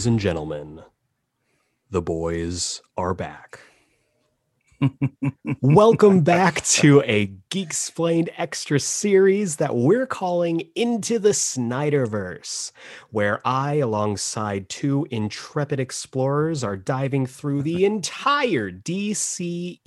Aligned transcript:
Ladies 0.00 0.06
and 0.06 0.18
gentlemen, 0.18 0.82
the 1.90 2.00
boys 2.00 2.80
are 2.96 3.12
back. 3.12 3.60
Welcome 5.60 6.22
back 6.22 6.64
to 6.64 7.02
a 7.02 7.26
Geek 7.50 7.66
Explained 7.66 8.30
Extra 8.36 8.80
series 8.80 9.56
that 9.56 9.74
we're 9.76 10.06
calling 10.06 10.62
Into 10.74 11.18
the 11.18 11.30
Snyderverse, 11.30 12.72
where 13.10 13.40
I, 13.46 13.74
alongside 13.74 14.68
two 14.68 15.06
intrepid 15.10 15.80
explorers, 15.80 16.64
are 16.64 16.76
diving 16.76 17.26
through 17.26 17.62
the 17.62 17.84
entire 17.84 18.70
DCEU 18.70 19.78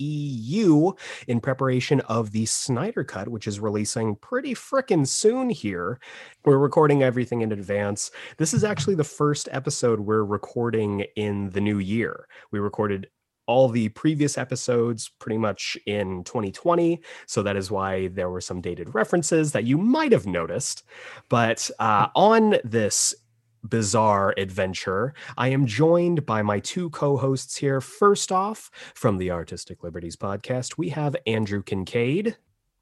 in 1.26 1.40
preparation 1.40 2.00
of 2.00 2.30
the 2.32 2.46
Snyder 2.46 3.02
Cut, 3.04 3.28
which 3.28 3.46
is 3.46 3.58
releasing 3.60 4.14
pretty 4.16 4.54
frickin' 4.54 5.06
soon 5.06 5.50
here. 5.50 5.98
We're 6.44 6.58
recording 6.58 7.02
everything 7.02 7.40
in 7.40 7.50
advance. 7.52 8.10
This 8.36 8.54
is 8.54 8.62
actually 8.64 8.94
the 8.94 9.04
first 9.04 9.48
episode 9.50 10.00
we're 10.00 10.24
recording 10.24 11.06
in 11.16 11.50
the 11.50 11.60
new 11.60 11.78
year. 11.78 12.28
We 12.52 12.60
recorded 12.60 13.08
all 13.46 13.68
the 13.68 13.88
previous 13.90 14.38
episodes 14.38 15.10
pretty 15.18 15.38
much 15.38 15.76
in 15.86 16.24
2020. 16.24 17.00
So 17.26 17.42
that 17.42 17.56
is 17.56 17.70
why 17.70 18.08
there 18.08 18.30
were 18.30 18.40
some 18.40 18.60
dated 18.60 18.94
references 18.94 19.52
that 19.52 19.64
you 19.64 19.78
might 19.78 20.12
have 20.12 20.26
noticed. 20.26 20.84
But 21.28 21.70
uh, 21.78 22.08
on 22.14 22.56
this 22.64 23.14
bizarre 23.62 24.34
adventure, 24.36 25.14
I 25.36 25.48
am 25.48 25.66
joined 25.66 26.26
by 26.26 26.42
my 26.42 26.60
two 26.60 26.90
co 26.90 27.16
hosts 27.16 27.56
here. 27.56 27.80
First 27.80 28.30
off, 28.30 28.70
from 28.94 29.18
the 29.18 29.30
Artistic 29.30 29.82
Liberties 29.82 30.16
podcast, 30.16 30.78
we 30.78 30.90
have 30.90 31.16
Andrew 31.26 31.62
Kincaid. 31.62 32.36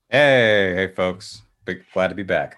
Hey, 0.08 0.74
hey, 0.74 0.88
folks. 0.94 1.42
Big, 1.64 1.84
glad 1.94 2.08
to 2.08 2.14
be 2.14 2.22
back. 2.22 2.56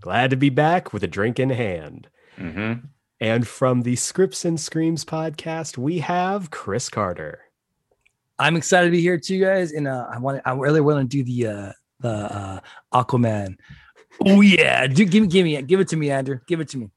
Glad 0.00 0.30
to 0.30 0.36
be 0.36 0.50
back 0.50 0.92
with 0.92 1.02
a 1.02 1.08
drink 1.08 1.38
in 1.38 1.50
hand. 1.50 2.08
Mm-hmm. 2.38 2.86
And 3.20 3.48
from 3.48 3.82
the 3.82 3.96
Scripts 3.96 4.44
and 4.44 4.60
Screams 4.60 5.04
podcast, 5.04 5.78
we 5.78 6.00
have 6.00 6.50
Chris 6.50 6.90
Carter. 6.90 7.40
I'm 8.38 8.56
excited 8.56 8.88
to 8.88 8.90
be 8.90 9.00
here 9.00 9.18
too, 9.18 9.40
guys. 9.40 9.72
And 9.72 9.88
uh, 9.88 10.06
I 10.12 10.18
want 10.18 10.42
I 10.44 10.52
really 10.52 10.82
want 10.82 11.10
to 11.10 11.16
do 11.16 11.24
the 11.24 11.46
uh, 11.46 11.72
the 12.00 12.10
uh, 12.10 12.60
Aquaman. 12.92 13.56
Oh 14.24 14.42
yeah, 14.42 14.86
do, 14.86 15.04
give 15.06 15.22
me 15.22 15.28
give 15.28 15.44
me 15.44 15.62
give 15.62 15.80
it 15.80 15.88
to 15.88 15.96
me, 15.96 16.10
Andrew. 16.10 16.40
Give 16.46 16.60
it 16.60 16.68
to 16.70 16.78
me. 16.78 16.90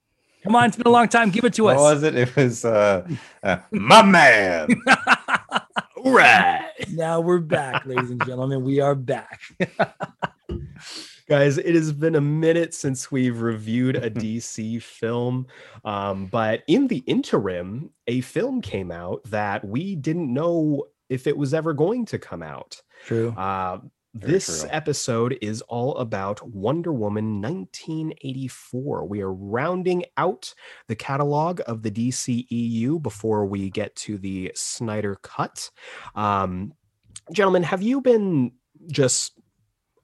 Come 0.44 0.56
on, 0.56 0.66
it's 0.66 0.78
been 0.78 0.88
a 0.88 0.92
long 0.92 1.08
time. 1.08 1.30
Give 1.30 1.46
it 1.46 1.54
to 1.54 1.64
what 1.64 1.78
us. 1.78 1.82
What 1.82 1.94
was 1.96 2.04
it? 2.04 2.16
It 2.16 2.36
was 2.36 2.66
uh, 2.66 3.08
uh 3.42 3.58
my 3.72 4.02
man. 4.02 4.68
All 5.98 6.12
right. 6.12 6.70
Now 6.92 7.22
we're 7.22 7.40
back, 7.40 7.86
ladies 7.86 8.10
and 8.10 8.26
gentlemen. 8.26 8.64
We 8.64 8.82
are 8.82 8.96
back. 8.96 9.40
Guys, 11.30 11.60
it 11.60 11.76
has 11.76 11.94
been 11.94 12.16
a 12.16 12.22
minute 12.22 12.74
since 12.74 13.12
we've 13.12 13.40
reviewed 13.40 13.96
a 13.96 14.10
DC 14.10 14.82
film. 14.82 15.46
Um, 15.86 16.26
but 16.26 16.64
in 16.66 16.88
the 16.88 17.04
interim, 17.06 17.92
a 18.08 18.22
film 18.22 18.62
came 18.62 18.92
out 18.92 19.24
that 19.26 19.64
we 19.64 19.96
didn't 19.96 20.34
know 20.34 20.86
if 21.08 21.28
it 21.28 21.38
was 21.38 21.54
ever 21.54 21.74
going 21.74 22.06
to 22.08 22.18
come 22.18 22.42
out. 22.42 22.82
True. 23.06 23.30
Uh, 23.38 23.78
this 24.16 24.62
true. 24.62 24.70
episode 24.72 25.38
is 25.40 25.62
all 25.62 25.96
about 25.98 26.42
Wonder 26.50 26.92
Woman 26.92 27.42
1984. 27.44 29.06
We 29.06 29.22
are 29.22 29.32
rounding 29.32 30.06
out 30.18 30.52
the 30.88 30.96
catalog 30.96 31.62
of 31.68 31.84
the 31.84 31.92
DCEU 31.92 33.00
before 33.04 33.46
we 33.46 33.70
get 33.70 33.96
to 33.98 34.18
the 34.18 34.52
Snyder 34.56 35.16
Cut. 35.22 35.70
Um, 36.16 36.74
gentlemen, 37.32 37.62
have 37.62 37.84
you 37.84 38.02
been 38.02 38.54
just 38.92 39.39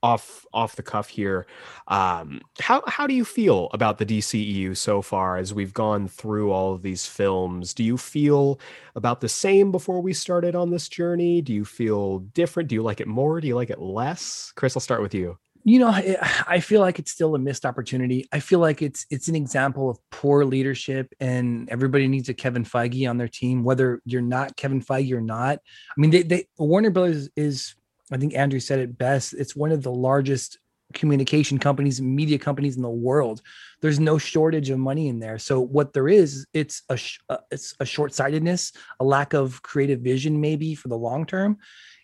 off 0.05 0.45
off 0.53 0.75
the 0.75 0.83
cuff 0.83 1.09
here. 1.09 1.47
Um, 1.87 2.41
how 2.59 2.83
how 2.85 3.07
do 3.07 3.15
you 3.15 3.25
feel 3.25 3.69
about 3.73 3.97
the 3.97 4.05
DCEU 4.05 4.77
so 4.77 5.01
far 5.01 5.37
as 5.37 5.51
we've 5.51 5.73
gone 5.73 6.07
through 6.07 6.51
all 6.51 6.73
of 6.73 6.83
these 6.83 7.07
films? 7.07 7.73
Do 7.73 7.83
you 7.83 7.97
feel 7.97 8.59
about 8.95 9.19
the 9.19 9.27
same 9.27 9.71
before 9.71 10.01
we 10.01 10.13
started 10.13 10.53
on 10.55 10.69
this 10.69 10.87
journey? 10.87 11.41
Do 11.41 11.53
you 11.53 11.65
feel 11.65 12.19
different? 12.19 12.69
Do 12.69 12.75
you 12.75 12.83
like 12.83 13.01
it 13.01 13.07
more? 13.07 13.41
Do 13.41 13.47
you 13.47 13.55
like 13.55 13.71
it 13.71 13.79
less? 13.79 14.53
Chris, 14.55 14.77
I'll 14.77 14.81
start 14.81 15.01
with 15.01 15.15
you. 15.15 15.39
You 15.63 15.79
know, 15.79 15.87
I 15.89 16.59
feel 16.59 16.81
like 16.81 16.99
it's 16.99 17.11
still 17.11 17.33
a 17.33 17.39
missed 17.39 17.65
opportunity. 17.65 18.27
I 18.31 18.39
feel 18.39 18.59
like 18.59 18.83
it's 18.83 19.07
it's 19.09 19.27
an 19.27 19.35
example 19.35 19.89
of 19.89 19.97
poor 20.11 20.45
leadership, 20.45 21.11
and 21.19 21.67
everybody 21.69 22.07
needs 22.07 22.29
a 22.29 22.35
Kevin 22.35 22.63
Feige 22.63 23.09
on 23.09 23.17
their 23.17 23.27
team, 23.27 23.63
whether 23.63 24.03
you're 24.05 24.21
not 24.21 24.55
Kevin 24.55 24.83
Feige 24.83 25.13
or 25.13 25.21
not. 25.21 25.57
I 25.89 25.99
mean, 25.99 26.11
they, 26.11 26.21
they 26.21 26.45
Warner 26.59 26.91
Brothers 26.91 27.29
is 27.35 27.73
I 28.11 28.17
think 28.17 28.35
Andrew 28.35 28.59
said 28.59 28.79
it 28.79 28.97
best. 28.97 29.33
It's 29.33 29.55
one 29.55 29.71
of 29.71 29.83
the 29.83 29.91
largest 29.91 30.59
communication 30.93 31.57
companies 31.57 32.01
media 32.01 32.37
companies 32.37 32.75
in 32.75 32.81
the 32.81 32.89
world. 32.89 33.41
There's 33.81 33.99
no 33.99 34.17
shortage 34.17 34.69
of 34.69 34.79
money 34.79 35.07
in 35.07 35.19
there. 35.19 35.39
So 35.39 35.59
what 35.59 35.93
there 35.93 36.07
is, 36.07 36.45
it's 36.53 36.83
a 36.89 36.99
uh, 37.29 37.37
it's 37.51 37.75
a 37.79 37.85
short-sightedness, 37.85 38.73
a 38.99 39.03
lack 39.03 39.33
of 39.33 39.61
creative 39.61 40.01
vision 40.01 40.39
maybe 40.39 40.75
for 40.75 40.87
the 40.87 40.97
long 40.97 41.25
term. 41.25 41.57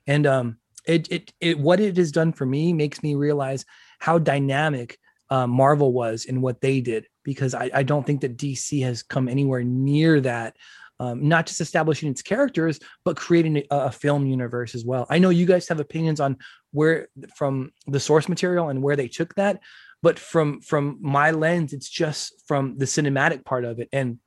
And 0.08 0.26
um 0.26 0.58
it 0.86 1.12
it 1.12 1.34
it 1.40 1.60
what 1.60 1.80
it 1.80 1.98
has 1.98 2.12
done 2.12 2.34
for 2.34 2.46
me 2.46 2.74
makes 2.74 3.04
me 3.04 3.16
realize 3.16 3.66
how 4.00 4.18
dynamic 4.18 4.98
uh, 5.30 5.48
Marvel 5.48 5.94
was 5.94 6.26
in 6.26 6.42
what 6.42 6.60
they 6.60 6.82
did 6.82 7.08
because 7.24 7.54
I, 7.54 7.70
I 7.74 7.84
don't 7.84 8.06
think 8.06 8.22
that 8.22 8.38
DC 8.38 8.84
has 8.84 9.04
come 9.04 9.30
anywhere 9.30 9.64
near 9.64 10.20
that 10.22 10.58
um, 11.02 11.28
not 11.28 11.48
just 11.48 11.62
establishing 11.62 12.12
its 12.12 12.22
characters, 12.22 12.80
but 13.04 13.16
creating 13.16 13.58
a, 13.58 13.64
a, 13.72 13.92
film 13.92 14.28
universe 14.28 14.76
as 14.76 14.86
well. 14.86 15.08
I 15.10 15.18
know 15.18 15.32
you 15.32 15.48
guys 15.48 15.68
have 15.68 15.80
opinions 15.80 16.20
on 16.20 16.38
where 16.74 17.08
from 17.36 17.72
the 17.88 18.00
source 18.00 18.30
material 18.30 18.70
and 18.70 18.84
where 18.84 18.96
they 18.96 19.08
took 19.08 19.34
that, 19.34 19.62
but 20.04 20.20
from 20.20 20.62
from 20.62 21.00
my 21.02 21.32
lens, 21.32 21.74
it's 21.74 21.90
just 21.90 22.48
from 22.48 22.78
the 22.78 22.86
cinematic 22.86 23.44
part 23.44 23.66
of 23.66 23.80
it. 23.80 23.90
And 23.92 24.20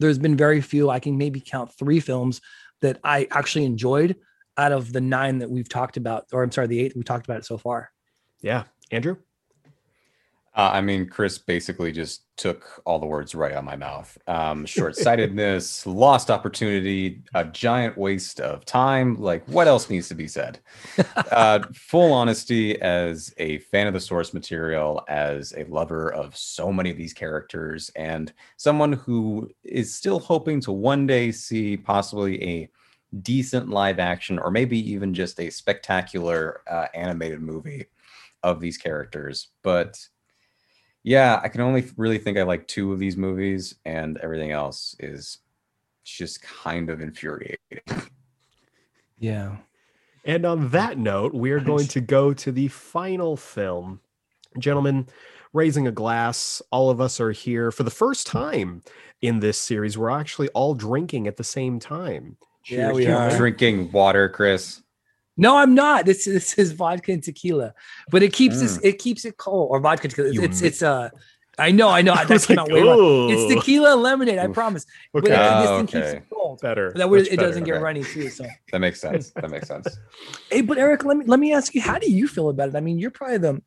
there's 0.00 0.18
been 0.18 0.36
very 0.36 0.60
few. 0.60 0.90
I 0.90 0.98
can 0.98 1.16
maybe 1.16 1.40
count 1.40 1.72
three 1.78 2.00
films 2.00 2.40
that 2.80 2.98
I 3.04 3.28
actually 3.30 3.64
enjoyed 3.64 4.16
out 4.58 4.72
of 4.72 4.92
the 4.92 5.00
nine 5.00 5.38
that 5.38 5.50
we've 5.50 5.68
talked 5.68 5.96
about, 5.96 6.26
or 6.32 6.42
I'm 6.42 6.50
sorry, 6.50 6.66
the 6.66 6.80
eight 6.80 6.96
we 6.96 7.04
talked 7.04 7.26
about 7.26 7.38
it 7.38 7.46
so 7.46 7.56
far. 7.56 7.92
Yeah, 8.40 8.64
Andrew. 8.90 9.16
Uh, 10.56 10.70
I 10.72 10.80
mean, 10.80 11.08
Chris 11.08 11.38
basically 11.38 11.92
just 11.92 12.24
took 12.36 12.82
all 12.84 12.98
the 12.98 13.06
words 13.06 13.36
right 13.36 13.52
out 13.52 13.58
of 13.58 13.64
my 13.64 13.76
mouth. 13.76 14.18
Um, 14.26 14.66
Short 14.66 14.96
sightedness, 14.96 15.86
lost 15.86 16.30
opportunity, 16.30 17.22
a 17.34 17.44
giant 17.44 17.96
waste 17.96 18.40
of 18.40 18.64
time. 18.64 19.14
Like, 19.20 19.46
what 19.46 19.68
else 19.68 19.88
needs 19.88 20.08
to 20.08 20.14
be 20.16 20.26
said? 20.26 20.58
uh, 21.30 21.60
full 21.72 22.12
honesty, 22.12 22.80
as 22.82 23.32
a 23.38 23.58
fan 23.58 23.86
of 23.86 23.94
the 23.94 24.00
source 24.00 24.34
material, 24.34 25.04
as 25.08 25.54
a 25.56 25.64
lover 25.64 26.12
of 26.12 26.36
so 26.36 26.72
many 26.72 26.90
of 26.90 26.96
these 26.96 27.14
characters, 27.14 27.90
and 27.94 28.32
someone 28.56 28.92
who 28.92 29.48
is 29.62 29.94
still 29.94 30.18
hoping 30.18 30.60
to 30.62 30.72
one 30.72 31.06
day 31.06 31.30
see 31.30 31.76
possibly 31.76 32.42
a 32.42 32.68
decent 33.22 33.68
live 33.68 33.98
action 33.98 34.38
or 34.38 34.50
maybe 34.50 34.78
even 34.90 35.12
just 35.12 35.40
a 35.40 35.50
spectacular 35.50 36.62
uh, 36.68 36.86
animated 36.94 37.40
movie 37.40 37.86
of 38.42 38.60
these 38.60 38.78
characters. 38.78 39.48
But 39.62 39.98
yeah, 41.02 41.40
I 41.42 41.48
can 41.48 41.60
only 41.60 41.90
really 41.96 42.18
think 42.18 42.38
I 42.38 42.42
like 42.42 42.68
two 42.68 42.92
of 42.92 42.98
these 42.98 43.16
movies, 43.16 43.74
and 43.84 44.18
everything 44.18 44.50
else 44.50 44.96
is 44.98 45.38
just 46.04 46.42
kind 46.42 46.90
of 46.90 47.00
infuriating. 47.00 47.58
Yeah. 49.18 49.56
And 50.24 50.44
on 50.44 50.68
that 50.70 50.98
note, 50.98 51.34
we 51.34 51.50
are 51.52 51.60
going 51.60 51.86
to 51.88 52.00
go 52.00 52.34
to 52.34 52.52
the 52.52 52.68
final 52.68 53.36
film. 53.36 54.00
Gentlemen, 54.58 55.06
raising 55.52 55.86
a 55.86 55.92
glass, 55.92 56.60
all 56.70 56.90
of 56.90 57.00
us 57.00 57.20
are 57.20 57.32
here 57.32 57.70
for 57.70 57.82
the 57.82 57.90
first 57.90 58.26
time 58.26 58.82
in 59.22 59.40
this 59.40 59.58
series. 59.58 59.96
We're 59.96 60.10
actually 60.10 60.48
all 60.48 60.74
drinking 60.74 61.26
at 61.26 61.36
the 61.36 61.44
same 61.44 61.78
time. 61.78 62.36
Cheers. 62.64 62.80
Yeah, 62.80 62.92
we 62.92 63.06
are 63.06 63.36
drinking 63.36 63.92
water, 63.92 64.28
Chris. 64.28 64.82
No, 65.36 65.56
I'm 65.56 65.74
not. 65.74 66.06
This 66.06 66.24
this 66.24 66.54
is 66.54 66.72
vodka 66.72 67.12
and 67.12 67.22
tequila, 67.22 67.74
but 68.10 68.22
it 68.22 68.32
keeps 68.32 68.56
mm. 68.56 68.80
it 68.82 68.98
keeps 68.98 69.24
it 69.24 69.36
cold 69.36 69.68
or 69.70 69.80
vodka 69.80 70.08
tequila. 70.08 70.28
It's 70.30 70.38
it's, 70.38 70.62
it's 70.62 70.82
uh 70.82 71.10
I 71.60 71.70
know, 71.72 71.88
I 71.88 72.02
know. 72.02 72.12
I 72.16 72.24
came 72.24 72.38
like, 72.38 72.58
out 72.58 72.70
way 72.70 72.82
wrong. 72.82 73.30
It's 73.30 73.54
tequila 73.54 73.94
lemonade. 73.94 74.38
I 74.38 74.48
promise. 74.48 74.86
Okay. 75.14 75.28
But 75.28 75.32
uh, 75.32 75.60
this 75.60 75.70
thing 75.70 76.00
okay. 76.00 76.12
keeps 76.12 76.24
it 76.24 76.34
cold. 76.34 76.60
Better. 76.60 76.92
That 76.96 77.10
way 77.10 77.20
it 77.20 77.30
better. 77.30 77.42
doesn't 77.42 77.64
get 77.64 77.74
okay. 77.74 77.82
runny 77.82 78.02
too. 78.02 78.30
So 78.30 78.46
that 78.72 78.78
makes 78.78 79.00
sense. 79.00 79.32
That 79.40 79.50
makes 79.50 79.68
sense. 79.68 79.86
hey, 80.50 80.62
but 80.62 80.78
Eric, 80.78 81.04
let 81.04 81.16
me 81.16 81.24
let 81.26 81.40
me 81.40 81.52
ask 81.52 81.74
you, 81.74 81.80
how 81.80 81.98
do 81.98 82.10
you 82.10 82.26
feel 82.28 82.48
about 82.48 82.70
it? 82.70 82.76
I 82.76 82.80
mean, 82.80 82.98
you're 82.98 83.10
probably 83.10 83.38
the 83.38 83.62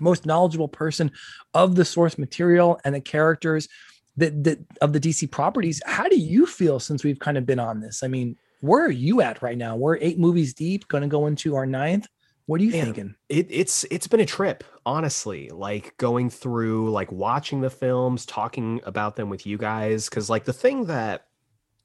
most 0.00 0.26
knowledgeable 0.26 0.68
person 0.68 1.10
of 1.54 1.74
the 1.74 1.84
source 1.84 2.18
material 2.18 2.80
and 2.84 2.94
the 2.94 3.00
characters 3.00 3.68
that 4.16 4.44
that 4.44 4.58
of 4.80 4.92
the 4.92 5.00
DC 5.00 5.30
properties. 5.30 5.82
How 5.84 6.08
do 6.08 6.18
you 6.18 6.46
feel 6.46 6.80
since 6.80 7.04
we've 7.04 7.18
kind 7.18 7.36
of 7.36 7.46
been 7.46 7.58
on 7.58 7.80
this? 7.80 8.02
I 8.02 8.08
mean, 8.08 8.36
where 8.60 8.84
are 8.84 8.90
you 8.90 9.20
at 9.20 9.42
right 9.42 9.58
now? 9.58 9.76
We're 9.76 9.96
eight 9.98 10.18
movies 10.18 10.54
deep, 10.54 10.88
going 10.88 11.02
to 11.02 11.08
go 11.08 11.26
into 11.26 11.54
our 11.56 11.66
ninth. 11.66 12.08
What 12.46 12.60
are 12.60 12.64
you 12.64 12.70
Man, 12.70 12.84
thinking? 12.84 13.14
It, 13.28 13.48
it's 13.50 13.84
it's 13.90 14.06
been 14.06 14.20
a 14.20 14.26
trip, 14.26 14.62
honestly. 14.84 15.48
Like 15.50 15.96
going 15.96 16.30
through, 16.30 16.90
like 16.90 17.10
watching 17.10 17.60
the 17.60 17.70
films, 17.70 18.24
talking 18.24 18.80
about 18.84 19.16
them 19.16 19.28
with 19.28 19.46
you 19.46 19.58
guys, 19.58 20.08
because 20.08 20.30
like 20.30 20.44
the 20.44 20.52
thing 20.52 20.86
that 20.86 21.26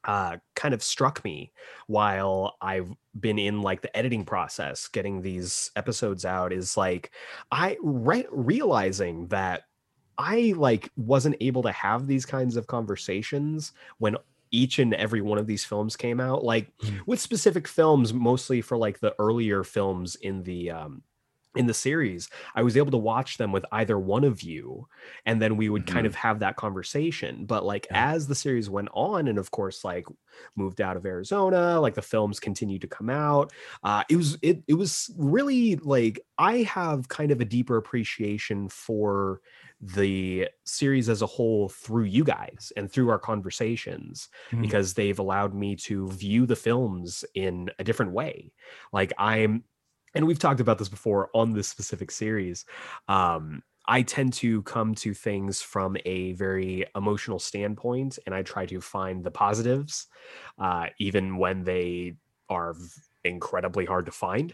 uh, 0.03 0.37
kind 0.55 0.73
of 0.73 0.83
struck 0.83 1.23
me 1.23 1.51
while 1.87 2.57
I've 2.61 2.91
been 3.19 3.39
in 3.39 3.61
like 3.61 3.81
the 3.81 3.95
editing 3.97 4.23
process, 4.23 4.87
getting 4.87 5.21
these 5.21 5.71
episodes 5.75 6.25
out, 6.25 6.53
is 6.53 6.77
like 6.77 7.11
I 7.51 7.77
re- 7.81 8.27
realizing 8.31 9.27
that 9.27 9.63
I 10.19 10.53
like 10.55 10.91
wasn't 10.95 11.37
able 11.41 11.63
to 11.63 11.71
have 11.71 12.05
these 12.05 12.25
kinds 12.25 12.55
of 12.55 12.67
conversations 12.67 13.73
when 13.97 14.15
each 14.51 14.79
and 14.79 14.93
every 14.93 15.21
one 15.21 15.37
of 15.37 15.47
these 15.47 15.63
films 15.63 15.95
came 15.95 16.19
out 16.19 16.43
like 16.43 16.71
mm. 16.79 16.99
with 17.05 17.19
specific 17.19 17.67
films 17.67 18.13
mostly 18.13 18.61
for 18.61 18.77
like 18.77 18.99
the 18.99 19.15
earlier 19.17 19.63
films 19.63 20.15
in 20.15 20.43
the 20.43 20.69
um 20.69 21.03
in 21.55 21.65
the 21.65 21.73
series 21.73 22.29
i 22.55 22.61
was 22.61 22.77
able 22.77 22.91
to 22.91 22.97
watch 22.97 23.37
them 23.37 23.51
with 23.51 23.65
either 23.73 23.99
one 23.99 24.23
of 24.23 24.41
you 24.41 24.87
and 25.25 25.41
then 25.41 25.57
we 25.57 25.67
would 25.67 25.85
mm-hmm. 25.85 25.95
kind 25.95 26.07
of 26.07 26.15
have 26.15 26.39
that 26.39 26.55
conversation 26.55 27.45
but 27.45 27.65
like 27.65 27.87
yeah. 27.91 28.13
as 28.13 28.25
the 28.25 28.35
series 28.35 28.69
went 28.69 28.87
on 28.93 29.27
and 29.27 29.37
of 29.37 29.51
course 29.51 29.83
like 29.83 30.05
moved 30.55 30.79
out 30.79 30.95
of 30.95 31.05
arizona 31.05 31.79
like 31.79 31.93
the 31.93 32.01
films 32.01 32.39
continued 32.39 32.79
to 32.79 32.87
come 32.87 33.09
out 33.09 33.51
uh 33.83 34.01
it 34.09 34.15
was 34.15 34.37
it, 34.41 34.63
it 34.67 34.75
was 34.75 35.11
really 35.17 35.75
like 35.77 36.21
i 36.37 36.59
have 36.59 37.09
kind 37.09 37.31
of 37.31 37.41
a 37.41 37.45
deeper 37.45 37.75
appreciation 37.75 38.69
for 38.69 39.41
the 39.81 40.47
series 40.63 41.09
as 41.09 41.21
a 41.21 41.25
whole 41.27 41.67
through 41.67 42.03
you 42.03 42.23
guys 42.23 42.71
and 42.77 42.91
through 42.91 43.09
our 43.09 43.17
conversations 43.17 44.29
mm-hmm. 44.51 44.61
because 44.61 44.93
they've 44.93 45.19
allowed 45.19 45.55
me 45.55 45.75
to 45.75 46.07
view 46.09 46.45
the 46.45 46.55
films 46.55 47.25
in 47.33 47.69
a 47.79 47.83
different 47.83 48.11
way 48.11 48.51
like 48.93 49.11
i'm 49.17 49.63
and 50.13 50.27
we've 50.27 50.39
talked 50.39 50.59
about 50.59 50.77
this 50.77 50.89
before 50.89 51.29
on 51.33 51.53
this 51.53 51.67
specific 51.67 52.11
series 52.11 52.65
um, 53.07 53.63
i 53.87 54.03
tend 54.03 54.33
to 54.33 54.61
come 54.63 54.93
to 54.93 55.15
things 55.15 55.63
from 55.63 55.97
a 56.05 56.33
very 56.33 56.85
emotional 56.95 57.39
standpoint 57.39 58.19
and 58.27 58.35
i 58.35 58.43
try 58.43 58.67
to 58.67 58.79
find 58.79 59.23
the 59.23 59.31
positives 59.31 60.07
uh, 60.59 60.85
even 60.99 61.37
when 61.37 61.63
they 61.63 62.13
are 62.49 62.75
incredibly 63.23 63.85
hard 63.85 64.05
to 64.05 64.11
find 64.11 64.53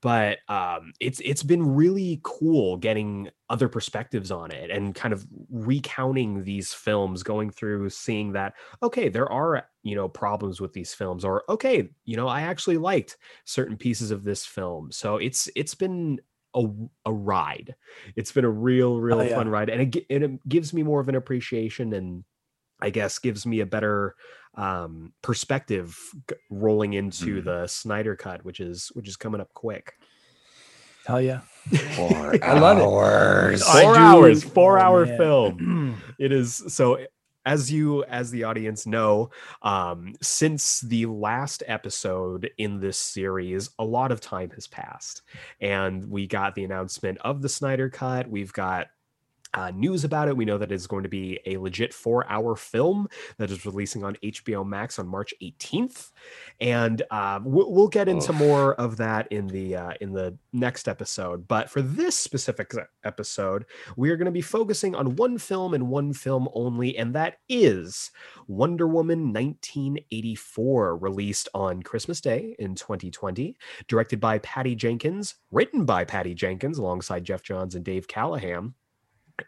but 0.00 0.38
um, 0.48 0.92
it's 1.00 1.20
it's 1.24 1.42
been 1.42 1.74
really 1.74 2.20
cool 2.22 2.76
getting 2.76 3.28
other 3.50 3.68
perspectives 3.68 4.30
on 4.30 4.50
it 4.50 4.70
and 4.70 4.94
kind 4.94 5.12
of 5.12 5.26
recounting 5.50 6.44
these 6.44 6.72
films 6.72 7.22
going 7.22 7.50
through 7.50 7.88
seeing 7.90 8.32
that 8.32 8.54
okay 8.82 9.08
there 9.08 9.30
are 9.30 9.66
you 9.82 9.94
know 9.94 10.08
problems 10.08 10.60
with 10.60 10.72
these 10.72 10.94
films 10.94 11.24
or 11.24 11.42
okay 11.48 11.88
you 12.04 12.16
know 12.16 12.28
i 12.28 12.42
actually 12.42 12.78
liked 12.78 13.16
certain 13.44 13.76
pieces 13.76 14.10
of 14.10 14.24
this 14.24 14.46
film 14.46 14.90
so 14.90 15.16
it's 15.16 15.48
it's 15.56 15.74
been 15.74 16.18
a, 16.54 16.64
a 17.06 17.12
ride 17.12 17.74
it's 18.16 18.32
been 18.32 18.44
a 18.44 18.50
real 18.50 19.00
real 19.00 19.20
oh, 19.20 19.22
yeah. 19.22 19.34
fun 19.34 19.48
ride 19.48 19.68
and 19.68 19.94
it, 19.94 20.06
and 20.08 20.24
it 20.24 20.48
gives 20.48 20.72
me 20.72 20.82
more 20.82 21.00
of 21.00 21.08
an 21.08 21.16
appreciation 21.16 21.92
and 21.92 22.24
i 22.80 22.90
guess 22.90 23.18
gives 23.18 23.44
me 23.44 23.60
a 23.60 23.66
better 23.66 24.14
um, 24.56 25.12
perspective 25.22 25.98
rolling 26.50 26.94
into 26.94 27.40
mm. 27.40 27.44
the 27.44 27.66
Snyder 27.66 28.16
cut, 28.16 28.44
which 28.44 28.60
is 28.60 28.90
which 28.94 29.08
is 29.08 29.16
coming 29.16 29.40
up 29.40 29.52
quick. 29.54 29.94
Hell 31.06 31.20
yeah! 31.20 31.40
Four 31.96 32.36
I 32.42 32.58
love 32.58 32.78
it. 32.78 33.60
Four 33.60 33.96
hours, 33.96 34.42
four 34.42 34.78
oh, 34.78 34.82
hour 34.82 35.06
man. 35.06 35.18
film. 35.18 36.02
it 36.18 36.32
is 36.32 36.62
so. 36.68 36.98
As 37.46 37.70
you, 37.70 38.04
as 38.04 38.30
the 38.30 38.44
audience 38.44 38.86
know, 38.86 39.28
um, 39.60 40.14
since 40.22 40.80
the 40.80 41.04
last 41.04 41.62
episode 41.66 42.48
in 42.56 42.80
this 42.80 42.96
series, 42.96 43.68
a 43.78 43.84
lot 43.84 44.10
of 44.10 44.22
time 44.22 44.48
has 44.52 44.66
passed, 44.66 45.20
and 45.60 46.08
we 46.08 46.26
got 46.26 46.54
the 46.54 46.64
announcement 46.64 47.18
of 47.20 47.42
the 47.42 47.50
Snyder 47.50 47.90
Cut. 47.90 48.30
We've 48.30 48.54
got 48.54 48.86
uh, 49.54 49.70
news 49.70 50.04
about 50.04 50.28
it. 50.28 50.36
We 50.36 50.44
know 50.44 50.58
that 50.58 50.72
it's 50.72 50.86
going 50.86 51.04
to 51.04 51.08
be 51.08 51.38
a 51.46 51.56
legit 51.56 51.94
four 51.94 52.28
hour 52.30 52.56
film 52.56 53.08
that 53.38 53.50
is 53.50 53.64
releasing 53.64 54.04
on 54.04 54.16
HBO 54.16 54.66
Max 54.66 54.98
on 54.98 55.06
March 55.06 55.32
18th. 55.42 56.10
And 56.60 57.02
uh, 57.10 57.40
we'll, 57.42 57.70
we'll, 57.70 57.88
get 57.94 58.08
into 58.08 58.32
oh. 58.32 58.36
more 58.36 58.74
of 58.74 58.96
that 58.96 59.30
in 59.30 59.46
the 59.46 59.76
uh, 59.76 59.92
in 60.00 60.12
the 60.12 60.36
next 60.52 60.88
episode. 60.88 61.46
But 61.46 61.70
for 61.70 61.80
this 61.80 62.18
specific 62.18 62.72
episode, 63.04 63.66
we 63.96 64.10
are 64.10 64.16
going 64.16 64.26
to 64.26 64.32
be 64.32 64.40
focusing 64.40 64.94
on 64.94 65.16
one 65.16 65.38
film 65.38 65.74
and 65.74 65.88
one 65.88 66.12
film 66.12 66.48
only, 66.54 66.96
and 66.98 67.14
that 67.14 67.38
is 67.48 68.10
Wonder 68.48 68.88
Woman 68.88 69.32
1984, 69.32 70.96
released 70.96 71.48
on 71.54 71.82
Christmas 71.82 72.20
Day 72.20 72.56
in 72.58 72.74
2020, 72.74 73.56
directed 73.86 74.18
by 74.18 74.38
Patty 74.38 74.74
Jenkins, 74.74 75.36
written 75.52 75.84
by 75.84 76.04
Patty 76.04 76.34
Jenkins 76.34 76.78
alongside 76.78 77.24
Geoff 77.24 77.42
Johns 77.42 77.74
and 77.74 77.84
Dave 77.84 78.08
Callaham 78.08 78.74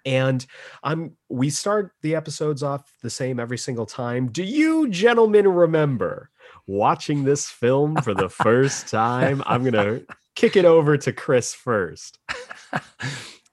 and 0.04 0.46
i'm 0.82 1.16
we 1.28 1.50
start 1.50 1.92
the 2.02 2.14
episodes 2.14 2.62
off 2.62 2.90
the 3.02 3.10
same 3.10 3.38
every 3.38 3.58
single 3.58 3.86
time. 3.86 4.28
Do 4.28 4.42
you 4.42 4.88
gentlemen 4.88 5.48
remember 5.48 6.30
watching 6.66 7.24
this 7.24 7.48
film 7.48 7.96
for 7.96 8.14
the 8.14 8.28
first 8.28 8.88
time? 8.90 9.42
I'm 9.46 9.64
gonna 9.64 10.00
kick 10.34 10.56
it 10.56 10.64
over 10.64 10.96
to 10.98 11.12
chris 11.12 11.54
first. 11.54 12.18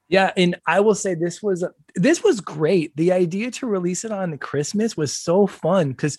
Yeah 0.10 0.32
and 0.38 0.58
i 0.68 0.80
will 0.80 0.96
say 0.96 1.16
this 1.16 1.42
was 1.42 1.66
this 1.96 2.24
was 2.24 2.42
great. 2.42 2.96
The 2.96 3.12
idea 3.12 3.52
to 3.52 3.68
release 3.68 4.04
it 4.04 4.12
on 4.12 4.38
christmas 4.38 4.98
was 4.98 5.14
so 5.14 5.48
fun 5.48 5.90
because 5.90 6.18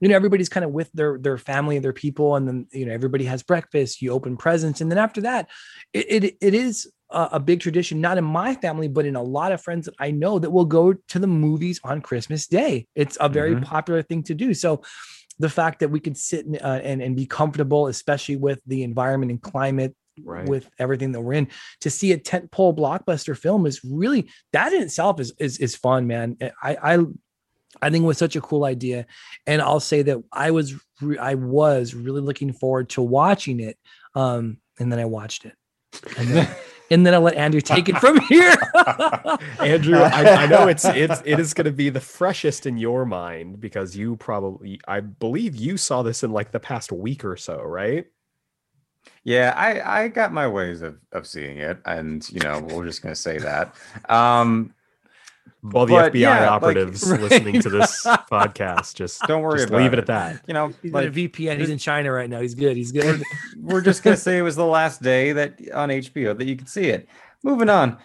you 0.00 0.08
know 0.08 0.16
everybody's 0.16 0.48
kind 0.48 0.64
of 0.64 0.72
with 0.72 0.90
their 0.92 1.18
their 1.18 1.38
family 1.38 1.76
and 1.76 1.84
their 1.84 1.92
people 1.92 2.36
and 2.36 2.46
then 2.46 2.66
you 2.72 2.86
know 2.86 2.92
everybody 2.92 3.24
has 3.24 3.42
breakfast 3.42 4.02
you 4.02 4.10
open 4.10 4.36
presents 4.36 4.80
and 4.80 4.90
then 4.90 4.98
after 4.98 5.22
that 5.22 5.48
it, 5.92 6.24
it, 6.24 6.36
it 6.40 6.54
is 6.54 6.90
a, 7.10 7.28
a, 7.32 7.40
big 7.40 7.60
tradition, 7.60 8.00
not 8.00 8.18
in 8.18 8.24
my 8.24 8.54
family, 8.54 8.88
but 8.88 9.06
in 9.06 9.16
a 9.16 9.22
lot 9.22 9.52
of 9.52 9.60
friends 9.60 9.86
that 9.86 9.94
I 9.98 10.10
know 10.10 10.38
that 10.38 10.50
will 10.50 10.64
go 10.64 10.92
to 10.92 11.18
the 11.18 11.26
movies 11.26 11.80
on 11.84 12.00
Christmas 12.00 12.46
Day. 12.46 12.86
It's 12.94 13.16
a 13.20 13.28
very 13.28 13.54
mm-hmm. 13.54 13.64
popular 13.64 14.02
thing 14.02 14.22
to 14.24 14.34
do. 14.34 14.54
So 14.54 14.82
the 15.38 15.48
fact 15.48 15.80
that 15.80 15.90
we 15.90 16.00
could 16.00 16.16
sit 16.16 16.46
and, 16.46 16.56
uh, 16.56 16.80
and, 16.82 17.02
and 17.02 17.16
be 17.16 17.26
comfortable, 17.26 17.88
especially 17.88 18.36
with 18.36 18.60
the 18.66 18.82
environment 18.82 19.30
and 19.30 19.40
climate 19.40 19.94
Right. 20.24 20.48
with 20.48 20.70
everything 20.78 21.12
that 21.12 21.20
we're 21.20 21.34
in 21.34 21.48
to 21.82 21.90
see 21.90 22.12
a 22.12 22.16
tent 22.16 22.50
pole 22.50 22.74
blockbuster 22.74 23.36
film 23.36 23.66
is 23.66 23.82
really 23.84 24.30
that 24.54 24.72
in 24.72 24.80
itself 24.80 25.20
is 25.20 25.34
is, 25.38 25.58
is 25.58 25.76
fun 25.76 26.06
man 26.06 26.38
I, 26.62 26.94
I 26.94 27.04
I 27.82 27.90
think 27.90 28.02
it 28.02 28.06
was 28.06 28.16
such 28.16 28.34
a 28.34 28.40
cool 28.40 28.64
idea 28.64 29.04
and 29.46 29.60
I'll 29.60 29.78
say 29.78 30.00
that 30.00 30.16
I 30.32 30.52
was 30.52 30.72
re- 31.02 31.18
I 31.18 31.34
was 31.34 31.94
really 31.94 32.22
looking 32.22 32.54
forward 32.54 32.88
to 32.90 33.02
watching 33.02 33.60
it 33.60 33.76
um 34.14 34.56
and 34.78 34.90
then 34.90 34.98
I 34.98 35.04
watched 35.04 35.44
it 35.44 35.54
and 36.16 36.28
then, 36.28 36.56
and 36.90 37.06
then 37.06 37.14
I'll 37.14 37.20
let 37.20 37.34
Andrew 37.34 37.60
take 37.60 37.88
it 37.88 37.98
from 37.98 38.20
here. 38.20 38.54
Andrew, 39.60 39.98
I, 39.98 40.44
I, 40.44 40.46
know 40.46 40.68
it's 40.68 40.84
it's 40.84 41.22
it 41.24 41.40
is 41.40 41.54
going 41.54 41.64
to 41.64 41.72
be 41.72 41.88
the 41.90 42.00
freshest 42.00 42.66
in 42.66 42.78
your 42.78 43.04
mind 43.04 43.60
because 43.60 43.96
you 43.96 44.16
probably 44.16 44.80
I 44.86 45.00
believe 45.00 45.56
you 45.56 45.76
saw 45.76 46.02
this 46.02 46.22
in 46.22 46.32
like 46.32 46.52
the 46.52 46.60
past 46.60 46.92
week 46.92 47.24
or 47.24 47.36
so, 47.36 47.60
right? 47.62 48.06
Yeah, 49.24 49.54
I 49.56 50.04
I 50.04 50.08
got 50.08 50.32
my 50.32 50.46
ways 50.46 50.82
of 50.82 50.98
of 51.12 51.26
seeing 51.26 51.58
it, 51.58 51.78
and 51.84 52.28
you 52.30 52.40
know 52.40 52.60
we're 52.60 52.86
just 52.86 53.02
going 53.02 53.14
to 53.14 53.20
say 53.20 53.38
that. 53.38 53.74
Um, 54.08 54.74
all 55.74 55.86
the 55.86 55.94
but, 55.94 56.12
FBI 56.12 56.20
yeah, 56.20 56.48
operatives 56.48 57.08
like, 57.08 57.20
right. 57.20 57.30
listening 57.30 57.60
to 57.62 57.70
this 57.70 58.04
podcast, 58.06 58.94
just 58.94 59.22
don't 59.22 59.42
worry 59.42 59.58
just 59.58 59.68
about 59.68 59.82
leave 59.82 59.92
it. 59.92 59.98
at 59.98 60.06
that. 60.06 60.42
You 60.46 60.54
know, 60.54 60.72
he's 60.82 60.92
like, 60.92 61.08
a 61.08 61.10
VPN. 61.10 61.58
He's 61.58 61.70
in 61.70 61.78
China 61.78 62.12
right 62.12 62.28
now. 62.28 62.40
He's 62.40 62.54
good. 62.54 62.76
He's 62.76 62.92
good. 62.92 63.22
We're, 63.56 63.74
we're 63.74 63.80
just 63.80 64.02
gonna 64.02 64.16
say 64.16 64.38
it 64.38 64.42
was 64.42 64.56
the 64.56 64.66
last 64.66 65.02
day 65.02 65.32
that 65.32 65.58
on 65.72 65.88
HBO 65.88 66.36
that 66.36 66.46
you 66.46 66.56
could 66.56 66.68
see 66.68 66.88
it. 66.88 67.08
Moving 67.42 67.68
on. 67.68 67.98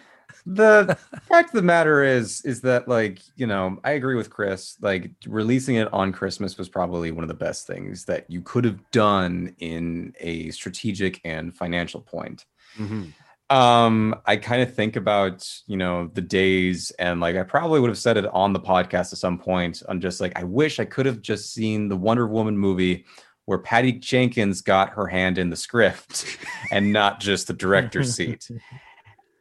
The 0.44 0.98
fact 1.28 1.50
of 1.50 1.54
the 1.54 1.62
matter 1.62 2.02
is, 2.02 2.40
is 2.44 2.62
that 2.62 2.88
like 2.88 3.20
you 3.36 3.46
know, 3.46 3.78
I 3.84 3.92
agree 3.92 4.16
with 4.16 4.30
Chris. 4.30 4.76
Like 4.80 5.10
releasing 5.26 5.76
it 5.76 5.92
on 5.92 6.12
Christmas 6.12 6.58
was 6.58 6.68
probably 6.68 7.12
one 7.12 7.22
of 7.24 7.28
the 7.28 7.34
best 7.34 7.66
things 7.66 8.04
that 8.06 8.28
you 8.28 8.42
could 8.42 8.64
have 8.64 8.90
done 8.90 9.54
in 9.58 10.14
a 10.20 10.50
strategic 10.50 11.20
and 11.24 11.56
financial 11.56 12.00
point. 12.00 12.46
Mm-hmm 12.78 13.10
um 13.52 14.14
i 14.24 14.34
kind 14.34 14.62
of 14.62 14.74
think 14.74 14.96
about 14.96 15.46
you 15.66 15.76
know 15.76 16.10
the 16.14 16.22
days 16.22 16.90
and 16.92 17.20
like 17.20 17.36
i 17.36 17.42
probably 17.42 17.78
would 17.78 17.90
have 17.90 17.98
said 17.98 18.16
it 18.16 18.24
on 18.28 18.54
the 18.54 18.60
podcast 18.60 19.12
at 19.12 19.18
some 19.18 19.38
point 19.38 19.82
i'm 19.90 20.00
just 20.00 20.22
like 20.22 20.32
i 20.38 20.42
wish 20.42 20.80
i 20.80 20.86
could 20.86 21.04
have 21.04 21.20
just 21.20 21.52
seen 21.52 21.86
the 21.86 21.96
wonder 21.96 22.26
woman 22.26 22.56
movie 22.56 23.04
where 23.44 23.58
patty 23.58 23.92
jenkins 23.92 24.62
got 24.62 24.88
her 24.88 25.06
hand 25.06 25.36
in 25.36 25.50
the 25.50 25.56
script 25.56 26.38
and 26.72 26.90
not 26.94 27.20
just 27.20 27.46
the 27.46 27.52
director's 27.52 28.14
seat. 28.14 28.50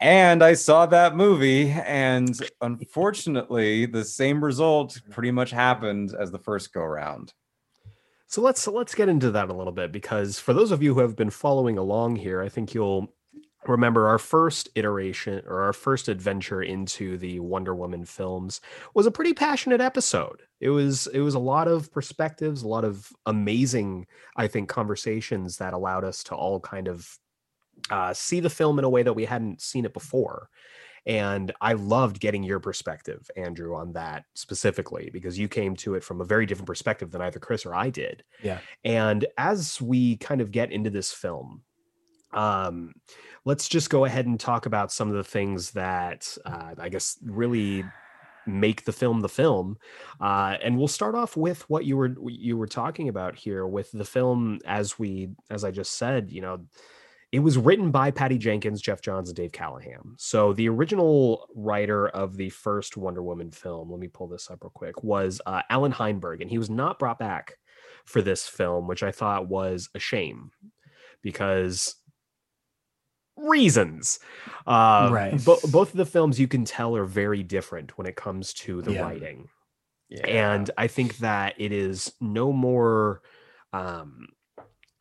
And 0.01 0.43
i 0.43 0.55
saw 0.55 0.85
that 0.87 1.15
movie 1.15 1.69
and 1.69 2.37
unfortunately 2.59 3.85
the 3.85 4.03
same 4.03 4.43
result 4.43 4.99
pretty 5.09 5.31
much 5.31 5.51
happened 5.51 6.13
as 6.19 6.31
the 6.31 6.39
first 6.39 6.73
go 6.73 6.83
round. 6.83 7.33
So 8.27 8.41
let's 8.41 8.67
let's 8.67 8.95
get 8.95 9.09
into 9.09 9.31
that 9.31 9.49
a 9.49 9.53
little 9.53 9.71
bit 9.71 9.91
because 9.91 10.39
for 10.39 10.53
those 10.53 10.71
of 10.71 10.81
you 10.83 10.95
who 10.95 11.01
have 11.01 11.15
been 11.15 11.29
following 11.29 11.77
along 11.77 12.15
here 12.15 12.41
i 12.41 12.49
think 12.49 12.73
you'll 12.73 13.13
remember 13.67 14.07
our 14.07 14.17
first 14.17 14.69
iteration 14.75 15.43
or 15.45 15.61
our 15.63 15.73
first 15.73 16.07
adventure 16.07 16.61
into 16.61 17.17
the 17.17 17.39
Wonder 17.39 17.75
Woman 17.75 18.05
films 18.05 18.61
was 18.93 19.05
a 19.05 19.11
pretty 19.11 19.33
passionate 19.33 19.81
episode. 19.81 20.41
It 20.59 20.69
was 20.69 21.07
it 21.07 21.19
was 21.19 21.35
a 21.35 21.39
lot 21.39 21.67
of 21.67 21.91
perspectives, 21.91 22.63
a 22.63 22.67
lot 22.67 22.83
of 22.83 23.11
amazing 23.25 24.07
I 24.35 24.47
think 24.47 24.69
conversations 24.69 25.57
that 25.57 25.73
allowed 25.73 26.03
us 26.03 26.23
to 26.25 26.35
all 26.35 26.59
kind 26.59 26.87
of 26.87 27.17
uh, 27.89 28.13
see 28.13 28.39
the 28.39 28.49
film 28.49 28.79
in 28.79 28.85
a 28.85 28.89
way 28.89 29.03
that 29.03 29.13
we 29.13 29.25
hadn't 29.25 29.61
seen 29.61 29.85
it 29.85 29.93
before. 29.93 30.49
And 31.05 31.51
I 31.59 31.73
loved 31.73 32.19
getting 32.19 32.43
your 32.43 32.59
perspective, 32.59 33.29
Andrew, 33.35 33.75
on 33.75 33.93
that 33.93 34.25
specifically, 34.35 35.09
because 35.11 35.37
you 35.37 35.47
came 35.47 35.75
to 35.77 35.95
it 35.95 36.03
from 36.03 36.21
a 36.21 36.25
very 36.25 36.45
different 36.45 36.67
perspective 36.67 37.09
than 37.09 37.21
either 37.21 37.39
Chris 37.39 37.65
or 37.65 37.73
I 37.73 37.89
did. 37.89 38.23
Yeah. 38.43 38.59
And 38.83 39.25
as 39.37 39.81
we 39.81 40.17
kind 40.17 40.41
of 40.41 40.51
get 40.51 40.71
into 40.71 40.91
this 40.91 41.11
film, 41.11 41.63
um, 42.33 42.93
let's 43.45 43.67
just 43.67 43.89
go 43.89 44.05
ahead 44.05 44.25
and 44.25 44.39
talk 44.39 44.65
about 44.65 44.91
some 44.91 45.10
of 45.10 45.15
the 45.15 45.24
things 45.24 45.71
that 45.71 46.38
uh, 46.45 46.75
I 46.77 46.89
guess 46.89 47.17
really 47.24 47.83
make 48.45 48.86
the 48.86 48.91
film 48.91 49.21
the 49.21 49.29
film. 49.29 49.77
Uh, 50.19 50.57
and 50.63 50.77
we'll 50.77 50.88
start 50.88 51.15
off 51.15 51.38
with 51.38 51.67
what 51.69 51.86
you 51.86 51.98
were 51.98 52.15
you 52.27 52.57
were 52.57 52.67
talking 52.67 53.10
about 53.10 53.36
here 53.36 53.65
with 53.65 53.91
the 53.91 54.05
film 54.05 54.60
as 54.65 54.98
we 54.98 55.29
as 55.50 55.63
i 55.63 55.71
just 55.71 55.93
said 55.93 56.31
you 56.31 56.41
know 56.41 56.60
it 57.31 57.39
was 57.39 57.57
written 57.57 57.91
by 57.91 58.12
patty 58.12 58.38
jenkins 58.38 58.81
geoff 58.81 59.01
johns 59.01 59.29
and 59.29 59.36
dave 59.36 59.51
callaham 59.51 60.15
so 60.17 60.53
the 60.53 60.67
original 60.67 61.48
writer 61.55 62.07
of 62.10 62.36
the 62.36 62.50
first 62.50 62.98
wonder 62.98 63.24
woman 63.24 63.51
film 63.51 63.89
let 63.89 64.00
me 64.00 64.07
pull 64.07 64.27
this 64.27 64.50
up 64.51 64.63
real 64.63 64.71
quick 64.74 65.03
was 65.03 65.41
uh, 65.45 65.62
allan 65.69 65.91
heinberg. 65.91 66.41
And 66.41 66.50
he 66.50 66.57
was 66.57 66.69
not 66.69 67.00
brought 67.00 67.19
back 67.19 67.57
for 68.05 68.21
this 68.21 68.48
film 68.48 68.88
which 68.88 69.03
i 69.03 69.12
thought 69.12 69.48
was 69.48 69.89
a 69.95 70.00
shame 70.00 70.51
because 71.21 71.95
reasons. 73.48 74.19
Uh, 74.67 75.10
right. 75.12 75.43
Bo- 75.43 75.60
both 75.71 75.91
of 75.91 75.98
the 75.98 76.05
films 76.05 76.39
you 76.39 76.48
can 76.48 76.65
tell 76.65 76.95
are 76.95 77.05
very 77.05 77.43
different 77.43 77.98
when 77.98 78.07
it 78.07 78.15
comes 78.15 78.53
to 78.53 78.81
the 78.81 78.93
Yeah. 78.93 79.01
writing. 79.01 79.50
Yeah. 80.10 80.27
And 80.27 80.69
I 80.77 80.88
think 80.88 81.17
that 81.17 81.55
it 81.57 81.71
is 81.71 82.13
no 82.19 82.51
more 82.51 83.21
um 83.74 84.27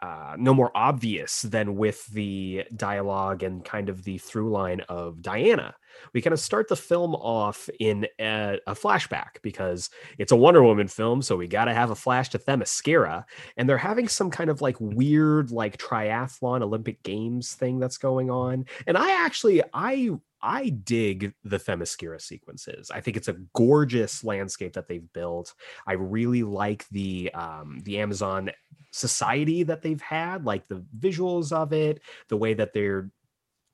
uh, 0.01 0.35
no 0.39 0.55
more 0.55 0.71
obvious 0.75 1.43
than 1.43 1.77
with 1.77 2.07
the 2.07 2.65
dialogue 2.75 3.43
and 3.43 3.63
kind 3.63 3.91
of 3.91 4.03
the 4.03 4.17
through 4.17 4.51
line 4.51 4.81
of 4.89 5.21
Diana. 5.21 5.75
We 6.13 6.23
kind 6.23 6.33
of 6.33 6.41
start 6.41 6.69
the 6.69 6.77
film 6.77 7.15
off 7.15 7.69
in 7.79 8.07
a, 8.21 8.59
a 8.67 8.75
flashback 8.75 9.43
because 9.43 9.91
it's 10.19 10.33
a 10.33 10.37
Wonder 10.37 10.63
Woman 10.63 10.89
film, 10.89 11.23
so 11.23 11.37
we 11.37 11.47
got 11.47 11.67
to 11.67 11.75
have 11.75 11.91
a 11.91 11.95
flash 11.95 12.29
to 12.31 12.39
Themyscira, 12.39 13.25
and 13.57 13.69
they're 13.69 13.79
having 13.79 14.09
some 14.09 14.31
kind 14.31 14.51
of 14.51 14.61
like 14.61 14.77
weird 14.81 15.51
like 15.51 15.79
triathlon 15.79 16.63
Olympic 16.63 17.03
Games 17.03 17.55
thing 17.55 17.79
that's 17.79 17.99
going 17.99 18.31
on. 18.31 18.67
And 18.87 18.97
I 18.97 19.25
actually 19.25 19.63
I 19.73 20.11
I 20.43 20.71
dig 20.71 21.35
the 21.45 21.59
Themyscira 21.59 22.21
sequences. 22.21 22.91
I 22.91 23.01
think 23.01 23.17
it's 23.17 23.29
a 23.29 23.37
gorgeous 23.55 24.25
landscape 24.25 24.73
that 24.75 24.89
they've 24.89 25.13
built. 25.13 25.55
I 25.87 25.93
really 25.95 26.43
like 26.43 26.89
the 26.89 27.31
um, 27.35 27.81
the 27.85 27.99
Amazon 27.99 28.51
society 28.93 29.63
that 29.65 29.83
they've 29.83 30.01
had, 30.01 30.45
like 30.45 30.67
the 30.69 30.85
visuals 30.99 31.53
of 31.53 31.73
it, 31.73 32.01
the 32.29 32.37
way 32.37 32.55
that 32.55 32.73
they're 32.73 33.11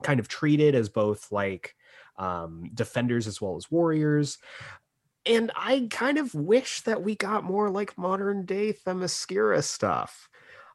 kind 0.02 0.21
of 0.21 0.28
treated 0.28 0.75
as 0.75 0.88
both 0.88 1.30
like 1.33 1.75
um, 2.18 2.70
defenders 2.75 3.26
as 3.26 3.40
well 3.40 3.56
as 3.56 3.70
warriors. 3.70 4.38
And 5.25 5.50
I 5.56 5.88
kind 5.90 6.18
of 6.18 6.35
wish 6.35 6.82
that 6.82 7.02
we 7.02 7.16
got 7.16 7.44
more 7.44 7.68
like 7.68 7.99
modern 7.99 8.44
day 8.44 8.73
Themyscira 8.73 9.62
stuff. 9.62 10.28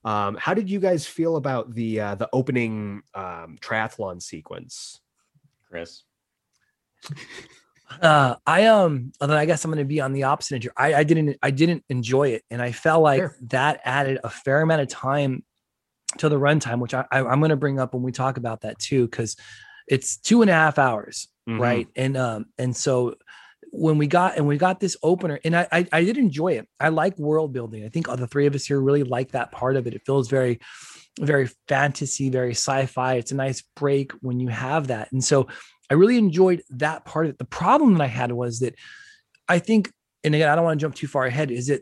Um, 0.03 0.35
how 0.35 0.53
did 0.53 0.69
you 0.69 0.79
guys 0.79 1.05
feel 1.05 1.35
about 1.37 1.73
the 1.73 1.99
uh, 2.01 2.15
the 2.15 2.27
opening 2.33 3.03
um, 3.13 3.57
triathlon 3.61 4.21
sequence? 4.21 4.99
Chris. 5.69 6.03
Uh, 8.01 8.35
I 8.47 8.65
um, 8.65 9.11
then 9.19 9.31
I 9.31 9.45
guess 9.45 9.63
I'm 9.63 9.71
going 9.71 9.83
to 9.83 9.85
be 9.85 10.01
on 10.01 10.13
the 10.13 10.23
opposite 10.23 10.55
end. 10.55 10.63
here. 10.63 10.73
I, 10.77 10.93
I 10.95 11.03
didn't, 11.03 11.37
I 11.43 11.51
didn't 11.51 11.83
enjoy 11.89 12.29
it, 12.29 12.43
and 12.49 12.61
I 12.61 12.71
felt 12.71 13.03
like 13.03 13.19
Sure. 13.19 13.35
that 13.49 13.81
added 13.83 14.19
a 14.23 14.29
fair 14.29 14.61
amount 14.61 14.81
of 14.81 14.87
time 14.87 15.43
to 16.17 16.29
the 16.29 16.39
runtime, 16.39 16.79
which 16.79 16.93
I, 16.93 17.05
I 17.11 17.19
I'm 17.19 17.39
going 17.39 17.49
to 17.49 17.55
bring 17.55 17.79
up 17.79 17.93
when 17.93 18.03
we 18.03 18.11
talk 18.11 18.37
about 18.37 18.61
that 18.61 18.79
too, 18.79 19.07
because 19.07 19.35
it's 19.87 20.17
two 20.17 20.41
and 20.41 20.49
a 20.49 20.53
half 20.53 20.79
hours, 20.79 21.27
Mhm. 21.49 21.59
right? 21.59 21.87
And 21.95 22.17
um, 22.17 22.45
and 22.57 22.75
so 22.75 23.15
when 23.71 23.97
we 23.97 24.07
got 24.07 24.37
and 24.37 24.47
we 24.47 24.57
got 24.57 24.79
this 24.79 24.97
opener, 25.01 25.39
and 25.43 25.55
I, 25.55 25.67
I 25.71 25.87
I 25.91 26.03
did 26.03 26.17
enjoy 26.17 26.53
it. 26.53 26.67
I 26.79 26.89
like 26.89 27.17
world 27.17 27.53
building. 27.53 27.83
I 27.85 27.89
think 27.89 28.09
all 28.09 28.17
the 28.17 28.27
three 28.27 28.45
of 28.45 28.55
us 28.55 28.65
here 28.65 28.79
really 28.79 29.03
like 29.03 29.31
that 29.31 29.51
part 29.51 29.75
of 29.75 29.87
it. 29.87 29.93
It 29.93 30.01
feels 30.05 30.29
very 30.29 30.59
very 31.19 31.49
fantasy, 31.67 32.29
very 32.29 32.51
sci-fi. 32.51 33.15
It's 33.15 33.31
a 33.33 33.35
nice 33.35 33.61
break 33.75 34.13
when 34.21 34.39
you 34.39 34.47
have 34.47 34.87
that. 34.87 35.11
And 35.11 35.21
so 35.23 35.47
I 35.89 35.95
really 35.95 36.17
enjoyed 36.17 36.63
that 36.69 37.03
part 37.03 37.25
of 37.25 37.31
it. 37.31 37.37
The 37.37 37.43
problem 37.45 37.95
that 37.95 38.03
I 38.03 38.07
had 38.07 38.31
was 38.31 38.59
that 38.59 38.75
I 39.49 39.59
think, 39.59 39.91
and 40.23 40.33
again, 40.33 40.47
I 40.47 40.55
don't 40.55 40.63
want 40.63 40.79
to 40.79 40.83
jump 40.83 40.95
too 40.95 41.07
far 41.07 41.25
ahead, 41.25 41.51
is 41.51 41.67
that 41.67 41.81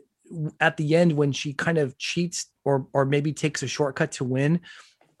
at 0.58 0.76
the 0.76 0.96
end 0.96 1.12
when 1.12 1.30
she 1.32 1.52
kind 1.52 1.78
of 1.78 1.96
cheats 1.98 2.46
or 2.64 2.86
or 2.92 3.04
maybe 3.04 3.32
takes 3.32 3.62
a 3.62 3.68
shortcut 3.68 4.12
to 4.12 4.24
win, 4.24 4.60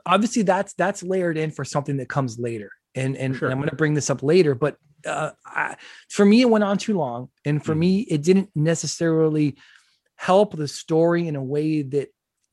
obviously 0.06 0.42
that's 0.42 0.72
that's 0.74 1.02
layered 1.02 1.36
in 1.36 1.50
for 1.50 1.64
something 1.64 1.96
that 1.98 2.08
comes 2.08 2.38
later. 2.38 2.70
And 2.94 3.16
and, 3.16 3.36
Sure. 3.36 3.46
and 3.48 3.52
I'm 3.52 3.58
going 3.58 3.70
to 3.70 3.76
bring 3.76 3.94
this 3.94 4.10
up 4.10 4.22
later, 4.22 4.54
but 4.54 4.76
uh, 5.06 5.30
I, 5.46 5.76
for 6.10 6.24
me, 6.24 6.42
it 6.42 6.50
went 6.50 6.64
on 6.64 6.76
too 6.76 6.96
long, 6.96 7.30
and 7.44 7.64
for 7.64 7.74
Mhm. 7.74 7.78
me, 7.78 8.00
it 8.00 8.22
didn't 8.22 8.50
necessarily 8.54 9.56
help 10.16 10.54
the 10.56 10.68
story 10.68 11.26
in 11.26 11.36
a 11.36 11.42
way 11.42 11.82
that 11.82 12.08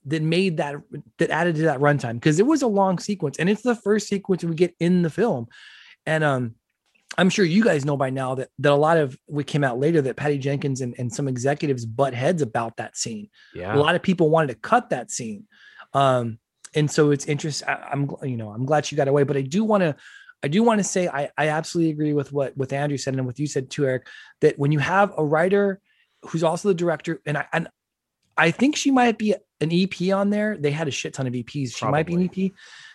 that 0.05 0.21
made 0.21 0.55
that 0.57 0.75
that 1.17 1.29
added 1.29 1.55
to 1.55 1.63
that 1.63 1.79
runtime 1.81 2.13
because 2.13 2.39
it 2.39 2.45
was 2.45 2.61
a 2.61 2.67
long 2.67 2.97
sequence 2.97 3.37
and 3.37 3.49
it's 3.49 3.61
the 3.63 3.75
first 3.75 4.07
sequence 4.07 4.41
we 4.41 4.55
get 4.55 4.73
in 4.79 5.01
the 5.01 5.09
film 5.09 5.47
and 6.05 6.23
um 6.23 6.55
i'm 7.17 7.29
sure 7.29 7.43
you 7.43 7.61
guys 7.61 7.83
know 7.83 7.97
by 7.97 8.09
now 8.09 8.33
that 8.35 8.47
that 8.59 8.71
a 8.71 8.75
lot 8.75 8.95
of 8.97 9.17
what 9.25 9.45
came 9.47 9.65
out 9.65 9.77
later 9.77 10.01
that 10.01 10.15
patty 10.15 10.37
jenkins 10.37 10.79
and, 10.79 10.95
and 10.97 11.11
some 11.11 11.27
executives 11.27 11.85
butt 11.85 12.13
heads 12.13 12.41
about 12.41 12.77
that 12.77 12.95
scene 12.95 13.29
Yeah. 13.53 13.75
a 13.75 13.77
lot 13.77 13.95
of 13.95 14.01
people 14.01 14.29
wanted 14.29 14.47
to 14.47 14.55
cut 14.55 14.91
that 14.91 15.11
scene 15.11 15.43
um 15.91 16.39
and 16.73 16.89
so 16.89 17.11
it's 17.11 17.25
interesting 17.25 17.67
i'm 17.67 18.09
you 18.23 18.37
know 18.37 18.51
i'm 18.51 18.65
glad 18.65 18.85
she 18.85 18.95
got 18.95 19.09
away 19.09 19.23
but 19.23 19.35
i 19.35 19.41
do 19.41 19.65
want 19.65 19.81
to 19.81 19.93
i 20.43 20.47
do 20.47 20.63
want 20.63 20.79
to 20.79 20.83
say 20.83 21.07
i 21.07 21.29
i 21.37 21.49
absolutely 21.49 21.91
agree 21.91 22.13
with 22.13 22.31
what 22.31 22.55
with 22.57 22.73
andrew 22.73 22.97
said 22.97 23.13
and 23.13 23.25
what 23.25 23.39
you 23.39 23.47
said 23.47 23.69
too 23.69 23.85
eric 23.85 24.07
that 24.41 24.57
when 24.57 24.71
you 24.71 24.79
have 24.79 25.13
a 25.17 25.23
writer 25.23 25.79
who's 26.23 26.43
also 26.43 26.69
the 26.69 26.73
director 26.73 27.21
and 27.25 27.37
i 27.37 27.45
and 27.53 27.67
i 28.37 28.51
think 28.51 28.75
she 28.75 28.91
might 28.91 29.17
be 29.17 29.35
an 29.59 29.71
ep 29.71 29.99
on 30.13 30.29
there. 30.29 30.55
They 30.55 30.69
had 30.69 30.87
a 30.87 30.91
shit 30.91 31.15
ton 31.15 31.25
of 31.25 31.33
eps 31.33 31.75
she 31.75 31.85
might 31.85 32.05
be 32.05 32.13
an 32.13 32.29
ep 32.29 32.51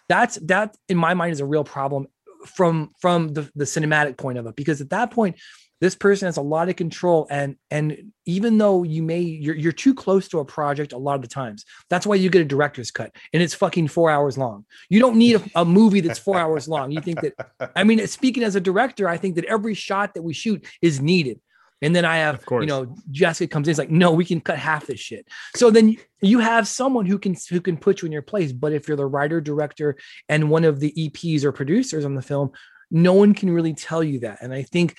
that's 0.09 0.37
that 0.37 0.77
in 0.89 0.97
my 0.97 1.15
mind 1.15 1.33
is 1.33 1.41
a 1.41 1.47
real 1.47 1.65
problem 1.65 2.07
from 2.47 2.91
from 3.01 3.29
the, 3.29 3.51
the 3.55 3.65
cinematic 3.65 4.17
point 4.17 4.39
of 4.39 4.47
it. 4.47 4.57
Because 4.57 4.81
at 4.81 4.91
that 4.91 5.11
point 5.11 5.37
this 5.83 5.97
person 5.97 6.27
has 6.27 6.37
a 6.37 6.43
lot 6.43 6.69
of 6.69 6.77
control 6.77 7.27
and 7.29 7.57
and 7.73 8.12
even 8.25 8.57
though 8.57 8.85
you 8.85 9.03
may 9.03 9.19
you're, 9.19 9.57
you're 9.57 9.73
too 9.73 9.93
close 9.93 10.29
to 10.29 10.39
a 10.39 10.45
project 10.45 10.93
a 10.93 10.97
lot 10.97 11.17
of 11.17 11.23
the 11.23 11.29
times 11.29 11.65
that's 11.91 12.07
why 12.07 12.15
you 12.15 12.31
get 12.31 12.41
a 12.41 12.45
director's 12.45 12.93
cut 12.93 13.11
and 13.33 13.43
it's 13.43 13.53
fucking 13.53 13.89
four 13.89 14.09
hours 14.09 14.39
long. 14.39 14.65
You 14.89 15.01
don't 15.01 15.17
need 15.17 15.37
a, 15.37 15.43
a 15.61 15.65
movie 15.65 16.01
that's 16.01 16.21
four 16.21 16.39
hours 16.39 16.69
long. 16.69 16.93
You 16.93 17.01
think 17.01 17.21
that 17.21 17.35
i 17.75 17.83
mean 17.83 18.07
speaking 18.07 18.45
as 18.45 18.55
a 18.55 18.61
director 18.61 19.09
i 19.09 19.17
think 19.19 19.35
that 19.35 19.45
every 19.47 19.75
shot 19.75 20.15
that 20.15 20.23
we 20.23 20.33
shoot 20.33 20.65
is 20.81 21.03
needed. 21.03 21.41
And 21.83 21.97
then 21.97 22.05
i 22.05 22.19
have 22.19 22.37
Of 22.37 22.47
course. 22.47 22.62
you 22.62 22.69
know 22.69 22.95
jessica 23.11 23.53
comes 23.53 23.67
in 23.67 23.73
it's 23.73 23.79
like 23.81 23.91
no 23.91 24.12
we 24.12 24.25
can 24.25 24.41
cut 24.41 24.59
half 24.59 24.87
this 24.87 25.01
shit. 25.01 25.27
So 25.57 25.69
then 25.71 25.97
you 26.21 26.39
have 26.39 26.69
someone 26.69 27.07
who 27.07 27.19
can 27.19 27.35
who 27.51 27.61
can 27.61 27.77
put 27.77 28.03
you 28.03 28.07
in 28.07 28.12
your 28.12 28.23
place 28.23 28.53
but 28.53 28.73
if 28.73 28.87
you're 28.87 28.97
the 28.97 29.07
writer 29.07 29.41
director 29.41 29.97
and 30.29 30.49
one 30.49 30.62
of 30.62 30.79
the 30.79 30.93
eps 30.97 31.43
or 31.43 31.51
producers 31.51 32.05
on 32.05 32.15
the 32.15 32.23
film 32.23 32.53
no 32.95 33.15
one 33.15 33.33
can 33.33 33.51
really 33.51 33.75
tell 33.75 34.05
you 34.05 34.21
that. 34.21 34.39
And 34.43 34.55
i 34.55 34.62
think 34.62 34.95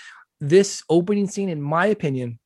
this 0.49 0.83
opening 0.89 1.27
scene 1.27 1.49
in 1.49 1.61
my 1.61 1.85
opinion 1.87 2.37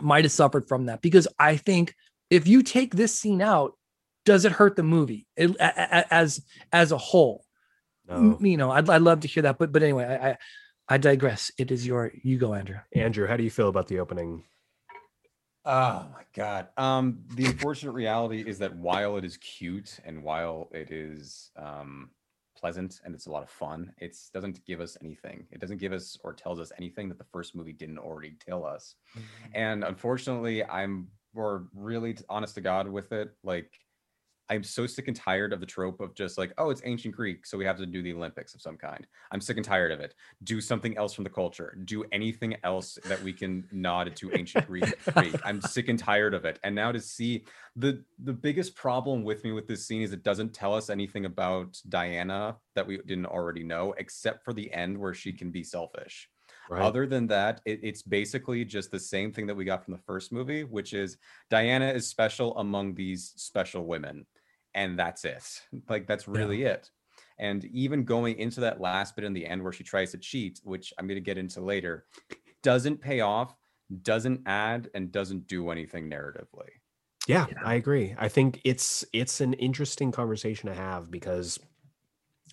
might 0.00 0.24
have 0.24 0.32
suffered 0.32 0.66
from 0.68 0.86
that 0.86 1.00
because 1.00 1.28
i 1.38 1.56
think 1.56 1.94
if 2.28 2.46
you 2.48 2.62
take 2.62 2.94
this 2.94 3.16
scene 3.18 3.40
out 3.40 3.72
does 4.24 4.44
it 4.44 4.52
hurt 4.52 4.74
the 4.76 4.82
movie 4.82 5.26
It- 5.36 5.56
a- 5.60 5.98
a- 5.98 6.12
as 6.14 6.44
as 6.72 6.90
a 6.92 6.98
whole 6.98 7.44
No. 8.08 8.36
You 8.40 8.56
know 8.56 8.70
I'd, 8.72 8.90
I'd 8.90 9.02
love 9.02 9.20
to 9.20 9.28
hear 9.28 9.44
that 9.44 9.58
but 9.58 9.70
but 9.72 9.82
anyway 9.82 10.04
I, 10.04 10.30
I 10.30 10.36
i 10.88 10.96
digress 10.98 11.50
it 11.58 11.70
is 11.70 11.86
your 11.86 12.12
you 12.22 12.36
go 12.38 12.52
andrew 12.54 12.78
Andrew, 12.94 13.26
how 13.28 13.36
do 13.36 13.44
you 13.44 13.50
feel 13.50 13.68
about 13.68 13.86
the 13.88 14.00
opening? 14.00 14.44
Oh 15.64 16.06
my 16.14 16.22
god. 16.32 16.68
Um, 16.76 17.24
the 17.34 17.46
unfortunate 17.46 17.90
reality 17.92 18.40
is 18.46 18.58
that 18.60 18.76
while 18.76 19.16
it 19.16 19.24
is 19.24 19.36
cute 19.38 19.98
and 20.04 20.22
while 20.22 20.68
it 20.72 20.90
is 20.92 21.50
um 21.56 22.10
pleasant 22.56 23.00
and 23.04 23.14
it's 23.14 23.26
a 23.26 23.30
lot 23.30 23.42
of 23.42 23.50
fun, 23.50 23.92
it 23.98 24.16
doesn't 24.32 24.64
give 24.64 24.80
us 24.80 24.96
anything. 25.02 25.46
It 25.50 25.60
doesn't 25.60 25.78
give 25.78 25.92
us 25.92 26.18
or 26.24 26.32
tells 26.32 26.58
us 26.60 26.72
anything 26.78 27.08
that 27.08 27.18
the 27.18 27.24
first 27.24 27.54
movie 27.54 27.72
didn't 27.72 27.98
already 27.98 28.36
tell 28.44 28.64
us. 28.64 28.96
Mm-hmm. 29.10 29.50
And 29.54 29.84
unfortunately, 29.84 30.64
I'm 30.64 31.08
we're 31.34 31.64
really 31.74 32.16
honest 32.28 32.54
to 32.54 32.60
God 32.62 32.88
with 32.88 33.12
it. 33.12 33.30
Like, 33.44 33.70
I'm 34.48 34.62
so 34.62 34.86
sick 34.86 35.08
and 35.08 35.16
tired 35.16 35.52
of 35.52 35.60
the 35.60 35.66
trope 35.66 36.00
of 36.00 36.14
just 36.14 36.38
like, 36.38 36.52
oh, 36.58 36.70
it's 36.70 36.82
ancient 36.84 37.14
Greek, 37.14 37.46
so 37.46 37.58
we 37.58 37.64
have 37.64 37.78
to 37.78 37.86
do 37.86 38.02
the 38.02 38.12
Olympics 38.12 38.54
of 38.54 38.60
some 38.60 38.76
kind. 38.76 39.06
I'm 39.32 39.40
sick 39.40 39.56
and 39.56 39.64
tired 39.64 39.92
of 39.92 40.00
it. 40.00 40.14
Do 40.44 40.60
something 40.60 40.96
else 40.96 41.14
from 41.14 41.24
the 41.24 41.30
culture. 41.30 41.76
Do 41.84 42.04
anything 42.12 42.56
else 42.64 42.98
that 43.04 43.22
we 43.22 43.32
can 43.32 43.66
nod 43.72 44.14
to 44.16 44.30
ancient 44.36 44.66
Greek. 44.66 44.94
Greek. 45.14 45.34
I'm 45.44 45.60
sick 45.62 45.88
and 45.88 45.98
tired 45.98 46.34
of 46.34 46.44
it. 46.44 46.58
And 46.62 46.74
now 46.74 46.92
to 46.92 47.00
see 47.00 47.44
the 47.74 48.02
the 48.22 48.32
biggest 48.32 48.74
problem 48.74 49.24
with 49.24 49.44
me 49.44 49.52
with 49.52 49.66
this 49.66 49.86
scene 49.86 50.02
is 50.02 50.12
it 50.12 50.22
doesn't 50.22 50.54
tell 50.54 50.74
us 50.74 50.90
anything 50.90 51.24
about 51.24 51.80
Diana 51.88 52.56
that 52.74 52.86
we 52.86 52.98
didn't 52.98 53.26
already 53.26 53.64
know, 53.64 53.94
except 53.98 54.44
for 54.44 54.52
the 54.52 54.72
end 54.72 54.96
where 54.96 55.14
she 55.14 55.32
can 55.32 55.50
be 55.50 55.62
selfish. 55.62 56.28
Right. 56.68 56.82
Other 56.82 57.06
than 57.06 57.26
that, 57.28 57.60
it, 57.64 57.80
it's 57.82 58.02
basically 58.02 58.64
just 58.64 58.90
the 58.90 58.98
same 58.98 59.32
thing 59.32 59.46
that 59.46 59.54
we 59.54 59.64
got 59.64 59.84
from 59.84 59.92
the 59.92 60.00
first 60.00 60.32
movie, 60.32 60.64
which 60.64 60.92
is 60.92 61.16
Diana 61.50 61.88
is 61.88 62.06
special 62.06 62.56
among 62.58 62.94
these 62.94 63.32
special 63.36 63.84
women. 63.84 64.26
And 64.76 64.96
that's 64.96 65.24
it. 65.24 65.62
Like, 65.88 66.06
that's 66.06 66.28
really 66.28 66.62
it. 66.62 66.90
And 67.38 67.64
even 67.66 68.04
going 68.04 68.38
into 68.38 68.60
that 68.60 68.80
last 68.80 69.16
bit 69.16 69.24
in 69.24 69.32
the 69.32 69.46
end 69.46 69.62
where 69.62 69.72
she 69.72 69.82
tries 69.82 70.12
to 70.12 70.18
cheat, 70.18 70.60
which 70.62 70.92
I'm 70.98 71.06
going 71.06 71.16
to 71.16 71.20
get 71.20 71.38
into 71.38 71.60
later, 71.60 72.06
doesn't 72.62 73.00
pay 73.00 73.20
off, 73.20 73.56
doesn't 74.02 74.42
add, 74.46 74.90
and 74.94 75.10
doesn't 75.10 75.46
do 75.48 75.70
anything 75.70 76.10
narratively. 76.10 76.68
Yeah, 77.26 77.46
Yeah. 77.50 77.58
I 77.64 77.74
agree. 77.74 78.14
I 78.18 78.28
think 78.28 78.60
it's 78.64 79.04
it's 79.12 79.40
an 79.40 79.54
interesting 79.54 80.12
conversation 80.12 80.68
to 80.68 80.74
have 80.74 81.10
because 81.10 81.58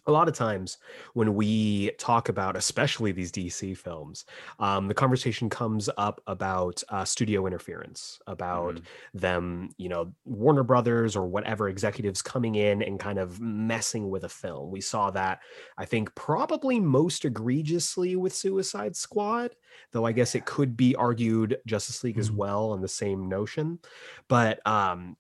a 0.06 0.12
lot 0.12 0.28
of 0.28 0.34
times 0.34 0.78
when 1.14 1.36
we 1.36 1.92
talk 1.98 2.30
about 2.30 2.56
especially 2.56 3.12
these 3.12 3.32
dc 3.32 3.78
films 3.78 4.26
um, 4.60 4.88
the 4.88 4.94
conversation 4.94 5.50
comes 5.50 5.90
up 5.98 6.22
about 6.28 6.84
uh, 6.90 7.06
studio 7.06 7.46
interference 7.48 8.20
about 8.28 8.76
mm-hmm. 8.76 9.18
them 9.18 9.70
you 9.78 9.90
know 9.90 10.12
warner 10.26 10.64
brothers 10.64 11.16
or 11.16 11.28
whatever 11.28 11.70
executives 11.70 12.22
coming 12.22 12.56
in 12.56 12.82
and 12.82 13.00
kind 13.00 13.20
of 13.20 13.40
messing 13.40 14.10
with 14.10 14.24
a 14.24 14.30
film 14.30 14.72
we 14.72 14.82
saw 14.82 15.10
that 15.10 15.40
i 15.78 15.86
think 15.86 16.14
probably 16.16 16.80
most 16.80 17.26
egregiously 17.26 18.16
with 18.16 18.34
suicide 18.34 18.96
squad 18.96 19.56
though 19.92 20.06
i 20.06 20.12
guess 20.12 20.36
it 20.36 20.46
could 20.46 20.76
be 20.76 20.96
argued 20.96 21.58
justice 21.66 22.04
league 22.04 22.16
mm-hmm. 22.16 22.22
as 22.22 22.32
well 22.32 22.72
on 22.72 22.82
the 22.82 22.88
same 22.88 23.30
notion 23.30 23.80
but 24.28 24.66
um 24.68 25.16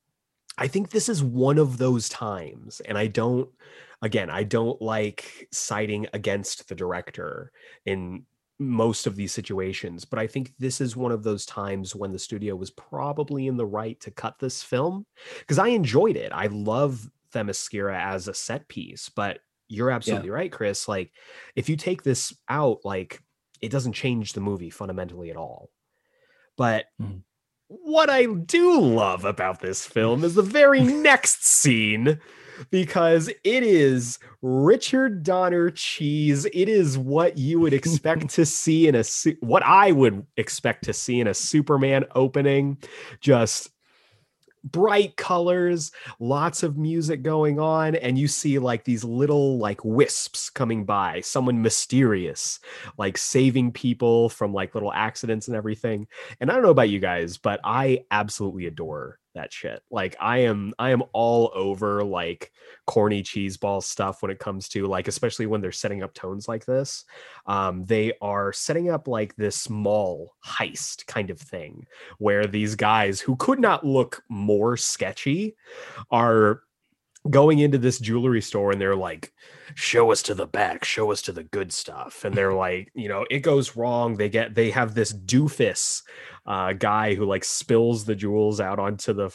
I 0.58 0.68
think 0.68 0.92
this 0.92 1.10
is 1.10 1.24
one 1.24 1.58
of 1.58 1.78
those 1.78 2.10
times, 2.10 2.80
and 2.82 2.98
I 2.98 3.08
don't 3.08 3.50
again, 4.04 4.30
I 4.30 4.44
don't 4.44 4.80
like 4.82 5.48
siding 5.52 6.08
against 6.14 6.68
the 6.68 6.76
director 6.76 7.52
in 7.86 8.26
most 8.60 9.08
of 9.08 9.16
these 9.16 9.32
situations, 9.32 10.04
but 10.06 10.20
I 10.20 10.28
think 10.28 10.54
this 10.60 10.82
is 10.82 10.96
one 10.96 11.14
of 11.14 11.24
those 11.24 11.46
times 11.46 11.96
when 11.96 12.12
the 12.12 12.20
studio 12.20 12.56
was 12.56 12.70
probably 12.70 13.48
in 13.48 13.58
the 13.58 13.66
right 13.66 14.00
to 14.02 14.12
cut 14.12 14.38
this 14.40 14.62
film 14.62 15.06
because 15.40 15.58
I 15.58 15.70
enjoyed 15.70 16.18
it. 16.18 16.32
I 16.34 16.48
love 16.48 17.10
Themyscira 17.34 17.98
as 17.98 18.28
a 18.28 18.34
set 18.34 18.68
piece, 18.68 19.08
but 19.08 19.40
you're 19.70 19.90
absolutely 19.90 20.28
yeah. 20.28 20.36
right, 20.36 20.52
Chris. 20.52 20.88
Like, 20.88 21.12
if 21.56 21.70
you 21.70 21.78
take 21.78 22.04
this 22.04 22.36
out, 22.50 22.80
like, 22.84 23.22
it 23.62 23.72
doesn't 23.72 23.94
change 23.94 24.34
the 24.34 24.42
movie 24.42 24.70
fundamentally 24.70 25.32
at 25.32 25.38
all. 25.38 25.70
But 26.58 26.86
mm-hmm. 27.02 27.20
what 27.70 28.10
I 28.10 28.26
do 28.26 28.82
love 28.82 29.24
about 29.24 29.62
this 29.62 29.86
film 29.86 30.26
is 30.26 30.36
the 30.36 30.42
very 30.42 30.82
next 30.84 31.46
scene 31.46 32.20
because 32.70 33.28
it 33.28 33.64
is 33.64 34.20
Richard 34.42 35.24
Donner 35.24 35.70
cheese. 35.72 36.46
It 36.46 36.70
is 36.70 36.98
what 36.98 37.38
you 37.38 37.60
would 37.60 37.74
expect 37.74 38.30
to 38.32 38.46
see 38.48 38.88
in 38.88 38.96
a 38.96 39.04
what 39.42 39.64
I 39.64 39.92
would 39.92 40.26
expect 40.38 40.86
to 40.86 40.94
see 40.94 41.20
in 41.20 41.28
a 41.28 41.34
Superman 41.34 42.06
opening. 42.16 42.78
Just 43.20 43.70
bright 44.64 45.18
colors, 45.18 45.92
lots 46.20 46.64
of 46.64 46.78
music 46.78 47.22
going 47.22 47.60
on, 47.60 47.96
and 47.96 48.18
you 48.18 48.28
see 48.28 48.60
like 48.60 48.84
these 48.84 49.04
little 49.04 49.58
like 49.58 49.84
wisps 49.84 50.50
coming 50.50 50.86
by, 50.86 51.22
someone 51.22 51.62
mysterious, 51.62 52.60
like 52.98 53.18
saving 53.18 53.72
people 53.72 54.30
from 54.30 54.54
like 54.54 54.74
little 54.74 54.94
accidents 54.94 55.48
and 55.48 55.58
everything. 55.58 56.08
And 56.40 56.50
I 56.50 56.54
don't 56.54 56.64
know 56.64 56.70
about 56.70 56.90
you 56.90 57.00
guys, 57.00 57.38
but 57.38 57.60
I 57.64 58.06
absolutely 58.12 58.68
adore 58.68 59.20
that 59.34 59.52
shit. 59.52 59.82
Like 59.92 60.16
I 60.20 60.40
am 60.40 60.74
I 60.80 60.92
am 60.92 61.04
all 61.14 61.52
over 61.54 62.04
like 62.04 62.52
corny 62.86 63.24
cheeseball 63.24 63.84
stuff 63.84 64.22
when 64.22 64.32
it 64.32 64.40
comes 64.40 64.70
to 64.70 64.88
like 64.88 65.08
especially 65.08 65.46
when 65.46 65.62
they're 65.62 65.72
setting 65.72 66.04
up 66.04 66.14
tones 66.14 66.48
like 66.48 66.66
this. 66.66 67.06
Um 67.46 67.86
they 67.86 68.14
are 68.22 68.54
setting 68.54 68.90
up 68.90 69.08
like 69.08 69.36
this 69.36 69.56
small 69.56 70.36
heist 70.46 71.06
kind 71.08 71.30
of 71.30 71.40
thing 71.40 71.86
where 72.20 72.46
these 72.46 72.76
guys 72.76 73.20
who 73.20 73.36
could 73.36 73.60
not 73.60 73.86
look 73.86 74.24
more 74.30 74.78
sketchy 74.78 75.56
are 76.12 76.62
going 77.30 77.60
into 77.60 77.78
this 77.78 78.00
jewelry 78.00 78.42
store 78.42 78.72
and 78.72 78.82
they're 78.82 78.96
like 78.96 79.32
show 79.76 80.12
us 80.12 80.22
to 80.22 80.34
the 80.34 80.46
back 80.46 80.84
show 80.84 81.12
us 81.12 81.22
to 81.22 81.32
the 81.32 81.44
good 81.44 81.72
stuff. 81.72 82.26
And 82.26 82.36
they're 82.36 82.54
like 82.66 82.92
you 82.94 83.08
know 83.08 83.26
it 83.30 83.40
goes 83.40 83.76
wrong. 83.76 84.16
They 84.16 84.30
get 84.30 84.56
they 84.56 84.72
have 84.72 84.94
this 84.94 85.14
doofus 85.14 86.04
uh, 86.46 86.74
guy 86.74 87.16
who 87.16 87.26
like 87.26 87.44
spills 87.44 88.06
the 88.06 88.16
jewels 88.16 88.60
out 88.60 88.80
onto 88.80 89.14
the 89.14 89.30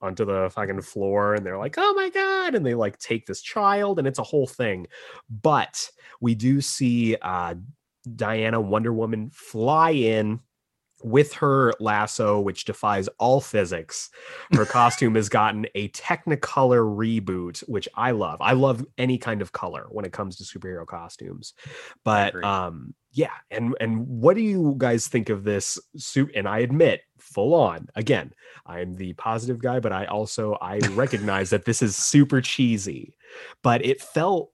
onto 0.00 0.24
the 0.24 0.50
fucking 0.50 0.80
floor 0.80 1.34
and 1.34 1.44
they're 1.44 1.58
like 1.58 1.74
oh 1.78 1.94
my 1.94 2.08
god. 2.10 2.54
And 2.54 2.64
they 2.64 2.74
like 2.74 2.98
take 2.98 3.26
this 3.26 3.42
child 3.42 3.98
and 3.98 4.08
it's 4.08 4.18
a 4.18 4.24
whole 4.24 4.46
thing. 4.46 4.86
But 5.42 5.90
we 6.20 6.34
do 6.34 6.60
see 6.60 7.16
uh 7.20 7.54
diana 8.16 8.60
wonder 8.60 8.92
woman 8.92 9.30
fly 9.32 9.90
in 9.90 10.40
with 11.04 11.34
her 11.34 11.72
lasso, 11.78 12.40
which 12.40 12.64
defies 12.64 13.08
all 13.18 13.40
physics, 13.40 14.10
her 14.54 14.64
costume 14.64 15.14
has 15.14 15.28
gotten 15.28 15.66
a 15.74 15.88
Technicolor 15.90 16.82
reboot, 16.96 17.60
which 17.68 17.88
I 17.94 18.12
love. 18.12 18.40
I 18.40 18.54
love 18.54 18.84
any 18.96 19.18
kind 19.18 19.42
of 19.42 19.52
color 19.52 19.86
when 19.90 20.04
it 20.04 20.12
comes 20.12 20.36
to 20.36 20.44
superhero 20.44 20.86
costumes. 20.86 21.52
But 22.04 22.42
um, 22.42 22.94
yeah, 23.12 23.32
and 23.50 23.76
and 23.80 24.06
what 24.06 24.34
do 24.34 24.42
you 24.42 24.74
guys 24.78 25.06
think 25.06 25.28
of 25.28 25.44
this 25.44 25.78
suit? 25.96 26.32
And 26.34 26.48
I 26.48 26.60
admit, 26.60 27.02
full 27.18 27.54
on. 27.54 27.88
Again, 27.94 28.32
I'm 28.66 28.94
the 28.94 29.12
positive 29.12 29.58
guy, 29.58 29.80
but 29.80 29.92
I 29.92 30.06
also 30.06 30.56
I 30.60 30.78
recognize 30.92 31.50
that 31.50 31.66
this 31.66 31.82
is 31.82 31.96
super 31.96 32.40
cheesy. 32.40 33.14
But 33.62 33.84
it 33.84 34.00
felt 34.00 34.52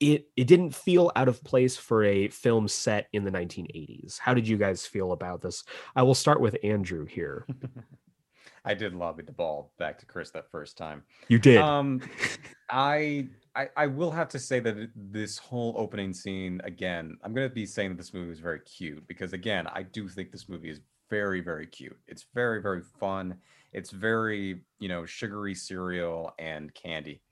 it 0.00 0.28
it 0.36 0.46
didn't 0.46 0.74
feel 0.74 1.10
out 1.16 1.28
of 1.28 1.42
place 1.42 1.76
for 1.76 2.04
a 2.04 2.28
film 2.28 2.68
set 2.68 3.08
in 3.12 3.24
the 3.24 3.30
1980s. 3.30 4.18
How 4.18 4.34
did 4.34 4.46
you 4.46 4.56
guys 4.56 4.86
feel 4.86 5.12
about 5.12 5.40
this? 5.40 5.64
I 5.94 6.02
will 6.02 6.14
start 6.14 6.40
with 6.40 6.56
Andrew 6.62 7.04
here. 7.04 7.46
I 8.64 8.74
did 8.74 8.94
lobby 8.94 9.22
the 9.22 9.32
ball 9.32 9.72
back 9.78 9.96
to 10.00 10.06
Chris 10.06 10.30
that 10.30 10.50
first 10.50 10.76
time. 10.76 11.04
You 11.28 11.38
did. 11.38 11.58
Um, 11.58 12.00
I, 12.70 13.28
I 13.54 13.68
I 13.76 13.86
will 13.86 14.10
have 14.10 14.28
to 14.30 14.40
say 14.40 14.58
that 14.60 14.90
this 14.96 15.38
whole 15.38 15.74
opening 15.78 16.12
scene 16.12 16.60
again. 16.64 17.16
I'm 17.22 17.32
going 17.32 17.48
to 17.48 17.54
be 17.54 17.64
saying 17.64 17.90
that 17.90 17.96
this 17.96 18.12
movie 18.12 18.32
is 18.32 18.40
very 18.40 18.60
cute 18.60 19.06
because 19.06 19.32
again, 19.32 19.68
I 19.68 19.84
do 19.84 20.08
think 20.08 20.32
this 20.32 20.48
movie 20.48 20.70
is 20.70 20.80
very 21.08 21.40
very 21.40 21.68
cute. 21.68 21.96
It's 22.08 22.26
very 22.34 22.60
very 22.60 22.82
fun. 22.98 23.36
It's 23.72 23.92
very 23.92 24.62
you 24.80 24.88
know 24.88 25.06
sugary 25.06 25.54
cereal 25.54 26.32
and 26.38 26.74
candy. 26.74 27.22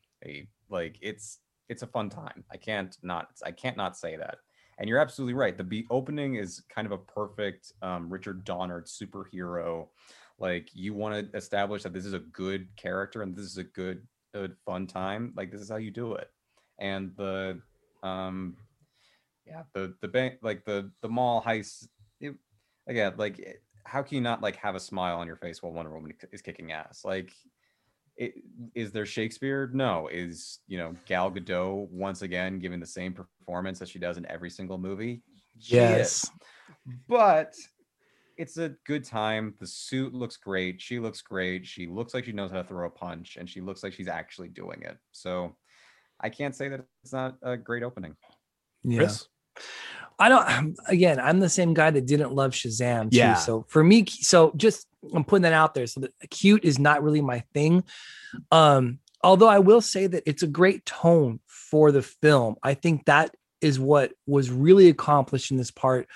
Like 0.71 0.99
it's 1.03 1.41
it's 1.69 1.83
a 1.83 1.87
fun 1.87 2.11
time. 2.11 2.45
I 2.51 2.57
can't 2.57 2.97
not 3.03 3.29
I 3.45 3.51
can't 3.51 3.77
not 3.77 3.97
say 3.97 4.17
that. 4.17 4.39
And 4.79 4.89
you're 4.89 4.99
absolutely 4.99 5.35
right. 5.35 5.57
The 5.57 5.65
be 5.65 5.87
opening 5.91 6.35
is 6.35 6.63
kind 6.69 6.87
of 6.87 6.93
a 6.93 6.99
perfect 6.99 7.73
um, 7.81 8.13
Richard 8.13 8.45
Donner 8.45 8.83
superhero. 8.83 9.89
Like 10.39 10.69
you 10.75 10.95
want 10.95 11.33
to 11.33 11.37
establish 11.37 11.85
that 11.85 11.93
this 11.93 12.05
is 12.05 12.13
a 12.13 12.19
good 12.19 12.67
character 12.77 13.23
and 13.23 13.37
this 13.37 13.45
is 13.45 13.59
a 13.59 13.65
good, 13.65 14.03
good 14.35 14.57
fun 14.67 14.87
time. 14.87 15.33
Like 15.37 15.53
this 15.53 15.61
is 15.61 15.71
how 15.71 15.77
you 15.77 15.93
do 15.93 16.15
it. 16.15 16.29
And 16.81 17.13
the 17.17 17.61
um 18.03 18.57
yeah, 19.47 19.63
the 19.75 19.95
the 20.01 20.09
bank 20.09 20.39
like 20.43 20.65
the 20.65 20.91
the 21.03 21.09
mall 21.09 21.43
heist 21.43 21.87
it, 22.21 22.35
again 22.87 23.13
like 23.17 23.63
how 23.85 24.03
can 24.03 24.17
you 24.17 24.21
not 24.21 24.43
like 24.43 24.57
have 24.57 24.75
a 24.75 24.81
smile 24.81 25.19
on 25.19 25.27
your 25.27 25.37
face 25.37 25.63
while 25.63 25.73
Wonder 25.73 25.93
Woman 25.93 26.15
is 26.33 26.43
kicking 26.43 26.73
ass? 26.73 27.05
Like 27.05 27.33
it, 28.17 28.35
is 28.75 28.93
there 28.93 29.07
Shakespeare? 29.07 29.71
No. 29.73 30.09
Is 30.09 30.61
you 30.67 30.79
know 30.79 30.95
Gal 31.07 31.31
Gadot 31.31 31.89
once 31.91 32.23
again 32.23 32.59
giving 32.59 32.81
the 32.81 32.87
same 32.87 33.13
performance 33.13 33.79
that 33.79 33.89
she 33.89 33.99
does 33.99 34.17
in 34.17 34.27
every 34.27 34.51
single 34.51 34.79
movie? 34.79 35.23
Yes, 35.59 36.31
but 37.09 37.55
it's 38.37 38.59
a 38.59 38.75
good 38.87 39.05
time. 39.05 39.55
The 39.61 39.67
suit 39.67 40.15
looks 40.15 40.37
great. 40.37 40.81
She 40.81 40.99
looks 40.99 41.23
great. 41.23 41.67
She 41.67 41.87
looks 41.87 42.15
like 42.15 42.25
she 42.25 42.33
knows 42.33 42.51
how 42.51 42.63
to 42.63 42.69
throw 42.69 42.87
a 42.87 42.91
punch, 42.91 43.37
and 43.39 43.49
she 43.49 43.61
looks 43.61 43.83
like 43.83 43.93
she's 43.93 44.09
actually 44.09 44.49
doing 44.49 44.83
it. 44.83 44.97
So 45.13 45.57
I 46.21 46.31
can't 46.31 46.55
say 46.55 46.69
that 46.69 46.85
it's 47.03 47.13
not 47.13 47.37
a 47.43 47.57
great 47.57 47.83
opening. 47.83 48.17
Yes. 48.83 49.29
I 50.19 50.29
don't. 50.29 50.79
Again, 50.89 51.21
I'm 51.21 51.41
the 51.41 51.49
same 51.49 51.75
guy 51.75 51.91
that 51.91 52.07
didn't 52.07 52.33
love 52.33 52.53
Shazam. 52.53 53.11
Too, 53.11 53.19
yeah. 53.19 53.35
So 53.35 53.65
for 53.69 53.83
me, 53.83 54.07
so 54.07 54.53
just 54.57 54.87
I'm 55.15 55.25
putting 55.25 55.43
that 55.43 55.53
out 55.53 55.75
there. 55.75 55.87
So 55.87 56.01
the 56.01 56.11
cute 56.29 56.65
is 56.65 56.79
not 56.79 57.03
really 57.03 57.21
my 57.21 57.41
thing. 57.53 57.85
Um, 58.51 58.99
although 59.23 59.49
I 59.49 59.59
will 59.59 59.81
say 59.81 60.07
that 60.07 60.23
it's 60.27 60.43
a 60.43 60.49
great 60.49 60.85
tone 60.87 61.41
for 61.47 61.93
the 61.93 62.03
film. 62.03 62.57
I 62.63 62.75
think 62.75 63.07
that 63.07 63.35
is 63.61 63.81
what 63.81 64.13
was 64.27 64.51
really 64.51 64.89
accomplished 64.89 65.51
in 65.51 65.57
this 65.57 65.71
part 65.71 66.07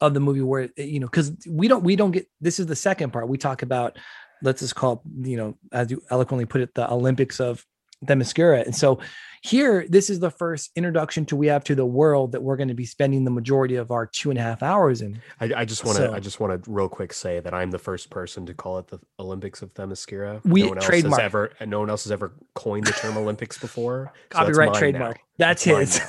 of 0.00 0.14
the 0.14 0.20
movie 0.20 0.40
where 0.40 0.68
you 0.76 1.00
know 1.00 1.06
because 1.06 1.32
we 1.48 1.66
don't 1.66 1.82
we 1.82 1.96
don't 1.96 2.10
get 2.10 2.28
this 2.40 2.60
is 2.60 2.66
the 2.66 2.76
second 2.76 3.12
part 3.12 3.28
we 3.28 3.38
talk 3.38 3.62
about 3.62 3.96
let's 4.42 4.60
just 4.60 4.74
call 4.74 5.02
you 5.20 5.36
know 5.36 5.56
as 5.72 5.90
you 5.90 6.02
eloquently 6.10 6.44
put 6.44 6.60
it 6.60 6.74
the 6.74 6.90
olympics 6.90 7.40
of 7.40 7.64
Themyscira 8.04 8.64
and 8.64 8.74
so 8.74 8.98
here, 9.44 9.84
this 9.86 10.08
is 10.08 10.20
the 10.20 10.30
first 10.30 10.70
introduction 10.74 11.26
to 11.26 11.36
we 11.36 11.48
have 11.48 11.62
to 11.64 11.74
the 11.74 11.84
world 11.84 12.32
that 12.32 12.42
we're 12.42 12.56
going 12.56 12.68
to 12.68 12.74
be 12.74 12.86
spending 12.86 13.24
the 13.24 13.30
majority 13.30 13.76
of 13.76 13.90
our 13.90 14.06
two 14.06 14.30
and 14.30 14.38
a 14.38 14.42
half 14.42 14.62
hours 14.62 15.02
in. 15.02 15.20
I, 15.38 15.52
I 15.54 15.64
just 15.66 15.84
want 15.84 15.98
to, 15.98 16.06
so, 16.06 16.14
I 16.14 16.18
just 16.18 16.40
want 16.40 16.64
to 16.64 16.70
real 16.70 16.88
quick 16.88 17.12
say 17.12 17.40
that 17.40 17.52
I'm 17.52 17.70
the 17.70 17.78
first 17.78 18.08
person 18.08 18.46
to 18.46 18.54
call 18.54 18.78
it 18.78 18.86
the 18.86 19.00
Olympics 19.20 19.60
of 19.60 19.74
Themyscira. 19.74 20.42
We 20.46 20.62
no 20.62 20.68
one 20.68 20.80
trademark. 20.80 21.12
else 21.12 21.20
has 21.20 21.24
ever, 21.26 21.52
no 21.66 21.80
one 21.80 21.90
else 21.90 22.04
has 22.04 22.12
ever 22.12 22.32
coined 22.54 22.86
the 22.86 22.92
term 22.92 23.18
Olympics 23.18 23.58
before. 23.58 24.14
So 24.32 24.38
Copyright 24.38 24.72
trademark. 24.72 25.16
Now. 25.16 25.22
That's 25.36 25.64
his. 25.64 26.00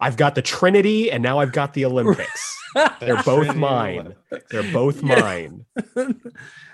I've 0.00 0.16
got 0.16 0.36
the 0.36 0.42
Trinity, 0.42 1.10
and 1.10 1.22
now 1.22 1.38
I've 1.38 1.52
got 1.52 1.74
the 1.74 1.84
Olympics. 1.84 2.56
They're 3.00 3.22
both 3.22 3.56
mine. 3.56 4.14
They're 4.50 4.72
both 4.72 5.02
mine. 5.02 5.64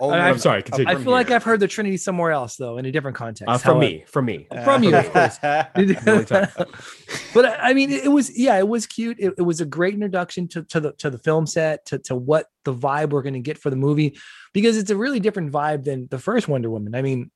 oh, 0.01 0.11
I'm 0.11 0.39
sorry. 0.39 0.63
Continue. 0.63 0.93
I 0.93 0.97
feel 0.97 1.13
like 1.13 1.31
I've 1.31 1.45
heard 1.45 1.61
the 1.61 1.69
Trinity 1.69 1.97
somewhere 1.97 2.33
else, 2.33 2.57
though, 2.57 2.79
in 2.79 2.85
a 2.85 2.93
different 2.93 3.17
context. 3.17 3.49
Uh, 3.49 3.59
from 3.59 3.79
me, 3.79 4.05
from 4.07 4.27
me, 4.27 4.47
from 4.65 4.84
you, 4.85 4.97
of 4.97 5.13
course. 5.13 5.39
but 7.35 7.61
I 7.61 7.75
mean, 7.75 7.91
it 7.91 8.11
was 8.11 8.37
yeah, 8.37 8.59
it 8.59 8.69
was 8.69 8.87
cute. 8.87 9.19
It, 9.19 9.35
it, 9.39 9.43
was 9.43 9.61
a 9.61 9.67
great 9.67 9.95
introduction 9.95 10.49
to, 10.49 10.63
to 10.65 10.81
the 10.81 10.93
to 10.93 11.11
the 11.11 11.19
film 11.19 11.47
set, 11.47 11.87
to 11.87 11.99
to 12.01 12.15
what 12.15 12.47
the 12.65 12.75
vibe 12.75 13.11
we're 13.11 13.23
going 13.23 13.35
to 13.35 13.41
get 13.41 13.59
for 13.59 13.71
the 13.71 13.77
movie, 13.77 14.19
because 14.53 14.77
it's 14.77 14.91
a 14.91 14.97
really 14.97 15.21
different 15.21 15.53
vibe 15.53 15.85
than 15.85 16.09
the 16.11 16.19
first 16.19 16.49
Wonder 16.49 16.71
Woman. 16.71 16.95
I 16.95 17.03
mean, 17.03 17.31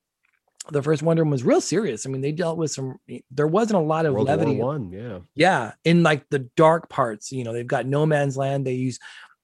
the 0.71 0.83
first 0.83 1.01
Wonder 1.01 1.23
Woman 1.23 1.31
was 1.31 1.43
real 1.43 1.61
serious. 1.61 2.05
I 2.05 2.09
mean, 2.09 2.21
they 2.21 2.31
dealt 2.31 2.57
with 2.57 2.71
some. 2.71 2.99
There 3.31 3.47
wasn't 3.47 3.77
a 3.77 3.83
lot 3.83 4.05
of 4.05 4.13
World 4.13 4.27
levity. 4.27 4.55
War 4.55 4.73
One, 4.73 4.91
yeah. 4.91 5.19
Yeah, 5.35 5.71
in 5.83 6.03
like 6.03 6.29
the 6.29 6.49
dark 6.55 6.89
parts, 6.89 7.31
you 7.31 7.43
know, 7.43 7.53
they've 7.53 7.65
got 7.65 7.85
no 7.85 8.05
man's 8.05 8.37
land. 8.37 8.65
They 8.65 8.73
use 8.73 8.99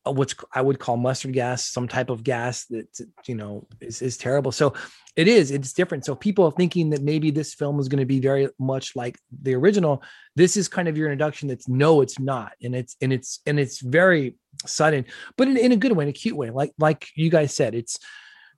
uh, 0.08 0.12
which 0.12 0.36
I 0.54 0.62
would 0.62 0.80
call 0.80 0.98
mustard 0.98 1.34
gas, 1.34 1.66
some 1.66 1.88
type 1.88 2.10
of 2.10 2.24
gas 2.24 2.66
that 2.66 2.88
you 3.28 3.36
know 3.36 3.68
is, 3.82 4.02
is 4.02 4.18
terrible. 4.18 4.52
So 4.52 4.74
it 5.16 5.28
is, 5.28 5.52
it's 5.52 5.74
different. 5.74 6.06
So 6.06 6.16
people 6.16 6.46
are 6.46 6.52
thinking 6.52 6.90
that 6.90 7.02
maybe 7.02 7.32
this 7.32 7.54
film 7.54 7.80
is 7.80 7.88
going 7.88 8.00
to 8.00 8.06
be 8.06 8.20
very 8.20 8.50
much 8.60 8.96
like 8.96 9.18
the 9.42 9.56
original. 9.56 10.04
This 10.36 10.58
is 10.58 10.68
kind 10.68 10.88
of 10.88 10.98
your 10.98 11.08
introduction. 11.08 11.48
That's 11.48 11.68
no, 11.70 12.02
it's 12.02 12.20
not, 12.20 12.54
and 12.62 12.76
it's 12.76 12.96
and 13.02 13.14
it's 13.14 13.40
and 13.46 13.60
it's 13.60 13.80
very 13.80 14.36
sudden, 14.66 15.06
but 15.38 15.48
in, 15.48 15.58
in 15.58 15.72
a 15.72 15.78
good 15.78 15.92
way, 15.94 16.04
in 16.06 16.10
a 16.10 16.14
cute 16.14 16.36
way. 16.36 16.50
Like 16.50 16.74
like 16.80 17.08
you 17.16 17.30
guys 17.30 17.54
said, 17.54 17.76
it's 17.76 17.98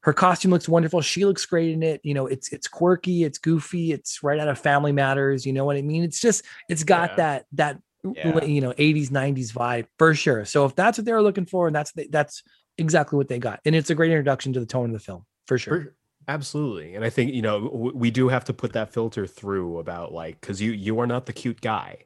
her 0.02 0.14
costume 0.14 0.52
looks 0.52 0.70
wonderful. 0.70 1.02
She 1.02 1.26
looks 1.26 1.46
great 1.46 1.72
in 1.74 1.84
it. 1.84 2.02
You 2.04 2.14
know, 2.14 2.28
it's 2.28 2.54
it's 2.54 2.68
quirky, 2.68 3.24
it's 3.24 3.40
goofy, 3.40 3.92
it's 3.92 4.24
right 4.24 4.40
out 4.40 4.48
of 4.48 4.58
Family 4.60 4.92
Matters. 4.92 5.46
You 5.46 5.54
know 5.54 5.66
what 5.66 5.76
I 5.76 5.82
mean? 5.82 6.04
It's 6.04 6.22
just 6.22 6.46
it's 6.70 6.84
got 6.84 7.12
Yeah. 7.12 7.16
that 7.16 7.46
that 7.54 7.82
Yeah. 8.04 8.44
you 8.46 8.62
know 8.62 8.72
80s 8.74 9.10
90s 9.10 9.52
vibe 9.52 9.88
for 9.98 10.14
sure. 10.16 10.46
So 10.46 10.66
if 10.66 10.76
that's 10.76 10.98
what 10.98 11.06
they 11.06 11.14
were 11.14 11.22
looking 11.22 11.46
for, 11.46 11.68
and 11.68 11.76
that's 11.76 11.92
that's 12.10 12.44
exactly 12.78 13.18
what 13.18 13.28
they 13.28 13.40
got, 13.40 13.60
and 13.66 13.76
it's 13.76 13.90
a 13.90 13.96
great 13.96 14.12
introduction 14.12 14.54
to 14.54 14.60
the 14.60 14.66
tone 14.66 14.86
of 14.86 14.94
the 14.94 15.00
film 15.00 15.26
for 15.46 15.58
sure. 15.58 15.82
For- 15.82 15.94
absolutely 16.30 16.94
and 16.94 17.06
i 17.06 17.10
think 17.10 17.34
you 17.34 17.42
know 17.42 17.62
w- 17.70 17.94
we 17.96 18.12
do 18.12 18.28
have 18.28 18.44
to 18.44 18.54
put 18.54 18.74
that 18.74 18.92
filter 18.92 19.26
through 19.26 19.80
about 19.80 20.12
like 20.12 20.38
because 20.42 20.62
you 20.62 20.74
you 20.74 21.00
are 21.00 21.08
not 21.08 21.26
the 21.26 21.32
cute 21.32 21.62
guy 21.62 21.98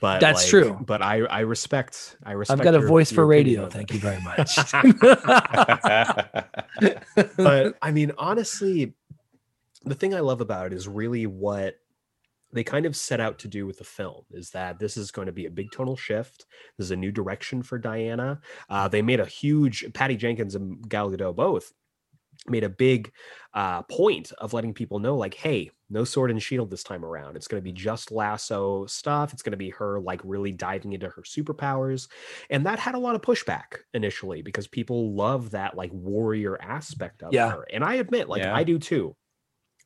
but 0.00 0.20
That's 0.20 0.44
like, 0.44 0.50
true. 0.50 0.78
but 0.86 1.02
i 1.02 1.22
i 1.22 1.40
respect 1.40 2.16
i 2.22 2.30
respect 2.32 2.60
I've 2.60 2.64
got 2.64 2.76
a 2.76 2.86
voice 2.86 3.10
for 3.10 3.26
radio. 3.26 3.68
Thank 3.68 3.92
you 3.92 3.98
very 3.98 4.20
much. 4.22 4.54
but 7.36 7.76
i 7.82 7.90
mean 7.90 8.12
honestly 8.16 8.94
the 9.84 9.96
thing 9.96 10.14
i 10.14 10.20
love 10.20 10.40
about 10.40 10.66
it 10.66 10.72
is 10.72 10.86
really 10.86 11.26
what 11.26 11.74
they 12.54 12.64
kind 12.64 12.86
of 12.86 12.96
set 12.96 13.20
out 13.20 13.38
to 13.40 13.48
do 13.48 13.66
with 13.66 13.78
the 13.78 13.84
film 13.84 14.24
is 14.30 14.50
that 14.50 14.78
this 14.78 14.96
is 14.96 15.10
going 15.10 15.26
to 15.26 15.32
be 15.32 15.46
a 15.46 15.50
big 15.50 15.70
tonal 15.72 15.96
shift. 15.96 16.46
This 16.78 16.86
is 16.86 16.90
a 16.92 16.96
new 16.96 17.12
direction 17.12 17.62
for 17.62 17.78
Diana. 17.78 18.40
Uh, 18.70 18.88
they 18.88 19.02
made 19.02 19.20
a 19.20 19.26
huge 19.26 19.84
Patty 19.92 20.16
Jenkins 20.16 20.54
and 20.54 20.88
Gal 20.88 21.10
Gadot 21.10 21.36
both 21.36 21.72
made 22.48 22.64
a 22.64 22.68
big 22.68 23.12
uh, 23.54 23.82
point 23.82 24.32
of 24.38 24.52
letting 24.52 24.74
people 24.74 24.98
know, 24.98 25.16
like, 25.16 25.34
hey, 25.34 25.70
no 25.88 26.04
sword 26.04 26.30
and 26.30 26.42
shield 26.42 26.70
this 26.70 26.82
time 26.82 27.04
around. 27.04 27.36
It's 27.36 27.46
going 27.46 27.60
to 27.60 27.64
be 27.64 27.72
just 27.72 28.10
lasso 28.10 28.86
stuff. 28.86 29.32
It's 29.32 29.42
going 29.42 29.52
to 29.52 29.56
be 29.56 29.70
her 29.70 30.00
like 30.00 30.20
really 30.24 30.52
diving 30.52 30.92
into 30.92 31.08
her 31.08 31.22
superpowers, 31.22 32.08
and 32.50 32.66
that 32.66 32.78
had 32.78 32.94
a 32.94 32.98
lot 32.98 33.14
of 33.14 33.22
pushback 33.22 33.78
initially 33.94 34.42
because 34.42 34.66
people 34.66 35.14
love 35.14 35.50
that 35.52 35.76
like 35.76 35.90
warrior 35.92 36.60
aspect 36.60 37.22
of 37.22 37.32
Yeah. 37.32 37.50
her, 37.50 37.66
and 37.72 37.84
I 37.84 37.94
admit, 37.94 38.28
like, 38.28 38.42
Yeah. 38.42 38.54
I 38.54 38.64
do 38.64 38.78
too. 38.78 39.16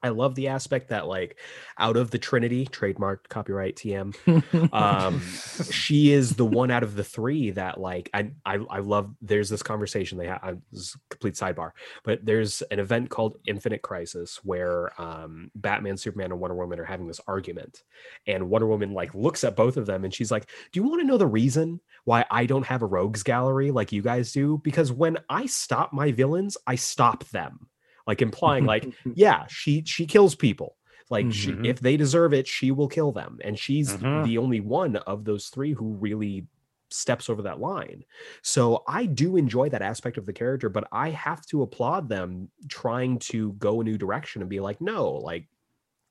I 0.02 0.10
love 0.10 0.34
the 0.34 0.48
aspect 0.48 0.90
that 0.90 1.06
like 1.06 1.38
out 1.78 1.96
of 1.96 2.10
the 2.10 2.18
Trinity, 2.18 2.66
trademarked 2.66 3.28
copyright 3.28 3.76
TM, 3.76 4.72
um 4.72 5.20
she 5.70 6.12
is 6.12 6.36
the 6.36 6.44
one 6.44 6.70
out 6.70 6.82
of 6.82 6.94
the 6.94 7.04
three 7.04 7.50
that 7.50 7.80
like 7.80 8.10
I 8.14 8.30
I, 8.44 8.58
I 8.70 8.78
love 8.78 9.14
there's 9.20 9.48
this 9.48 9.62
conversation 9.62 10.18
they 10.18 10.26
have 10.26 10.58
this 10.72 10.96
complete 11.10 11.34
sidebar 11.34 11.72
but 12.04 12.24
there's 12.24 12.62
an 12.62 12.78
event 12.78 13.10
called 13.10 13.36
Infinite 13.46 13.82
Crisis 13.82 14.40
where 14.44 14.90
um 15.00 15.50
Batman 15.54 15.96
Superman 15.96 16.32
and 16.32 16.40
Wonder 16.40 16.56
Woman 16.56 16.78
are 16.78 16.84
having 16.84 17.06
this 17.06 17.20
argument 17.26 17.82
and 18.26 18.48
Wonder 18.48 18.66
Woman 18.66 18.92
like 18.92 19.14
looks 19.14 19.44
at 19.44 19.56
both 19.56 19.76
of 19.76 19.86
them 19.86 20.04
and 20.04 20.14
she's 20.14 20.30
like 20.30 20.48
do 20.72 20.80
you 20.80 20.88
want 20.88 21.00
to 21.00 21.06
know 21.06 21.18
the 21.18 21.26
reason 21.26 21.80
why 22.04 22.24
I 22.30 22.46
don't 22.46 22.66
have 22.66 22.82
a 22.82 22.86
rogues 22.86 23.22
gallery 23.22 23.70
like 23.70 23.92
you 23.92 24.00
guys 24.00 24.32
do? 24.32 24.60
Because 24.64 24.90
when 24.90 25.18
I 25.28 25.46
stop 25.46 25.92
my 25.92 26.12
villains 26.12 26.56
I 26.66 26.76
stop 26.76 27.24
them 27.24 27.67
like 28.08 28.22
implying 28.22 28.64
like 28.66 28.90
yeah 29.14 29.46
she 29.48 29.84
she 29.86 30.06
kills 30.06 30.34
people 30.34 30.76
like 31.10 31.32
she, 31.32 31.54
Mhm. 31.54 31.64
if 31.64 31.80
they 31.80 31.96
deserve 31.96 32.34
it 32.34 32.48
she 32.48 32.72
will 32.72 32.88
kill 32.88 33.12
them 33.12 33.38
and 33.44 33.58
she's 33.58 33.96
Mhm. 33.96 34.24
the 34.24 34.38
only 34.38 34.60
one 34.60 34.96
of 34.96 35.24
those 35.24 35.48
three 35.50 35.74
who 35.74 35.94
really 35.94 36.46
steps 36.90 37.28
over 37.30 37.42
that 37.42 37.60
line 37.60 38.02
so 38.42 38.82
i 38.88 39.06
do 39.06 39.36
enjoy 39.36 39.68
that 39.68 39.82
aspect 39.82 40.18
of 40.18 40.26
the 40.26 40.32
character 40.32 40.70
but 40.70 40.88
i 40.92 41.10
have 41.10 41.44
to 41.46 41.62
applaud 41.62 42.08
them 42.08 42.50
trying 42.68 43.18
to 43.20 43.52
go 43.54 43.80
a 43.80 43.84
new 43.84 43.98
direction 43.98 44.42
and 44.42 44.48
be 44.50 44.60
like 44.60 44.80
no 44.80 45.12
like 45.12 45.48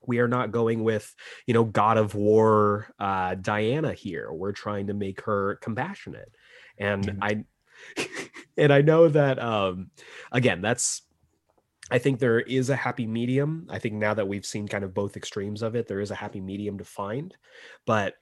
we 0.06 0.20
are 0.20 0.28
not 0.28 0.52
going 0.52 0.84
with 0.84 1.14
you 1.46 1.54
know 1.54 1.64
god 1.64 1.98
of 1.98 2.14
war 2.14 2.88
uh 3.00 3.34
diana 3.36 3.92
here 3.92 4.32
we're 4.32 4.52
trying 4.52 4.86
to 4.86 4.94
make 4.94 5.20
her 5.22 5.56
compassionate 5.56 6.32
and 6.78 7.10
Mhm. 7.10 7.18
i 7.20 7.44
and 8.56 8.72
i 8.72 8.80
know 8.82 9.08
that 9.08 9.38
um 9.38 9.90
again 10.32 10.60
that's 10.62 11.02
I 11.90 11.98
think 11.98 12.18
there 12.18 12.40
is 12.40 12.70
a 12.70 12.76
happy 12.76 13.06
medium. 13.06 13.66
I 13.70 13.78
think 13.78 13.94
now 13.94 14.14
that 14.14 14.28
we've 14.28 14.46
seen 14.46 14.68
kind 14.68 14.84
of 14.84 14.94
both 14.94 15.16
extremes 15.16 15.62
of 15.62 15.74
it, 15.74 15.88
there 15.88 16.00
is 16.00 16.10
a 16.10 16.14
happy 16.14 16.40
medium 16.40 16.78
to 16.78 16.84
find. 16.84 17.34
But 17.86 18.14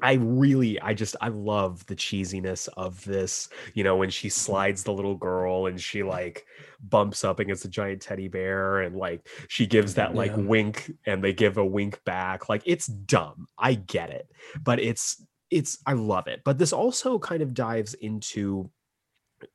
I 0.00 0.14
really, 0.14 0.80
I 0.80 0.92
just, 0.92 1.14
I 1.20 1.28
love 1.28 1.86
the 1.86 1.94
cheesiness 1.94 2.68
of 2.76 3.04
this. 3.04 3.48
You 3.74 3.84
know, 3.84 3.96
when 3.96 4.10
she 4.10 4.28
mm-hmm. 4.28 4.40
slides 4.40 4.82
the 4.82 4.92
little 4.92 5.14
girl 5.14 5.66
and 5.66 5.80
she 5.80 6.02
like 6.02 6.46
bumps 6.80 7.22
up 7.22 7.38
against 7.38 7.64
a 7.64 7.68
giant 7.68 8.02
teddy 8.02 8.26
bear 8.26 8.80
and 8.80 8.96
like 8.96 9.28
she 9.48 9.66
gives 9.66 9.94
that 9.94 10.14
like 10.14 10.32
Yeah. 10.32 10.42
wink 10.42 10.90
and 11.06 11.22
they 11.22 11.32
give 11.32 11.58
a 11.58 11.64
wink 11.64 12.02
back. 12.04 12.48
Like 12.48 12.62
it's 12.64 12.86
dumb. 12.86 13.46
I 13.56 13.74
get 13.74 14.10
it. 14.10 14.28
But 14.60 14.80
it's, 14.80 15.24
it's, 15.50 15.78
I 15.86 15.92
love 15.92 16.26
it. 16.26 16.40
But 16.44 16.58
this 16.58 16.72
also 16.72 17.20
kind 17.20 17.42
of 17.42 17.54
dives 17.54 17.94
into 17.94 18.70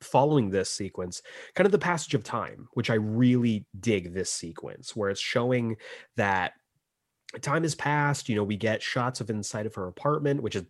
following 0.00 0.50
this 0.50 0.70
sequence 0.70 1.22
kind 1.54 1.66
of 1.66 1.72
the 1.72 1.78
passage 1.78 2.14
of 2.14 2.24
time 2.24 2.68
which 2.74 2.90
i 2.90 2.94
really 2.94 3.66
dig 3.80 4.12
this 4.14 4.32
sequence 4.32 4.94
where 4.96 5.10
it's 5.10 5.20
showing 5.20 5.76
that 6.16 6.52
time 7.42 7.62
has 7.62 7.74
passed 7.74 8.28
you 8.28 8.34
know 8.34 8.44
we 8.44 8.56
get 8.56 8.82
shots 8.82 9.20
of 9.20 9.30
inside 9.30 9.66
of 9.66 9.74
her 9.74 9.86
apartment 9.86 10.42
which 10.42 10.56
is 10.56 10.64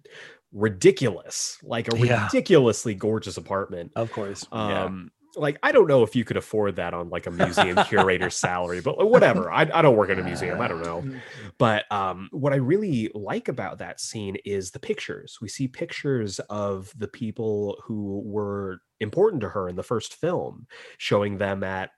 ridiculous 0.53 1.59
like 1.63 1.93
a 1.93 1.97
Yeah. 1.99 2.25
ridiculously 2.25 2.95
gorgeous 2.95 3.37
apartment 3.37 3.93
of 3.97 4.11
course. 4.13 4.47
Yeah. 4.53 4.85
um 4.85 5.11
like 5.37 5.59
i 5.63 5.73
don't 5.73 5.87
know 5.87 6.03
if 6.03 6.17
you 6.17 6.25
could 6.25 6.37
afford 6.37 6.77
that 6.77 6.95
on 6.95 7.09
like 7.09 7.27
a 7.27 7.31
museum 7.31 7.77
curator's 7.85 8.37
salary 8.37 8.81
but 8.81 9.09
whatever 9.09 9.51
I, 9.51 9.63
I 9.73 9.83
don't 9.83 9.97
work 9.97 10.11
in 10.11 10.19
a 10.19 10.23
museum 10.23 10.61
i 10.61 10.69
don't 10.69 10.83
know 10.83 11.05
but 11.59 11.85
um, 11.93 12.29
what 12.33 12.55
I 12.55 12.57
really 12.57 13.11
like 13.15 13.49
about 13.49 13.79
that 13.79 14.01
scene 14.01 14.37
is 14.45 14.71
the 14.71 14.79
pictures. 14.79 15.39
We 15.41 15.49
see 15.49 15.69
pictures 15.69 16.39
of 16.49 16.93
the 16.97 17.09
people 17.09 17.77
who 17.85 18.23
were 18.25 18.81
important 19.01 19.43
to 19.43 19.49
her 19.51 19.69
in 19.69 19.77
the 19.77 19.83
first 19.83 20.15
film, 20.15 20.67
showing 20.99 21.39
them 21.39 21.63
at 21.63 21.91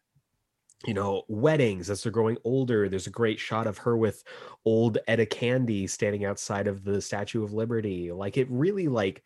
you 0.84 0.94
know 0.94 1.22
weddings 1.28 1.90
as 1.90 2.02
they're 2.02 2.10
growing 2.10 2.38
older. 2.44 2.88
There's 2.88 3.06
a 3.06 3.10
great 3.10 3.38
shot 3.38 3.68
of 3.68 3.78
her 3.78 3.96
with 3.96 4.24
old 4.64 4.98
Etta 5.06 5.26
Candy 5.26 5.86
standing 5.86 6.24
outside 6.24 6.66
of 6.66 6.82
the 6.82 7.00
Statue 7.00 7.44
of 7.44 7.52
Liberty. 7.52 8.10
Like 8.10 8.36
it 8.36 8.50
really 8.50 8.88
like 8.88 9.22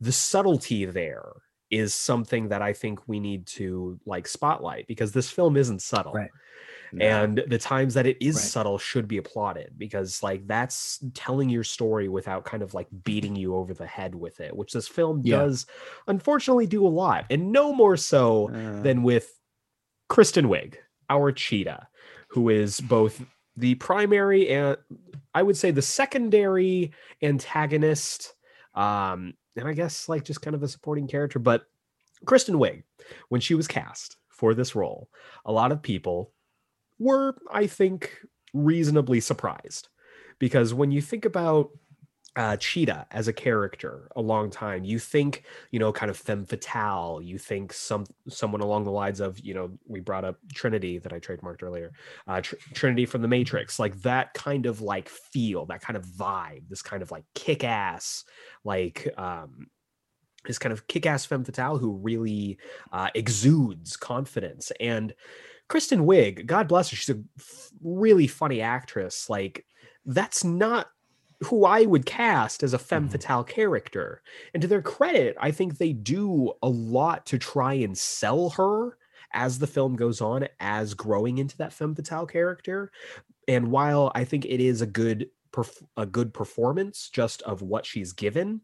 the 0.00 0.12
subtlety 0.12 0.84
there 0.84 1.32
is 1.70 1.94
something 1.94 2.48
that 2.48 2.62
I 2.62 2.72
think 2.72 3.06
we 3.08 3.20
need 3.20 3.46
to 3.48 3.98
like 4.06 4.26
spotlight 4.26 4.86
because 4.88 5.12
this 5.12 5.30
film 5.30 5.56
isn't 5.56 5.82
subtle 5.82 6.12
Right. 6.14 6.30
And 7.00 7.44
the 7.46 7.56
times 7.58 7.94
that 7.94 8.04
it 8.06 8.16
is 8.20 8.34
Right. 8.34 8.42
subtle 8.44 8.76
should 8.76 9.06
be 9.06 9.18
applauded 9.18 9.74
because 9.78 10.22
like 10.24 10.44
that's 10.48 10.98
telling 11.14 11.48
your 11.48 11.62
story 11.62 12.08
without 12.08 12.44
kind 12.44 12.64
of 12.64 12.74
like 12.74 12.88
beating 13.04 13.36
you 13.36 13.54
over 13.54 13.72
the 13.74 13.86
head 13.86 14.14
with 14.14 14.40
it 14.40 14.56
which 14.56 14.72
this 14.72 14.88
film 14.88 15.22
Yeah. 15.24 15.38
does 15.38 15.66
unfortunately 16.08 16.66
do 16.66 16.84
a 16.84 16.88
lot 16.88 17.26
and 17.30 17.52
no 17.52 17.72
more 17.72 17.96
so 17.96 18.50
Uh, 18.50 18.82
than 18.82 19.04
with 19.04 19.38
kristen 20.08 20.46
wiig 20.46 20.74
our 21.08 21.30
cheetah 21.30 21.86
who 22.28 22.48
is 22.48 22.80
both 22.80 23.24
the 23.56 23.76
primary 23.76 24.48
and 24.48 24.76
i 25.34 25.42
would 25.44 25.56
say 25.56 25.70
the 25.70 25.82
secondary 25.82 26.90
antagonist 27.22 28.34
um 28.74 29.34
and 29.60 29.68
i 29.68 29.72
guess 29.72 30.08
like 30.08 30.24
just 30.24 30.42
kind 30.42 30.54
of 30.54 30.62
a 30.62 30.68
supporting 30.68 31.06
character 31.06 31.38
but 31.38 31.66
kristen 32.24 32.56
wiig 32.56 32.82
when 33.28 33.40
she 33.40 33.54
was 33.54 33.68
cast 33.68 34.16
for 34.28 34.54
this 34.54 34.74
role 34.74 35.08
a 35.44 35.52
lot 35.52 35.70
of 35.70 35.82
people 35.82 36.32
were, 37.00 37.34
I 37.50 37.66
think, 37.66 38.12
reasonably 38.54 39.18
surprised. 39.18 39.88
Because 40.38 40.72
when 40.72 40.92
you 40.92 41.02
think 41.02 41.24
about 41.24 41.70
uh, 42.36 42.56
Cheetah 42.56 43.06
as 43.10 43.28
a 43.28 43.32
character 43.32 44.08
a 44.14 44.20
long 44.20 44.50
time, 44.50 44.84
you 44.84 44.98
think, 44.98 45.44
you 45.72 45.78
know, 45.78 45.92
kind 45.92 46.10
of 46.10 46.16
femme 46.16 46.46
fatale. 46.46 47.20
You 47.22 47.38
think 47.38 47.72
some 47.72 48.06
someone 48.28 48.60
along 48.60 48.84
the 48.84 48.90
lines 48.92 49.20
of, 49.20 49.40
you 49.40 49.52
know, 49.52 49.70
we 49.86 50.00
brought 50.00 50.24
up 50.24 50.36
Trinity 50.54 50.98
that 50.98 51.12
I 51.12 51.18
trademarked 51.18 51.62
earlier, 51.62 51.92
uh, 52.28 52.40
Tr- 52.40 52.54
Trinity 52.72 53.04
from 53.04 53.22
the 53.22 53.28
Matrix, 53.28 53.78
like 53.78 54.00
that 54.02 54.32
kind 54.34 54.66
of 54.66 54.80
like 54.80 55.08
feel, 55.08 55.66
that 55.66 55.80
kind 55.80 55.96
of 55.96 56.06
vibe, 56.06 56.68
this 56.68 56.82
kind 56.82 57.02
of 57.02 57.10
like 57.10 57.24
kick 57.34 57.64
ass, 57.64 58.24
like 58.64 59.12
um, 59.18 59.66
this 60.46 60.58
kind 60.58 60.72
of 60.72 60.86
kick-ass 60.86 61.24
femme 61.26 61.44
fatale 61.44 61.78
who 61.78 61.92
really 61.92 62.58
uh, 62.92 63.08
exudes 63.14 63.96
confidence 63.96 64.72
and 64.80 65.14
kristen 65.68 66.00
wiig 66.00 66.46
god 66.46 66.66
bless 66.66 66.90
her 66.90 66.96
she's 66.96 67.14
a 67.14 67.20
f- 67.38 67.70
really 67.82 68.26
funny 68.26 68.60
actress 68.60 69.28
like 69.28 69.64
that's 70.06 70.42
not 70.42 70.88
who 71.44 71.64
i 71.64 71.84
would 71.86 72.06
cast 72.06 72.62
as 72.62 72.72
a 72.74 72.78
femme 72.78 73.08
Mhm. 73.08 73.12
fatale 73.12 73.44
character. 73.44 74.22
And 74.54 74.60
to 74.62 74.68
their 74.68 74.82
credit 74.82 75.36
i 75.40 75.50
think 75.50 75.78
they 75.78 75.92
do 75.92 76.52
a 76.62 76.68
lot 76.68 77.26
to 77.26 77.38
try 77.38 77.74
and 77.74 77.96
sell 77.96 78.50
her 78.50 78.98
as 79.32 79.58
the 79.60 79.66
film 79.66 79.96
goes 79.96 80.20
on 80.20 80.48
as 80.60 80.94
growing 80.94 81.38
into 81.38 81.56
that 81.58 81.72
femme 81.72 81.94
fatale 81.94 82.26
character. 82.26 82.90
And 83.48 83.70
while 83.70 84.12
i 84.14 84.24
think 84.24 84.44
it 84.46 84.60
is 84.60 84.80
a 84.82 84.86
good 84.86 85.30
a 85.96 86.06
good 86.06 86.32
performance 86.34 87.10
just 87.10 87.42
of 87.42 87.62
what 87.62 87.84
she's 87.86 88.12
given 88.12 88.60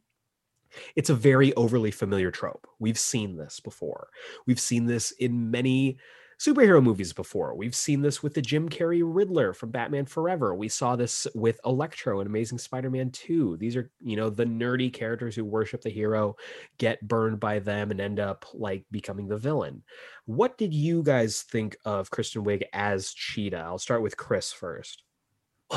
it's 0.97 1.11
a 1.11 1.15
very 1.15 1.55
overly 1.55 1.91
familiar 1.91 2.31
trope. 2.31 2.67
We've 2.79 2.99
seen 2.99 3.37
this 3.37 3.61
before. 3.61 4.09
We've 4.47 4.61
seen 4.61 4.87
this 4.87 5.12
in 5.12 5.51
many 5.51 5.99
superhero 6.38 6.83
movies 6.83 7.12
before. 7.12 7.55
We've 7.55 7.75
seen 7.75 8.03
this 8.03 8.22
with 8.22 8.35
the 8.35 8.42
Jim 8.42 8.68
Carrey 8.68 9.03
Riddler 9.05 9.53
from 9.53 9.70
Batman 9.70 10.05
Forever. 10.05 10.55
We 10.55 10.68
saw 10.68 10.94
this 10.96 11.27
with 11.35 11.59
Electro 11.64 12.20
in 12.20 12.27
Amazing 12.27 12.59
Spider-Man 12.59 13.11
2. 13.11 13.57
These 13.57 13.77
are, 13.77 13.90
you 14.03 14.16
know, 14.16 14.29
the 14.29 14.44
nerdy 14.44 14.92
characters 14.92 15.35
who 15.35 15.44
worship 15.44 15.83
the 15.83 15.90
hero, 15.90 16.37
get 16.79 17.07
burned 17.07 17.40
by 17.40 17.59
them 17.59 17.90
and 17.90 18.01
end 18.01 18.20
up 18.20 18.44
like 18.53 18.85
becoming 18.90 19.29
the 19.29 19.38
villain. 19.38 19.83
What 20.27 20.59
did 20.59 20.75
you 20.75 21.03
guys 21.03 21.42
think 21.42 21.77
of 21.85 22.11
Kristen 22.11 22.44
Wiig 22.44 22.64
as 22.72 23.12
Cheetah? 23.12 23.59
I'll 23.59 23.79
start 23.79 24.03
with 24.03 24.16
Chris 24.16 24.53
first. 24.53 25.03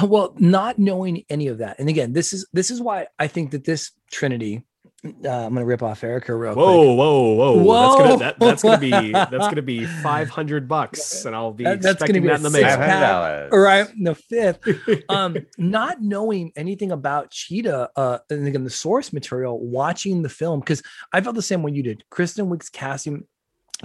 Well, 0.03 0.35
not 0.37 0.77
knowing 0.77 1.23
any 1.29 1.47
of 1.47 1.59
that. 1.59 1.79
And 1.79 1.89
again, 1.89 2.13
this 2.13 2.31
is 2.31 2.47
this 2.53 2.69
is 2.69 2.79
why 2.79 3.07
I 3.17 3.27
think 3.27 3.51
that 3.51 3.63
this 3.63 3.91
trinity 4.11 4.63
uh, 5.05 5.09
I'm 5.29 5.53
gonna 5.53 5.65
rip 5.65 5.81
off 5.81 6.03
Erica 6.03 6.35
real 6.35 6.55
whoa, 6.55 6.83
quick. 6.83 6.97
Whoa, 6.97 7.33
whoa, 7.33 7.63
whoa! 7.63 7.73
That's 7.73 7.95
gonna 7.95 8.17
that, 8.17 8.39
that's 8.39 8.63
gonna 8.63 8.77
be 8.77 9.11
that's 9.11 9.31
gonna 9.31 9.61
be 9.61 9.85
500 9.85 10.67
bucks, 10.67 11.23
and 11.23 11.33
I'll 11.33 11.53
be 11.53 11.63
that, 11.63 11.81
that's 11.81 12.03
gonna 12.03 12.19
be 12.19 12.27
that 12.27 12.37
in 12.37 12.43
the 12.43 12.49
mail. 12.49 13.49
Right, 13.49 13.87
the 14.01 14.15
fifth. 14.15 15.03
um, 15.09 15.37
not 15.57 16.01
knowing 16.01 16.51
anything 16.57 16.91
about 16.91 17.31
Cheetah, 17.31 17.91
uh, 17.95 18.17
and 18.29 18.45
again 18.45 18.65
the 18.65 18.69
source 18.69 19.13
material, 19.13 19.57
watching 19.59 20.21
the 20.21 20.29
film 20.29 20.59
because 20.59 20.83
I 21.13 21.21
felt 21.21 21.35
the 21.35 21.41
same 21.41 21.63
way 21.63 21.71
you 21.71 21.83
did. 21.83 22.03
Kristen 22.09 22.49
Wiig's 22.49 22.69
casting 22.69 23.25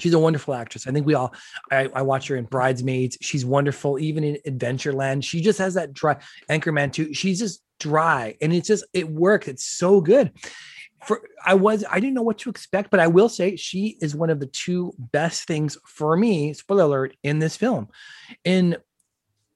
she's 0.01 0.15
a 0.15 0.19
wonderful 0.19 0.55
actress. 0.55 0.89
I 0.89 0.91
think 0.91 1.07
we 1.07 1.15
all 1.15 1.33
I, 1.71 1.89
I, 1.95 2.03
watch 2.03 2.27
her 2.27 2.35
in 2.35 2.47
Bridesmaids. 2.47 3.19
She's 3.21 3.45
wonderful, 3.45 4.01
even 4.01 4.25
in 4.25 4.39
Adventureland. 4.45 5.23
She 5.23 5.41
just 5.41 5.61
has 5.61 5.75
that 5.75 5.93
dry 5.93 6.17
Anchorman 6.51 6.93
too. 6.93 7.15
She's 7.15 7.39
just 7.39 7.63
dry, 7.79 8.37
and 8.41 8.53
it's 8.53 8.67
just 8.67 8.85
it 8.93 9.09
works. 9.09 9.47
It's 9.47 9.65
so 9.65 10.01
good 10.01 10.33
for 11.07 11.23
I 11.45 11.55
was 11.55 11.85
I 11.91 12.01
didn't 12.01 12.15
know 12.15 12.23
what 12.23 12.39
to 12.39 12.51
expect, 12.51 12.91
but 12.91 13.01
I 13.01 13.07
will 13.07 13.29
say 13.29 13.57
she 13.57 13.97
is 14.01 14.15
one 14.15 14.31
of 14.31 14.41
the 14.41 14.47
two 14.47 14.93
best 14.99 15.45
things 15.47 15.77
for 15.87 16.17
me. 16.17 16.53
Spoiler 16.53 16.85
alert 16.85 17.17
in 17.23 17.39
this 17.39 17.57
film. 17.57 17.89
And 18.45 18.79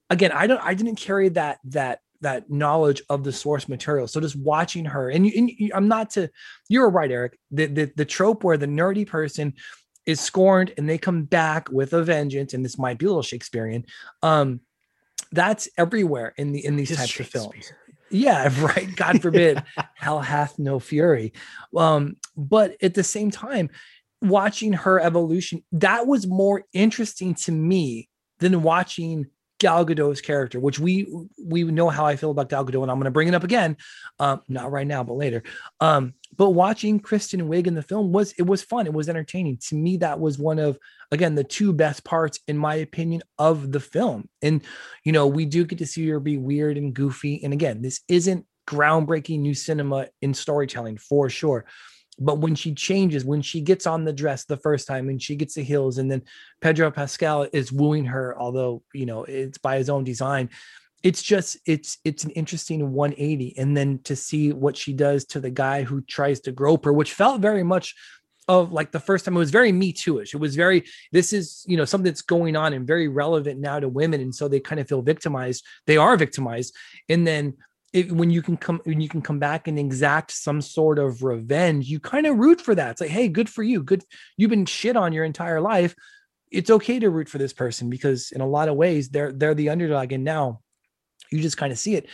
again, 0.09 0.31
I 0.31 0.47
don't 0.47 0.61
I 0.63 0.73
didn't 0.73 0.95
carry 0.95 1.29
that 1.29 1.59
that 1.65 2.01
that 2.21 2.49
knowledge 2.49 3.01
of 3.09 3.23
the 3.23 3.31
source 3.31 3.69
material. 3.69 4.07
So 4.07 4.19
just 4.19 4.35
watching 4.35 4.85
her, 4.85 5.09
and, 5.09 5.25
you, 5.25 5.33
and 5.37 5.49
you, 5.49 5.71
I'm 5.73 5.87
not 5.87 6.09
to. 6.11 6.29
You're 6.67 6.89
right, 6.89 7.11
Eric. 7.11 7.39
The, 7.51 7.65
the 7.67 7.91
the 7.95 8.05
trope 8.05 8.43
where 8.43 8.57
the 8.57 8.67
nerdy 8.67 9.07
person 9.07 9.53
is 10.05 10.19
scorned 10.19 10.73
and 10.77 10.89
they 10.89 10.97
come 10.97 11.23
back 11.23 11.69
with 11.69 11.93
a 11.93 12.03
vengeance, 12.03 12.53
and 12.53 12.63
this 12.63 12.77
might 12.77 12.97
be 12.97 13.05
a 13.05 13.09
little 13.09 13.21
Shakespearean. 13.21 13.85
Um, 14.21 14.61
that's 15.31 15.69
everywhere 15.77 16.33
in 16.37 16.51
the 16.51 16.65
in 16.65 16.75
these 16.75 16.95
types 16.95 17.19
of 17.19 17.27
films. 17.27 17.71
Yeah, 18.11 18.51
right. 18.61 18.93
God 18.95 19.21
forbid, 19.21 19.63
hell 19.95 20.19
hath 20.19 20.59
no 20.59 20.79
fury. 20.79 21.33
Um, 21.75 22.17
but 22.35 22.75
at 22.81 22.93
the 22.93 23.03
same 23.03 23.31
time, 23.31 23.69
watching 24.21 24.73
her 24.73 24.99
evolution, 24.99 25.63
that 25.73 26.07
was 26.07 26.27
more 26.27 26.63
interesting 26.73 27.35
to 27.35 27.51
me 27.51 28.09
than 28.39 28.63
watching 28.63 29.27
Gal 29.59 29.85
Gadot's 29.85 30.21
character, 30.21 30.59
which 30.59 30.79
we 30.79 31.13
we 31.43 31.63
know 31.63 31.89
how 31.89 32.05
I 32.05 32.15
feel 32.15 32.31
about 32.31 32.49
Gal 32.49 32.65
Gadot, 32.65 32.81
and 32.81 32.91
I'm 32.91 32.97
going 32.97 33.05
to 33.05 33.11
bring 33.11 33.27
it 33.27 33.35
up 33.35 33.43
again, 33.43 33.75
um, 34.17 34.41
not 34.47 34.71
right 34.71 34.87
now, 34.87 35.03
but 35.03 35.15
later. 35.15 35.43
Um, 35.81 36.13
but 36.39 36.51
watching 36.51 37.01
Kristen 37.01 37.49
Wiig 37.49 37.67
in 37.67 37.75
the 37.75 37.81
film 37.81 38.13
was 38.13 38.31
it 38.31 38.43
was 38.43 38.63
fun, 38.63 38.87
it 38.87 38.93
was 38.93 39.09
entertaining. 39.09 39.57
To 39.67 39.75
me, 39.75 39.97
that 39.97 40.21
was 40.21 40.39
one 40.39 40.57
of 40.57 40.79
again 41.11 41.35
the 41.35 41.43
two 41.43 41.73
best 41.73 42.05
parts, 42.05 42.39
in 42.47 42.57
my 42.57 42.75
opinion, 42.75 43.21
of 43.37 43.73
the 43.73 43.81
film. 43.81 44.29
And 44.41 44.63
you 45.03 45.11
know, 45.11 45.27
we 45.27 45.45
do 45.45 45.65
get 45.65 45.79
to 45.79 45.85
see 45.85 46.07
her 46.07 46.19
be 46.21 46.37
weird 46.37 46.77
and 46.77 46.93
goofy. 46.93 47.43
And 47.43 47.51
again, 47.51 47.81
this 47.81 47.99
isn't 48.07 48.45
groundbreaking 48.65 49.39
new 49.39 49.53
cinema 49.53 50.07
in 50.21 50.33
storytelling 50.33 50.97
for 50.97 51.29
sure 51.29 51.65
but 52.21 52.39
when 52.39 52.53
she 52.53 52.73
changes, 52.73 53.23
when 53.23 53.41
she 53.41 53.61
gets 53.61 53.87
on 53.87 54.03
the 54.03 54.11
dress 54.11 54.43
the 54.43 54.57
first 54.57 54.87
time 54.87 55.07
and 55.07 55.21
she 55.21 55.35
gets 55.35 55.55
the 55.55 55.63
heels, 55.63 55.97
and 55.97 56.11
then 56.11 56.21
Pedro 56.59 56.91
Pascal 56.91 57.47
is 57.53 57.71
wooing 57.71 58.05
her, 58.05 58.37
although 58.37 58.83
you 58.93 59.05
know 59.05 59.23
it's 59.23 59.57
by 59.57 59.77
his 59.77 59.89
own 59.89 60.03
design. 60.03 60.49
It's 61.03 61.21
just 61.21 61.57
it's 61.65 61.97
it's 62.03 62.23
an 62.23 62.31
interesting 62.31 62.91
180, 62.91 63.57
and 63.57 63.75
then 63.75 63.99
to 64.03 64.15
see 64.15 64.51
what 64.51 64.75
she 64.75 64.93
does 64.93 65.25
to 65.25 65.39
the 65.39 65.49
guy 65.49 65.83
who 65.83 66.01
tries 66.01 66.41
to 66.41 66.51
grope 66.51 66.85
her, 66.85 66.93
which 66.93 67.13
felt 67.13 67.41
very 67.41 67.63
much 67.63 67.95
of 68.49 68.73
like 68.73 68.91
the 68.91 68.99
first 68.99 69.23
time 69.23 69.35
it 69.35 69.39
was 69.39 69.51
very 69.51 69.71
me 69.71 69.93
too-ish. 69.93 70.33
It 70.33 70.39
was 70.39 70.55
very 70.55 70.83
this 71.11 71.31
is 71.33 71.63
you 71.67 71.77
know 71.77 71.85
something 71.85 72.11
that's 72.11 72.23
going 72.23 72.55
on 72.55 72.73
and 72.73 72.85
very 72.85 73.07
relevant 73.07 73.59
now 73.59 73.79
to 73.79 73.87
women, 73.87 74.21
and 74.21 74.33
so 74.33 74.47
they 74.47 74.59
kind 74.59 74.81
of 74.81 74.87
feel 74.89 75.01
victimized. 75.01 75.65
They 75.87 75.97
are 75.97 76.17
victimized, 76.17 76.75
and 77.07 77.25
then 77.25 77.53
it, 77.93 78.11
when 78.11 78.29
you 78.29 78.41
can 78.41 78.57
come 78.57 78.81
when 78.83 79.01
you 79.01 79.07
can 79.07 79.21
come 79.21 79.39
back 79.39 79.67
and 79.67 79.79
exact 79.79 80.31
some 80.31 80.61
sort 80.61 80.99
of 80.99 81.23
revenge, 81.23 81.87
you 81.87 81.99
kind 81.99 82.27
of 82.27 82.37
root 82.37 82.59
for 82.59 82.75
that. 82.75 82.91
It's 82.91 83.01
like, 83.01 83.09
hey, 83.09 83.27
good 83.27 83.49
for 83.49 83.63
you. 83.63 83.83
Good, 83.83 84.03
you've 84.35 84.49
been 84.49 84.65
shit 84.65 84.97
on 84.97 85.13
your 85.13 85.25
entire 85.25 85.61
life. 85.61 85.95
It's 86.51 86.69
okay 86.69 86.99
to 86.99 87.09
root 87.09 87.29
for 87.29 87.37
this 87.37 87.53
person 87.53 87.89
because 87.89 88.31
in 88.31 88.41
a 88.41 88.47
lot 88.47 88.67
of 88.67 88.75
ways 88.75 89.09
they're 89.09 89.31
they're 89.31 89.55
the 89.55 89.69
underdog, 89.69 90.11
and 90.11 90.23
now 90.23 90.61
you 91.31 91.41
just 91.41 91.57
kind 91.57 91.71
of 91.71 91.79
see 91.79 91.95
it. 91.95 92.07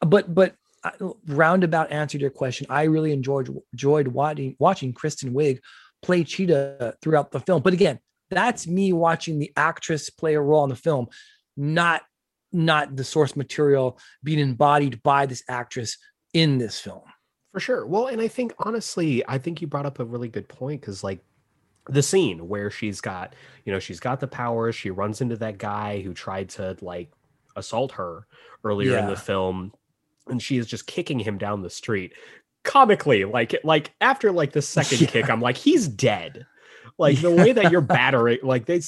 But 0.00 0.34
but 0.34 0.54
uh, 0.84 1.10
roundabout 1.26 1.90
answer 1.90 2.18
to 2.18 2.22
your 2.22 2.30
question, 2.30 2.66
I 2.70 2.84
really 2.84 3.12
enjoyed 3.12 3.54
enjoyed 3.72 4.08
watching 4.08 4.56
watching 4.58 4.92
Kristen 4.92 5.32
Wiig 5.32 5.60
play 6.02 6.24
Cheetah 6.24 6.96
throughout 7.02 7.30
the 7.30 7.40
film. 7.40 7.62
But 7.62 7.72
again, 7.72 7.98
that's 8.30 8.66
me 8.66 8.92
watching 8.92 9.38
the 9.38 9.52
actress 9.56 10.10
play 10.10 10.34
a 10.34 10.40
role 10.40 10.64
in 10.64 10.70
the 10.70 10.76
film, 10.76 11.08
not 11.56 12.02
not 12.52 12.96
the 12.96 13.04
source 13.04 13.36
material 13.36 13.98
being 14.22 14.38
embodied 14.38 15.02
by 15.02 15.26
this 15.26 15.42
actress 15.48 15.98
in 16.32 16.58
this 16.58 16.78
film. 16.78 17.02
For 17.52 17.60
sure. 17.60 17.86
Well, 17.86 18.06
and 18.08 18.20
I 18.20 18.28
think 18.28 18.54
honestly, 18.58 19.24
I 19.26 19.38
think 19.38 19.60
you 19.60 19.66
brought 19.66 19.86
up 19.86 19.98
a 19.98 20.04
really 20.04 20.28
good 20.28 20.48
point 20.48 20.80
because 20.80 21.02
like 21.02 21.20
the 21.88 22.02
scene 22.02 22.48
where 22.48 22.70
she's 22.70 23.00
got, 23.00 23.34
you 23.64 23.72
know, 23.72 23.78
she's 23.78 24.00
got 24.00 24.20
the 24.20 24.26
powers, 24.26 24.74
she 24.74 24.90
runs 24.90 25.20
into 25.20 25.36
that 25.36 25.58
guy 25.58 26.00
who 26.02 26.12
tried 26.12 26.50
to 26.50 26.76
like 26.80 27.10
assault 27.56 27.92
her 27.92 28.26
earlier 28.64 28.92
yeah. 28.92 29.00
in 29.00 29.06
the 29.06 29.16
film, 29.16 29.72
and 30.28 30.42
she 30.42 30.58
is 30.58 30.66
just 30.66 30.86
kicking 30.86 31.18
him 31.18 31.38
down 31.38 31.62
the 31.62 31.70
street. 31.70 32.12
Comically, 32.62 33.24
like 33.24 33.54
like 33.64 33.92
after 34.00 34.32
like 34.32 34.52
the 34.52 34.62
second 34.62 35.00
yeah. 35.02 35.08
kick, 35.08 35.30
I'm 35.30 35.40
like, 35.40 35.56
he's 35.56 35.88
dead. 35.88 36.46
Like 36.98 37.20
the 37.20 37.30
way 37.30 37.52
that 37.52 37.72
you're 37.72 37.80
battering, 37.82 38.38
like 38.42 38.66
they 38.66 38.80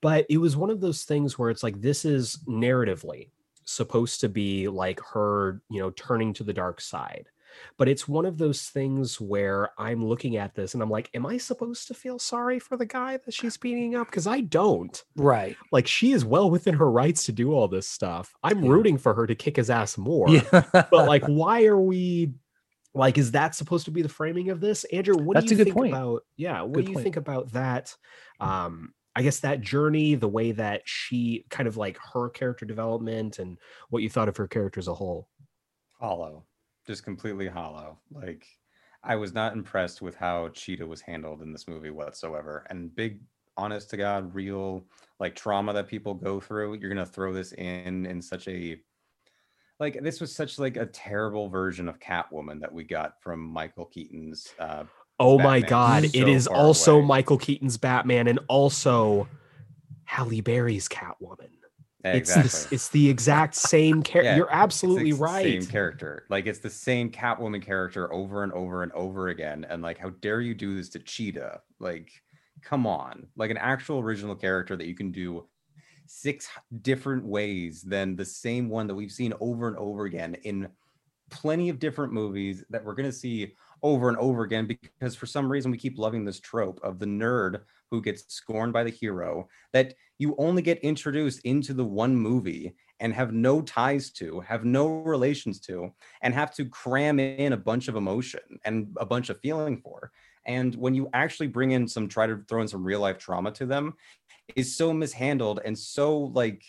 but 0.00 0.26
it 0.28 0.38
was 0.38 0.56
one 0.56 0.70
of 0.70 0.80
those 0.80 1.04
things 1.04 1.38
where 1.38 1.50
it's 1.50 1.62
like 1.62 1.80
this 1.80 2.04
is 2.04 2.38
narratively 2.46 3.30
supposed 3.64 4.20
to 4.20 4.28
be 4.28 4.68
like 4.68 5.00
her, 5.00 5.60
you 5.68 5.80
know, 5.80 5.90
turning 5.90 6.32
to 6.34 6.44
the 6.44 6.52
dark 6.52 6.80
side. 6.80 7.28
But 7.76 7.88
it's 7.88 8.08
one 8.08 8.26
of 8.26 8.38
those 8.38 8.62
things 8.62 9.20
where 9.20 9.70
I'm 9.78 10.04
looking 10.04 10.36
at 10.36 10.54
this 10.54 10.74
and 10.74 10.82
I'm 10.82 10.90
like, 10.90 11.10
am 11.14 11.26
I 11.26 11.38
supposed 11.38 11.88
to 11.88 11.94
feel 11.94 12.18
sorry 12.18 12.58
for 12.58 12.76
the 12.76 12.86
guy 12.86 13.18
that 13.18 13.34
she's 13.34 13.56
beating 13.56 13.94
up? 13.94 14.06
Because 14.08 14.26
I 14.26 14.40
don't. 14.40 15.02
Right. 15.16 15.56
Like 15.72 15.86
she 15.86 16.12
is 16.12 16.24
well 16.24 16.50
within 16.50 16.74
her 16.74 16.90
rights 16.90 17.24
to 17.26 17.32
do 17.32 17.52
all 17.52 17.68
this 17.68 17.88
stuff. 17.88 18.34
I'm 18.42 18.64
yeah. 18.64 18.70
rooting 18.70 18.98
for 18.98 19.14
her 19.14 19.26
to 19.26 19.34
kick 19.34 19.56
his 19.56 19.70
ass 19.70 19.98
more. 19.98 20.28
Yeah. 20.28 20.42
but 20.72 20.92
like, 20.92 21.24
why 21.26 21.64
are 21.64 21.80
we 21.80 22.32
like 22.94 23.18
is 23.18 23.32
that 23.32 23.54
supposed 23.54 23.84
to 23.84 23.90
be 23.90 24.00
the 24.00 24.08
framing 24.08 24.48
of 24.48 24.58
this 24.58 24.84
andrew 24.84 25.18
what 25.18 25.34
That's 25.34 25.48
do 25.48 25.54
you 25.54 25.64
think 25.64 25.76
point. 25.76 25.92
about 25.92 26.22
yeah 26.38 26.62
what 26.62 26.72
good 26.72 26.86
do 26.86 26.92
you 26.92 26.94
point. 26.94 27.04
think 27.04 27.16
about 27.16 27.52
that 27.52 27.94
um 28.40 28.94
I 29.16 29.22
guess 29.22 29.40
that 29.40 29.62
journey, 29.62 30.14
the 30.14 30.28
way 30.28 30.52
that 30.52 30.82
she 30.84 31.46
kind 31.48 31.66
of 31.66 31.78
like 31.78 31.98
her 32.12 32.28
character 32.28 32.66
development 32.66 33.38
and 33.38 33.56
what 33.88 34.02
you 34.02 34.10
thought 34.10 34.28
of 34.28 34.36
her 34.36 34.46
character 34.46 34.78
as 34.78 34.88
a 34.88 34.94
whole. 34.94 35.26
Hollow, 35.98 36.44
just 36.86 37.04
completely 37.04 37.48
hollow. 37.48 37.98
Like 38.12 38.46
I 39.02 39.16
was 39.16 39.32
not 39.34 39.52
impressed 39.52 40.02
with 40.02 40.14
how 40.16 40.48
Cheetah 40.48 40.86
was 40.86 41.00
handled 41.00 41.42
in 41.42 41.52
this 41.52 41.68
movie 41.68 41.90
whatsoever. 41.90 42.66
And 42.70 42.94
big, 42.94 43.20
honest 43.56 43.90
to 43.90 43.96
God, 43.96 44.34
real 44.34 44.84
like 45.20 45.34
trauma 45.34 45.72
that 45.72 45.88
people 45.88 46.14
go 46.14 46.40
through. 46.40 46.74
You're 46.74 46.90
gonna 46.90 47.06
throw 47.06 47.32
this 47.32 47.52
in 47.52 48.06
in 48.06 48.20
such 48.20 48.48
a 48.48 48.80
like 49.78 50.02
this 50.02 50.20
was 50.20 50.34
such 50.34 50.58
like 50.58 50.76
a 50.76 50.86
terrible 50.86 51.48
version 51.48 51.88
of 51.88 52.00
Catwoman 52.00 52.60
that 52.60 52.72
we 52.72 52.84
got 52.84 53.20
from 53.22 53.40
Michael 53.40 53.84
Keaton's 53.86 54.52
uh, 54.58 54.84
Oh 55.18 55.38
Batman. 55.38 55.52
my 55.52 55.60
god, 55.68 56.02
so 56.04 56.18
it 56.18 56.28
is 56.28 56.46
also 56.46 56.96
away. 56.96 57.06
Michael 57.06 57.38
Keaton's 57.38 57.76
Batman 57.78 58.26
and 58.28 58.38
also 58.48 59.28
Halle 60.04 60.40
Berry's 60.40 60.88
Catwoman. 60.88 61.55
Exactly. 62.04 62.44
It's 62.44 62.64
the, 62.66 62.74
it's 62.74 62.88
the 62.90 63.08
exact 63.08 63.54
same 63.54 64.02
character. 64.02 64.30
Yeah, 64.30 64.36
You're 64.36 64.52
absolutely 64.52 65.12
right. 65.12 65.62
Same 65.62 65.70
character. 65.70 66.24
Like 66.28 66.46
it's 66.46 66.58
the 66.58 66.70
same 66.70 67.10
Catwoman 67.10 67.62
character 67.62 68.12
over 68.12 68.44
and 68.44 68.52
over 68.52 68.82
and 68.82 68.92
over 68.92 69.28
again. 69.28 69.66
And 69.68 69.82
like, 69.82 69.98
how 69.98 70.10
dare 70.10 70.40
you 70.40 70.54
do 70.54 70.76
this 70.76 70.88
to 70.90 70.98
Cheetah? 70.98 71.60
Like, 71.80 72.10
come 72.62 72.86
on. 72.86 73.26
Like 73.36 73.50
an 73.50 73.56
actual 73.56 73.98
original 73.98 74.36
character 74.36 74.76
that 74.76 74.86
you 74.86 74.94
can 74.94 75.10
do 75.10 75.46
six 76.06 76.48
different 76.82 77.24
ways 77.24 77.82
than 77.82 78.14
the 78.14 78.24
same 78.24 78.68
one 78.68 78.86
that 78.86 78.94
we've 78.94 79.10
seen 79.10 79.32
over 79.40 79.66
and 79.66 79.76
over 79.76 80.04
again 80.04 80.34
in 80.44 80.68
plenty 81.30 81.68
of 81.68 81.78
different 81.78 82.12
movies 82.12 82.64
that 82.70 82.84
we're 82.84 82.94
going 82.94 83.08
to 83.08 83.16
see 83.16 83.54
over 83.82 84.08
and 84.08 84.18
over 84.18 84.42
again 84.42 84.66
because 84.66 85.16
for 85.16 85.26
some 85.26 85.50
reason 85.50 85.70
we 85.70 85.78
keep 85.78 85.98
loving 85.98 86.24
this 86.24 86.40
trope 86.40 86.78
of 86.82 86.98
the 86.98 87.06
nerd 87.06 87.62
who 87.90 88.02
gets 88.02 88.24
scorned 88.32 88.72
by 88.72 88.84
the 88.84 88.90
hero 88.90 89.48
that 89.72 89.94
you 90.18 90.34
only 90.38 90.62
get 90.62 90.78
introduced 90.78 91.40
into 91.44 91.74
the 91.74 91.84
one 91.84 92.16
movie 92.16 92.74
and 93.00 93.12
have 93.12 93.32
no 93.32 93.60
ties 93.60 94.10
to, 94.10 94.40
have 94.40 94.64
no 94.64 94.88
relations 94.88 95.60
to, 95.60 95.90
and 96.22 96.32
have 96.32 96.54
to 96.54 96.64
cram 96.64 97.20
in 97.20 97.52
a 97.52 97.56
bunch 97.56 97.88
of 97.88 97.96
emotion 97.96 98.40
and 98.64 98.88
a 98.98 99.04
bunch 99.04 99.28
of 99.28 99.38
feeling 99.40 99.76
for. 99.76 100.10
And 100.46 100.74
when 100.76 100.94
you 100.94 101.08
actually 101.12 101.48
bring 101.48 101.72
in 101.72 101.86
some, 101.86 102.08
try 102.08 102.26
to 102.26 102.42
throw 102.48 102.62
in 102.62 102.68
some 102.68 102.84
real 102.84 103.00
life 103.00 103.18
trauma 103.18 103.50
to 103.52 103.66
them, 103.66 103.94
is 104.54 104.76
so 104.76 104.92
mishandled 104.92 105.60
and 105.64 105.78
so 105.78 106.18
like, 106.18 106.62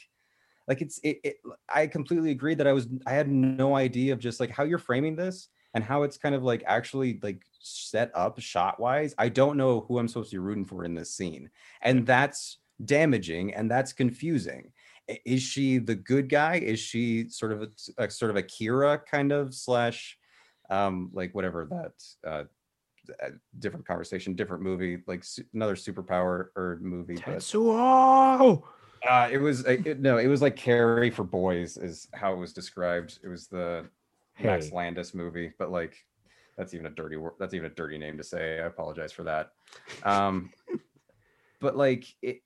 like 0.68 0.82
it's 0.82 1.00
it, 1.04 1.20
it 1.24 1.38
I 1.74 1.88
completely 1.88 2.32
agree 2.32 2.56
that 2.56 2.68
I 2.68 2.74
was 2.74 2.88
I 3.06 3.14
had 3.14 3.30
no 3.30 3.76
idea 3.76 4.14
of 4.14 4.20
just 4.20 4.40
like 4.40 4.50
how 4.50 4.64
you're 4.64 4.80
framing 4.80 5.16
this 5.16 5.48
and 5.74 5.84
how 5.84 6.04
it's 6.04 6.18
kind 6.18 6.36
of 6.36 6.44
like 6.44 6.64
actually 6.66 7.20
like 7.22 7.44
set 7.60 8.12
up 8.14 8.40
shot 8.40 8.80
wise. 8.80 9.14
I 9.18 9.30
don't 9.30 9.58
know 9.58 9.86
who 9.88 10.00
I'm 10.00 10.08
supposed 10.08 10.32
to 10.32 10.36
be 10.36 10.40
rooting 10.40 10.66
for 10.66 10.86
in 10.86 10.96
this 10.96 11.14
scene, 11.14 11.50
and 11.82 12.06
that's 12.06 12.58
damaging 12.84 13.54
and 13.54 13.70
that's 13.70 13.92
confusing 13.92 14.72
is 15.26 15.42
she 15.42 15.78
the 15.78 15.96
good 15.96 16.30
guy? 16.30 16.56
Is 16.56 16.80
she 16.80 17.30
sort 17.30 17.52
of 17.52 17.62
a, 17.64 18.04
a 18.04 18.10
sort 18.10 18.32
of 18.32 18.38
a 18.38 18.44
Kira 18.44 19.06
kind 19.06 19.32
of 19.32 19.54
slash, 19.54 20.18
um, 20.70 21.10
like 21.14 21.34
whatever 21.34 21.68
that 21.70 22.30
uh, 22.30 22.44
uh 23.24 23.30
different 23.60 23.88
conversation, 23.88 24.36
different 24.36 24.64
movie, 24.64 25.00
like 25.08 25.24
su- 25.24 25.46
another 25.54 25.76
superpower 25.76 26.48
or 26.56 26.80
movie. 26.82 27.16
Tetsuo. 27.16 28.64
But, 29.02 29.10
uh, 29.10 29.30
it 29.32 29.38
was 29.38 29.62
it, 29.66 30.00
no, 30.00 30.18
it 30.18 30.28
was 30.28 30.42
like 30.42 30.56
Carrie 30.56 31.12
for 31.12 31.24
boys 31.24 31.78
is 31.78 32.08
how 32.14 32.34
it 32.34 32.38
was 32.38 32.52
described. 32.52 33.20
It 33.24 33.30
was 33.30 33.48
the 33.48 33.86
hey. 34.38 34.48
Max 34.48 34.72
Landis 34.72 35.14
movie, 35.14 35.52
but 35.60 35.72
like 35.72 35.96
that's 36.58 36.74
even 36.74 36.88
a 36.88 36.92
dirty 36.92 37.18
word. 37.18 37.34
That's 37.40 37.54
even 37.54 37.72
a 37.72 37.76
dirty 37.76 37.98
name 37.98 38.18
to 38.18 38.24
say. 38.24 38.60
I 38.60 38.66
apologize 38.66 39.12
for 39.12 39.24
that. 39.24 39.52
Um, 40.04 40.52
but 41.60 41.78
like 41.78 42.06
it, 42.22 42.42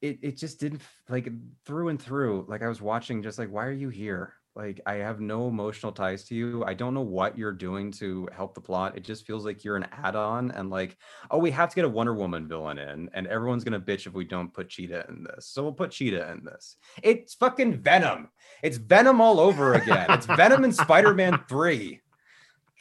it 0.00 0.18
it 0.22 0.36
just 0.36 0.60
didn't 0.60 0.82
like 1.08 1.28
through 1.66 1.88
and 1.88 2.00
through. 2.00 2.46
Like 2.48 2.62
I 2.62 2.68
was 2.68 2.80
watching, 2.80 3.22
just 3.22 3.38
like, 3.38 3.50
why 3.50 3.66
are 3.66 3.72
you 3.72 3.90
here? 3.90 4.34
Like 4.56 4.80
I 4.86 4.94
have 4.94 5.20
no 5.20 5.48
emotional 5.48 5.90
ties 5.90 6.22
to 6.24 6.34
you. 6.36 6.64
I 6.64 6.74
don't 6.74 6.94
know 6.94 7.00
what 7.00 7.36
you're 7.36 7.52
doing 7.52 7.90
to 7.92 8.28
help 8.32 8.54
the 8.54 8.60
plot. 8.60 8.96
It 8.96 9.02
just 9.02 9.26
feels 9.26 9.44
like 9.44 9.64
you're 9.64 9.76
an 9.76 9.88
add-on, 9.90 10.52
and 10.52 10.70
like, 10.70 10.96
oh, 11.30 11.38
we 11.38 11.50
have 11.50 11.70
to 11.70 11.74
get 11.74 11.84
a 11.84 11.88
Wonder 11.88 12.14
Woman 12.14 12.46
villain 12.46 12.78
in, 12.78 13.10
and 13.14 13.26
everyone's 13.26 13.64
gonna 13.64 13.80
bitch 13.80 14.06
if 14.06 14.12
we 14.12 14.24
don't 14.24 14.54
put 14.54 14.68
Cheetah 14.68 15.06
in 15.08 15.24
this. 15.24 15.48
So 15.48 15.64
we'll 15.64 15.72
put 15.72 15.90
Cheetah 15.90 16.30
in 16.30 16.44
this. 16.44 16.76
It's 17.02 17.34
fucking 17.34 17.78
Venom. 17.82 18.28
It's 18.62 18.76
Venom 18.76 19.20
all 19.20 19.40
over 19.40 19.74
again. 19.74 20.06
it's 20.10 20.26
Venom 20.26 20.62
in 20.62 20.72
Spider-Man 20.72 21.40
Three. 21.48 22.00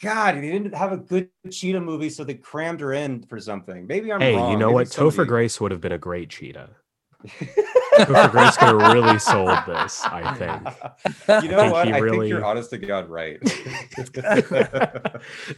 God, 0.02 0.36
they 0.36 0.42
didn't 0.42 0.76
have 0.76 0.92
a 0.92 0.98
good 0.98 1.30
Cheetah 1.50 1.82
movie, 1.82 2.10
so 2.10 2.24
they 2.24 2.36
crammed 2.36 2.82
her 2.82 2.94
in 2.94 3.24
for 3.24 3.40
something. 3.40 3.88
Maybe 3.88 4.12
I'm 4.12 4.22
hey, 4.22 4.36
wrong. 4.36 4.52
you 4.52 4.58
know 4.58 4.68
Maybe 4.68 4.76
what? 4.76 4.92
Somebody... 4.92 5.18
Topher 5.18 5.28
Grace 5.28 5.60
would 5.60 5.72
have 5.72 5.82
been 5.82 5.92
a 5.92 5.98
great 5.98 6.30
Cheetah. 6.30 6.70
Topher 8.00 8.32
Grace 8.32 8.58
really 8.62 9.20
sold 9.20 9.58
this, 9.68 10.02
I 10.04 10.34
think. 11.28 11.44
You 11.44 11.52
know 11.52 11.60
I 11.60 11.72
what? 11.72 11.88
I 11.88 11.98
really... 12.00 12.20
think 12.20 12.30
you're 12.30 12.46
honest 12.46 12.70
to 12.72 12.78
God 12.78 13.10
right. 13.10 13.40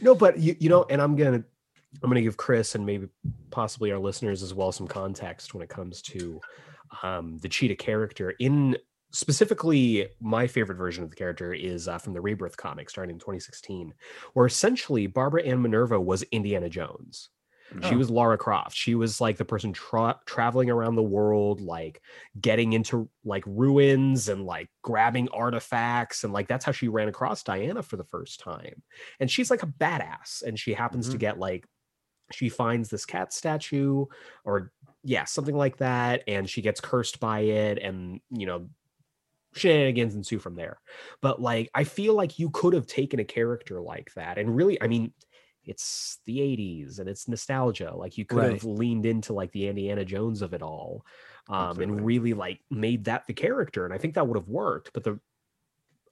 no, 0.00 0.14
but 0.14 0.38
you, 0.38 0.56
you 0.58 0.68
know, 0.68 0.84
and 0.90 1.00
I'm 1.00 1.16
gonna 1.16 1.42
I'm 2.02 2.10
gonna 2.10 2.22
give 2.22 2.36
Chris 2.36 2.74
and 2.74 2.84
maybe 2.84 3.08
possibly 3.50 3.92
our 3.92 3.98
listeners 3.98 4.42
as 4.42 4.54
well 4.54 4.72
some 4.72 4.86
context 4.86 5.54
when 5.54 5.62
it 5.62 5.68
comes 5.68 6.02
to 6.02 6.40
um, 7.02 7.38
the 7.38 7.48
cheetah 7.48 7.76
character 7.76 8.34
in 8.38 8.76
specifically 9.12 10.08
my 10.20 10.46
favorite 10.46 10.76
version 10.76 11.02
of 11.02 11.10
the 11.10 11.16
character 11.16 11.52
is 11.52 11.88
uh, 11.88 11.98
from 11.98 12.12
the 12.12 12.20
rebirth 12.20 12.56
comic 12.56 12.90
starting 12.90 13.14
in 13.14 13.18
2016 13.18 13.94
where 14.34 14.46
essentially 14.46 15.06
barbara 15.06 15.42
ann 15.44 15.62
minerva 15.62 15.98
was 15.98 16.22
indiana 16.32 16.68
jones 16.68 17.30
Oh. 17.74 17.88
She 17.88 17.96
was 17.96 18.10
Lara 18.10 18.38
Croft. 18.38 18.76
She 18.76 18.94
was 18.94 19.20
like 19.20 19.36
the 19.36 19.44
person 19.44 19.72
tra- 19.72 20.20
traveling 20.24 20.70
around 20.70 20.94
the 20.94 21.02
world, 21.02 21.60
like 21.60 22.00
getting 22.40 22.72
into 22.72 23.08
like 23.24 23.44
ruins 23.46 24.28
and 24.28 24.44
like 24.44 24.68
grabbing 24.82 25.28
artifacts. 25.30 26.24
And 26.24 26.32
like 26.32 26.48
that's 26.48 26.64
how 26.64 26.72
she 26.72 26.88
ran 26.88 27.08
across 27.08 27.42
Diana 27.42 27.82
for 27.82 27.96
the 27.96 28.04
first 28.04 28.40
time. 28.40 28.82
And 29.20 29.30
she's 29.30 29.50
like 29.50 29.62
a 29.62 29.66
badass. 29.66 30.42
And 30.42 30.58
she 30.58 30.74
happens 30.74 31.06
mm-hmm. 31.06 31.12
to 31.12 31.18
get 31.18 31.38
like, 31.38 31.66
she 32.32 32.48
finds 32.48 32.88
this 32.88 33.04
cat 33.04 33.32
statue 33.32 34.06
or, 34.44 34.72
yeah, 35.02 35.24
something 35.24 35.56
like 35.56 35.78
that. 35.78 36.22
And 36.28 36.48
she 36.48 36.62
gets 36.62 36.80
cursed 36.80 37.20
by 37.20 37.40
it. 37.40 37.78
And, 37.78 38.20
you 38.30 38.46
know, 38.46 38.68
shenanigans 39.54 40.14
ensue 40.14 40.38
from 40.38 40.54
there. 40.54 40.80
But 41.20 41.40
like, 41.40 41.70
I 41.74 41.84
feel 41.84 42.14
like 42.14 42.38
you 42.38 42.50
could 42.50 42.74
have 42.74 42.86
taken 42.86 43.20
a 43.20 43.24
character 43.24 43.80
like 43.80 44.12
that 44.14 44.38
and 44.38 44.54
really, 44.54 44.80
I 44.80 44.86
mean, 44.86 45.12
it's 45.66 46.18
the 46.26 46.38
80s 46.38 46.98
and 46.98 47.08
it's 47.08 47.28
nostalgia 47.28 47.92
like 47.94 48.16
you 48.16 48.24
could 48.24 48.38
right. 48.38 48.52
have 48.52 48.64
leaned 48.64 49.06
into 49.06 49.32
like 49.32 49.52
the 49.52 49.66
indiana 49.66 50.04
jones 50.04 50.42
of 50.42 50.54
it 50.54 50.62
all 50.62 51.04
um, 51.48 51.80
and 51.80 52.04
really 52.04 52.34
like 52.34 52.60
made 52.70 53.04
that 53.04 53.26
the 53.26 53.34
character 53.34 53.84
and 53.84 53.92
i 53.92 53.98
think 53.98 54.14
that 54.14 54.26
would 54.26 54.36
have 54.36 54.48
worked 54.48 54.92
but 54.92 55.04
the 55.04 55.18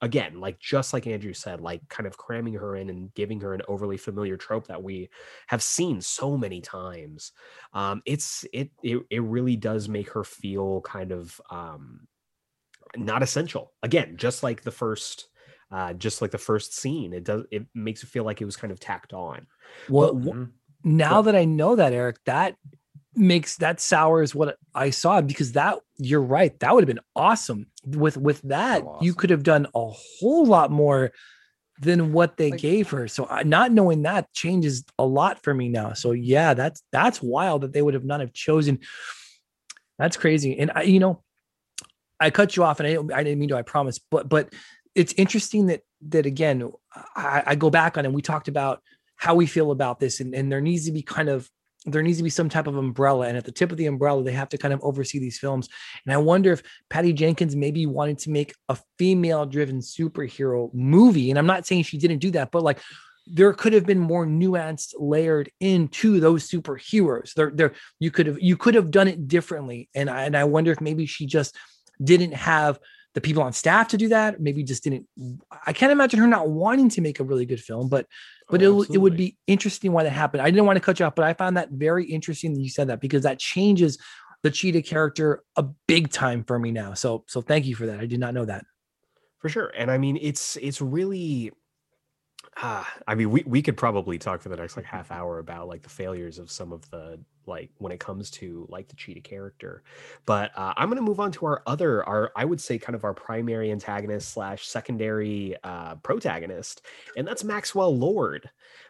again 0.03 0.41
like 0.41 0.59
just 0.59 0.93
like 0.93 1.07
andrew 1.07 1.33
said 1.33 1.61
like 1.61 1.81
kind 1.89 2.07
of 2.07 2.17
cramming 2.17 2.55
her 2.55 2.77
in 2.77 2.91
and 2.91 3.15
giving 3.15 3.41
her 3.41 3.55
an 3.55 3.63
overly 3.69 3.97
familiar 3.97 4.37
trope 4.37 4.67
that 4.67 4.83
we 4.83 5.09
have 5.47 5.63
seen 5.63 6.01
so 6.01 6.37
many 6.37 6.61
times 6.61 7.33
um 7.73 8.03
it's 8.05 8.45
it 8.53 8.71
it, 8.83 9.01
it 9.11 9.23
really 9.23 9.57
does 9.57 9.89
make 9.89 10.11
her 10.11 10.25
feel 10.25 10.81
kind 10.83 11.13
of 11.13 11.41
um 11.49 12.07
not 12.97 13.23
essential 13.23 13.73
again 13.83 14.17
just 14.17 14.43
like 14.43 14.63
the 14.63 14.71
first 14.71 15.29
uh, 15.75 15.93
just 15.93 16.23
like 16.23 16.31
the 16.31 16.39
first 16.39 16.77
scene. 16.77 17.13
It 17.13 17.25
does 17.25 17.43
it 17.51 17.67
makes 17.75 18.05
it 18.05 18.07
feel 18.07 18.23
like 18.23 18.41
it 18.41 18.45
was 18.45 18.55
kind 18.57 18.73
of 18.73 18.79
tacked 18.79 19.13
on. 19.13 19.49
Well, 19.89 20.15
but, 20.15 20.37
now 20.85 21.21
but, 21.21 21.33
that 21.33 21.37
I 21.37 21.45
know 21.45 21.75
that, 21.75 21.93
Eric, 21.93 22.19
that 22.27 22.55
makes 23.17 23.57
that 23.57 23.81
sours 23.81 24.37
what 24.37 24.57
I 24.73 24.91
saw 24.91 25.21
because 25.21 25.53
that 25.53 25.81
you're 25.97 26.23
right. 26.23 26.57
That 26.61 26.73
would 26.73 26.85
have 26.85 26.95
been 26.95 27.05
awesome. 27.17 27.67
With 27.85 28.17
with 28.17 28.41
that, 28.43 28.83
so 28.83 28.89
awesome. 28.89 29.05
you 29.05 29.15
could 29.15 29.31
have 29.31 29.43
done 29.43 29.67
a 29.75 29.89
whole 30.21 30.47
lot 30.47 30.71
more 30.71 31.11
than 31.81 32.13
what 32.13 32.37
they 32.37 32.53
like, 32.53 32.61
gave 32.61 32.91
her. 32.91 33.09
So 33.09 33.27
I, 33.29 33.43
not 33.43 33.73
knowing 33.73 34.03
that 34.03 34.33
changes 34.33 34.85
a 34.97 35.05
lot 35.05 35.43
for 35.43 35.53
me 35.53 35.69
now. 35.69 35.95
So 35.95 36.13
yeah, 36.13 36.55
that's 36.55 36.85
that's 36.93 37.21
wild 37.21 37.63
that 37.63 37.73
they 37.73 37.83
would 37.83 37.95
have 37.95 38.05
not 38.05 38.21
have 38.21 38.33
chosen. 38.33 38.79
That's 39.99 40.17
crazy. 40.17 40.57
And 40.57 40.71
I, 40.73 40.83
you 40.83 41.01
know, 41.01 41.25
I 42.21 42.31
cut 42.31 42.57
you 42.57 42.63
off, 42.63 42.79
and 42.79 42.87
I, 42.87 43.19
I 43.19 43.25
didn't 43.25 43.41
mean 43.41 43.49
to. 43.49 43.57
I 43.57 43.63
promise, 43.63 43.99
but 43.99 44.29
but 44.29 44.53
it's 44.95 45.13
interesting 45.15 45.67
that 45.67 45.83
that 46.09 46.27
again 46.27 46.71
I, 47.17 47.43
I, 47.47 47.55
go 47.55 47.71
back 47.71 47.97
on 47.97 48.05
and 48.05 48.15
we 48.15 48.23
talked 48.23 48.49
about 48.49 48.83
how 49.17 49.35
we 49.35 49.47
feel 49.47 49.71
about 49.71 50.01
this 50.01 50.21
and, 50.21 50.35
and 50.35 50.53
there 50.53 50.61
needs 50.61 50.85
to 50.87 50.93
be 50.93 51.03
kind 51.03 51.29
of 51.29 51.49
there 51.87 52.03
needs 52.03 52.19
to 52.19 52.25
be 52.25 52.31
some 52.31 52.49
type 52.49 52.67
of 52.67 52.77
umbrella 52.77 53.27
and 53.27 53.37
at 53.37 53.45
the 53.45 53.53
tip 53.53 53.71
of 53.71 53.77
the 53.77 53.87
umbrella 53.87 54.23
they 54.23 54.33
have 54.33 54.49
to 54.51 54.59
kind 54.59 54.73
of 54.73 54.81
oversee 54.83 55.19
these 55.19 55.39
films. 55.39 55.69
And 56.05 56.13
i 56.13 56.17
wonder 56.17 56.53
if 56.53 56.63
patty 56.91 57.13
jenkins 57.13 57.57
maybe 57.57 57.87
wanted 57.87 58.19
to 58.21 58.31
make 58.31 58.55
a 58.69 58.79
female 58.99 59.47
driven 59.47 59.81
superhero 59.81 60.73
movie 60.75 61.31
and 61.31 61.39
i'm 61.39 61.47
not 61.47 61.67
saying 61.67 61.85
she 61.85 61.99
didn't 61.99 62.19
do 62.19 62.31
that 62.33 62.51
but 62.51 62.63
like 62.63 62.81
there 63.27 63.53
could 63.53 63.73
have 63.73 63.87
been 63.87 63.99
more 63.99 64.27
nuanced 64.27 64.95
layered 64.99 65.51
into 65.61 66.21
those 66.21 66.49
superheroes. 66.49 67.33
There 67.35 67.51
there 67.55 67.73
you 67.99 68.11
could 68.11 68.27
have 68.27 68.41
you 68.41 68.57
could 68.57 68.75
have 68.75 68.91
done 68.91 69.09
it 69.09 69.29
differently 69.29 69.89
and 69.95 70.11
I, 70.11 70.25
and 70.25 70.37
I 70.37 70.45
wonder 70.45 70.73
if 70.73 70.81
maybe 70.81 71.07
she 71.07 71.27
just 71.27 71.57
didn't 72.03 72.35
have 72.35 72.79
the 73.15 73.21
people 73.21 73.43
on 73.43 73.53
staff 73.53 73.89
to 73.89 73.97
do 73.97 74.09
that. 74.09 74.41
Maybe 74.41 74.63
just 74.63 74.85
didn't. 74.85 75.07
I 75.67 75.73
can't 75.73 75.93
imagine 75.93 76.21
her 76.21 76.27
not 76.27 76.51
wanting 76.51 76.89
to 76.91 77.01
make 77.01 77.21
a 77.21 77.25
really 77.25 77.47
good 77.47 77.61
film, 77.61 77.89
but 77.89 78.07
but 78.49 78.63
oh, 78.63 78.83
it, 78.83 78.91
it 78.91 78.99
would 78.99 79.17
be 79.17 79.37
interesting 79.47 79.93
why 79.93 80.03
that 80.03 80.11
happened. 80.11 80.43
I 80.43 80.51
didn't 80.51 80.67
want 80.67 80.77
to 80.77 80.81
cut 80.81 80.99
you 80.99 81.07
off, 81.07 81.15
but 81.15 81.25
I 81.25 81.33
found 81.33 81.57
that 81.57 81.71
very 81.71 82.05
interesting 82.05 82.55
that 82.55 82.61
you 82.61 82.69
said 82.69 82.89
that 82.89 83.01
because 83.01 83.23
that 83.23 83.39
changes 83.39 83.99
the 84.43 84.51
cheetah 84.51 84.83
character 84.83 85.43
a 85.57 85.63
big 85.87 86.11
time 86.11 86.45
for 86.45 86.59
me 86.59 86.71
now. 86.71 86.95
So 86.95 87.25
so 87.29 87.41
thank 87.41 87.67
you 87.67 87.75
for 87.75 87.87
that. 87.87 88.01
I 88.01 88.07
did 88.07 88.21
not 88.21 88.35
know 88.35 88.45
that. 88.45 88.65
For 89.39 89.49
sure. 89.49 89.73
And 89.77 89.91
I 89.91 89.99
mean 89.99 90.19
it's 90.21 90.57
it's 90.57 90.81
really 90.81 91.53
uh, 92.61 92.85
I 93.07 93.15
mean 93.15 93.31
we 93.31 93.43
we 93.47 93.63
could 93.63 93.77
probably 93.77 94.19
talk 94.19 94.41
for 94.41 94.49
the 94.49 94.57
next 94.57 94.77
like 94.77 94.87
half 94.87 95.11
hour 95.11 95.39
about 95.39 95.69
like 95.69 95.83
the 95.83 95.89
failures 95.89 96.39
of 96.39 96.51
some 96.51 96.73
of 96.73 96.89
the 96.91 97.19
like 97.47 97.71
when 97.79 97.93
it 97.93 98.01
comes 98.01 98.31
to 98.31 98.67
like 98.71 98.89
the 98.89 98.97
cheetah 98.97 99.21
character. 99.21 99.83
But 100.27 100.51
uh, 100.57 100.73
i'm 100.77 100.89
going 100.89 100.97
to 100.97 101.03
move 101.03 101.21
on 101.21 101.33
to 101.33 101.47
our 101.47 101.63
other 101.67 102.05
our 102.05 102.33
i 102.37 102.45
would 102.45 102.61
say 102.61 102.79
kind 102.79 102.95
of 102.95 103.05
our 103.05 103.15
primary 103.15 103.71
antagonist 103.71 104.31
slash 104.31 104.67
secondary 104.67 105.57
uh, 105.65 105.97
protagonist 105.97 106.83
and 107.17 107.27
that's 107.27 107.45
maxwell 107.45 107.97
lord 107.97 108.49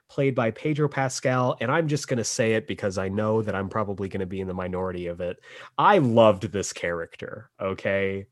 played 0.09 0.35
by 0.35 0.51
pedro 0.51 0.89
pascal 0.89 1.57
and 1.61 1.71
i'm 1.71 1.89
just 1.89 2.09
going 2.09 2.19
to 2.19 2.25
say 2.25 2.55
it 2.55 2.67
because 2.67 2.99
i 2.99 3.09
know 3.09 3.43
that 3.43 3.55
i'm 3.55 3.69
probably 3.69 4.09
going 4.09 4.21
to 4.21 4.27
be 4.27 4.41
in 4.41 4.49
the 4.49 4.55
minority 4.55 5.07
of 5.07 5.21
it. 5.21 5.39
I 5.79 5.99
loved 5.99 6.53
this 6.53 6.73
character 6.73 7.51
okay? 7.61 8.27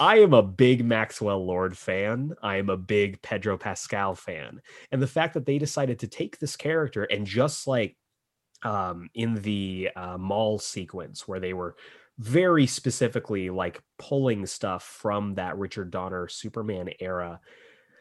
I 0.00 0.18
am 0.20 0.32
a 0.32 0.42
big 0.42 0.84
maxwell 0.84 1.44
lord 1.44 1.76
fan. 1.76 2.34
I 2.42 2.56
am 2.56 2.70
a 2.70 2.76
big 2.76 3.20
pedro 3.22 3.58
pascal 3.58 4.14
fan. 4.14 4.60
And 4.92 5.02
the 5.02 5.06
fact 5.06 5.34
that 5.34 5.46
they 5.46 5.58
decided 5.58 5.98
to 6.00 6.08
take 6.08 6.38
this 6.38 6.56
character 6.56 7.04
and 7.04 7.26
just 7.26 7.66
like 7.66 7.96
um, 8.62 9.08
in 9.14 9.34
the 9.42 9.90
uh, 9.96 10.16
mall 10.18 10.58
sequence 10.58 11.28
where 11.28 11.40
they 11.40 11.52
were 11.52 11.76
very 12.18 12.66
specifically 12.66 13.50
like 13.50 13.82
pulling 13.98 14.46
stuff 14.46 14.82
from 14.82 15.34
that 15.34 15.58
Richard 15.58 15.90
Donner 15.90 16.28
Superman 16.28 16.90
era. 17.00 17.40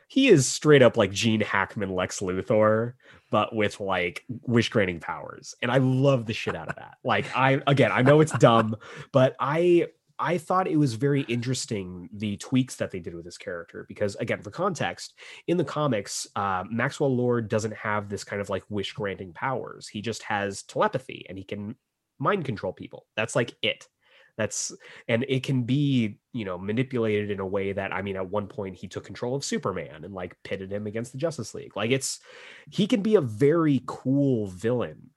He 0.08 0.28
is 0.28 0.48
straight 0.48 0.82
up 0.82 0.98
like 0.98 1.12
Gene 1.12 1.42
Hackman 1.42 1.94
Lex 1.94 2.20
Luthor, 2.20 2.94
but 3.32 3.56
with 3.56 3.80
like 3.80 4.24
wish 4.28 4.70
granting 4.70 5.00
powers. 5.00 5.56
And 5.62 5.72
I 5.72 5.78
love 5.78 6.26
the 6.26 6.34
shit 6.34 6.56
out 6.56 6.70
of 6.70 6.76
that. 6.76 6.98
Like 7.04 7.26
I 7.36 7.62
again, 7.68 7.92
I 7.92 8.02
know 8.02 8.22
it's 8.22 8.38
dumb, 8.38 8.76
but 9.12 9.36
I 9.40 9.88
I 10.18 10.38
thought 10.38 10.68
it 10.68 10.78
was 10.78 10.94
very 10.94 11.22
interesting 11.24 12.10
the 12.14 12.38
tweaks 12.38 12.78
that 12.78 12.92
they 12.92 13.00
did 13.00 13.16
with 13.16 13.26
this 13.26 13.38
character 13.38 13.86
because 13.88 14.16
again, 14.16 14.42
for 14.42 14.52
context, 14.52 15.16
in 15.48 15.58
the 15.58 15.66
comics, 15.66 16.26
uh, 16.36 16.64
Maxwell 16.70 17.14
Lord 17.14 17.50
doesn't 17.50 17.76
have 17.76 18.08
this 18.08 18.24
kind 18.24 18.42
of 18.42 18.50
like 18.50 18.64
wish 18.70 18.94
granting 18.94 19.34
powers. 19.34 19.88
He 19.88 20.02
just 20.02 20.24
has 20.24 20.64
telepathy 20.64 21.26
and 21.28 21.38
he 21.38 21.44
can 21.44 21.76
mind 22.20 22.46
control 22.46 22.72
people. 22.72 23.08
That's 23.16 23.36
like 23.36 23.56
it 23.62 23.88
that's 24.38 24.72
and 25.08 25.26
it 25.30 25.44
can 25.44 25.64
be 25.64 26.18
you 26.34 26.46
know 26.46 26.58
manipulated 26.58 27.32
in 27.32 27.40
a 27.40 27.46
way 27.46 27.72
that 27.72 27.94
i 27.94 28.02
mean 28.02 28.16
at 28.18 28.30
one 28.30 28.48
point 28.48 28.76
he 28.76 28.88
took 28.88 29.06
control 29.06 29.36
of 29.36 29.44
superman 29.44 30.04
and 30.04 30.14
like 30.14 30.36
pitted 30.44 30.72
him 30.72 30.88
against 30.88 31.12
the 31.12 31.18
justice 31.18 31.54
league. 31.54 31.76
Like 31.76 31.92
it's 31.92 32.20
he 32.70 32.88
can 32.88 33.02
be 33.02 33.16
a 33.16 33.22
very 33.22 33.82
cool 33.86 34.48
villain. 34.48 35.10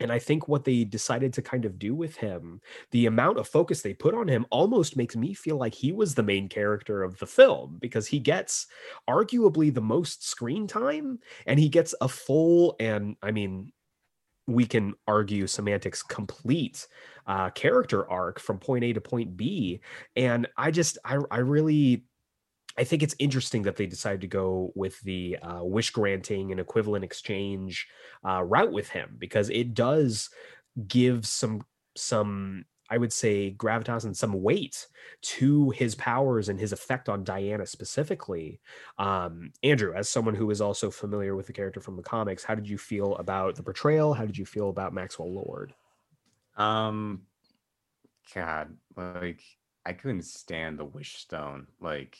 And 0.00 0.10
I 0.10 0.18
think 0.18 0.48
what 0.48 0.64
they 0.64 0.82
decided 0.82 1.32
to 1.34 1.42
kind 1.42 1.64
of 1.64 1.78
do 1.78 1.94
with 1.94 2.16
him, 2.16 2.60
the 2.90 3.06
amount 3.06 3.38
of 3.38 3.46
focus 3.46 3.80
they 3.80 3.94
put 3.94 4.12
on 4.12 4.26
him 4.26 4.44
almost 4.50 4.96
makes 4.96 5.14
me 5.14 5.34
feel 5.34 5.56
like 5.56 5.72
he 5.72 5.92
was 5.92 6.14
the 6.14 6.22
main 6.22 6.48
character 6.48 7.04
of 7.04 7.16
the 7.18 7.28
film 7.28 7.78
because 7.80 8.08
he 8.08 8.18
gets 8.18 8.66
arguably 9.08 9.72
the 9.72 9.80
most 9.80 10.26
screen 10.28 10.66
time 10.66 11.20
and 11.46 11.60
he 11.60 11.68
gets 11.68 11.94
a 12.00 12.08
full 12.08 12.74
and 12.80 13.16
I 13.22 13.30
mean, 13.30 13.72
we 14.46 14.66
can 14.66 14.94
argue 15.06 15.46
semantics 15.46 16.02
complete 16.02 16.86
uh, 17.26 17.50
character 17.50 18.08
arc 18.10 18.38
from 18.38 18.58
point 18.58 18.84
A 18.84 18.92
to 18.92 19.00
point 19.00 19.36
B. 19.36 19.80
And 20.16 20.46
I 20.56 20.70
just, 20.70 20.98
I, 21.04 21.18
I 21.30 21.38
really, 21.38 22.04
I 22.76 22.84
think 22.84 23.02
it's 23.02 23.14
interesting 23.18 23.62
that 23.62 23.76
they 23.76 23.86
decided 23.86 24.20
to 24.22 24.26
go 24.26 24.72
with 24.74 25.00
the 25.02 25.38
uh, 25.38 25.64
wish 25.64 25.90
granting 25.90 26.50
and 26.50 26.60
equivalent 26.60 27.04
exchange 27.04 27.86
uh, 28.26 28.42
route 28.42 28.72
with 28.72 28.88
him 28.88 29.16
because 29.18 29.48
it 29.48 29.74
does 29.74 30.28
give 30.88 31.24
some 31.24 31.62
some 31.96 32.64
I 32.90 32.98
would 32.98 33.12
say 33.12 33.54
gravitas 33.56 34.04
and 34.04 34.16
some 34.16 34.42
weight 34.42 34.86
to 35.22 35.70
his 35.70 35.94
powers 35.94 36.48
and 36.48 36.60
his 36.60 36.72
effect 36.72 37.08
on 37.08 37.24
Diana 37.24 37.66
specifically. 37.66 38.60
Um, 38.98 39.52
Andrew, 39.62 39.94
as 39.94 40.08
someone 40.08 40.34
who 40.34 40.50
is 40.50 40.60
also 40.60 40.90
familiar 40.90 41.34
with 41.34 41.46
the 41.46 41.52
character 41.52 41.80
from 41.80 41.96
the 41.96 42.02
comics, 42.02 42.44
how 42.44 42.54
did 42.54 42.68
you 42.68 42.78
feel 42.78 43.16
about 43.16 43.56
the 43.56 43.62
portrayal? 43.62 44.12
How 44.12 44.26
did 44.26 44.36
you 44.36 44.44
feel 44.44 44.68
about 44.68 44.92
Maxwell 44.92 45.32
Lord? 45.32 45.72
Um, 46.56 47.22
God, 48.34 48.76
like 48.96 49.42
I 49.86 49.92
couldn't 49.92 50.24
stand 50.24 50.78
the 50.78 50.84
Wish 50.84 51.16
Stone. 51.16 51.66
Like 51.80 52.18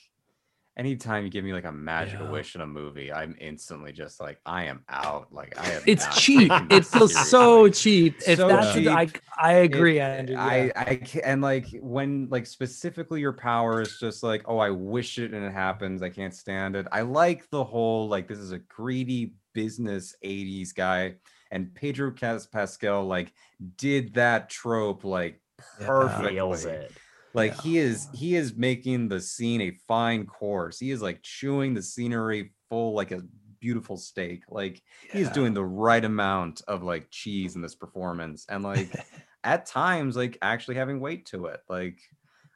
anytime 0.77 1.25
you 1.25 1.31
give 1.31 1.45
me 1.45 1.53
like 1.53 1.65
a 1.65 1.73
magical 1.73 2.27
yeah. 2.27 2.33
wish 2.33 2.55
in 2.55 2.61
a 2.61 2.67
movie, 2.67 3.13
I'm 3.13 3.37
instantly 3.41 3.93
just 3.93 4.21
like, 4.21 4.39
I 4.45 4.65
am 4.65 4.83
out. 4.89 5.33
Like 5.33 5.59
I 5.59 5.73
am. 5.73 5.83
It's 5.87 6.07
cheap. 6.19 6.51
It 6.71 6.85
feels 6.85 7.15
so 7.29 7.69
cheap. 7.69 8.17
If 8.27 8.39
so 8.39 8.49
that's 8.49 8.75
cheap. 8.75 8.89
I 8.89 9.09
I 9.37 9.53
agree. 9.53 9.99
It, 10.01 10.31
yeah. 10.31 10.45
I 10.45 10.73
I 10.77 11.07
and 11.25 11.43
like 11.43 11.67
when 11.81 12.29
like 12.31 12.47
specifically 12.47 13.21
your 13.21 13.33
power 13.33 13.81
is 13.81 13.99
just 13.99 14.23
like, 14.23 14.43
oh, 14.47 14.59
I 14.59 14.71
wish 14.71 15.19
it 15.19 15.33
and 15.33 15.45
it 15.45 15.53
happens. 15.53 16.03
I 16.03 16.11
can't 16.11 16.35
stand 16.35 16.77
it. 16.77 16.87
I 16.93 17.03
like 17.03 17.49
the 17.51 17.65
whole 17.65 18.09
like 18.09 18.29
this 18.29 18.39
is 18.39 18.53
a 18.53 18.59
greedy 18.59 19.35
business 19.53 20.17
80s 20.25 20.75
guy 20.75 21.15
and 21.51 21.73
Pedro 21.75 22.11
Pascal 22.11 23.05
like 23.05 23.33
did 23.77 24.15
that 24.15 24.51
trope 24.51 25.05
like 25.05 25.41
perfectly. 25.81 26.37
Yeah, 26.37 26.89
like 27.35 27.53
yeah. 27.57 27.63
he 27.63 27.79
is 27.79 28.09
he 28.15 28.37
is 28.37 28.55
making 28.57 29.09
the 29.09 29.21
scene 29.21 29.61
a 29.61 29.77
fine 29.89 30.25
course. 30.25 30.79
He 30.79 30.91
is 30.91 31.03
like 31.03 31.23
chewing 31.23 31.75
the 31.75 31.83
scenery 31.83 32.53
full 32.69 32.95
like 32.95 33.11
a 33.11 33.23
beautiful 33.61 33.97
steak. 33.97 34.43
Like 34.49 34.83
yeah. 35.07 35.19
he's 35.19 35.31
doing 35.31 35.53
the 35.53 35.65
right 35.65 36.05
amount 36.05 36.63
of 36.69 36.83
like 36.83 37.11
cheese 37.11 37.57
in 37.57 37.63
this 37.63 37.75
performance 37.75 38.47
and 38.49 38.63
like 38.63 38.89
at 39.45 39.67
times 39.67 40.17
like 40.17 40.39
actually 40.43 40.77
having 40.77 41.01
weight 41.01 41.27
to 41.27 41.47
it. 41.47 41.61
Like 41.69 41.99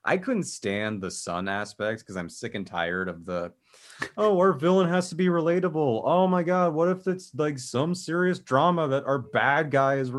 I 0.04 0.16
couldn't 0.16 0.44
stand 0.44 1.02
the 1.02 1.10
son 1.10 1.48
aspects 1.48 2.02
because 2.02 2.16
I'm 2.16 2.28
sick 2.30 2.54
and 2.54 2.66
tired 2.66 3.08
of 3.08 3.24
the 3.24 3.52
oh, 4.16 4.38
our 4.38 4.52
villain 4.52 4.88
has 4.88 5.08
to 5.08 5.14
be 5.14 5.26
relatable. 5.26 6.02
Oh 6.04 6.26
my 6.26 6.42
god, 6.42 6.72
what 6.72 6.88
if 6.88 7.06
it's 7.06 7.34
like 7.34 7.58
some 7.58 7.94
serious 7.94 8.38
drama 8.38 8.86
that 8.88 9.04
our 9.04 9.18
bad 9.18 9.70
guy 9.70 9.96
is 9.96 10.12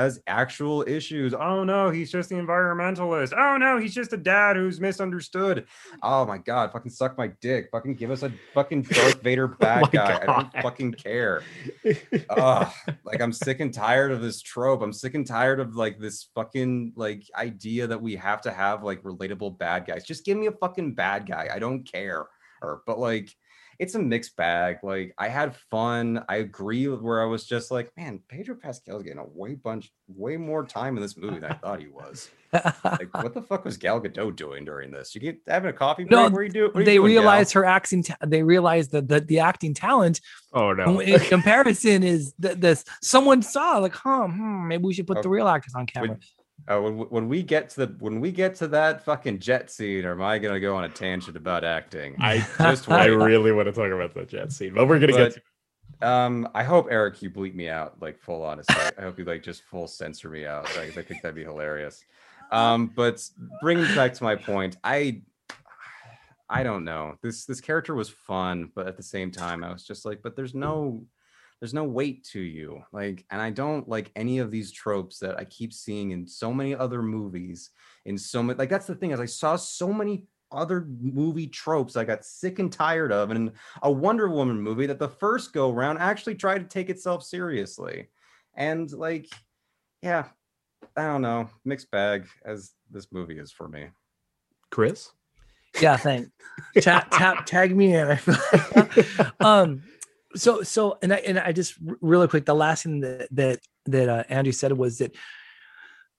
has 0.00 0.20
actual 0.26 0.82
issues? 0.86 1.34
Oh 1.34 1.64
no, 1.64 1.90
he's 1.90 2.10
just 2.10 2.28
the 2.28 2.36
environmentalist. 2.36 3.32
Oh 3.36 3.56
no, 3.56 3.78
he's 3.78 3.94
just 3.94 4.12
a 4.12 4.16
dad 4.16 4.56
who's 4.56 4.80
misunderstood. 4.80 5.66
Oh 6.02 6.26
my 6.26 6.38
god, 6.38 6.72
fucking 6.72 6.90
suck 6.90 7.16
my 7.16 7.28
dick. 7.40 7.68
Fucking 7.72 7.94
give 7.94 8.10
us 8.10 8.22
a 8.22 8.32
fucking 8.54 8.82
Darth 8.82 9.20
Vader 9.22 9.50
oh 9.52 9.56
bad 9.58 9.84
oh 9.84 9.86
guy. 9.86 10.12
God. 10.12 10.22
I 10.22 10.26
don't 10.26 10.62
fucking 10.62 10.92
care. 10.92 11.42
Ugh, 12.30 12.72
like 13.04 13.20
I'm 13.20 13.32
sick 13.32 13.60
and 13.60 13.72
tired 13.72 14.12
of 14.12 14.20
this 14.20 14.42
trope. 14.42 14.82
I'm 14.82 14.92
sick 14.92 15.14
and 15.14 15.26
tired 15.26 15.60
of 15.60 15.76
like 15.76 15.98
this 15.98 16.28
fucking 16.34 16.94
like 16.96 17.24
idea 17.36 17.86
that 17.86 18.00
we 18.00 18.16
have 18.16 18.40
to 18.42 18.50
have 18.50 18.82
like 18.82 19.02
relatable 19.02 19.58
bad 19.58 19.86
guys. 19.86 20.04
Just 20.04 20.24
give 20.24 20.36
me 20.36 20.46
a 20.46 20.52
fucking 20.52 20.94
bad 20.94 21.26
guy. 21.26 21.48
I 21.52 21.58
don't 21.58 21.84
care 21.84 22.26
her. 22.60 22.82
But 22.86 22.98
like 22.98 23.34
it's 23.80 23.94
a 23.94 23.98
mixed 23.98 24.36
bag. 24.36 24.76
Like 24.82 25.14
I 25.16 25.28
had 25.28 25.56
fun. 25.56 26.22
I 26.28 26.36
agree 26.36 26.86
with 26.86 27.00
where 27.00 27.22
I 27.22 27.24
was 27.24 27.46
just 27.46 27.70
like, 27.70 27.90
man, 27.96 28.20
Pedro 28.28 28.54
Pascal's 28.54 29.02
getting 29.02 29.18
a 29.18 29.24
way 29.24 29.54
bunch, 29.54 29.90
way 30.06 30.36
more 30.36 30.66
time 30.66 30.96
in 30.98 31.02
this 31.02 31.16
movie 31.16 31.40
than 31.40 31.50
I 31.50 31.54
thought 31.54 31.80
he 31.80 31.88
was. 31.88 32.30
like, 32.52 33.12
what 33.14 33.32
the 33.32 33.40
fuck 33.40 33.64
was 33.64 33.78
Gal 33.78 33.98
Gadot 33.98 34.36
doing 34.36 34.66
during 34.66 34.90
this? 34.90 35.14
You 35.14 35.22
get 35.22 35.38
having 35.48 35.70
a 35.70 35.72
coffee 35.72 36.04
break? 36.04 36.10
No, 36.10 36.28
where 36.28 36.42
you 36.42 36.50
do? 36.50 36.70
they 36.74 36.98
realize 36.98 37.52
her 37.52 37.64
acting. 37.64 38.02
Ta- 38.02 38.16
they 38.26 38.42
realize 38.42 38.88
that 38.88 39.08
the, 39.08 39.20
the 39.20 39.38
acting 39.38 39.72
talent. 39.72 40.20
Oh 40.52 40.74
no! 40.74 41.00
In 41.00 41.18
comparison, 41.20 42.02
is 42.02 42.34
th- 42.40 42.58
this 42.58 42.84
someone 43.02 43.40
saw 43.40 43.78
like, 43.78 43.94
huh? 43.94 44.26
Hmm, 44.26 44.68
maybe 44.68 44.84
we 44.84 44.92
should 44.92 45.06
put 45.06 45.18
okay. 45.18 45.22
the 45.22 45.30
real 45.30 45.48
actors 45.48 45.74
on 45.74 45.86
camera. 45.86 46.18
Uh, 46.68 46.80
when, 46.80 46.98
when 46.98 47.28
we 47.28 47.42
get 47.42 47.68
to 47.70 47.86
the 47.86 47.94
when 47.98 48.20
we 48.20 48.30
get 48.30 48.54
to 48.56 48.68
that 48.68 49.04
fucking 49.04 49.38
jet 49.38 49.70
scene, 49.70 50.04
or 50.04 50.12
am 50.12 50.22
I 50.22 50.38
gonna 50.38 50.60
go 50.60 50.76
on 50.76 50.84
a 50.84 50.88
tangent 50.88 51.36
about 51.36 51.64
acting? 51.64 52.16
I 52.20 52.38
just 52.58 52.88
I 52.90 53.06
really 53.06 53.52
want 53.52 53.66
to 53.66 53.72
talk 53.72 53.90
about 53.90 54.14
the 54.14 54.24
jet 54.24 54.52
scene, 54.52 54.74
but 54.74 54.86
we're 54.86 54.98
gonna 54.98 55.12
but, 55.12 55.18
get. 55.18 55.34
To- 55.34 55.42
um, 56.02 56.48
I 56.54 56.62
hope 56.62 56.88
Eric, 56.90 57.20
you 57.20 57.30
bleep 57.30 57.54
me 57.54 57.68
out 57.68 58.00
like 58.00 58.18
full 58.18 58.42
honest. 58.42 58.70
I 58.70 59.02
hope 59.02 59.18
you 59.18 59.24
like 59.24 59.42
just 59.42 59.62
full 59.64 59.86
censor 59.86 60.30
me 60.30 60.46
out. 60.46 60.64
Like, 60.76 60.96
I 60.96 61.02
think 61.02 61.20
that'd 61.22 61.34
be 61.34 61.44
hilarious. 61.44 62.02
Um, 62.50 62.92
but 62.96 63.22
bringing 63.60 63.94
back 63.94 64.14
to 64.14 64.24
my 64.24 64.36
point, 64.36 64.76
I 64.82 65.22
I 66.48 66.62
don't 66.62 66.84
know. 66.84 67.16
This 67.22 67.44
this 67.44 67.60
character 67.60 67.94
was 67.94 68.08
fun, 68.08 68.72
but 68.74 68.86
at 68.86 68.96
the 68.96 69.02
same 69.02 69.30
time, 69.30 69.62
I 69.62 69.72
was 69.72 69.84
just 69.84 70.04
like, 70.04 70.22
but 70.22 70.36
there's 70.36 70.54
no 70.54 71.04
there's 71.60 71.74
no 71.74 71.84
weight 71.84 72.24
to 72.24 72.40
you 72.40 72.82
like 72.92 73.24
and 73.30 73.40
i 73.40 73.50
don't 73.50 73.88
like 73.88 74.10
any 74.16 74.38
of 74.38 74.50
these 74.50 74.72
tropes 74.72 75.18
that 75.18 75.38
i 75.38 75.44
keep 75.44 75.72
seeing 75.72 76.10
in 76.10 76.26
so 76.26 76.52
many 76.52 76.74
other 76.74 77.02
movies 77.02 77.70
in 78.06 78.16
so 78.16 78.42
many 78.42 78.58
like 78.58 78.70
that's 78.70 78.86
the 78.86 78.94
thing 78.94 79.10
is 79.10 79.20
i 79.20 79.26
saw 79.26 79.56
so 79.56 79.92
many 79.92 80.26
other 80.52 80.86
movie 81.00 81.46
tropes 81.46 81.96
i 81.96 82.04
got 82.04 82.24
sick 82.24 82.58
and 82.58 82.72
tired 82.72 83.12
of 83.12 83.30
and 83.30 83.52
a 83.82 83.90
wonder 83.90 84.28
woman 84.28 84.60
movie 84.60 84.86
that 84.86 84.98
the 84.98 85.08
first 85.08 85.52
go 85.52 85.70
round 85.70 85.98
actually 85.98 86.34
tried 86.34 86.58
to 86.58 86.64
take 86.64 86.90
itself 86.90 87.22
seriously. 87.22 88.08
And 88.54 88.90
like 88.92 89.28
yeah 90.02 90.24
i 90.96 91.04
don't 91.04 91.22
know 91.22 91.48
mixed 91.64 91.90
bag 91.90 92.26
as 92.44 92.72
this 92.90 93.12
movie 93.12 93.38
is 93.38 93.52
for 93.52 93.68
me. 93.68 93.88
Chris? 94.70 95.10
Yeah 95.80 95.96
thanks 95.96 96.30
tap 96.80 97.10
tap 97.12 97.46
tag 97.46 97.76
me 97.76 97.94
in. 97.94 98.18
Um 99.40 99.82
so 100.36 100.62
so 100.62 100.98
and 101.02 101.12
I 101.12 101.16
and 101.16 101.38
I 101.38 101.52
just 101.52 101.74
really 102.00 102.28
quick 102.28 102.46
the 102.46 102.54
last 102.54 102.84
thing 102.84 103.00
that 103.00 103.28
that 103.32 103.60
that 103.86 104.08
uh, 104.08 104.24
Andrew 104.28 104.52
said 104.52 104.72
was 104.72 104.98
that 104.98 105.14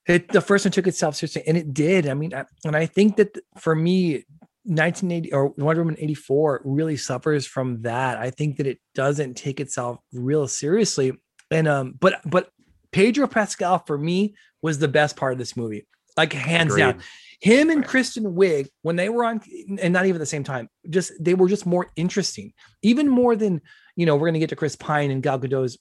it 0.07 0.27
the 0.29 0.41
first 0.41 0.65
one 0.65 0.71
took 0.71 0.87
itself 0.87 1.15
seriously 1.15 1.43
and 1.47 1.57
it 1.57 1.73
did. 1.73 2.07
I 2.07 2.13
mean, 2.13 2.33
I, 2.33 2.45
and 2.65 2.75
I 2.75 2.85
think 2.85 3.17
that 3.17 3.37
for 3.57 3.75
me 3.75 4.25
1980 4.63 5.33
or 5.33 5.49
Wonder 5.57 5.83
Woman 5.83 5.95
84 5.99 6.61
really 6.65 6.97
suffers 6.97 7.45
from 7.45 7.81
that. 7.83 8.17
I 8.17 8.29
think 8.29 8.57
that 8.57 8.67
it 8.67 8.79
doesn't 8.93 9.35
take 9.35 9.59
itself 9.59 9.97
real 10.13 10.47
seriously. 10.47 11.13
And 11.49 11.67
um 11.67 11.95
but 11.99 12.21
but 12.25 12.49
Pedro 12.91 13.27
Pascal 13.27 13.79
for 13.79 13.97
me 13.97 14.35
was 14.61 14.79
the 14.79 14.87
best 14.87 15.15
part 15.15 15.33
of 15.33 15.39
this 15.39 15.55
movie. 15.55 15.87
Like 16.17 16.33
hands 16.33 16.73
Agreed. 16.73 16.83
down. 16.83 17.01
Him 17.41 17.69
and 17.71 17.83
Kristen 17.83 18.35
Wiig, 18.35 18.67
when 18.83 18.97
they 18.97 19.09
were 19.09 19.25
on, 19.25 19.41
and 19.79 19.93
not 19.93 20.05
even 20.05 20.17
at 20.17 20.19
the 20.19 20.27
same 20.27 20.43
time, 20.43 20.69
just 20.89 21.11
they 21.19 21.33
were 21.33 21.49
just 21.49 21.65
more 21.65 21.87
interesting, 21.95 22.53
even 22.83 23.09
more 23.09 23.35
than 23.35 23.61
you 23.95 24.05
know, 24.05 24.15
we're 24.15 24.27
going 24.27 24.33
to 24.33 24.39
get 24.39 24.49
to 24.49 24.55
Chris 24.55 24.75
Pine 24.75 25.11
and 25.11 25.23
Gal 25.23 25.39
Gadot's 25.39 25.77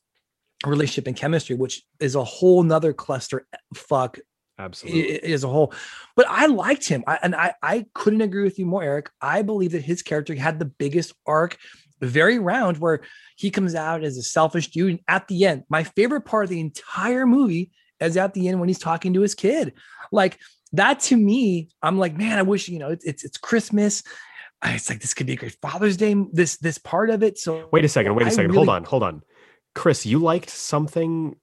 relationship 0.66 1.07
and 1.07 1.16
chemistry, 1.16 1.57
which 1.57 1.83
is 2.01 2.14
a 2.14 2.24
whole 2.24 2.62
nother 2.62 2.93
cluster 2.93 3.47
eh, 3.53 3.57
fuck. 3.74 4.18
Absolutely. 4.59 5.33
As 5.33 5.43
a 5.43 5.49
whole. 5.49 5.72
But 6.16 6.26
I 6.28 6.47
liked 6.47 6.87
him. 6.87 7.03
I, 7.07 7.18
and 7.22 7.35
I, 7.35 7.55
I 7.62 7.87
couldn't 7.95 8.20
agree 8.20 8.43
with 8.43 8.59
you 8.59 8.66
more, 8.66 8.83
Eric. 8.83 9.09
I 9.22 9.41
believe 9.41 9.72
that 9.72 9.83
his 9.83 10.03
character 10.03 10.35
had 10.35 10.59
the 10.59 10.66
biggest 10.66 11.14
arc, 11.26 11.57
very 12.03 12.39
round, 12.39 12.76
where 12.76 13.01
he 13.37 13.51
comes 13.51 13.74
out 13.74 14.05
as 14.05 14.18
a 14.18 14.22
selfish 14.22 14.68
dude. 14.68 14.91
And 14.91 15.01
at 15.09 15.28
the 15.28 15.47
end, 15.47 15.64
my 15.70 15.85
favorite 15.85 16.26
part 16.26 16.45
of 16.45 16.51
the 16.51 16.61
entire 16.61 17.24
movie 17.26 17.70
is 18.01 18.16
at 18.16 18.34
the 18.34 18.48
end 18.48 18.61
when 18.61 18.68
he's 18.68 18.78
talking 18.78 19.14
to 19.14 19.20
his 19.20 19.34
kid. 19.34 19.74
Like 20.12 20.38
that 20.72 21.01
to 21.01 21.16
me, 21.16 21.68
I'm 21.82 21.98
like, 21.98 22.16
man, 22.16 22.38
I 22.38 22.42
wish, 22.42 22.68
you 22.68 22.78
know, 22.78 22.90
it's, 22.90 23.05
it's, 23.05 23.24
it's 23.24 23.38
Christmas 23.38 24.03
it's 24.64 24.90
like 24.90 25.01
this 25.01 25.14
could 25.14 25.26
be 25.26 25.34
a 25.34 25.36
great 25.36 25.57
Father's 25.61 25.96
Day. 25.96 26.14
This 26.32 26.57
this 26.57 26.78
part 26.78 27.11
of 27.11 27.22
it. 27.22 27.38
So 27.38 27.68
wait 27.72 27.84
a 27.84 27.88
second. 27.88 28.14
Wait 28.14 28.26
a 28.26 28.30
second. 28.30 28.51
Really, 28.51 28.57
hold 28.57 28.68
on. 28.68 28.84
Hold 28.84 29.03
on. 29.03 29.22
Chris, 29.74 30.05
you 30.05 30.18
liked 30.18 30.51
something 30.51 31.36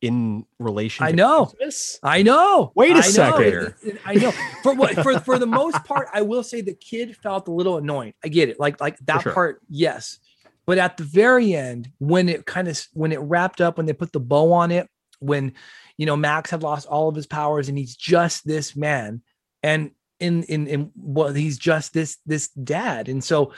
in 0.00 0.44
relation 0.58 1.04
to 1.04 1.10
I 1.10 1.12
know. 1.12 1.46
Christmas? 1.46 1.98
I 2.02 2.22
know. 2.22 2.72
Wait 2.74 2.96
a 2.96 2.98
I 2.98 3.02
second. 3.02 3.74
Know. 3.84 3.92
I 4.04 4.14
know. 4.14 4.32
For 4.62 4.74
what 4.74 4.94
for 4.94 5.18
for 5.20 5.38
the 5.38 5.46
most 5.46 5.84
part, 5.84 6.08
I 6.12 6.22
will 6.22 6.42
say 6.42 6.60
the 6.60 6.74
kid 6.74 7.16
felt 7.16 7.48
a 7.48 7.52
little 7.52 7.76
annoying. 7.76 8.14
I 8.24 8.28
get 8.28 8.48
it. 8.48 8.58
Like 8.58 8.80
like 8.80 8.98
that 9.00 9.22
sure. 9.22 9.32
part, 9.32 9.62
yes. 9.68 10.18
But 10.66 10.78
at 10.78 10.98
the 10.98 11.04
very 11.04 11.54
end, 11.54 11.90
when 11.98 12.28
it 12.28 12.44
kind 12.44 12.68
of 12.68 12.80
when 12.92 13.12
it 13.12 13.20
wrapped 13.20 13.60
up, 13.60 13.76
when 13.76 13.86
they 13.86 13.92
put 13.92 14.12
the 14.12 14.20
bow 14.20 14.52
on 14.52 14.70
it, 14.70 14.88
when 15.20 15.54
you 15.98 16.06
know 16.06 16.16
Max 16.16 16.50
had 16.50 16.62
lost 16.62 16.86
all 16.86 17.08
of 17.08 17.14
his 17.14 17.26
powers 17.26 17.68
and 17.68 17.76
he's 17.76 17.94
just 17.94 18.46
this 18.46 18.74
man, 18.74 19.20
and 19.62 19.90
in 20.20 20.42
in 20.44 20.66
in 20.66 20.92
well, 20.96 21.32
he's 21.32 21.58
just 21.58 21.92
this 21.92 22.18
this 22.26 22.48
dad. 22.48 23.08
And 23.08 23.22
so, 23.22 23.52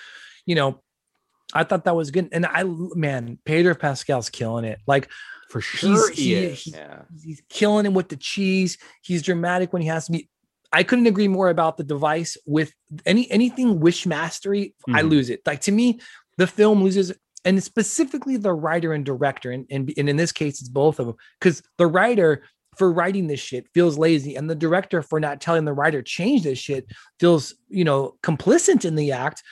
you 0.47 0.55
know, 0.55 0.81
I 1.55 1.65
thought 1.65 1.85
that 1.85 1.97
was 1.97 2.11
good. 2.11 2.29
And 2.33 2.47
I 2.47 2.65
man, 2.65 3.39
Pedro 3.45 3.75
Pascal's 3.75 4.31
killing 4.31 4.65
it. 4.65 4.81
Like 4.87 5.09
for 5.49 5.61
sure 5.61 6.11
he's, 6.11 6.19
he, 6.19 6.35
is. 6.35 6.63
He, 6.63 6.71
yeah. 6.73 7.03
He's 7.23 7.43
killing 7.49 7.87
it 7.87 7.93
with 7.93 8.09
the 8.09 8.17
cheese. 8.17 8.79
He's 9.03 9.23
dramatic 9.23 9.73
when 9.73 9.83
he 9.83 9.89
has 9.89 10.07
to 10.07 10.13
be. 10.13 10.29
I 10.73 10.85
couldn't 10.85 11.09
agree 11.09 11.27
more 11.29 11.49
about 11.49 11.77
the 11.77 11.85
device 11.85 12.37
with 12.47 12.73
any 13.05 13.31
anything 13.31 13.81
wish 13.81 14.07
mastery. 14.07 14.75
Mm. 14.89 14.97
I 14.97 15.01
lose 15.03 15.31
it. 15.31 15.41
Like 15.45 15.63
to 15.63 15.73
me, 15.73 16.01
the 16.37 16.47
film 16.47 16.83
loses, 16.83 17.13
and 17.45 17.63
specifically 17.63 18.37
the 18.37 18.53
writer 18.53 18.93
and 18.93 19.05
director, 19.05 19.51
and 19.51 19.67
and, 19.71 19.93
and 19.97 20.09
in 20.09 20.17
this 20.17 20.33
case, 20.33 20.61
it's 20.61 20.69
both 20.69 20.99
of 20.99 21.07
them 21.07 21.17
because 21.39 21.63
the 21.79 21.87
writer 21.87 22.45
for 22.77 22.93
writing 22.93 23.27
this 23.27 23.41
shit 23.41 23.67
feels 23.75 23.99
lazy, 23.99 24.37
and 24.37 24.49
the 24.49 24.55
director 24.55 25.03
for 25.03 25.21
not 25.21 25.41
telling 25.41 25.65
the 25.65 25.73
writer 25.73 26.03
change 26.03 26.45
this 26.45 26.59
shit 26.59 26.87
feels 27.19 27.55
you 27.69 27.85
know 27.85 28.17
complicit 28.23 28.85
in 28.85 28.95
the 28.95 29.13
act. 29.13 29.43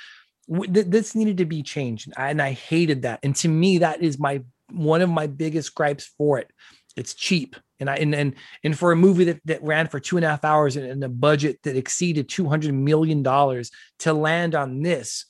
This 0.49 1.14
needed 1.14 1.39
to 1.39 1.45
be 1.45 1.62
changed, 1.62 2.11
and 2.16 2.41
I 2.41 2.53
hated 2.53 3.03
that. 3.03 3.20
And 3.22 3.36
to 3.36 3.49
me, 3.49 3.78
that 3.78 4.03
is 4.03 4.18
my 4.18 4.43
one 4.72 5.03
of 5.03 5.11
my 5.11 5.26
biggest 5.26 5.74
gripes 5.74 6.11
for 6.16 6.39
it. 6.39 6.51
It's 6.97 7.14
cheap. 7.14 7.57
And 7.80 7.89
I 7.89 7.97
and 7.97 8.14
and, 8.14 8.34
and 8.64 8.78
for 8.78 8.93
a 8.93 8.97
movie 8.97 9.24
that, 9.24 9.41
that 9.45 9.62
ran 9.62 9.86
for 9.89 10.01
two 10.01 10.16
and 10.16 10.24
a 10.24 10.28
half 10.28 10.45
hours 10.45 10.76
and, 10.76 10.86
and 10.86 11.05
a 11.05 11.09
budget 11.09 11.59
that 11.62 11.76
exceeded 11.76 12.28
two 12.28 12.49
hundred 12.49 12.74
million 12.74 13.22
dollars 13.22 13.70
to 14.01 14.12
land 14.12 14.55
on 14.55 14.82
this, 14.82 15.26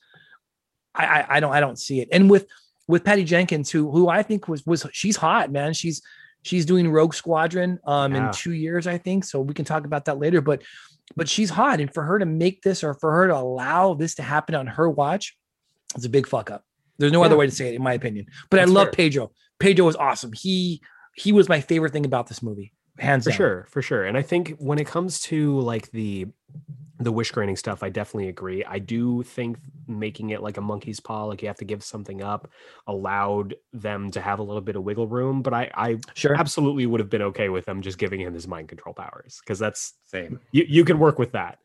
I, 1.04 1.36
I 1.36 1.40
don't 1.40 1.52
I 1.52 1.60
don't 1.60 1.78
see 1.78 2.00
it. 2.00 2.08
And 2.12 2.30
with 2.30 2.46
with 2.86 3.04
Patty 3.04 3.24
Jenkins, 3.24 3.70
who 3.70 3.90
who 3.90 4.08
I 4.08 4.22
think 4.22 4.48
was 4.48 4.66
was 4.66 4.86
she's 4.92 5.16
hot, 5.16 5.50
man. 5.50 5.72
She's 5.74 6.02
she's 6.42 6.66
doing 6.66 6.90
Rogue 6.90 7.14
Squadron 7.14 7.78
um 7.84 8.14
yeah. 8.14 8.28
in 8.28 8.32
two 8.32 8.52
years, 8.52 8.86
I 8.86 8.98
think. 8.98 9.24
So 9.24 9.40
we 9.40 9.54
can 9.54 9.64
talk 9.64 9.84
about 9.84 10.06
that 10.06 10.18
later. 10.18 10.40
But 10.40 10.62
but 11.16 11.28
she's 11.28 11.50
hot, 11.50 11.80
and 11.80 11.92
for 11.92 12.02
her 12.02 12.18
to 12.18 12.26
make 12.26 12.62
this 12.62 12.84
or 12.84 12.94
for 12.94 13.12
her 13.12 13.28
to 13.28 13.36
allow 13.36 13.94
this 13.94 14.16
to 14.16 14.22
happen 14.22 14.54
on 14.54 14.66
her 14.66 14.88
watch, 14.90 15.36
it's 15.94 16.04
a 16.04 16.10
big 16.10 16.26
fuck 16.26 16.50
up. 16.50 16.64
There's 16.98 17.12
no 17.12 17.20
yeah. 17.20 17.26
other 17.26 17.36
way 17.36 17.46
to 17.46 17.52
say 17.52 17.68
it, 17.68 17.74
in 17.74 17.82
my 17.82 17.94
opinion. 17.94 18.26
But 18.50 18.58
That's 18.58 18.70
I 18.70 18.74
love 18.74 18.86
fair. 18.88 18.92
Pedro. 18.92 19.32
Pedro 19.58 19.86
was 19.86 19.96
awesome. 19.96 20.32
He 20.32 20.82
he 21.14 21.32
was 21.32 21.48
my 21.48 21.60
favorite 21.60 21.92
thing 21.92 22.04
about 22.04 22.26
this 22.26 22.42
movie, 22.42 22.72
hands 22.98 23.24
for 23.24 23.30
down. 23.30 23.36
sure, 23.36 23.66
for 23.68 23.82
sure. 23.82 24.04
And 24.04 24.16
I 24.16 24.22
think 24.22 24.56
when 24.58 24.78
it 24.78 24.86
comes 24.86 25.20
to 25.22 25.60
like 25.60 25.90
the 25.90 26.26
the 27.00 27.12
wish 27.12 27.30
granting 27.30 27.56
stuff, 27.56 27.82
I 27.82 27.90
definitely 27.90 28.28
agree. 28.28 28.64
I 28.64 28.80
do 28.80 29.22
think 29.22 29.58
making 29.86 30.30
it 30.30 30.42
like 30.42 30.56
a 30.56 30.60
monkey's 30.60 30.98
paw, 30.98 31.24
like 31.24 31.42
you 31.42 31.48
have 31.48 31.58
to 31.58 31.64
give 31.64 31.84
something 31.84 32.22
up, 32.22 32.50
allowed 32.88 33.54
them 33.72 34.10
to 34.10 34.20
have 34.20 34.40
a 34.40 34.42
little 34.42 34.60
bit 34.60 34.74
of 34.74 34.82
wiggle 34.82 35.06
room. 35.06 35.42
But 35.42 35.54
I, 35.54 35.70
I 35.74 35.98
sure 36.14 36.34
absolutely 36.34 36.86
would 36.86 36.98
have 36.98 37.08
been 37.08 37.22
okay 37.22 37.50
with 37.50 37.66
them 37.66 37.82
just 37.82 37.98
giving 37.98 38.20
him 38.20 38.34
his 38.34 38.48
mind 38.48 38.68
control 38.68 38.94
powers 38.94 39.40
because 39.44 39.58
that's 39.58 39.94
same. 40.06 40.40
You 40.50 40.64
you 40.68 40.84
can 40.84 40.98
work 40.98 41.18
with 41.18 41.32
that. 41.32 41.58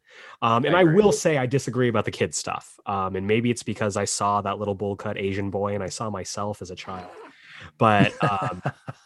Um, 0.44 0.66
and 0.66 0.76
I, 0.76 0.82
I, 0.82 0.84
will 0.84 1.12
say 1.12 1.40
I 1.40 1.48
disagree 1.48 1.90
about 1.90 2.06
the 2.06 2.12
kid 2.12 2.36
stuff. 2.36 2.80
Um, 2.86 3.16
and 3.16 3.26
maybe 3.26 3.50
it's 3.50 3.64
because 3.64 3.98
I 3.98 4.06
saw 4.06 4.42
that 4.42 4.60
little 4.60 4.76
bowl 4.76 4.96
cut 4.96 5.18
Asian 5.18 5.50
boy 5.50 5.74
and 5.74 5.84
I 5.84 5.90
saw 5.90 6.12
myself 6.12 6.62
as 6.62 6.70
a 6.70 6.76
child. 6.76 7.10
But 7.78 8.14
um, 8.30 8.62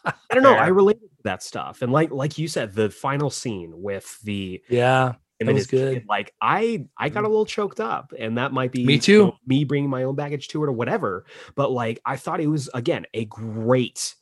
I 0.06 0.34
don't 0.34 0.44
know. 0.44 0.54
I 0.54 0.68
related 0.68 1.02
to 1.02 1.24
that 1.24 1.44
stuff. 1.44 1.82
And 1.82 1.92
like 1.92 2.12
like 2.12 2.38
you 2.38 2.48
said, 2.48 2.74
the 2.74 2.90
final 2.90 3.30
scene 3.30 3.74
with 3.76 4.20
the 4.24 4.62
yeah 4.70 5.14
It 5.40 5.48
was 5.52 5.68
good. 5.68 5.94
Kid, 5.96 6.06
like 6.08 6.34
I, 6.42 6.88
I 6.98 7.10
got 7.10 7.20
a 7.20 7.24
mm-hmm. 7.24 7.32
little 7.32 7.46
choked 7.46 7.80
up, 7.80 8.14
and 8.18 8.38
that 8.38 8.54
might 8.54 8.72
be 8.72 8.86
me 8.86 8.98
too. 8.98 9.12
You 9.12 9.26
know, 9.26 9.38
me 9.46 9.64
bringing 9.64 9.90
my 9.90 10.04
own 10.04 10.16
baggage 10.16 10.48
to 10.50 10.64
it 10.64 10.68
or 10.68 10.72
whatever. 10.72 11.26
But 11.56 11.72
like, 11.72 12.00
I 12.06 12.16
thought 12.16 12.40
it 12.40 12.48
was 12.48 12.70
again 12.74 13.06
a 13.14 13.26
great 13.26 14.16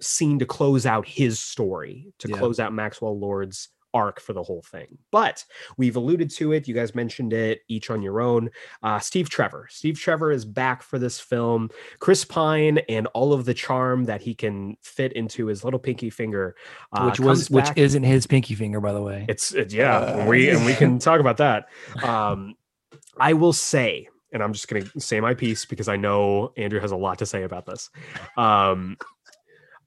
scene 0.00 0.38
to 0.38 0.46
close 0.46 0.86
out 0.86 1.06
his 1.06 1.40
story, 1.40 2.12
to 2.18 2.28
yeah. 2.28 2.36
close 2.36 2.60
out 2.60 2.72
Maxwell 2.72 3.18
Lord's 3.18 3.68
arc 3.94 4.20
for 4.20 4.32
the 4.32 4.42
whole 4.42 4.62
thing. 4.62 4.98
But 5.10 5.44
we've 5.76 5.96
alluded 5.96 6.30
to 6.30 6.52
it. 6.52 6.68
You 6.68 6.74
guys 6.74 6.94
mentioned 6.94 7.32
it 7.32 7.60
each 7.68 7.90
on 7.90 8.02
your 8.02 8.20
own. 8.20 8.50
Uh, 8.82 8.98
Steve 8.98 9.28
Trevor. 9.30 9.66
Steve 9.70 9.98
Trevor 9.98 10.30
is 10.30 10.44
back 10.44 10.82
for 10.82 10.98
this 10.98 11.18
film. 11.18 11.70
Chris 11.98 12.24
Pine 12.24 12.78
and 12.88 13.06
all 13.08 13.32
of 13.32 13.44
the 13.44 13.54
charm 13.54 14.04
that 14.04 14.20
he 14.20 14.34
can 14.34 14.76
fit 14.82 15.12
into 15.14 15.46
his 15.46 15.64
little 15.64 15.80
pinky 15.80 16.10
finger, 16.10 16.56
uh, 16.92 17.04
which 17.04 17.20
was 17.20 17.50
which 17.50 17.68
isn't 17.76 18.02
his 18.02 18.26
pinky 18.26 18.54
finger, 18.54 18.80
by 18.80 18.92
the 18.92 19.02
way. 19.02 19.24
It's, 19.28 19.52
it's 19.54 19.74
yeah. 19.74 19.98
Uh, 19.98 20.26
we 20.26 20.50
and 20.50 20.64
we 20.64 20.74
can 20.74 20.98
talk 20.98 21.20
about 21.20 21.38
that. 21.38 21.68
Um, 22.08 22.54
I 23.18 23.32
will 23.34 23.52
say. 23.52 24.08
And 24.32 24.42
I'm 24.42 24.52
just 24.52 24.68
going 24.68 24.82
to 24.82 25.00
say 25.00 25.20
my 25.20 25.34
piece 25.34 25.64
because 25.64 25.88
I 25.88 25.96
know 25.96 26.52
Andrew 26.56 26.80
has 26.80 26.90
a 26.90 26.96
lot 26.96 27.18
to 27.18 27.26
say 27.26 27.42
about 27.42 27.66
this. 27.66 27.90
Um, 28.36 28.96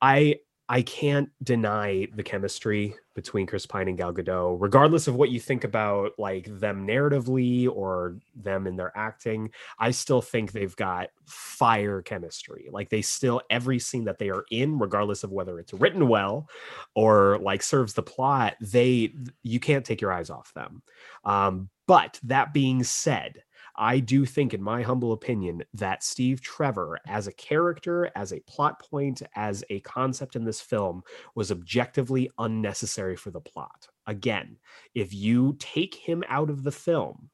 I 0.01 0.37
I 0.71 0.83
can't 0.83 1.29
deny 1.43 2.07
the 2.15 2.23
chemistry 2.23 2.95
between 3.13 3.45
Chris 3.45 3.65
Pine 3.65 3.89
and 3.89 3.97
Gal 3.97 4.13
Gadot, 4.13 4.55
regardless 4.57 5.05
of 5.05 5.15
what 5.15 5.29
you 5.29 5.37
think 5.37 5.65
about 5.65 6.13
like 6.17 6.45
them 6.45 6.87
narratively 6.87 7.69
or 7.69 8.15
them 8.37 8.65
in 8.67 8.77
their 8.77 8.97
acting. 8.97 9.51
I 9.79 9.91
still 9.91 10.21
think 10.21 10.53
they've 10.53 10.75
got 10.77 11.09
fire 11.25 12.01
chemistry. 12.01 12.69
Like 12.71 12.89
they 12.89 13.01
still 13.01 13.41
every 13.49 13.79
scene 13.79 14.05
that 14.05 14.17
they 14.17 14.29
are 14.29 14.45
in, 14.49 14.79
regardless 14.79 15.25
of 15.25 15.33
whether 15.33 15.59
it's 15.59 15.73
written 15.73 16.07
well 16.07 16.47
or 16.95 17.37
like 17.39 17.63
serves 17.63 17.91
the 17.91 18.01
plot, 18.01 18.55
they 18.61 19.13
you 19.43 19.59
can't 19.59 19.83
take 19.83 19.99
your 19.99 20.13
eyes 20.13 20.29
off 20.29 20.53
them. 20.53 20.83
Um, 21.25 21.69
but 21.85 22.17
that 22.23 22.53
being 22.53 22.85
said, 22.85 23.43
I 23.81 23.99
do 23.99 24.27
think, 24.27 24.53
in 24.53 24.61
my 24.61 24.83
humble 24.83 25.11
opinion, 25.11 25.63
that 25.73 26.03
Steve 26.03 26.39
Trevor, 26.39 26.99
as 27.07 27.25
a 27.25 27.33
character, 27.33 28.11
as 28.15 28.31
a 28.31 28.39
plot 28.41 28.79
point, 28.79 29.23
as 29.35 29.63
a 29.71 29.79
concept 29.79 30.35
in 30.35 30.45
this 30.45 30.61
film, 30.61 31.01
was 31.33 31.51
objectively 31.51 32.29
unnecessary 32.37 33.15
for 33.15 33.31
the 33.31 33.41
plot. 33.41 33.87
Again, 34.05 34.57
if 34.93 35.15
you 35.15 35.55
take 35.57 35.95
him 35.95 36.23
out 36.29 36.51
of 36.51 36.61
the 36.61 36.71
film, 36.71 37.31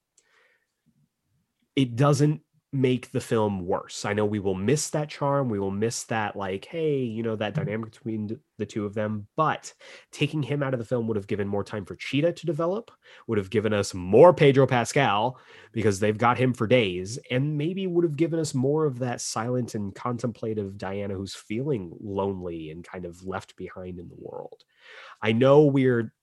it 1.76 1.98
doesn't 1.98 2.42
make 2.78 3.12
the 3.12 3.20
film 3.20 3.66
worse. 3.66 4.06
I 4.06 4.14
know 4.14 4.26
we 4.26 4.40
will 4.40 4.54
miss 4.54 4.92
that 4.92 5.10
charm. 5.10 5.50
We 5.50 5.60
will 5.60 5.72
miss 5.72 6.04
that, 6.04 6.36
like, 6.36 6.66
hey, 6.66 7.00
you 7.00 7.24
know, 7.24 7.36
that 7.36 7.54
mm-hmm. 7.54 7.66
dynamic 7.66 7.92
between 7.92 8.40
the 8.58 8.66
two 8.66 8.86
of 8.86 8.94
them. 8.94 9.28
But 9.36 9.74
taking 10.12 10.44
him 10.44 10.62
out 10.62 10.74
of 10.74 10.80
the 10.80 10.86
film 10.86 11.08
would 11.08 11.18
have 11.18 11.28
given 11.28 11.48
more 11.48 11.64
time 11.64 11.86
for 11.86 11.96
Cheetah 11.96 12.34
to 12.34 12.46
develop, 12.46 12.92
would 13.26 13.40
have 13.40 13.50
given 13.50 13.74
us 13.74 13.94
more 13.94 14.34
Pedro 14.34 14.68
Pascal 14.68 15.40
because 15.72 16.00
they've 16.00 16.18
got 16.18 16.38
him 16.38 16.54
for 16.54 16.68
days, 16.68 17.18
and 17.32 17.58
maybe 17.58 17.88
would 17.88 18.04
have 18.04 18.16
given 18.16 18.40
us 18.40 18.54
more 18.54 18.86
of 18.86 19.00
that 19.00 19.22
silent 19.22 19.74
and 19.74 19.96
contemplative 19.96 20.78
Diana 20.78 21.16
who's 21.16 21.36
feeling 21.36 21.92
lonely 22.00 22.70
and 22.70 22.84
kind 22.84 23.06
of 23.06 23.26
left 23.26 23.56
behind 23.56 24.00
in 24.00 24.08
the 24.08 24.18
world. 24.20 24.64
I 25.22 25.32
know 25.32 25.66
we're 25.66 26.14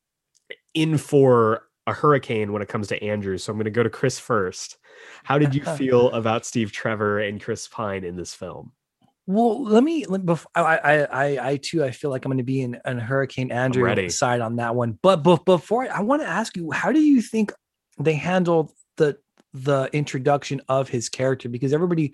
in 0.72 0.98
for 0.98 1.64
a 1.87 1.93
hurricane 1.93 2.53
when 2.53 2.62
it 2.62 2.68
comes 2.68 2.89
to 2.89 3.03
Andrew. 3.03 3.39
So 3.39 3.53
I'm 3.53 3.59
going 3.59 3.64
to 3.64 3.70
go 3.70 3.82
to 3.82 3.91
Chris 3.91 4.18
first. 4.18 4.76
How 5.22 5.39
did 5.39 5.55
you 5.55 5.62
feel 5.76 6.11
about 6.12 6.47
Steve 6.47 6.72
Trevor 6.72 7.20
and 7.20 7.41
Chris 7.41 7.68
Pine 7.68 8.05
in 8.05 8.16
this 8.16 8.35
film? 8.35 8.72
Well, 9.26 9.64
let 9.64 9.82
me. 9.82 10.05
Let, 10.05 10.26
before, 10.26 10.51
I, 10.55 10.76
I, 10.76 10.99
I, 11.03 11.49
I 11.51 11.57
too. 11.57 11.82
I 11.82 11.93
feel 11.93 12.11
like 12.11 12.24
I'm 12.24 12.30
going 12.30 12.39
to 12.39 12.45
be 12.45 12.61
in, 12.61 12.78
in 12.85 12.99
Hurricane 12.99 13.51
Andrew 13.51 14.09
side 14.11 14.41
on 14.41 14.57
that 14.57 14.74
one. 14.74 14.99
But, 15.01 15.22
but 15.22 15.45
before, 15.47 15.91
I 15.91 16.01
want 16.01 16.20
to 16.22 16.28
ask 16.28 16.57
you, 16.57 16.70
how 16.70 16.93
do 16.93 17.01
you 17.01 17.22
think 17.22 17.53
they 17.99 18.14
handled 18.14 18.72
the 18.97 19.16
the 19.55 19.89
introduction 19.95 20.61
of 20.68 20.91
his 20.91 21.09
character? 21.09 21.49
Because 21.49 21.72
everybody, 21.72 22.12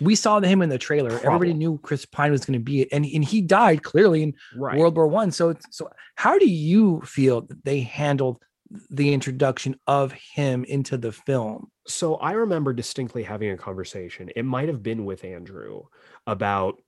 we 0.00 0.16
saw 0.16 0.40
him 0.40 0.60
in 0.60 0.68
the 0.68 0.78
trailer. 0.78 1.12
Everybody 1.12 1.54
knew 1.54 1.78
Chris 1.78 2.04
Pine 2.04 2.32
was 2.32 2.44
going 2.44 2.58
to 2.58 2.64
be 2.64 2.82
it, 2.82 2.88
and 2.90 3.06
and 3.06 3.24
he 3.24 3.40
died 3.40 3.84
clearly 3.84 4.24
in 4.24 4.34
right. 4.56 4.76
World 4.76 4.96
War 4.96 5.06
One. 5.06 5.30
So, 5.30 5.54
so 5.70 5.88
how 6.16 6.40
do 6.40 6.48
you 6.48 7.02
feel 7.02 7.42
that 7.42 7.64
they 7.64 7.80
handled 7.82 8.42
the 8.90 9.12
introduction 9.12 9.78
of 9.86 10.12
him 10.12 10.64
into 10.64 10.96
the 10.96 11.12
film. 11.12 11.70
So 11.86 12.16
I 12.16 12.32
remember 12.32 12.72
distinctly 12.72 13.22
having 13.22 13.50
a 13.50 13.56
conversation. 13.56 14.30
It 14.36 14.44
might 14.44 14.68
have 14.68 14.82
been 14.82 15.04
with 15.04 15.24
Andrew 15.24 15.84
about 16.26 16.78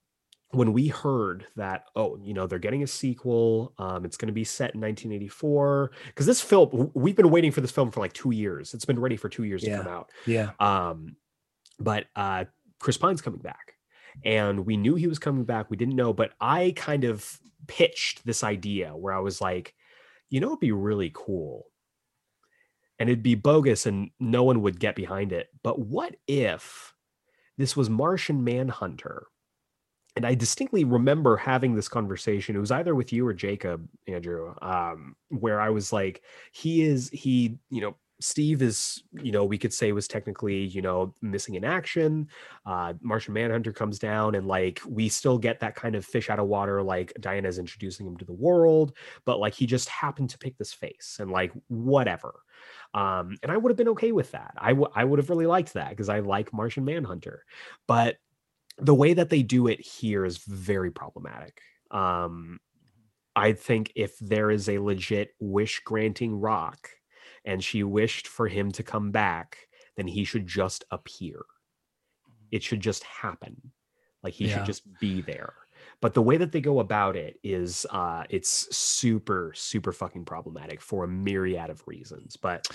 when 0.53 0.72
we 0.72 0.89
heard 0.89 1.47
that 1.57 1.85
oh 1.95 2.18
you 2.22 2.35
know 2.35 2.47
they're 2.47 2.59
getting 2.59 2.83
a 2.83 2.87
sequel 2.87 3.72
um 3.78 4.05
it's 4.05 4.16
going 4.16 4.26
to 4.26 4.33
be 4.33 4.45
set 4.45 4.74
in 4.74 4.81
1984 4.81 5.93
because 6.07 6.26
this 6.26 6.41
film 6.41 6.91
we've 6.95 7.16
been 7.16 7.31
waiting 7.31 7.53
for 7.53 7.61
this 7.61 7.70
film 7.70 7.91
for 7.91 8.01
like 8.01 8.12
two 8.12 8.33
years 8.33 8.74
it's 8.74 8.85
been 8.85 8.99
ready 8.99 9.16
for 9.16 9.28
two 9.28 9.45
years 9.45 9.62
yeah. 9.62 9.76
to 9.76 9.85
come 9.85 9.93
out 9.93 10.11
yeah 10.26 10.51
um 10.59 11.14
but 11.78 12.07
uh 12.16 12.45
chris 12.81 12.97
pine's 12.97 13.22
coming 13.22 13.41
back 13.41 13.74
and 14.24 14.66
we 14.66 14.76
knew 14.76 14.97
he 14.97 15.07
was 15.07 15.18
coming 15.18 15.45
back 15.45 15.70
we 15.70 15.76
didn't 15.76 15.97
know 15.97 16.12
but 16.12 16.33
i 16.41 16.72
kind 16.74 17.05
of 17.05 17.39
pitched 17.68 18.26
this 18.26 18.43
idea 18.43 18.91
where 18.91 19.14
i 19.14 19.20
was 19.20 19.41
like 19.41 19.74
you 20.31 20.41
know 20.41 20.49
it'd 20.49 20.61
be 20.61 20.72
really 20.72 21.12
cool 21.14 21.66
and 23.01 23.09
it'd 23.09 23.22
be 23.22 23.34
bogus 23.34 23.86
and 23.86 24.11
no 24.20 24.44
one 24.44 24.61
would 24.62 24.78
get 24.78 24.94
behind 24.94 25.32
it. 25.32 25.48
But 25.64 25.80
what 25.80 26.14
if 26.28 26.94
this 27.57 27.74
was 27.76 27.90
Martian 27.90 28.44
Manhunter? 28.44 29.26
And 30.16 30.26
I 30.26 30.34
distinctly 30.34 30.84
remember 30.84 31.36
having 31.36 31.74
this 31.74 31.88
conversation. 31.88 32.55
It 32.55 32.61
was 32.61 32.70
either 32.70 32.94
with 32.94 33.12
you 33.12 33.26
or 33.26 33.32
Jacob, 33.32 33.88
Andrew, 34.07 34.55
um, 34.61 35.16
where 35.30 35.61
I 35.61 35.70
was 35.70 35.92
like, 35.92 36.22
he 36.53 36.82
is, 36.82 37.09
he, 37.11 37.59
you 37.70 37.80
know, 37.80 37.96
Steve 38.20 38.61
is, 38.61 39.03
you 39.12 39.32
know, 39.32 39.44
we 39.44 39.57
could 39.57 39.72
say 39.72 39.92
was 39.92 40.07
technically, 40.07 40.66
you 40.66 40.82
know, 40.82 41.14
missing 41.22 41.55
in 41.55 41.64
action. 41.64 42.28
Uh, 42.66 42.92
Martian 43.01 43.32
Manhunter 43.32 43.72
comes 43.72 43.98
down, 43.98 44.34
and 44.34 44.46
like 44.46 44.80
we 44.86 45.09
still 45.09 45.38
get 45.38 45.61
that 45.61 45.74
kind 45.74 45.94
of 45.94 46.05
fish 46.05 46.28
out 46.28 46.38
of 46.38 46.46
water, 46.46 46.82
like 46.82 47.14
Diana's 47.20 47.59
introducing 47.59 48.07
him 48.07 48.18
to 48.18 48.26
the 48.26 48.32
world, 48.32 48.92
but 49.24 49.40
like 49.40 49.55
he 49.55 49.64
just 49.64 49.88
happened 49.88 50.28
to 50.30 50.38
pick 50.38 50.59
this 50.59 50.72
face, 50.74 51.16
and 51.18 51.30
like 51.30 51.53
whatever. 51.68 52.34
Um, 52.93 53.36
and 53.43 53.53
I 53.53 53.57
would 53.57 53.70
have 53.70 53.76
been 53.76 53.88
okay 53.91 54.12
with 54.12 54.32
that. 54.32 54.55
I, 54.59 54.70
w- 54.70 54.91
I 54.95 55.05
would 55.05 55.18
have 55.18 55.30
really 55.30 55.47
liked 55.47 55.74
that 55.74 55.91
because 55.91 56.09
I 56.09 56.20
like 56.20 56.53
Martian 56.53 56.84
Manhunter. 56.84 57.45
But 57.86 58.16
the 58.78 58.95
way 58.95 59.14
that 59.14 59.30
they 59.30 59.43
do 59.43 59.68
it 59.68 59.80
here 59.80 60.24
is 60.24 60.38
very 60.38 60.91
problematic. 60.91 61.61
Um, 61.91 62.59
I 63.36 63.53
think 63.53 63.93
if 63.95 64.18
there 64.18 64.51
is 64.51 64.68
a 64.68 64.78
legit 64.78 65.30
wish 65.38 65.80
granting 65.84 66.34
rock 66.34 66.88
and 67.45 67.62
she 67.62 67.84
wished 67.84 68.26
for 68.26 68.49
him 68.49 68.72
to 68.72 68.82
come 68.82 69.12
back, 69.12 69.57
then 69.97 70.09
he 70.09 70.24
should 70.24 70.47
just 70.47 70.84
appear. 70.91 71.45
It 72.51 72.62
should 72.62 72.80
just 72.80 73.05
happen. 73.05 73.72
Like 74.22 74.34
he 74.34 74.49
yeah. 74.49 74.57
should 74.57 74.66
just 74.66 74.82
be 74.99 75.20
there 75.20 75.55
but 76.01 76.14
the 76.14 76.22
way 76.22 76.36
that 76.36 76.53
they 76.53 76.61
go 76.61 76.80
about 76.80 77.16
it 77.16 77.38
is 77.42 77.86
uh 77.90 78.24
it's 78.30 78.74
super 78.76 79.53
super 79.55 79.92
fucking 79.92 80.24
problematic 80.24 80.80
for 80.80 81.05
a 81.05 81.09
myriad 81.09 81.70
of 81.70 81.82
reasons 81.86 82.36
but 82.36 82.66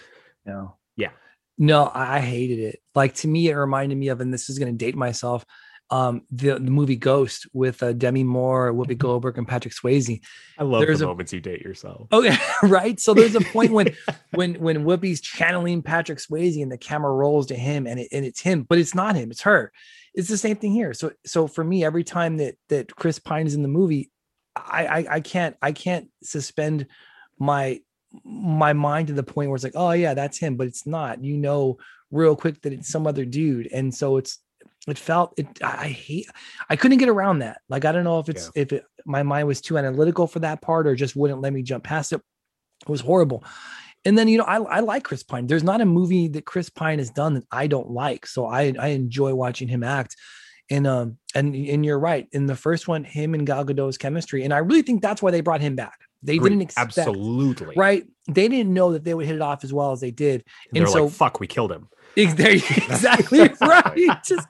no 0.45 0.75
yeah. 0.95 1.11
No 1.57 1.89
i 1.93 2.19
hated 2.19 2.59
it. 2.59 2.81
Like 2.93 3.15
to 3.15 3.27
me 3.27 3.49
it 3.49 3.55
reminded 3.55 3.97
me 3.97 4.09
of 4.09 4.21
and 4.21 4.33
this 4.33 4.49
is 4.49 4.59
going 4.59 4.71
to 4.71 4.85
date 4.85 4.95
myself 4.95 5.45
um 5.91 6.21
the, 6.31 6.55
the 6.55 6.71
movie 6.71 6.95
ghost 6.95 7.47
with 7.53 7.83
uh, 7.83 7.93
demi 7.93 8.23
moore 8.23 8.73
whoopi 8.73 8.87
mm-hmm. 8.87 8.97
goldberg 8.97 9.37
and 9.37 9.47
patrick 9.47 9.73
swayze 9.73 10.19
i 10.57 10.63
love 10.63 10.81
there's 10.81 10.99
the 10.99 11.05
a, 11.05 11.07
moments 11.07 11.31
you 11.31 11.39
date 11.39 11.61
yourself 11.61 12.07
okay 12.11 12.35
right 12.63 12.99
so 12.99 13.13
there's 13.13 13.35
a 13.35 13.41
point 13.41 13.71
when 13.71 13.95
when 14.31 14.55
when 14.55 14.83
whoopi's 14.83 15.21
channeling 15.21 15.83
patrick 15.83 16.17
swayze 16.17 16.61
and 16.61 16.71
the 16.71 16.77
camera 16.77 17.11
rolls 17.11 17.45
to 17.45 17.55
him 17.55 17.85
and, 17.85 17.99
it, 17.99 18.07
and 18.11 18.25
it's 18.25 18.41
him 18.41 18.63
but 18.63 18.79
it's 18.79 18.95
not 18.95 19.15
him 19.15 19.29
it's 19.29 19.41
her 19.41 19.71
it's 20.15 20.29
the 20.29 20.37
same 20.37 20.55
thing 20.55 20.71
here. 20.71 20.93
So 20.93 21.11
so 21.25 21.47
for 21.47 21.63
me, 21.63 21.83
every 21.83 22.03
time 22.03 22.37
that 22.37 22.55
that 22.69 22.95
Chris 22.95 23.19
Pine 23.19 23.47
is 23.47 23.53
in 23.53 23.61
the 23.61 23.67
movie, 23.67 24.11
I 24.55 24.87
I, 24.87 25.05
I 25.15 25.19
can't 25.19 25.55
I 25.61 25.73
can't 25.73 26.09
suspend 26.23 26.87
my 27.37 27.81
my 28.23 28.71
mind 28.71 29.07
to 29.07 29.13
the 29.13 29.23
point 29.23 29.49
where 29.49 29.55
it's 29.55 29.63
like, 29.65 29.73
oh 29.75 29.91
yeah, 29.91 30.13
that's 30.13 30.37
him, 30.37 30.55
but 30.55 30.67
it's 30.67 30.87
not. 30.87 31.23
You 31.23 31.37
know, 31.37 31.77
real 32.11 32.35
quick 32.35 32.61
that 32.61 32.73
it's 32.73 32.89
some 32.89 33.05
other 33.05 33.25
dude, 33.25 33.67
and 33.71 33.93
so 33.93 34.17
it's 34.17 34.39
it 34.87 34.97
felt 34.97 35.33
it. 35.37 35.47
I 35.63 35.87
hate. 35.87 36.27
I 36.69 36.75
couldn't 36.75 36.99
get 36.99 37.09
around 37.09 37.39
that. 37.39 37.61
Like 37.69 37.85
I 37.85 37.91
don't 37.91 38.03
know 38.03 38.19
if 38.19 38.29
it's 38.29 38.51
yeah. 38.55 38.61
if 38.61 38.73
it 38.73 38.85
my 39.05 39.23
mind 39.23 39.47
was 39.47 39.61
too 39.61 39.77
analytical 39.77 40.27
for 40.27 40.39
that 40.39 40.61
part 40.61 40.87
or 40.87 40.95
just 40.95 41.15
wouldn't 41.15 41.41
let 41.41 41.53
me 41.53 41.63
jump 41.63 41.83
past 41.83 42.13
it. 42.13 42.21
It 42.81 42.89
was 42.89 43.01
horrible. 43.01 43.43
And 44.03 44.17
then 44.17 44.27
you 44.27 44.37
know 44.37 44.43
I, 44.43 44.57
I 44.57 44.79
like 44.81 45.03
Chris 45.03 45.23
Pine. 45.23 45.47
There's 45.47 45.63
not 45.63 45.81
a 45.81 45.85
movie 45.85 46.27
that 46.29 46.45
Chris 46.45 46.69
Pine 46.69 46.99
has 46.99 47.09
done 47.09 47.35
that 47.35 47.45
I 47.51 47.67
don't 47.67 47.89
like. 47.89 48.27
So 48.27 48.45
I 48.45 48.73
I 48.79 48.89
enjoy 48.89 49.33
watching 49.33 49.67
him 49.67 49.83
act. 49.83 50.15
And 50.69 50.87
um 50.87 51.17
and 51.33 51.55
and 51.55 51.85
you're 51.85 51.99
right. 51.99 52.27
In 52.31 52.45
the 52.45 52.55
first 52.55 52.87
one, 52.87 53.03
him 53.03 53.33
and 53.33 53.45
Gal 53.45 53.65
Gadot's 53.65 53.97
chemistry, 53.97 54.43
and 54.43 54.53
I 54.53 54.59
really 54.59 54.81
think 54.81 55.01
that's 55.01 55.21
why 55.21 55.31
they 55.31 55.41
brought 55.41 55.61
him 55.61 55.75
back. 55.75 55.99
They 56.23 56.39
didn't 56.39 56.61
expect 56.61 56.97
absolutely 56.97 57.75
right. 57.75 58.05
They 58.27 58.47
didn't 58.47 58.73
know 58.73 58.93
that 58.93 59.03
they 59.03 59.13
would 59.13 59.27
hit 59.27 59.35
it 59.35 59.41
off 59.41 59.63
as 59.63 59.71
well 59.71 59.91
as 59.91 60.01
they 60.01 60.09
did. 60.09 60.43
And, 60.69 60.79
and 60.79 60.89
so 60.89 61.05
like, 61.05 61.13
fuck, 61.13 61.39
we 61.39 61.45
killed 61.45 61.71
him. 61.71 61.87
Exactly 62.87 63.39
right. 63.61 64.23
Just, 64.23 64.47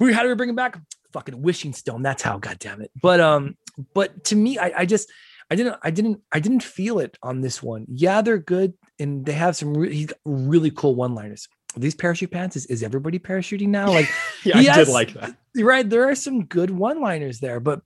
we 0.00 0.12
how 0.12 0.22
do 0.22 0.28
we 0.28 0.34
bring 0.34 0.50
him 0.50 0.56
back? 0.56 0.78
Fucking 1.12 1.40
wishing 1.42 1.72
stone. 1.72 2.02
That's 2.02 2.22
how. 2.22 2.38
God 2.38 2.58
damn 2.58 2.80
it. 2.80 2.90
But 3.00 3.20
um, 3.20 3.56
but 3.94 4.24
to 4.24 4.36
me, 4.36 4.58
I, 4.58 4.72
I 4.78 4.86
just 4.86 5.10
I 5.52 5.54
didn't, 5.54 5.76
I 5.82 5.90
didn't, 5.90 6.20
I 6.32 6.40
didn't 6.40 6.62
feel 6.62 6.98
it 6.98 7.18
on 7.22 7.42
this 7.42 7.62
one. 7.62 7.84
Yeah, 7.86 8.22
they're 8.22 8.38
good, 8.38 8.72
and 8.98 9.26
they 9.26 9.32
have 9.32 9.54
some 9.54 9.74
really, 9.74 10.08
really 10.24 10.70
cool 10.70 10.94
one-liners. 10.94 11.46
These 11.76 11.94
parachute 11.94 12.30
pants 12.30 12.56
is, 12.56 12.64
is 12.66 12.82
everybody 12.82 13.18
parachuting 13.18 13.68
now? 13.68 13.88
Like, 13.88 14.08
yeah, 14.44 14.56
I 14.56 14.62
has, 14.62 14.86
did 14.86 14.92
like 14.92 15.12
that. 15.12 15.36
Right, 15.54 15.88
there 15.88 16.08
are 16.08 16.14
some 16.14 16.46
good 16.46 16.70
one-liners 16.70 17.40
there, 17.40 17.60
but 17.60 17.82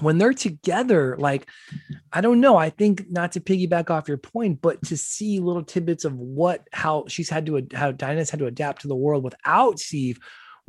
when 0.00 0.18
they're 0.18 0.32
together, 0.32 1.16
like, 1.18 1.48
I 2.12 2.20
don't 2.20 2.40
know. 2.40 2.56
I 2.56 2.70
think 2.70 3.10
not 3.10 3.32
to 3.32 3.40
piggyback 3.40 3.90
off 3.90 4.08
your 4.08 4.18
point, 4.18 4.60
but 4.60 4.82
to 4.86 4.96
see 4.96 5.40
little 5.40 5.64
tidbits 5.64 6.04
of 6.04 6.16
what, 6.16 6.66
how 6.72 7.04
she's 7.08 7.28
had 7.28 7.46
to, 7.46 7.66
how 7.74 7.92
Diana's 7.92 8.30
had 8.30 8.40
to 8.40 8.46
adapt 8.46 8.82
to 8.82 8.88
the 8.88 8.96
world 8.96 9.24
without 9.24 9.78
Steve 9.78 10.18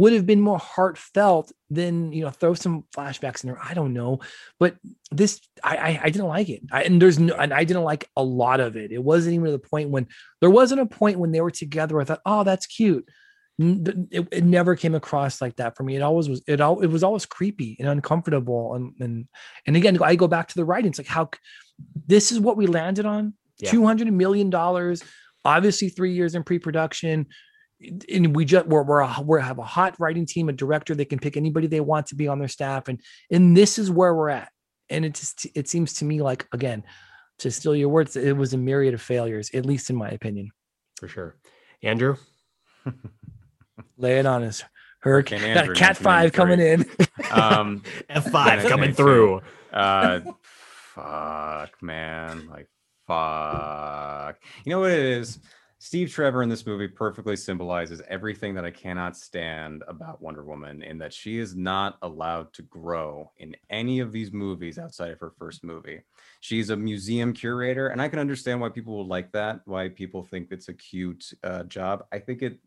would 0.01 0.13
have 0.13 0.25
been 0.25 0.41
more 0.41 0.57
heartfelt 0.57 1.51
than 1.69 2.11
you 2.11 2.23
know 2.23 2.31
throw 2.31 2.55
some 2.55 2.85
flashbacks 2.95 3.43
in 3.43 3.49
there. 3.49 3.59
I 3.61 3.75
don't 3.75 3.93
know, 3.93 4.19
but 4.59 4.75
this 5.11 5.39
I 5.63 5.77
I, 5.77 5.99
I 6.05 6.09
didn't 6.09 6.27
like 6.27 6.49
it, 6.49 6.61
I, 6.71 6.83
and 6.83 6.99
there's 6.99 7.19
no 7.19 7.35
and 7.35 7.53
I 7.53 7.63
didn't 7.65 7.83
like 7.83 8.09
a 8.17 8.23
lot 8.23 8.59
of 8.59 8.75
it. 8.75 8.91
It 8.91 9.03
wasn't 9.03 9.35
even 9.35 9.45
to 9.45 9.51
the 9.51 9.59
point 9.59 9.91
when 9.91 10.07
there 10.39 10.49
wasn't 10.49 10.81
a 10.81 10.87
point 10.87 11.19
when 11.19 11.31
they 11.31 11.39
were 11.41 11.51
together. 11.51 12.01
I 12.01 12.05
thought, 12.05 12.21
oh, 12.25 12.43
that's 12.43 12.65
cute. 12.65 13.07
It, 14.11 14.27
it 14.31 14.43
never 14.43 14.75
came 14.75 14.95
across 14.95 15.41
like 15.41 15.55
that 15.57 15.75
for 15.75 15.83
me. 15.83 15.95
It 15.95 16.01
always 16.01 16.29
was. 16.29 16.41
It 16.47 16.61
all 16.61 16.81
it 16.81 16.87
was 16.87 17.03
always 17.03 17.25
creepy 17.25 17.77
and 17.79 17.87
uncomfortable. 17.87 18.75
And 18.75 18.93
and 18.99 19.27
and 19.67 19.75
again, 19.75 20.01
I 20.01 20.15
go 20.15 20.27
back 20.27 20.47
to 20.49 20.55
the 20.55 20.65
writing. 20.65 20.89
It's 20.89 20.99
like 20.99 21.07
how 21.07 21.29
this 22.07 22.31
is 22.31 22.39
what 22.39 22.57
we 22.57 22.67
landed 22.67 23.05
on. 23.05 23.33
Yeah. 23.57 23.71
Two 23.71 23.85
hundred 23.85 24.11
million 24.11 24.49
dollars. 24.49 25.03
Obviously, 25.43 25.89
three 25.89 26.13
years 26.13 26.35
in 26.35 26.43
pre-production 26.43 27.27
and 28.11 28.35
we 28.35 28.45
just 28.45 28.67
we're 28.67 28.83
we're, 28.83 28.99
a, 28.99 29.21
we 29.21 29.41
have 29.41 29.59
a 29.59 29.63
hot 29.63 29.95
writing 29.99 30.25
team, 30.25 30.49
a 30.49 30.53
director. 30.53 30.95
They 30.95 31.05
can 31.05 31.19
pick 31.19 31.37
anybody 31.37 31.67
they 31.67 31.79
want 31.79 32.07
to 32.07 32.15
be 32.15 32.27
on 32.27 32.39
their 32.39 32.47
staff, 32.47 32.87
and 32.87 33.01
and 33.31 33.55
this 33.55 33.79
is 33.79 33.89
where 33.89 34.13
we're 34.13 34.29
at. 34.29 34.51
And 34.89 35.05
it 35.05 35.15
just 35.15 35.47
it 35.55 35.67
seems 35.67 35.93
to 35.95 36.05
me 36.05 36.21
like 36.21 36.47
again, 36.53 36.83
to 37.39 37.51
steal 37.51 37.75
your 37.75 37.89
words, 37.89 38.15
it 38.15 38.35
was 38.35 38.53
a 38.53 38.57
myriad 38.57 38.93
of 38.93 39.01
failures, 39.01 39.49
at 39.53 39.65
least 39.65 39.89
in 39.89 39.95
my 39.95 40.09
opinion. 40.09 40.51
For 40.97 41.07
sure, 41.07 41.35
Andrew, 41.81 42.17
lay 43.97 44.19
it 44.19 44.25
on 44.25 44.43
us. 44.43 44.63
Hurricane 44.99 45.41
Andrew, 45.41 45.73
Cat 45.73 45.97
Five 45.97 46.31
coming 46.31 46.59
in. 46.59 46.85
um, 47.31 47.83
F 48.09 48.29
five 48.31 48.67
coming 48.69 48.93
through. 48.93 49.41
Uh, 49.73 50.19
fuck, 50.93 51.81
man, 51.81 52.47
like 52.47 52.67
fuck. 53.07 54.37
You 54.63 54.69
know 54.71 54.79
what 54.81 54.91
it 54.91 54.99
is? 54.99 55.39
Steve 55.83 56.11
Trevor 56.11 56.43
in 56.43 56.49
this 56.49 56.67
movie 56.67 56.87
perfectly 56.87 57.35
symbolizes 57.35 58.03
everything 58.07 58.53
that 58.53 58.63
I 58.63 58.69
cannot 58.69 59.17
stand 59.17 59.83
about 59.87 60.21
Wonder 60.21 60.43
Woman 60.43 60.83
in 60.83 60.99
that 60.99 61.11
she 61.11 61.39
is 61.39 61.55
not 61.55 61.97
allowed 62.03 62.53
to 62.53 62.61
grow 62.61 63.31
in 63.39 63.55
any 63.71 63.99
of 63.99 64.11
these 64.11 64.31
movies 64.31 64.77
outside 64.77 65.09
of 65.09 65.19
her 65.19 65.31
first 65.39 65.63
movie. 65.63 66.01
She's 66.39 66.69
a 66.69 66.75
museum 66.75 67.33
curator, 67.33 67.87
and 67.87 67.99
I 67.99 68.09
can 68.09 68.19
understand 68.19 68.61
why 68.61 68.69
people 68.69 68.99
would 68.99 69.07
like 69.07 69.31
that, 69.31 69.61
why 69.65 69.89
people 69.89 70.21
think 70.21 70.49
it's 70.51 70.69
a 70.69 70.73
cute 70.75 71.33
uh, 71.43 71.63
job. 71.63 72.05
I 72.11 72.19
think 72.19 72.43
it 72.43 72.59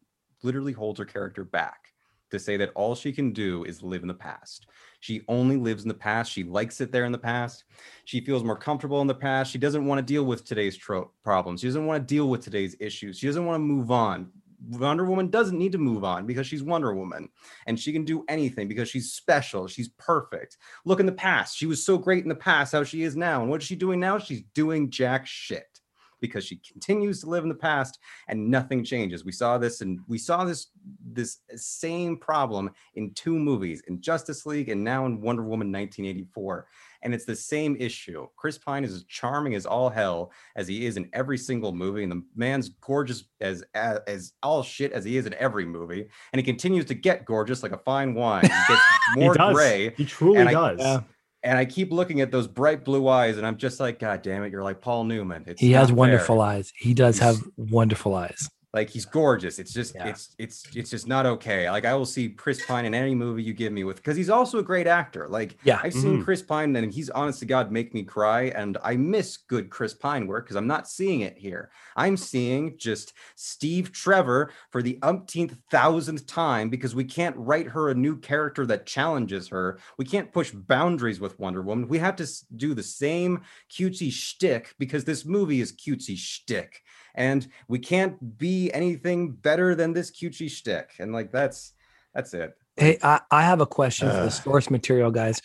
literally 0.45 0.73
holds 0.73 0.99
her 0.99 1.05
character 1.05 1.45
back 1.45 1.93
to 2.31 2.39
say 2.39 2.57
that 2.57 2.73
all 2.75 2.95
she 2.95 3.13
can 3.13 3.33
do 3.33 3.65
is 3.65 3.83
live 3.83 4.03
in 4.03 4.09
the 4.09 4.15
past. 4.15 4.67
She 5.01 5.23
only 5.29 5.57
lives 5.57 5.83
in 5.83 5.89
the 5.89 5.95
past. 5.95 6.33
She 6.33 6.43
likes 6.43 6.81
it 6.81 6.91
there 6.91 7.05
in 7.05 7.13
the 7.13 7.19
past. 7.19 7.65
She 8.05 8.21
feels 8.21 8.43
more 8.43 8.57
comfortable 8.57 9.01
in 9.01 9.07
the 9.07 9.15
past. 9.15 9.51
She 9.51 9.59
doesn't 9.59 9.87
want 9.87 9.99
to 9.99 10.03
deal 10.03 10.25
with 10.25 10.45
today's 10.45 10.77
tro- 10.77 11.11
problems. 11.23 11.61
She 11.61 11.69
doesn't 11.69 11.87
want 11.87 12.03
to 12.03 12.15
deal 12.15 12.29
with 12.29 12.43
today's 12.43 12.77
issues. 12.81 13.19
She 13.19 13.27
doesn't 13.27 13.47
want 13.47 13.57
to 13.57 13.61
move 13.61 13.91
on. 13.91 14.31
Wonder 14.71 15.05
Woman 15.05 15.29
doesn't 15.29 15.59
need 15.59 15.73
to 15.73 15.79
move 15.79 16.05
on 16.05 16.27
because 16.27 16.47
she's 16.47 16.63
Wonder 16.63 16.95
Woman 16.95 17.29
and 17.67 17.79
she 17.79 17.93
can 17.93 18.05
do 18.05 18.25
anything 18.29 18.67
because 18.67 18.89
she's 18.89 19.13
special. 19.13 19.67
She's 19.67 19.91
perfect. 19.91 20.57
Look 20.87 21.01
in 21.01 21.07
the 21.07 21.13
past. 21.13 21.57
She 21.57 21.67
was 21.67 21.85
so 21.85 21.99
great 21.99 22.23
in 22.23 22.31
the 22.31 22.35
past, 22.35 22.73
how 22.73 22.83
she 22.83 23.03
is 23.03 23.15
now. 23.15 23.43
And 23.43 23.51
what 23.51 23.61
is 23.61 23.67
she 23.67 23.77
doing 23.77 24.01
now? 24.01 24.19
She's 24.19 24.43
doing 24.55 24.91
jack 24.91 25.27
shit 25.27 25.74
because 26.21 26.45
she 26.45 26.57
continues 26.57 27.21
to 27.21 27.29
live 27.29 27.43
in 27.43 27.49
the 27.49 27.55
past 27.55 27.99
and 28.29 28.51
nothing 28.51 28.85
changes. 28.85 29.25
We 29.25 29.33
saw 29.33 29.59
this 29.59 29.81
and 29.81 30.01
we 30.09 30.19
saw 30.19 30.45
this 30.45 30.69
this 31.13 31.39
same 31.57 32.17
problem 32.17 32.71
in 32.95 33.13
two 33.15 33.39
movies, 33.39 33.83
in 33.89 34.01
Justice 34.01 34.47
League 34.47 34.69
and 34.69 34.83
now 34.83 35.07
in 35.07 35.21
Wonder 35.21 35.43
Woman 35.43 35.71
1984. 35.73 36.67
And 37.03 37.13
it's 37.13 37.27
the 37.27 37.37
same 37.37 37.77
issue. 37.79 38.27
Chris 38.37 38.57
Pine 38.57 38.83
is 38.83 38.95
as 38.95 39.05
charming 39.05 39.55
as 39.55 39.67
all 39.67 39.91
hell 39.91 40.33
as 40.57 40.67
he 40.67 40.87
is 40.87 40.97
in 40.97 41.11
every 41.13 41.37
single 41.37 41.71
movie, 41.71 42.03
and 42.03 42.11
the 42.11 42.23
man's 42.35 42.71
gorgeous 42.81 43.25
as 43.43 43.63
as, 43.75 43.99
as 44.07 44.33
all 44.43 44.63
shit 44.63 44.93
as 44.93 45.05
he 45.05 45.19
is 45.19 45.27
in 45.27 45.35
every 45.35 45.67
movie. 45.67 46.09
And 46.33 46.41
he 46.41 46.43
continues 46.43 46.87
to 46.87 46.95
get 46.95 47.27
gorgeous 47.27 47.63
like 47.63 47.73
a 47.73 47.79
fine 47.79 48.15
wine. 48.15 48.43
He 48.43 48.49
gets 48.49 48.83
more 49.17 49.35
he 49.35 49.53
gray. 49.53 49.95
He 49.99 50.07
truly 50.07 50.45
does. 50.45 50.81
I, 50.81 51.05
and 51.45 51.59
I 51.59 51.67
keep 51.67 51.93
looking 51.93 52.23
at 52.23 52.31
those 52.31 52.49
bright 52.49 52.85
blue 52.85 53.07
eyes, 53.07 53.37
and 53.37 53.47
I'm 53.47 53.59
just 53.59 53.79
like, 53.79 53.99
God 53.99 54.23
damn 54.23 54.43
it, 54.45 54.51
you're 54.51 54.63
like 54.63 54.81
Paul 54.81 55.05
Newman. 55.05 55.45
It's 55.47 55.61
he 55.61 55.73
has 55.73 55.93
wonderful 55.93 56.41
eyes. 56.41 56.73
He 56.77 56.95
does 56.95 57.19
have 57.19 57.37
wonderful 57.57 58.15
eyes. 58.15 58.49
Like 58.75 58.91
he's 58.91 59.05
gorgeous. 59.07 59.61
It's 59.61 59.73
just 59.73 59.95
Yeah. 59.95 60.09
it's 60.09 60.35
it's 60.37 60.65
it's 60.75 60.91
just 60.91 61.07
not 61.07 61.27
okay. 61.27 61.71
Like 61.71 61.85
I 61.85 61.95
will 61.95 62.05
see 62.05 62.29
Chris 62.29 62.67
Pine 62.67 62.85
in 62.85 62.93
any 62.93 63.15
movie 63.15 63.43
you 63.45 63.55
give 63.55 63.73
me 63.73 63.85
with 63.85 63.97
because 63.99 64.17
he's 64.17 64.29
also 64.29 64.59
a 64.59 64.65
great 64.65 64.89
actor. 64.89 65.29
Like 65.29 65.57
Yeah. 65.63 65.79
I've 65.83 65.93
seen 65.95 66.21
Mhm. 66.21 66.25
Chris 66.25 66.43
Pine 66.43 66.75
and 66.75 66.93
he's 66.93 67.09
honest 67.11 67.39
to 67.39 67.47
God 67.47 67.71
make 67.71 67.95
me 67.95 68.03
cry. 68.03 68.47
And 68.47 68.77
I 68.83 68.97
miss 68.97 69.37
good 69.37 69.71
Chris 69.71 69.95
Pine 69.95 70.27
work 70.27 70.45
because 70.47 70.57
I'm 70.57 70.67
not 70.67 70.89
seeing 70.89 71.21
it 71.21 71.39
here. 71.39 71.71
I'm 71.97 72.17
seeing 72.17 72.77
just 72.77 73.13
Steve 73.37 73.93
Trevor 73.93 74.51
for 74.73 74.83
the 74.83 74.99
umpteenth 75.03 75.57
thousandth 75.71 76.27
time 76.27 76.69
because 76.69 76.97
we 76.97 77.05
can't 77.05 77.37
write 77.39 77.69
her 77.69 77.91
a 77.91 77.95
new 77.95 78.19
character 78.19 78.67
that 78.67 78.87
challenges 78.87 79.49
her. 79.51 79.79
We 79.99 80.05
can't 80.05 80.33
push 80.33 80.51
boundaries 80.51 81.21
with 81.21 81.39
Wonder 81.39 81.63
Woman. 81.63 81.87
We 81.87 81.99
have 81.99 82.17
to 82.17 82.27
do 82.57 82.75
the 82.75 82.83
same 82.83 83.43
cutesy 83.71 84.11
shtick 84.11 84.75
because 84.81 85.05
this 85.05 85.25
movie 85.25 85.61
is 85.61 85.73
cutesy 85.73 86.17
shtick. 86.17 86.83
And 87.15 87.47
we 87.69 87.79
can't 87.79 88.39
be 88.39 88.73
anything 88.73 89.33
better 89.33 89.75
than 89.75 89.93
this 89.93 90.11
cutesy 90.11 90.51
shtick. 90.51 90.91
And 90.99 91.13
like 91.13 91.31
that's 91.33 91.73
that's 92.15 92.35
it. 92.35 92.55
Hey, 92.77 92.99
I, 93.03 93.21
I 93.31 93.43
have 93.43 93.61
a 93.61 93.67
question 93.67 94.11
for 94.11 94.17
the 94.17 94.31
source 94.31 94.69
material, 94.71 95.11
guys. 95.13 95.41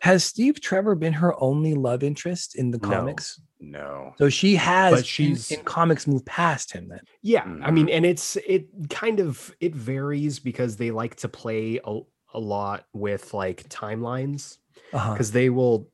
Has 0.00 0.24
Steve 0.24 0.60
Trevor 0.60 0.96
been 0.96 1.12
her 1.12 1.40
only 1.40 1.74
love 1.74 2.02
interest 2.02 2.56
in 2.56 2.72
the 2.72 2.78
No. 2.78 2.88
comics? 2.88 3.40
No. 3.60 4.14
So 4.18 4.28
she 4.28 4.56
has, 4.56 4.92
But 4.92 5.06
she's- 5.06 5.52
in, 5.52 5.62
comics, 5.62 6.08
moved 6.08 6.26
past 6.26 6.72
him. 6.72 6.88
Then, 6.88 6.98
Yeah, 7.22 7.44
I 7.62 7.70
mean, 7.70 7.86
Mhm. 7.86 7.92
and 7.92 8.06
it's 8.06 8.34
it 8.48 8.66
kind 8.90 9.20
of 9.20 9.54
it 9.60 9.76
varies 9.76 10.40
because 10.40 10.76
they 10.76 10.90
like 10.90 11.14
to 11.16 11.28
play 11.28 11.78
a, 11.84 12.00
a 12.34 12.40
lot 12.40 12.86
with 12.92 13.32
like 13.32 13.68
timelines 13.68 14.58
uh-huh. 14.92 15.12
because 15.12 15.30
they 15.30 15.50
will 15.50 15.91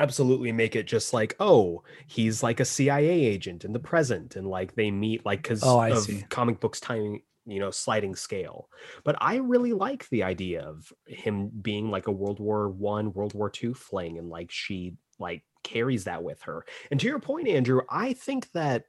absolutely 0.00 0.52
make 0.52 0.74
it 0.74 0.86
just 0.86 1.12
like 1.12 1.36
oh 1.40 1.82
he's 2.06 2.42
like 2.42 2.60
a 2.60 2.64
cia 2.64 3.08
agent 3.08 3.64
in 3.64 3.72
the 3.72 3.78
present 3.78 4.36
and 4.36 4.46
like 4.48 4.74
they 4.74 4.90
meet 4.90 5.24
like 5.26 5.42
because 5.42 5.62
Oh, 5.62 5.80
of 5.82 5.98
see. 6.04 6.24
comic 6.30 6.60
books 6.60 6.80
timing 6.80 7.22
you 7.46 7.58
know 7.58 7.70
sliding 7.70 8.14
scale. 8.16 8.68
But 9.04 9.16
i 9.20 9.36
really 9.36 9.72
like 9.72 10.08
the 10.10 10.22
idea 10.22 10.62
of 10.62 10.92
him 11.06 11.48
being 11.48 11.90
like 11.90 12.06
a 12.06 12.12
world 12.12 12.38
war 12.40 12.68
one 12.70 13.12
world 13.12 13.34
war 13.34 13.50
two 13.50 13.74
fling 13.74 14.18
and 14.18 14.28
like 14.28 14.50
she 14.50 14.96
like 15.18 15.44
carries 15.62 16.04
that 16.04 16.22
with 16.22 16.40
her. 16.42 16.64
And 16.90 16.98
to 17.00 17.06
your 17.06 17.18
point 17.20 17.48
andrew 17.48 17.82
i 17.90 18.12
think 18.12 18.50
that 18.52 18.84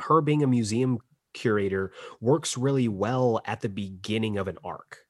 her 0.00 0.20
being 0.20 0.42
a 0.42 0.46
museum 0.46 0.98
curator 1.34 1.92
works 2.20 2.56
really 2.56 2.88
well 2.88 3.40
at 3.44 3.60
the 3.60 3.68
beginning 3.68 4.38
of 4.38 4.48
an 4.48 4.58
arc 4.64 5.06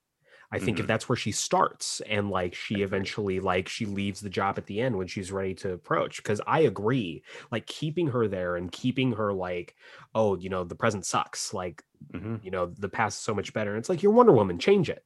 I 0.52 0.58
think 0.58 0.78
if 0.80 0.84
Mhm. 0.84 0.88
that's 0.88 1.08
where 1.08 1.16
she 1.16 1.30
starts 1.32 2.00
and 2.08 2.28
like 2.30 2.54
she 2.54 2.82
eventually 2.82 3.38
like 3.40 3.68
she 3.68 3.86
leaves 3.86 4.20
the 4.20 4.28
job 4.30 4.58
at 4.58 4.66
the 4.66 4.80
end 4.80 4.96
when 4.96 5.06
she's 5.06 5.30
ready 5.30 5.54
to 5.54 5.72
approach 5.72 6.16
because 6.16 6.40
I 6.46 6.60
agree 6.60 7.22
like 7.52 7.66
keeping 7.66 8.08
her 8.08 8.26
there 8.26 8.56
and 8.56 8.70
keeping 8.72 9.12
her 9.12 9.32
like 9.32 9.76
oh 10.14 10.36
you 10.36 10.48
know 10.48 10.64
the 10.64 10.74
present 10.74 11.06
sucks 11.06 11.54
like 11.54 11.82
Mhm. 12.12 12.42
you 12.44 12.50
know 12.50 12.66
the 12.66 12.88
past 12.88 13.18
is 13.18 13.24
so 13.24 13.34
much 13.34 13.52
better 13.52 13.70
and 13.70 13.78
it's 13.78 13.88
like 13.88 14.02
you're 14.02 14.12
Wonder 14.12 14.32
Woman 14.32 14.58
change 14.58 14.90
it 14.90 15.04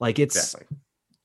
like 0.00 0.18
it's 0.18 0.36
Exactly. 0.54 0.76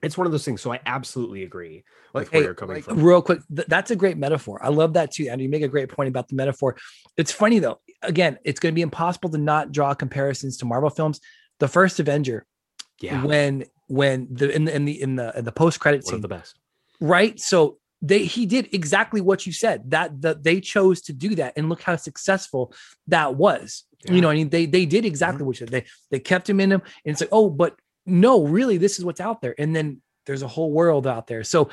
it's 0.01 0.17
one 0.17 0.25
of 0.27 0.31
those 0.33 0.43
things 0.43 0.59
so 0.61 0.73
I 0.73 0.79
absolutely 0.85 1.43
agree 1.43 1.85
with 2.13 2.23
Like, 2.25 2.33
where 2.33 2.41
hey, 2.41 2.45
you're 2.47 2.53
coming 2.55 2.75
like- 2.77 2.83
from 2.83 3.01
real 3.01 3.21
quick, 3.21 3.39
th- 3.55 3.67
that's 3.69 3.89
a 3.91 3.95
great 3.95 4.17
metaphor. 4.17 4.59
I 4.61 4.67
love 4.67 4.91
that 4.95 5.11
too. 5.13 5.29
And 5.29 5.39
you 5.39 5.47
make 5.47 5.61
a 5.63 5.67
great 5.69 5.87
point 5.87 6.09
about 6.09 6.27
the 6.27 6.35
metaphor. 6.35 6.75
It's 7.15 7.31
funny 7.31 7.59
though. 7.59 7.79
Again, 8.01 8.37
it's 8.43 8.59
going 8.59 8.73
to 8.73 8.75
be 8.75 8.81
impossible 8.81 9.29
to 9.29 9.37
not 9.37 9.71
draw 9.71 9.93
comparisons 9.93 10.57
to 10.57 10.65
Marvel 10.65 10.89
films. 10.89 11.21
The 11.59 11.69
first 11.69 12.01
Avenger, 12.01 12.45
yeah 13.01 13.23
when 13.23 13.65
when 13.87 14.27
the 14.31 14.49
in 14.55 14.65
the 14.65 14.75
in 14.75 14.85
the 14.85 15.01
in 15.01 15.15
the, 15.15 15.37
in 15.37 15.45
the 15.45 15.51
post 15.51 15.79
credit 15.79 16.05
scene, 16.05 16.21
the 16.21 16.27
best 16.27 16.57
right? 17.01 17.39
So 17.39 17.79
they 18.01 18.23
he 18.23 18.45
did 18.45 18.73
exactly 18.73 19.19
what 19.19 19.45
you 19.45 19.51
said. 19.51 19.91
That 19.91 20.21
that 20.21 20.43
they 20.43 20.61
chose 20.61 21.01
to 21.01 21.13
do 21.13 21.35
that, 21.35 21.53
and 21.57 21.67
look 21.67 21.81
how 21.81 21.97
successful 21.97 22.73
that 23.07 23.35
was. 23.35 23.83
Yeah. 24.05 24.13
You 24.13 24.21
know, 24.21 24.29
I 24.29 24.35
mean, 24.35 24.49
they 24.49 24.65
they 24.65 24.85
did 24.85 24.99
mm-hmm. 24.99 25.07
exactly 25.07 25.43
what 25.43 25.59
you 25.59 25.65
said. 25.65 25.69
They 25.69 25.85
they 26.09 26.19
kept 26.19 26.49
him 26.49 26.59
in 26.59 26.69
them, 26.69 26.81
and 27.05 27.11
it's 27.11 27.21
like, 27.21 27.29
oh, 27.31 27.49
but 27.49 27.75
no, 28.05 28.45
really, 28.45 28.77
this 28.77 28.97
is 28.97 29.05
what's 29.05 29.19
out 29.19 29.41
there. 29.41 29.55
And 29.57 29.75
then 29.75 30.01
there's 30.25 30.41
a 30.41 30.47
whole 30.47 30.71
world 30.71 31.05
out 31.05 31.27
there. 31.27 31.43
So 31.43 31.69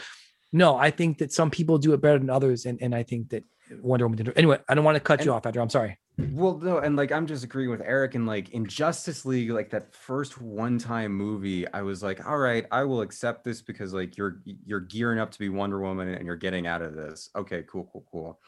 no, 0.53 0.77
I 0.77 0.91
think 0.91 1.19
that 1.19 1.33
some 1.33 1.51
people 1.51 1.79
do 1.79 1.93
it 1.93 2.01
better 2.01 2.19
than 2.19 2.31
others, 2.31 2.67
and 2.67 2.83
and 2.83 2.95
I 2.95 3.05
think 3.05 3.31
that 3.31 3.45
Wonder 3.81 4.07
Woman 4.07 4.25
did. 4.25 4.37
Anyway, 4.37 4.59
I 4.69 4.75
don't 4.75 4.85
want 4.85 4.97
to 4.97 5.01
cut 5.01 5.25
you 5.25 5.33
off, 5.33 5.47
Andrew. 5.47 5.63
I'm 5.63 5.71
sorry. 5.71 5.99
Well, 6.21 6.59
no, 6.59 6.79
and 6.79 6.97
like 6.97 7.13
I'm 7.13 7.29
just 7.29 7.45
agreeing 7.45 7.71
with 7.71 7.81
Eric, 7.81 8.17
and 8.17 8.27
like 8.27 8.51
in 8.51 8.67
Justice 8.67 9.25
League, 9.25 9.51
like 9.51 9.71
that 9.71 9.95
first 9.95 10.41
one-time 10.41 11.13
movie, 11.13 11.67
I 11.73 11.83
was 11.83 12.03
like, 12.03 12.27
all 12.27 12.39
right, 12.39 12.67
I 12.73 12.83
will 12.85 13.03
accept 13.03 13.45
this 13.45 13.63
because 13.63 13.93
like 13.95 14.17
you're 14.17 14.41
you're 14.45 14.81
gearing 14.81 15.21
up 15.21 15.31
to 15.31 15.39
be 15.39 15.49
Wonder 15.49 15.81
Woman 15.81 16.09
and 16.09 16.27
you're 16.27 16.35
getting 16.37 16.67
out 16.67 16.83
of 16.83 16.95
this. 16.95 17.31
Okay, 17.37 17.65
cool, 17.71 17.89
cool, 17.93 18.05
cool. 18.11 18.41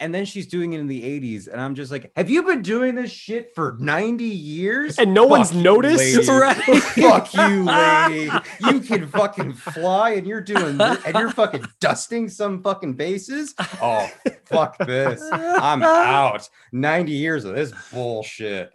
And 0.00 0.14
then 0.14 0.24
she's 0.24 0.46
doing 0.46 0.74
it 0.74 0.80
in 0.80 0.86
the 0.86 1.02
80s, 1.02 1.48
and 1.48 1.60
I'm 1.60 1.74
just 1.74 1.90
like, 1.90 2.12
have 2.14 2.30
you 2.30 2.44
been 2.44 2.62
doing 2.62 2.94
this 2.94 3.10
shit 3.10 3.52
for 3.52 3.76
90 3.80 4.24
years? 4.24 4.96
and 4.96 5.12
no 5.12 5.26
one's 5.26 5.48
Fuck 5.48 5.56
you, 5.56 5.62
noticed 5.62 5.98
lady. 5.98 6.30
Right. 6.30 6.56
Fuck 6.56 7.34
you, 7.34 7.64
lady. 7.64 8.30
You 8.60 8.80
can 8.80 9.08
fucking 9.08 9.54
fly, 9.54 10.10
and 10.10 10.24
you're 10.24 10.40
doing 10.40 10.78
this, 10.78 11.04
and 11.04 11.16
you're 11.16 11.30
fucking 11.30 11.64
dusting 11.80 12.28
some 12.28 12.62
fucking 12.62 12.94
bases. 12.94 13.56
Oh, 13.82 14.08
fuck 14.44 14.78
this. 14.78 15.20
I'm 15.32 15.82
out. 15.82 16.48
90 16.70 17.10
years 17.10 17.44
of 17.44 17.56
this 17.56 17.72
bullshit. 17.92 18.72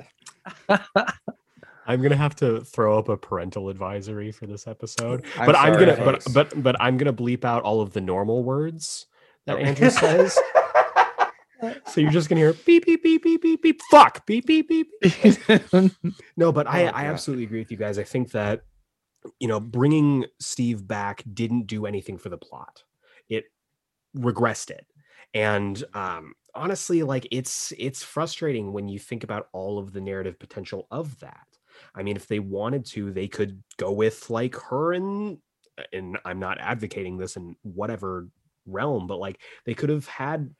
I'm 1.85 2.01
gonna 2.01 2.15
have 2.15 2.35
to 2.37 2.61
throw 2.61 2.97
up 2.97 3.09
a 3.09 3.17
parental 3.17 3.69
advisory 3.69 4.31
for 4.31 4.45
this 4.45 4.67
episode 4.67 5.25
I'm 5.37 5.45
but 5.45 5.55
I'm 5.55 5.73
gonna 5.73 5.97
but 5.97 6.23
but 6.33 6.63
but 6.63 6.75
I'm 6.81 6.97
gonna 6.97 7.13
bleep 7.13 7.43
out 7.43 7.63
all 7.63 7.81
of 7.81 7.93
the 7.93 8.01
normal 8.01 8.43
words 8.43 9.07
that 9.45 9.57
Andrew 9.59 9.89
says. 9.89 10.37
So 11.87 12.01
you're 12.01 12.11
just 12.11 12.29
gonna 12.29 12.41
hear 12.41 12.53
beep 12.53 12.85
beep 12.85 13.03
beep 13.03 13.23
beep 13.23 13.41
beep 13.41 13.61
beep 13.61 13.81
fuck 13.89 14.25
beep 14.25 14.45
beep 14.45 14.67
beep. 14.69 14.87
No, 16.37 16.51
but 16.51 16.67
I 16.67 16.87
Oh, 16.87 16.91
I 16.93 17.05
absolutely 17.05 17.45
agree 17.45 17.59
with 17.59 17.71
you 17.71 17.77
guys. 17.77 17.97
I 17.97 18.03
think 18.03 18.31
that 18.31 18.63
you 19.39 19.47
know 19.47 19.59
bringing 19.59 20.25
Steve 20.39 20.87
back 20.87 21.23
didn't 21.33 21.67
do 21.67 21.85
anything 21.85 22.17
for 22.17 22.29
the 22.29 22.37
plot. 22.37 22.83
It 23.29 23.45
regressed 24.17 24.69
it, 24.69 24.85
and 25.33 25.83
um, 25.93 26.33
honestly, 26.55 27.03
like 27.03 27.27
it's 27.31 27.73
it's 27.77 28.03
frustrating 28.03 28.73
when 28.73 28.87
you 28.87 28.99
think 28.99 29.23
about 29.23 29.47
all 29.53 29.79
of 29.79 29.93
the 29.93 30.01
narrative 30.01 30.39
potential 30.39 30.87
of 30.91 31.19
that. 31.19 31.47
I 31.95 32.03
mean, 32.03 32.15
if 32.15 32.27
they 32.27 32.39
wanted 32.39 32.85
to, 32.87 33.11
they 33.11 33.27
could 33.27 33.61
go 33.77 33.91
with 33.91 34.29
like 34.29 34.55
her 34.55 34.93
and 34.93 35.37
and 35.91 36.17
I'm 36.25 36.39
not 36.39 36.59
advocating 36.59 37.17
this 37.17 37.35
in 37.35 37.55
whatever 37.63 38.27
realm, 38.65 39.07
but 39.07 39.19
like 39.19 39.39
they 39.65 39.73
could 39.73 39.89
have 39.89 40.07
had 40.07 40.53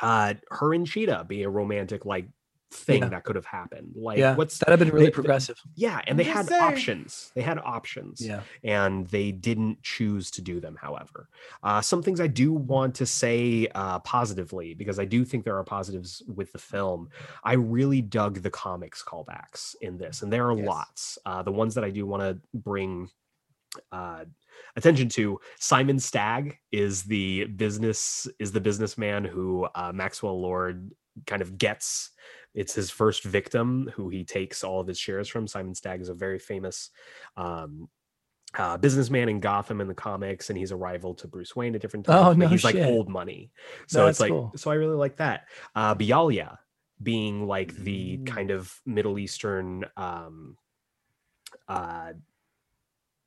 uh 0.00 0.34
her 0.50 0.74
and 0.74 0.86
Cheetah 0.86 1.24
be 1.28 1.42
a 1.42 1.48
romantic 1.48 2.04
like 2.04 2.28
thing 2.72 3.00
Yeah. 3.02 3.08
that 3.10 3.22
could 3.24 3.36
have 3.36 3.46
happened. 3.46 3.92
Like 3.94 4.18
yeah, 4.18 4.34
what's 4.34 4.58
that 4.58 4.70
have 4.70 4.80
been 4.80 4.88
really 4.88 5.04
they- 5.06 5.06
they- 5.06 5.12
progressive. 5.12 5.56
yeah, 5.76 5.98
and 6.00 6.10
I'm 6.10 6.16
they 6.16 6.24
had 6.24 6.46
saying. 6.46 6.62
options. 6.62 7.30
They 7.36 7.42
had 7.42 7.58
options 7.58 8.20
Yeah. 8.20 8.42
and 8.64 9.06
they 9.06 9.30
didn't 9.30 9.82
choose 9.84 10.32
to 10.32 10.42
do 10.42 10.58
them 10.60 10.76
however 10.80 11.28
uh, 11.62 11.80
some 11.80 12.02
things 12.02 12.20
i 12.20 12.26
do 12.26 12.52
want 12.52 12.94
to 12.96 13.06
say 13.06 13.68
uh, 13.74 14.00
positively 14.00 14.74
because 14.74 14.98
i 14.98 15.04
do 15.04 15.24
think 15.24 15.44
there 15.44 15.56
are 15.56 15.64
positives 15.64 16.22
with 16.26 16.50
the 16.52 16.58
film 16.58 17.08
i 17.44 17.52
really 17.54 18.02
dug 18.02 18.42
the 18.42 18.50
comics 18.50 19.02
callbacks 19.02 19.76
in 19.80 19.96
this 19.96 20.22
and 20.22 20.32
there 20.32 20.48
are 20.50 20.56
Yes. 20.58 20.66
lots 20.66 21.18
uh, 21.24 21.42
the 21.44 21.52
ones 21.52 21.74
that 21.76 21.84
i 21.84 21.90
do 21.90 22.04
want 22.04 22.22
to 22.22 22.38
bring 22.52 23.08
uh, 23.92 24.24
attention 24.76 25.08
to 25.08 25.38
simon 25.58 25.98
stagg 25.98 26.56
is 26.72 27.02
the 27.04 27.44
business 27.44 28.28
is 28.38 28.52
the 28.52 28.60
businessman 28.60 29.24
who 29.24 29.66
uh, 29.74 29.92
maxwell 29.94 30.40
lord 30.40 30.90
kind 31.26 31.42
of 31.42 31.56
gets 31.58 32.10
it's 32.54 32.74
his 32.74 32.90
first 32.90 33.22
victim 33.24 33.90
who 33.94 34.08
he 34.08 34.24
takes 34.24 34.64
all 34.64 34.80
of 34.80 34.86
his 34.86 34.98
shares 34.98 35.28
from 35.28 35.46
simon 35.46 35.74
stagg 35.74 36.00
is 36.00 36.08
a 36.08 36.14
very 36.14 36.38
famous 36.38 36.90
um, 37.36 37.88
uh, 38.58 38.76
businessman 38.78 39.28
in 39.28 39.38
Gotham 39.38 39.82
in 39.82 39.88
the 39.88 39.94
comics, 39.94 40.48
and 40.48 40.58
he's 40.58 40.70
a 40.70 40.76
rival 40.76 41.14
to 41.16 41.28
Bruce 41.28 41.54
Wayne 41.54 41.74
at 41.74 41.82
different 41.82 42.06
times. 42.06 42.26
Oh, 42.26 42.32
no 42.32 42.48
he's 42.48 42.64
like 42.64 42.76
old 42.76 43.08
money, 43.08 43.50
so 43.86 44.06
it's 44.06 44.20
like 44.20 44.30
cool. 44.30 44.52
so. 44.56 44.70
I 44.70 44.74
really 44.74 44.94
like 44.96 45.16
that. 45.18 45.46
Uh, 45.74 45.94
Bialya 45.94 46.56
being 47.02 47.46
like 47.46 47.74
the 47.74 48.16
Mm. 48.18 48.26
kind 48.26 48.50
of 48.50 48.80
Middle 48.86 49.18
Eastern 49.18 49.84
um, 49.98 50.56
uh, 51.68 52.12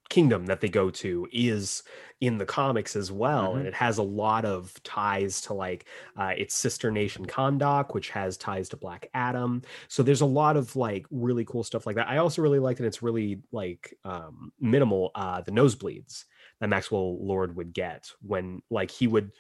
kingdom 0.10 0.48
that 0.48 0.62
they 0.62 0.70
go 0.70 0.90
to 0.90 1.28
is 1.32 1.84
in 2.20 2.38
the 2.38 2.46
comics 2.46 2.96
as 2.96 3.12
well, 3.12 3.56
and 3.56 3.66
Mhm. 3.66 3.68
it 3.68 3.74
has 3.74 3.98
a 3.98 4.04
lot 4.04 4.44
of 4.44 4.82
ties 4.84 5.42
to 5.42 5.54
like 5.54 5.86
uh, 6.18 6.34
its 6.38 6.56
sister 6.56 6.92
nation 6.92 7.26
Kahndaq, 7.26 7.94
which 7.94 8.10
has 8.10 8.38
ties 8.38 8.70
to 8.70 8.78
Black 8.78 9.10
Adam. 9.14 9.62
So 9.88 10.04
there's 10.04 10.22
a 10.22 10.26
lot 10.26 10.58
of 10.58 10.76
like 10.76 11.06
really 11.12 11.46
cool 11.46 11.64
stuff 11.64 11.86
like 11.86 11.96
that. 11.96 12.10
I 12.10 12.18
also 12.18 12.42
really 12.42 12.60
like 12.60 12.78
that 12.78 12.86
It's 12.86 13.02
really 13.04 13.42
like 13.52 13.94
um, 14.04 14.52
minimal. 14.60 15.12
Uh, 15.16 15.42
the 15.42 15.52
nosebleeds 15.52 16.26
that 16.60 16.68
Maxwell 16.70 17.24
Lord 17.26 17.56
would 17.56 17.74
get 17.74 18.12
when 18.22 18.62
like 18.70 18.92
he 18.92 19.08
would 19.08 19.32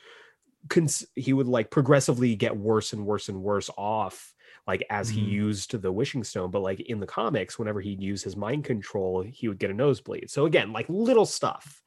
cons- 0.70 1.05
he 1.15 1.34
would 1.34 1.47
like 1.47 1.72
progressively 1.72 2.36
get 2.36 2.57
worse 2.57 2.93
and 2.93 3.05
worse 3.05 3.30
and 3.30 3.41
worse 3.41 3.70
off 3.78 4.34
like 4.70 4.86
as 4.91 5.09
he 5.09 5.22
Mhm. 5.22 5.24
used 5.24 5.74
the 5.82 5.91
wishing 5.91 6.24
stone 6.24 6.51
but 6.51 6.61
like 6.61 6.80
in 6.82 7.01
the 7.01 7.07
comics 7.07 7.59
whenever 7.59 7.82
he'd 7.82 8.01
use 8.01 8.24
his 8.24 8.38
mind 8.38 8.65
control 8.65 9.24
he 9.24 9.49
would 9.49 9.59
get 9.59 9.72
a 9.72 9.76
nosebleed 9.76 10.30
so 10.32 10.45
again 10.47 10.74
like 10.74 10.88
little 10.89 11.28
stuff 11.28 11.84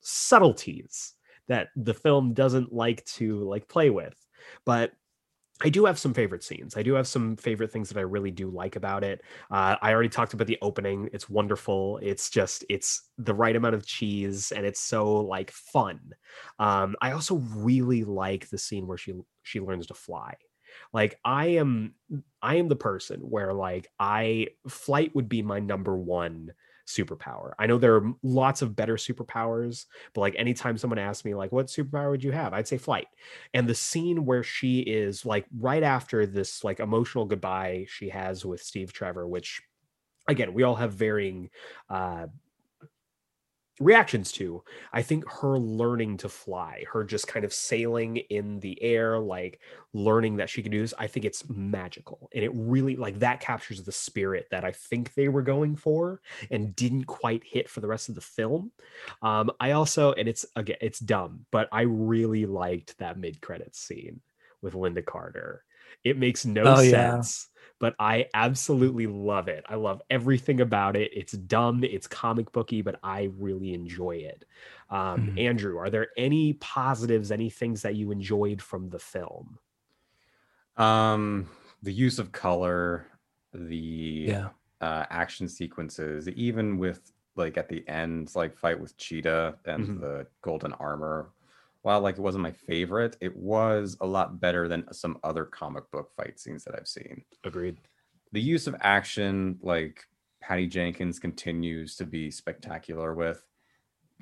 subtleties 0.00 1.14
that 1.48 1.68
the 1.76 1.94
film 1.94 2.34
doesn't 2.34 2.72
like 2.72 3.04
to 3.06 3.40
like 3.44 3.68
play 3.68 3.90
with 3.90 4.26
but 4.64 4.92
I 5.62 5.68
do 5.70 5.84
have 5.84 5.98
some 6.00 6.14
favorite 6.14 6.42
scenes. 6.42 6.76
I 6.76 6.82
do 6.82 6.94
have 6.94 7.06
some 7.06 7.36
favorite 7.36 7.70
things 7.70 7.88
that 7.88 7.98
I 7.98 8.02
really 8.02 8.32
do 8.32 8.50
like 8.50 8.74
about 8.74 9.04
it. 9.04 9.22
Uh, 9.52 9.76
I 9.80 9.92
already 9.92 10.08
talked 10.08 10.34
about 10.34 10.48
the 10.48 10.58
opening. 10.62 11.08
It's 11.12 11.30
wonderful. 11.30 11.98
It's 12.02 12.28
just 12.28 12.64
it's 12.68 13.10
the 13.18 13.34
right 13.34 13.54
amount 13.54 13.76
of 13.76 13.86
cheese 13.86 14.50
and 14.50 14.66
it's 14.66 14.80
so 14.80 15.14
like 15.20 15.52
fun. 15.52 16.12
Um, 16.58 16.96
I 17.00 17.12
also 17.12 17.36
really 17.36 18.02
like 18.04 18.48
the 18.50 18.58
scene 18.58 18.88
where 18.88 18.98
she 18.98 19.14
she 19.44 19.60
learns 19.60 19.86
to 19.88 19.94
fly. 19.94 20.34
Like 20.92 21.18
I 21.24 21.46
am 21.46 21.94
I 22.42 22.56
am 22.56 22.68
the 22.68 22.76
person 22.76 23.20
where 23.20 23.52
like 23.52 23.90
I 23.98 24.48
flight 24.68 25.14
would 25.14 25.28
be 25.28 25.42
my 25.42 25.60
number 25.60 25.96
one 25.96 26.52
superpower. 26.86 27.52
I 27.58 27.66
know 27.66 27.78
there 27.78 27.96
are 27.96 28.12
lots 28.22 28.60
of 28.60 28.76
better 28.76 28.96
superpowers, 28.96 29.86
but 30.12 30.20
like 30.20 30.34
anytime 30.36 30.76
someone 30.76 30.98
asks 30.98 31.24
me 31.24 31.34
like 31.34 31.52
what 31.52 31.66
superpower 31.66 32.10
would 32.10 32.24
you 32.24 32.32
have? 32.32 32.52
I'd 32.52 32.68
say 32.68 32.78
flight. 32.78 33.06
And 33.54 33.68
the 33.68 33.74
scene 33.74 34.26
where 34.26 34.42
she 34.42 34.80
is 34.80 35.24
like 35.24 35.46
right 35.58 35.82
after 35.82 36.26
this 36.26 36.62
like 36.62 36.80
emotional 36.80 37.24
goodbye 37.24 37.86
she 37.88 38.10
has 38.10 38.44
with 38.44 38.62
Steve 38.62 38.92
Trevor, 38.92 39.26
which 39.26 39.62
again, 40.28 40.54
we 40.54 40.62
all 40.62 40.76
have 40.76 40.92
varying 40.92 41.50
uh 41.88 42.26
reactions 43.80 44.30
to 44.30 44.62
i 44.92 45.02
think 45.02 45.28
her 45.28 45.58
learning 45.58 46.16
to 46.16 46.28
fly 46.28 46.84
her 46.92 47.02
just 47.02 47.26
kind 47.26 47.44
of 47.44 47.52
sailing 47.52 48.16
in 48.16 48.60
the 48.60 48.80
air 48.80 49.18
like 49.18 49.60
learning 49.92 50.36
that 50.36 50.48
she 50.48 50.62
can 50.62 50.70
do 50.70 50.80
this 50.80 50.94
i 50.98 51.06
think 51.06 51.26
it's 51.26 51.48
magical. 51.48 52.28
And 52.34 52.44
it 52.44 52.52
really 52.54 52.96
like 52.96 53.18
that 53.20 53.40
captures 53.40 53.82
the 53.82 53.90
spirit 53.92 54.46
that 54.50 54.64
i 54.64 54.70
think 54.70 55.14
they 55.14 55.28
were 55.28 55.42
going 55.42 55.74
for 55.74 56.20
and 56.50 56.76
didn't 56.76 57.04
quite 57.04 57.42
hit 57.44 57.68
for 57.68 57.80
the 57.80 57.88
rest 57.88 58.08
of 58.08 58.14
the 58.14 58.20
film. 58.20 58.70
Um 59.22 59.50
i 59.58 59.72
also 59.72 60.12
and 60.12 60.28
it's 60.28 60.46
again 60.54 60.76
it's 60.80 61.00
dumb 61.00 61.46
but 61.50 61.68
i 61.72 61.82
really 61.82 62.46
liked 62.46 62.96
that 62.98 63.18
mid-credits 63.18 63.80
scene 63.80 64.20
with 64.62 64.74
lynda 64.74 65.04
carter. 65.04 65.64
It 66.04 66.18
makes 66.18 66.44
no 66.44 66.62
oh, 66.64 66.88
sense 66.88 67.48
but 67.78 67.94
I 67.98 68.26
absolutely 68.34 69.06
love 69.06 69.48
it. 69.48 69.64
I 69.68 69.74
love 69.74 70.00
everything 70.10 70.60
about 70.60 70.96
it. 70.96 71.10
It's 71.14 71.32
dumb, 71.32 71.82
it's 71.84 72.06
comic 72.06 72.50
booky, 72.52 72.82
but 72.82 72.98
I 73.02 73.30
really 73.38 73.74
enjoy 73.74 74.16
it. 74.16 74.44
Um, 74.90 75.28
mm-hmm. 75.28 75.38
Andrew, 75.38 75.78
are 75.78 75.90
there 75.90 76.08
any 76.16 76.54
positives, 76.54 77.30
any 77.30 77.50
things 77.50 77.82
that 77.82 77.94
you 77.94 78.10
enjoyed 78.10 78.62
from 78.62 78.88
the 78.90 78.98
film? 78.98 79.58
Um, 80.76 81.48
the 81.82 81.92
use 81.92 82.18
of 82.18 82.32
color, 82.32 83.06
the 83.52 83.76
yeah. 83.76 84.48
uh, 84.80 85.06
action 85.10 85.48
sequences, 85.48 86.28
even 86.28 86.78
with 86.78 87.12
like 87.36 87.56
at 87.56 87.68
the 87.68 87.86
end, 87.88 88.30
like 88.34 88.56
fight 88.56 88.78
with 88.78 88.96
Cheetah 88.96 89.56
and 89.64 89.86
mm-hmm. 89.86 90.00
the 90.00 90.26
golden 90.42 90.72
armor 90.74 91.30
while 91.84 92.00
like 92.00 92.16
it 92.16 92.22
wasn't 92.22 92.42
my 92.42 92.50
favorite, 92.50 93.14
it 93.20 93.36
was 93.36 93.98
a 94.00 94.06
lot 94.06 94.40
better 94.40 94.68
than 94.68 94.90
some 94.90 95.18
other 95.22 95.44
comic 95.44 95.90
book 95.90 96.10
fight 96.16 96.40
scenes 96.40 96.64
that 96.64 96.74
I've 96.74 96.88
seen. 96.88 97.22
Agreed. 97.44 97.76
The 98.32 98.40
use 98.40 98.66
of 98.66 98.74
action, 98.80 99.58
like 99.60 100.02
Patty 100.40 100.66
Jenkins 100.66 101.18
continues 101.18 101.94
to 101.96 102.06
be 102.06 102.30
spectacular 102.30 103.14
with. 103.14 103.44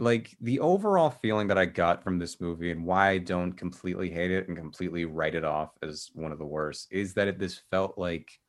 Like 0.01 0.37
the 0.41 0.59
overall 0.59 1.11
feeling 1.11 1.47
that 1.47 1.59
I 1.59 1.67
got 1.67 2.03
from 2.03 2.19
this 2.19 2.41
movie 2.41 2.73
and 2.73 2.85
why 2.85 3.11
I 3.11 3.19
don't 3.19 3.53
completely 3.53 4.11
hate 4.11 4.33
it 4.33 4.49
and 4.49 4.57
completely 4.57 5.05
write 5.05 5.37
it 5.37 5.45
off 5.45 5.71
as 5.85 6.11
one 6.15 6.33
of 6.33 6.39
the 6.39 6.45
worst 6.45 6.89
is 6.91 7.15
that 7.15 7.29
it 7.29 7.39
this 7.39 7.63
felt 7.71 7.97
like 7.97 8.41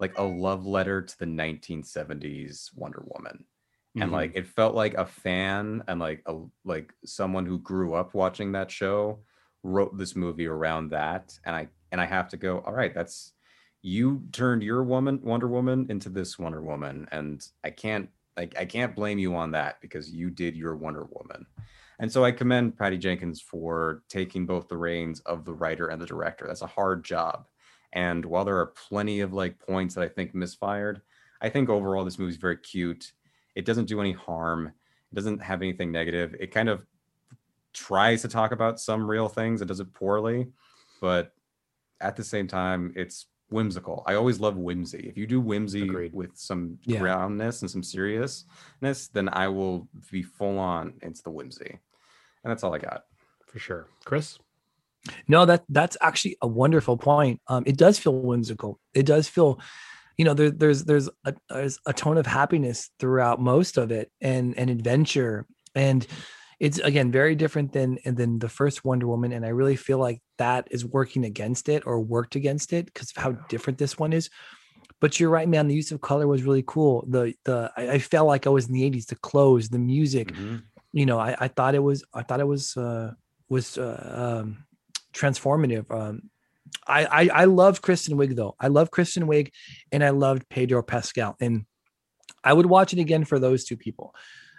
like 0.00 0.16
a 0.16 0.22
love 0.22 0.64
letter 0.64 1.02
to 1.02 1.18
the 1.18 1.26
1970s 1.26 2.70
Wonder 2.74 3.04
Woman 3.04 3.44
and 3.94 4.04
mm-hmm. 4.04 4.14
like 4.14 4.32
it 4.34 4.46
felt 4.46 4.74
like 4.74 4.94
a 4.94 5.04
fan 5.04 5.82
and 5.88 6.00
like 6.00 6.22
a 6.26 6.36
like 6.64 6.92
someone 7.04 7.46
who 7.46 7.58
grew 7.58 7.94
up 7.94 8.14
watching 8.14 8.52
that 8.52 8.70
show 8.70 9.18
wrote 9.62 9.96
this 9.96 10.16
movie 10.16 10.46
around 10.46 10.90
that 10.90 11.38
and 11.44 11.54
i 11.54 11.68
and 11.90 12.00
i 12.00 12.06
have 12.06 12.28
to 12.28 12.36
go 12.36 12.58
all 12.66 12.72
right 12.72 12.94
that's 12.94 13.32
you 13.82 14.22
turned 14.32 14.62
your 14.62 14.82
woman 14.82 15.20
wonder 15.22 15.48
woman 15.48 15.86
into 15.90 16.08
this 16.08 16.38
wonder 16.38 16.62
woman 16.62 17.06
and 17.12 17.48
i 17.64 17.70
can't 17.70 18.08
like 18.36 18.56
i 18.58 18.64
can't 18.64 18.94
blame 18.94 19.18
you 19.18 19.34
on 19.34 19.50
that 19.50 19.80
because 19.80 20.10
you 20.10 20.30
did 20.30 20.56
your 20.56 20.76
wonder 20.76 21.06
woman. 21.10 21.46
And 21.98 22.10
so 22.10 22.24
i 22.24 22.32
commend 22.32 22.76
patty 22.76 22.98
jenkins 22.98 23.40
for 23.40 24.02
taking 24.08 24.46
both 24.46 24.68
the 24.68 24.76
reins 24.76 25.20
of 25.20 25.44
the 25.44 25.54
writer 25.54 25.88
and 25.88 26.00
the 26.00 26.06
director. 26.06 26.46
That's 26.46 26.62
a 26.62 26.66
hard 26.66 27.04
job. 27.04 27.46
And 27.92 28.24
while 28.24 28.44
there 28.44 28.56
are 28.56 28.66
plenty 28.88 29.20
of 29.20 29.32
like 29.32 29.58
points 29.58 29.94
that 29.94 30.04
i 30.04 30.08
think 30.08 30.34
misfired 30.34 31.02
i 31.40 31.48
think 31.48 31.68
overall 31.68 32.04
this 32.04 32.18
movie's 32.18 32.36
very 32.36 32.56
cute 32.56 33.12
it 33.54 33.64
doesn't 33.64 33.86
do 33.86 34.00
any 34.00 34.12
harm. 34.12 34.68
It 34.68 35.14
doesn't 35.14 35.42
have 35.42 35.62
anything 35.62 35.92
negative. 35.92 36.34
It 36.38 36.52
kind 36.52 36.68
of 36.68 36.86
tries 37.72 38.22
to 38.22 38.28
talk 38.28 38.52
about 38.52 38.80
some 38.80 39.08
real 39.08 39.28
things. 39.28 39.62
It 39.62 39.68
does 39.68 39.80
it 39.80 39.92
poorly, 39.92 40.48
but 41.00 41.32
at 42.00 42.16
the 42.16 42.24
same 42.24 42.46
time, 42.46 42.92
it's 42.96 43.26
whimsical. 43.50 44.02
I 44.06 44.14
always 44.14 44.40
love 44.40 44.56
whimsy. 44.56 45.06
If 45.08 45.16
you 45.16 45.26
do 45.26 45.40
whimsy 45.40 45.82
Agreed. 45.82 46.12
with 46.12 46.30
some 46.34 46.78
yeah. 46.84 46.98
groundness 46.98 47.62
and 47.62 47.70
some 47.70 47.82
seriousness, 47.82 49.08
then 49.12 49.28
I 49.32 49.48
will 49.48 49.88
be 50.10 50.22
full 50.22 50.58
on 50.58 50.94
into 51.02 51.22
the 51.22 51.30
whimsy. 51.30 51.78
And 52.44 52.50
that's 52.50 52.64
all 52.64 52.74
I 52.74 52.78
got. 52.78 53.04
For 53.46 53.58
sure. 53.58 53.86
Chris? 54.04 54.38
No, 55.28 55.44
that 55.44 55.64
that's 55.68 55.96
actually 56.00 56.36
a 56.42 56.46
wonderful 56.46 56.96
point. 56.96 57.40
Um, 57.48 57.64
it 57.66 57.76
does 57.76 57.98
feel 57.98 58.14
whimsical. 58.14 58.78
It 58.94 59.04
does 59.04 59.28
feel 59.28 59.60
you 60.16 60.24
know 60.24 60.34
there, 60.34 60.50
there's 60.50 60.84
there's 60.84 61.08
a, 61.24 61.34
there's 61.48 61.78
a 61.86 61.92
tone 61.92 62.18
of 62.18 62.26
happiness 62.26 62.90
throughout 62.98 63.40
most 63.40 63.78
of 63.78 63.90
it 63.90 64.10
and 64.20 64.56
and 64.58 64.70
adventure. 64.70 65.46
And 65.74 66.06
it's 66.60 66.78
again 66.78 67.10
very 67.10 67.34
different 67.34 67.72
than 67.72 67.98
than 68.04 68.38
the 68.38 68.48
first 68.48 68.84
wonder 68.84 69.08
woman 69.08 69.32
and 69.32 69.44
i 69.44 69.48
really 69.48 69.74
feel 69.74 69.98
like 69.98 70.22
that 70.38 70.68
is 70.70 70.86
working 70.86 71.24
against 71.24 71.68
it 71.68 71.82
or 71.86 72.00
worked 72.00 72.36
against 72.36 72.72
it 72.72 72.86
because 72.86 73.12
of 73.16 73.22
how 73.22 73.32
different 73.48 73.78
this 73.78 73.98
one 73.98 74.12
is. 74.12 74.30
But 75.00 75.18
you're 75.18 75.30
right 75.30 75.48
man 75.48 75.66
the 75.66 75.74
use 75.74 75.90
of 75.90 76.00
color 76.00 76.28
was 76.28 76.44
really 76.44 76.64
cool. 76.66 77.04
The 77.08 77.34
the 77.44 77.72
i, 77.76 77.90
I 77.94 77.98
felt 77.98 78.28
like 78.28 78.46
i 78.46 78.50
was 78.50 78.68
in 78.68 78.74
the 78.74 78.88
80s 78.88 79.06
the 79.06 79.16
clothes 79.16 79.68
the 79.68 79.78
music. 79.78 80.28
Mm-hmm. 80.28 80.56
you 80.92 81.06
know 81.06 81.18
I, 81.18 81.36
I 81.38 81.48
thought 81.48 81.74
it 81.74 81.82
was 81.82 82.04
i 82.14 82.22
thought 82.22 82.40
it 82.40 82.46
was 82.46 82.76
uh 82.76 83.12
was 83.48 83.76
uh, 83.76 84.40
um 84.40 84.64
transformative 85.12 85.90
um 85.90 86.30
I, 86.86 87.04
I 87.04 87.28
I 87.42 87.44
love 87.44 87.82
Kristen 87.82 88.16
Wiig 88.16 88.34
though. 88.36 88.54
I 88.58 88.68
love 88.68 88.90
Kristen 88.90 89.26
Wiig, 89.26 89.50
and 89.90 90.04
I 90.04 90.10
loved 90.10 90.48
Pedro 90.48 90.82
Pascal, 90.82 91.36
and 91.40 91.64
I 92.42 92.52
would 92.52 92.66
watch 92.66 92.92
it 92.92 92.98
again 92.98 93.24
for 93.24 93.38
those 93.38 93.64
two 93.64 93.76
people. 93.76 94.14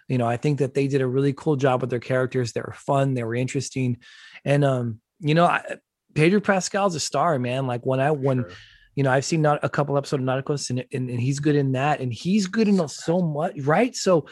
You 0.07 0.17
know, 0.17 0.27
I 0.27 0.37
think 0.37 0.59
that 0.59 0.73
they 0.73 0.87
did 0.87 1.01
a 1.01 1.07
really 1.07 1.33
cool 1.33 1.55
job 1.55 1.81
with 1.81 1.89
their 1.89 1.99
characters. 1.99 2.51
They 2.51 2.61
were 2.61 2.75
fun, 2.75 3.13
they 3.13 3.23
were 3.23 3.35
interesting, 3.35 3.97
and 4.45 4.63
um, 4.63 4.99
you 5.19 5.35
know, 5.35 5.45
I, 5.45 5.77
Pedro 6.13 6.39
Pascal's 6.39 6.95
a 6.95 6.99
star, 6.99 7.39
man. 7.39 7.67
Like 7.67 7.85
when 7.85 7.99
I 7.99 8.11
when. 8.11 8.43
Sure. 8.43 8.51
You 8.95 9.01
know, 9.01 9.09
I've 9.09 9.25
seen 9.25 9.41
not 9.41 9.59
a 9.63 9.69
couple 9.69 9.97
episodes 9.97 10.21
of 10.21 10.27
Narcos, 10.29 10.69
and, 10.69 10.85
and, 10.93 11.09
and 11.09 11.19
he's 11.19 11.39
good 11.39 11.55
in 11.55 11.71
that, 11.71 11.99
and 11.99 12.13
he's 12.13 12.45
good 12.45 12.67
in 12.67 12.87
so 12.87 13.21
much, 13.21 13.59
right? 13.61 13.95
So, 13.95 14.27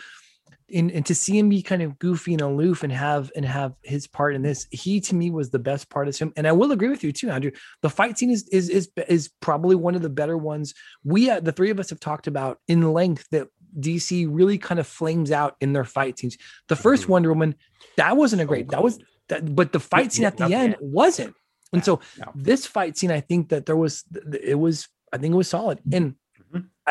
and, 0.73 0.91
and 0.91 1.05
to 1.05 1.15
see 1.15 1.37
him 1.37 1.49
be 1.49 1.61
kind 1.61 1.81
of 1.81 1.99
goofy 1.99 2.33
and 2.33 2.41
aloof 2.41 2.83
and 2.83 2.91
have 2.91 3.31
and 3.35 3.45
have 3.45 3.73
his 3.83 4.07
part 4.07 4.35
in 4.35 4.41
this, 4.41 4.67
he 4.71 4.99
to 5.01 5.15
me 5.15 5.31
was 5.31 5.49
the 5.49 5.59
best 5.59 5.89
part 5.89 6.07
of 6.07 6.17
him. 6.17 6.33
And 6.35 6.47
I 6.47 6.51
will 6.51 6.71
agree 6.71 6.89
with 6.89 7.03
you 7.03 7.11
too, 7.11 7.29
Andrew. 7.29 7.51
The 7.81 7.89
fight 7.89 8.17
scene 8.17 8.31
is 8.31 8.47
is 8.49 8.69
is 8.69 8.89
is 9.07 9.29
probably 9.39 9.75
one 9.75 9.95
of 9.95 10.01
the 10.01 10.09
better 10.09 10.37
ones. 10.37 10.73
We 11.03 11.29
uh, 11.29 11.39
the 11.39 11.51
three 11.51 11.69
of 11.69 11.79
us 11.79 11.89
have 11.89 11.99
talked 11.99 12.27
about 12.27 12.59
in 12.67 12.93
length 12.93 13.27
that 13.31 13.47
DC 13.79 14.27
really 14.29 14.57
kind 14.57 14.79
of 14.79 14.87
flames 14.87 15.31
out 15.31 15.55
in 15.61 15.73
their 15.73 15.85
fight 15.85 16.19
scenes. 16.19 16.37
The 16.67 16.75
1st 16.75 17.03
mm-hmm. 17.03 17.11
Wonder 17.11 17.29
Woman, 17.29 17.55
that 17.97 18.17
wasn't 18.17 18.41
a 18.41 18.45
great. 18.45 18.69
That 18.69 18.83
was 18.83 18.99
that, 19.29 19.55
but 19.55 19.71
the 19.71 19.79
fight 19.79 20.13
scene 20.13 20.25
at 20.25 20.37
the 20.37 20.53
end 20.53 20.75
wasn't. 20.79 21.35
And 21.73 21.83
so 21.83 22.01
this 22.35 22.65
fight 22.65 22.97
scene, 22.97 23.11
I 23.11 23.21
think 23.21 23.49
that 23.49 23.65
there 23.65 23.77
was 23.77 24.03
it 24.41 24.59
was 24.59 24.89
I 25.13 25.17
think 25.17 25.33
it 25.33 25.37
was 25.37 25.49
solid. 25.49 25.79
And 25.91 26.15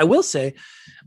I 0.01 0.05
will 0.05 0.23
say, 0.23 0.55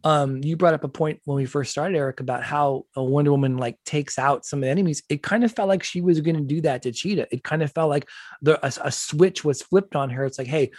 um, 0.03 0.43
you 0.43 0.55
brought 0.55 0.75
up 0.75 0.83
a 0.83 0.89
point 0.89 1.19
when 1.25 1.35
we 1.35 1.45
first 1.45 1.71
started, 1.71 1.97
Eric, 1.97 2.19
about 2.19 2.43
how 2.43 2.85
a 2.95 3.03
Wonder 3.03 3.31
Woman 3.31 3.57
like 3.57 3.77
takes 3.85 4.19
out 4.19 4.45
some 4.45 4.59
of 4.59 4.61
the 4.61 4.69
enemies. 4.69 5.01
It 5.09 5.23
kind 5.23 5.43
of 5.43 5.51
felt 5.51 5.67
like 5.67 5.83
she 5.83 6.01
was 6.01 6.21
going 6.21 6.35
to 6.35 6.41
do 6.41 6.61
that 6.61 6.83
to 6.83 6.91
Cheetah. 6.91 7.27
It 7.31 7.43
kind 7.43 7.63
of 7.63 7.71
felt 7.71 7.89
like 7.89 8.07
the 8.43 8.63
a, 8.63 8.87
a 8.87 8.91
switch 8.91 9.43
was 9.43 9.63
flipped 9.63 9.95
on 9.95 10.11
her. 10.11 10.25
It's 10.25 10.37
like, 10.37 10.47
hey, 10.47 10.69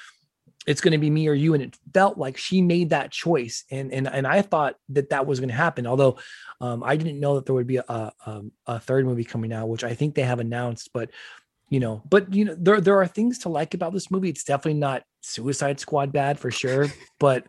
it's 0.67 0.81
going 0.81 0.93
to 0.93 0.99
be 0.99 1.11
me 1.11 1.27
or 1.27 1.35
you, 1.35 1.55
and 1.55 1.63
it 1.63 1.77
felt 1.93 2.17
like 2.17 2.37
she 2.37 2.63
made 2.63 2.91
that 2.91 3.11
choice. 3.11 3.65
And 3.71 3.93
and 3.93 4.07
and 4.07 4.29
I 4.29 4.43
thought 4.43 4.77
that 4.91 5.11
that 5.11 5.27
was 5.27 5.41
going 5.41 5.51
to 5.51 5.55
happen. 5.57 5.89
Although 5.89 6.19
um, 6.61 6.85
I 6.85 6.97
didn't 6.97 7.19
know 7.19 7.35
that 7.35 7.47
there 7.47 7.55
would 7.55 7.67
be 7.67 7.79
a, 7.79 7.85
a, 7.89 8.13
um, 8.27 8.53
a 8.67 8.79
third 8.79 9.07
movie 9.07 9.25
coming 9.25 9.53
out, 9.53 9.69
which 9.69 9.83
I 9.83 9.95
think 9.95 10.15
they 10.15 10.23
have 10.23 10.39
announced. 10.39 10.91
But 10.95 11.11
you 11.69 11.81
know, 11.81 12.03
but 12.09 12.33
you 12.33 12.45
know, 12.45 12.57
there 12.57 12.81
there 12.81 13.01
are 13.01 13.09
things 13.09 13.41
to 13.41 13.49
like 13.49 13.75
about 13.75 13.93
this 13.93 14.11
movie. 14.11 14.29
It's 14.29 14.45
definitely 14.45 14.79
not 14.79 15.03
Suicide 15.25 15.81
Squad 15.81 16.13
bad 16.13 16.39
for 16.39 16.51
sure, 16.51 16.89
but 17.19 17.47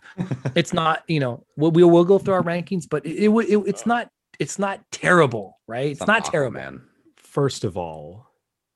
it's 0.56 0.74
not. 0.74 1.04
You 1.08 1.20
know, 1.20 1.46
we'll 1.58 1.72
we'll, 1.72 1.90
we'll 1.90 2.06
go 2.06 2.18
through 2.18 2.36
our 2.36 2.44
rankings, 2.44 2.86
but 2.90 3.06
it, 3.06 3.26
it, 3.26 3.30
it 3.30 3.58
it's 3.68 3.86
not 3.86 4.10
it's 4.40 4.58
not 4.58 4.80
terrible, 4.92 5.60
right? 5.68 5.92
It's, 5.92 6.02
it's 6.02 6.08
not 6.08 6.26
terrible, 6.26 6.60
man. 6.60 6.82
First 7.18 7.64
of 7.66 7.78
all, 7.78 8.28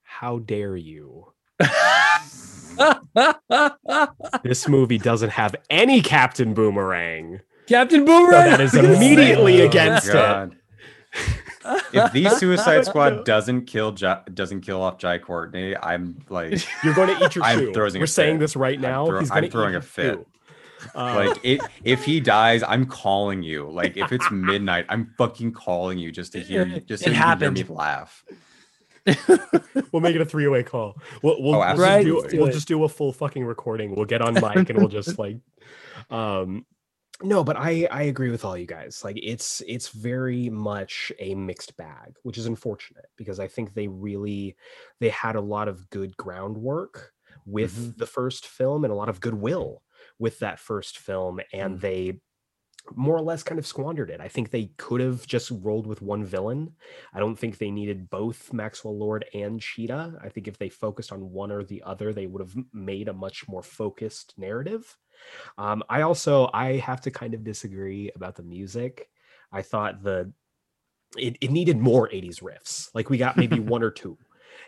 how 0.04 0.40
dare 0.40 0.76
you? 0.76 1.34
this 4.44 4.68
movie 4.68 4.98
doesn't 4.98 5.30
have 5.30 5.56
any 5.70 6.02
Captain 6.02 6.54
Boomerang. 6.54 7.40
Captain 7.68 8.04
Boomerang. 8.04 8.44
So 8.44 8.50
that 8.50 8.62
is 8.62 8.74
immediately 8.76 9.62
oh, 9.62 9.66
against 9.66 10.12
God. 10.12 10.52
it. 10.52 10.58
If 11.94 12.12
the 12.14 12.30
Suicide 12.38 12.86
Squad 12.86 13.26
doesn't 13.26 13.66
kill 13.66 13.92
Jai, 13.92 14.22
doesn't 14.34 14.62
kill 14.62 14.82
off 14.82 14.98
Jai 14.98 15.18
Courtney, 15.18 15.76
I'm 15.78 16.20
like 16.30 16.62
You're 16.84 16.94
going 16.94 17.16
to 17.18 17.26
eat 17.26 17.36
your 17.36 17.44
I'm 17.44 17.60
shoe. 17.60 17.74
throwing 17.74 18.00
We're 18.00 18.06
saying 18.06 18.36
fit. 18.36 18.40
this 18.42 18.56
right 18.56 18.80
now. 18.80 19.06
throw- 19.06 19.20
He's 19.20 19.32
I'm 19.32 19.36
going 19.42 19.44
to 19.46 19.52
throwing 19.52 19.76
a 19.76 19.82
fit. 19.82 20.26
Uh, 20.96 21.26
like 21.28 21.40
it, 21.44 21.62
if 21.84 22.06
he 22.06 22.20
dies, 22.22 22.64
I'm 22.64 22.86
calling 22.86 23.44
you. 23.44 23.70
Like 23.70 23.98
if 23.98 24.12
it's 24.12 24.30
midnight, 24.32 24.86
I'm 24.90 25.14
fucking 25.18 25.52
calling 25.52 25.98
you 25.98 26.12
just 26.12 26.32
to 26.34 26.40
hear 26.40 26.66
you, 26.66 26.80
just 26.82 27.04
to 27.04 27.14
hear 27.14 27.52
me 27.52 27.64
laugh. 27.64 28.24
we'll 29.92 30.02
make 30.02 30.16
it 30.16 30.22
a 30.22 30.26
three-way 30.26 30.64
call. 30.64 30.98
We'll, 31.24 31.42
we'll, 31.42 31.56
Oh, 31.56 31.60
we'll 31.76 31.76
just 31.76 32.04
do, 32.06 32.28
do 32.30 32.38
we'll 32.38 32.52
just 32.52 32.68
do 32.68 32.84
a 32.84 32.90
full 32.90 33.12
fucking 33.12 33.44
recording. 33.44 33.96
We'll 33.96 34.06
get 34.06 34.22
on 34.22 34.34
mic 34.36 34.70
and 34.70 34.78
we'll 34.78 34.88
just 34.88 35.18
like, 35.18 35.38
um, 36.10 36.66
no, 37.22 37.44
but 37.44 37.58
I 37.58 37.86
I 37.92 38.04
agree 38.04 38.30
with 38.32 38.46
all 38.46 38.58
you 38.58 38.66
guys. 38.66 39.04
Like 39.04 39.18
it's 39.22 39.62
it's 39.68 39.90
very 39.90 40.50
much 40.50 41.12
a 41.20 41.36
mixed 41.36 41.76
bag, 41.78 42.16
which 42.24 42.38
is 42.38 42.46
unfortunate 42.46 43.08
because 43.18 43.40
I 43.40 43.48
think 43.48 43.74
they 43.74 43.88
really 43.88 44.56
they 45.00 45.10
had 45.10 45.36
a 45.36 45.42
lot 45.42 45.68
of 45.68 45.90
good 45.90 46.16
groundwork 46.18 47.14
with 47.46 47.74
Mhm. 47.76 47.98
the 47.98 48.06
first 48.06 48.48
film 48.48 48.84
and 48.86 48.92
a 48.94 48.96
lot 48.96 49.10
of 49.10 49.20
goodwill 49.20 49.84
with 50.18 50.40
that 50.40 50.60
first 50.60 50.98
film, 50.98 51.40
and 51.52 51.78
Mm. 51.78 51.82
they 51.82 52.22
more 52.96 53.16
or 53.16 53.22
less 53.22 53.44
kind 53.44 53.60
of 53.60 53.68
squandered 53.68 54.10
it. 54.10 54.22
I 54.22 54.28
think 54.28 54.50
they 54.50 54.68
could 54.78 55.02
have 55.02 55.28
just 55.28 55.52
rolled 55.52 55.86
with 55.88 56.02
one 56.02 56.24
villain. 56.26 56.76
I 57.14 57.20
don't 57.20 57.36
think 57.36 57.58
they 57.58 57.72
needed 57.72 58.10
both 58.10 58.54
Maxwell 58.54 58.98
Lord 58.98 59.26
and 59.34 59.62
Cheetah. 59.62 60.20
I 60.24 60.30
think 60.30 60.48
if 60.48 60.58
they 60.58 60.70
focused 60.70 61.12
on 61.12 61.32
one 61.32 61.52
or 61.52 61.64
the 61.64 61.84
other, 61.84 62.14
they 62.14 62.28
would 62.28 62.42
have 62.42 62.56
made 62.74 63.08
a 63.08 63.14
much 63.14 63.48
more 63.48 63.62
focused 63.64 64.34
narrative. 64.38 64.98
Um, 65.58 65.84
I 65.90 66.02
also 66.02 66.50
I 66.54 66.78
have 66.78 67.02
to 67.02 67.12
kind 67.12 67.34
of 67.34 67.44
disagree 67.44 68.12
about 68.16 68.36
the 68.36 68.44
music. 68.44 69.10
I 69.52 69.62
thought 69.62 70.04
the 70.04 70.34
it, 71.18 71.38
it 71.42 71.52
needed 71.52 71.78
more 71.78 72.10
80s 72.10 72.42
riffs. 72.42 72.90
Like 72.94 73.10
we 73.10 73.18
got 73.18 73.38
maybe 73.38 73.60
one 73.60 73.84
or 73.84 73.92
two. 73.92 74.18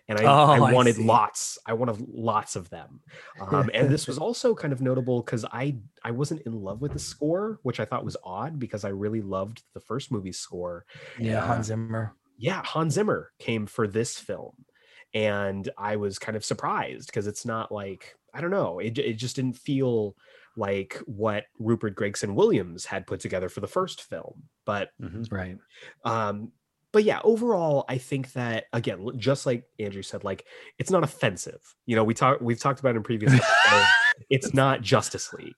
And 0.08 0.18
I, 0.20 0.24
Oh, 0.26 0.52
I 0.52 0.60
I 0.60 0.74
wanted 0.74 0.95
see. 0.95 1.04
lots. 1.06 1.58
I 1.66 1.74
wanted 1.74 1.99
lots 2.08 2.56
of 2.56 2.70
them. 2.70 3.02
Um, 3.39 3.70
and 3.74 3.89
this 3.89 4.08
was 4.08 4.18
also 4.18 4.56
kind 4.56 4.74
of 4.74 4.82
notable 4.82 5.22
because 5.22 5.45
I 5.45 5.78
I 6.04 6.12
wasn't 6.12 6.41
in 6.43 6.54
love 6.54 6.82
with 6.82 6.93
the 6.93 6.99
score, 6.99 7.60
which 7.64 7.80
I 7.80 7.86
thought 7.86 8.06
was 8.06 8.18
odd 8.24 8.60
because 8.60 8.84
I 8.86 8.89
really 8.89 9.22
loved 9.22 9.64
the 9.74 9.80
first 9.80 10.12
movie's 10.12 10.39
score. 10.39 10.86
Yeah, 11.18 11.39
Yeah. 11.39 11.41
Hans 11.41 11.68
Zimmer. 11.68 12.16
Yeah, 12.38 12.64
Hans 12.64 12.93
Zimmer 12.95 13.32
came 13.39 13.68
for 13.68 13.88
this 13.88 14.18
film, 14.18 14.66
and 15.14 15.70
I 15.78 15.97
was 15.97 16.20
kind 16.20 16.36
of 16.36 16.43
surprised 16.45 17.08
because 17.08 17.28
it's 17.28 17.45
not 17.45 17.72
like 17.72 18.16
I 18.34 18.41
don't 18.41 18.52
know. 18.52 18.80
It 18.80 18.97
it 18.97 19.14
just 19.14 19.36
didn't 19.36 19.54
feel 19.58 20.16
like 20.58 20.99
what 21.06 21.45
Rupert 21.60 21.95
Gregson 21.95 22.36
Williams 22.36 22.86
had 22.86 23.08
put 23.08 23.20
together 23.20 23.49
for 23.49 23.62
the 23.62 23.68
first 23.68 24.04
film. 24.04 24.43
But 24.66 24.89
Mhm. 25.02 25.32
Right. 25.32 25.58
um 26.06 26.52
but 26.93 27.06
yeah 27.06 27.22
overall 27.24 27.86
i 27.88 27.97
think 27.97 28.34
that 28.34 28.66
again 28.74 29.08
just 29.18 29.45
like 29.45 29.64
andrew 29.80 30.02
said 30.02 30.26
like 30.26 30.45
it's 30.78 30.91
not 30.91 31.06
offensive 31.06 31.62
you 31.86 31.95
know 31.95 32.04
we 32.04 32.14
talk 32.14 32.41
we've 32.41 32.60
talked 32.60 32.82
about 32.82 32.97
in 32.97 33.02
previous 33.02 33.32
episodes 33.34 33.88
it's 34.30 34.54
not 34.54 34.82
justice 34.82 35.32
league 35.32 35.56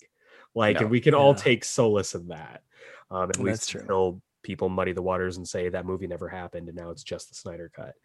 like 0.54 0.76
No. 0.76 0.82
and 0.82 0.91
we 0.91 1.02
can 1.02 1.16
all 1.16 1.34
take 1.34 1.66
solace 1.66 2.14
in 2.14 2.28
that 2.28 2.62
um 3.10 3.24
at 3.24 3.28
That's 3.30 3.39
least 3.39 3.70
true. 3.72 3.82
until 3.82 4.22
people 4.44 4.70
muddy 4.70 4.91
the 4.94 5.02
waters 5.02 5.38
and 5.38 5.48
say 5.48 5.70
that 5.70 5.86
movie 5.86 6.08
never 6.08 6.30
happened 6.30 6.68
and 6.68 6.78
now 6.78 6.89
it's 6.91 7.04
just 7.04 7.30
the 7.30 7.36
snyder 7.36 7.72
cut. 7.74 7.96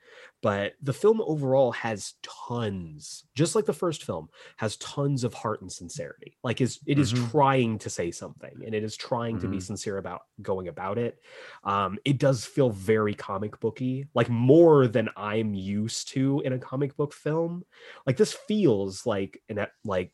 But 0.41 0.75
the 0.81 0.93
film 0.93 1.21
overall 1.21 1.73
has 1.73 2.15
tons 2.23 3.25
just 3.35 3.55
like 3.55 3.67
the 3.67 3.73
first 3.73 4.05
film 4.05 4.29
has 4.57 4.77
tons 4.79 5.25
of 5.25 5.35
heart 5.35 5.61
and 5.61 5.71
sincerity. 5.71 6.39
Like 6.43 6.61
is 6.61 6.81
it 6.87 6.99
is 6.99 7.13
Mhm. 7.13 7.31
trying 7.31 7.79
to 7.81 7.91
say 7.91 8.11
something 8.11 8.63
and 8.65 8.75
it 8.75 8.85
is 8.85 8.97
trying 8.97 9.39
to 9.41 9.49
be 9.49 9.59
Mhm. 9.59 9.63
sincere 9.63 9.99
about 9.99 10.23
going 10.41 10.69
about 10.69 10.99
it. 10.99 11.21
Um 11.65 11.99
it 12.05 12.19
does 12.19 12.45
feel 12.45 12.71
very 12.71 13.15
comic 13.15 13.59
booky 13.61 14.07
like 14.15 14.29
more 14.29 14.87
than 14.87 15.09
i'm 15.17 15.55
used 15.55 16.09
to 16.09 16.41
in 16.45 16.53
a 16.53 16.59
comic 16.59 16.97
book 16.97 17.13
film. 17.13 17.65
Like 18.07 18.17
this 18.17 18.33
feels 18.33 19.07
like 19.07 19.43
an 19.49 19.67
like 19.85 20.13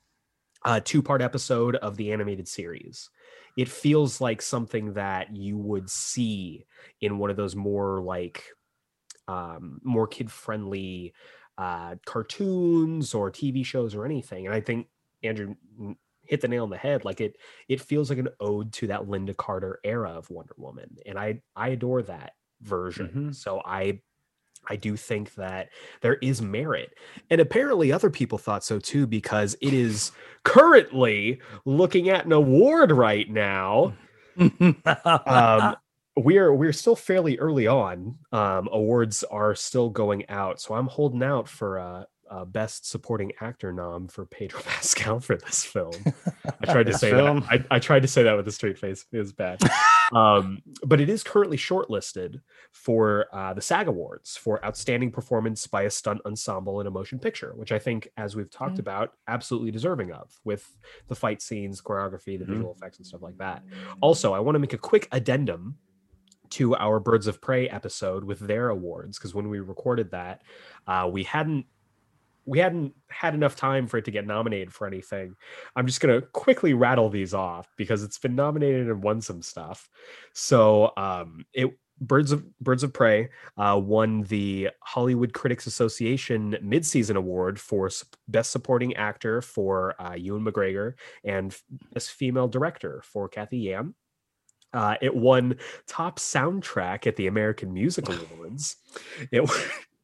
a 0.65 0.81
two 0.81 1.03
part 1.03 1.21
episode 1.23 1.77
of 1.77 1.97
the 1.97 2.13
animated 2.13 2.49
series 2.49 3.11
it 3.57 3.69
feels 3.69 4.21
like 4.21 4.43
something 4.43 4.95
that 4.95 5.35
you 5.37 5.57
would 5.59 5.89
see 5.91 6.67
in 7.01 7.19
one 7.19 7.31
of 7.31 7.37
those 7.37 7.57
more 7.57 8.03
like 8.03 8.45
um 9.29 9.81
more 9.83 10.07
kid 10.07 10.31
friendly 10.31 11.15
uh 11.59 11.97
cartoons 12.05 13.15
or 13.15 13.31
tv 13.31 13.65
shows 13.65 13.95
or 13.95 14.05
anything 14.05 14.47
and 14.47 14.55
i 14.55 14.61
think 14.61 14.89
andrew 15.23 15.55
hit 16.27 16.41
the 16.41 16.49
nail 16.49 16.65
on 16.65 16.71
the 16.71 16.77
head 16.77 17.05
like 17.05 17.21
it 17.21 17.37
it 17.69 17.81
feels 17.81 18.11
like 18.11 18.19
an 18.19 18.29
ode 18.41 18.73
to 18.73 18.87
that 18.87 19.03
lynda 19.03 19.37
carter 19.37 19.79
era 19.85 20.11
of 20.11 20.29
wonder 20.31 20.55
woman 20.59 20.97
and 21.07 21.19
i 21.19 21.41
i 21.57 21.69
adore 21.69 22.03
that 22.03 22.33
version 22.63 23.09
Mhm. 23.09 23.35
so 23.35 23.61
i 23.65 24.01
i 24.69 24.77
do 24.77 24.97
think 24.97 25.35
that 25.35 25.69
there 26.01 26.15
is 26.17 26.41
merit 26.43 26.95
and 27.31 27.41
apparently 27.41 27.93
other 27.93 28.11
people 28.11 28.39
thought 28.39 28.65
so 28.65 28.79
too 28.79 29.07
because 29.07 29.57
it 29.61 29.73
is 29.73 30.13
currently 30.45 31.41
looking 31.65 32.09
at 32.09 32.27
an 32.27 32.33
award 32.33 32.91
right 32.93 33.31
now 33.31 33.93
um 35.27 35.77
we're 36.17 36.53
we're 36.55 36.73
still 36.73 36.97
fairly 36.97 37.39
early 37.39 37.67
on 37.67 38.17
um 38.33 38.69
awards 38.73 39.25
are 39.25 39.55
still 39.55 39.91
going 39.91 40.29
out 40.29 40.61
so 40.61 40.75
i'm 40.75 40.87
holding 40.87 41.23
out 41.23 41.49
for 41.49 41.79
uh 41.79 42.05
uh, 42.31 42.45
best 42.45 42.89
supporting 42.89 43.33
actor 43.41 43.73
nom 43.73 44.09
for 44.09 44.27
Pedro 44.27 44.61
Pascal 44.65 45.21
for 45.21 45.37
this 45.37 45.65
film. 45.65 45.93
I 46.61 46.73
tried 46.73 46.87
to 46.87 46.95
say 46.95 47.11
film? 47.11 47.41
that. 47.41 47.67
I, 47.71 47.77
I 47.77 47.79
tried 47.79 48.03
to 48.03 48.09
say 48.09 48.23
that 48.23 48.37
with 48.37 48.49
a 48.49 48.53
straight 48.53 48.79
face. 48.79 49.05
It 49.13 49.19
was 49.19 49.33
bad. 49.33 49.61
um, 50.13 50.61
but 50.85 51.01
it 51.01 51.09
is 51.09 51.23
currently 51.23 51.57
shortlisted 51.57 52.41
for 52.73 53.27
uh, 53.33 53.55
the 53.55 53.61
SAG 53.63 53.89
Awards 53.89 54.37
for 54.37 54.65
Outstanding 54.65 55.11
Performance 55.11 55.67
by 55.67 55.83
a 55.83 55.91
Stunt 55.91 56.21
Ensemble 56.27 56.81
in 56.81 56.87
a 56.87 56.91
Motion 56.91 57.19
Picture, 57.19 57.53
which 57.57 57.73
I 57.73 57.79
think, 57.79 58.09
as 58.17 58.37
we've 58.37 58.51
talked 58.51 58.77
Mm. 58.77 58.81
about, 58.81 59.13
absolutely 59.29 59.71
deserving 59.71 60.13
of 60.13 60.31
with 60.45 60.77
the 61.09 61.15
fight 61.15 61.41
scenes, 61.43 61.81
choreography, 61.81 62.39
the 62.39 62.45
Mhm. 62.45 62.49
visual 62.49 62.73
effects, 62.73 62.99
and 62.99 63.07
stuff 63.07 63.23
like 63.23 63.39
that. 63.39 63.65
Also, 64.01 64.33
I 64.33 64.41
want 64.41 64.57
to 64.57 64.59
make 64.61 64.73
a 64.73 64.79
quick 64.79 65.09
addendum 65.13 65.79
to 66.51 66.77
our 66.77 67.01
Birds 67.01 67.27
of 67.27 67.41
Prey 67.41 67.69
episode 67.69 68.23
with 68.25 68.39
their 68.41 68.69
awards 68.69 69.19
because 69.19 69.35
when 69.35 69.49
we 69.49 69.61
recorded 69.61 70.11
that, 70.11 70.43
uh, 70.87 71.09
we 71.11 71.25
hadn't 71.25 71.67
we 72.47 72.59
hadn't 72.59 72.95
had 73.09 73.35
enough 73.35 73.57
time 73.57 73.87
for 73.87 73.99
it 73.99 74.05
to 74.05 74.11
get 74.11 74.27
nominated 74.27 74.73
for 74.73 74.87
anything. 74.87 75.35
I'm 75.77 75.87
just 75.87 76.01
gonna 76.01 76.21
quickly 76.21 76.75
rattle 76.75 77.09
these 77.09 77.35
off 77.35 77.69
because 77.77 78.03
it's 78.03 78.19
been 78.19 78.35
nominated 78.35 78.89
and 78.89 79.03
won 79.03 79.21
some 79.21 79.43
stuff. 79.43 79.89
So 80.33 80.93
um, 80.97 81.45
it 81.53 81.77
Birds 82.01 82.33
of 82.33 82.45
Birds 82.59 82.83
of 82.83 82.93
Prey 82.93 83.31
uh, 83.57 83.81
won 83.83 84.23
the 84.25 84.71
Hollywood 84.81 85.33
Critics 85.33 85.67
Association 85.67 86.57
Midseason 86.63 87.17
Award 87.17 87.61
for 87.61 87.91
Best 88.29 88.51
Supporting 88.51 88.95
Actor 88.97 89.43
for 89.43 90.01
uh, 90.01 90.15
Ewan 90.15 90.45
McGregor 90.45 90.95
and 91.25 91.57
Best 91.93 92.13
Female 92.13 92.49
Director 92.49 93.03
for 93.05 93.29
Cathy 93.29 93.59
Yan. 93.59 93.95
Uh, 94.73 94.97
it 95.01 95.15
won 95.15 95.57
Top 95.87 96.19
Soundtrack 96.19 97.07
at 97.07 97.15
the 97.15 97.29
American 97.29 97.73
Music 97.73 98.09
Awards. 98.33 98.77
It 99.31 99.49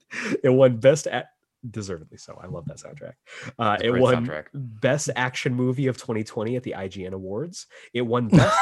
it 0.45 0.51
won 0.51 0.77
Best 0.77 1.07
at 1.09 1.31
deservedly 1.69 2.17
so. 2.19 2.39
I 2.43 2.47
love 2.47 2.65
that 2.67 2.79
soundtrack. 2.79 3.15
Uh, 3.59 3.77
it 3.83 3.91
won 3.91 4.27
soundtrack. 4.27 4.47
Best 4.55 5.11
Action 5.17 5.55
Movie 5.55 5.87
of 5.89 5.97
2020 5.97 6.57
at 6.57 6.63
the 6.63 6.75
IGN 6.77 7.13
Awards. 7.13 7.67
It 7.93 8.03
won 8.03 8.29
Best 8.29 8.57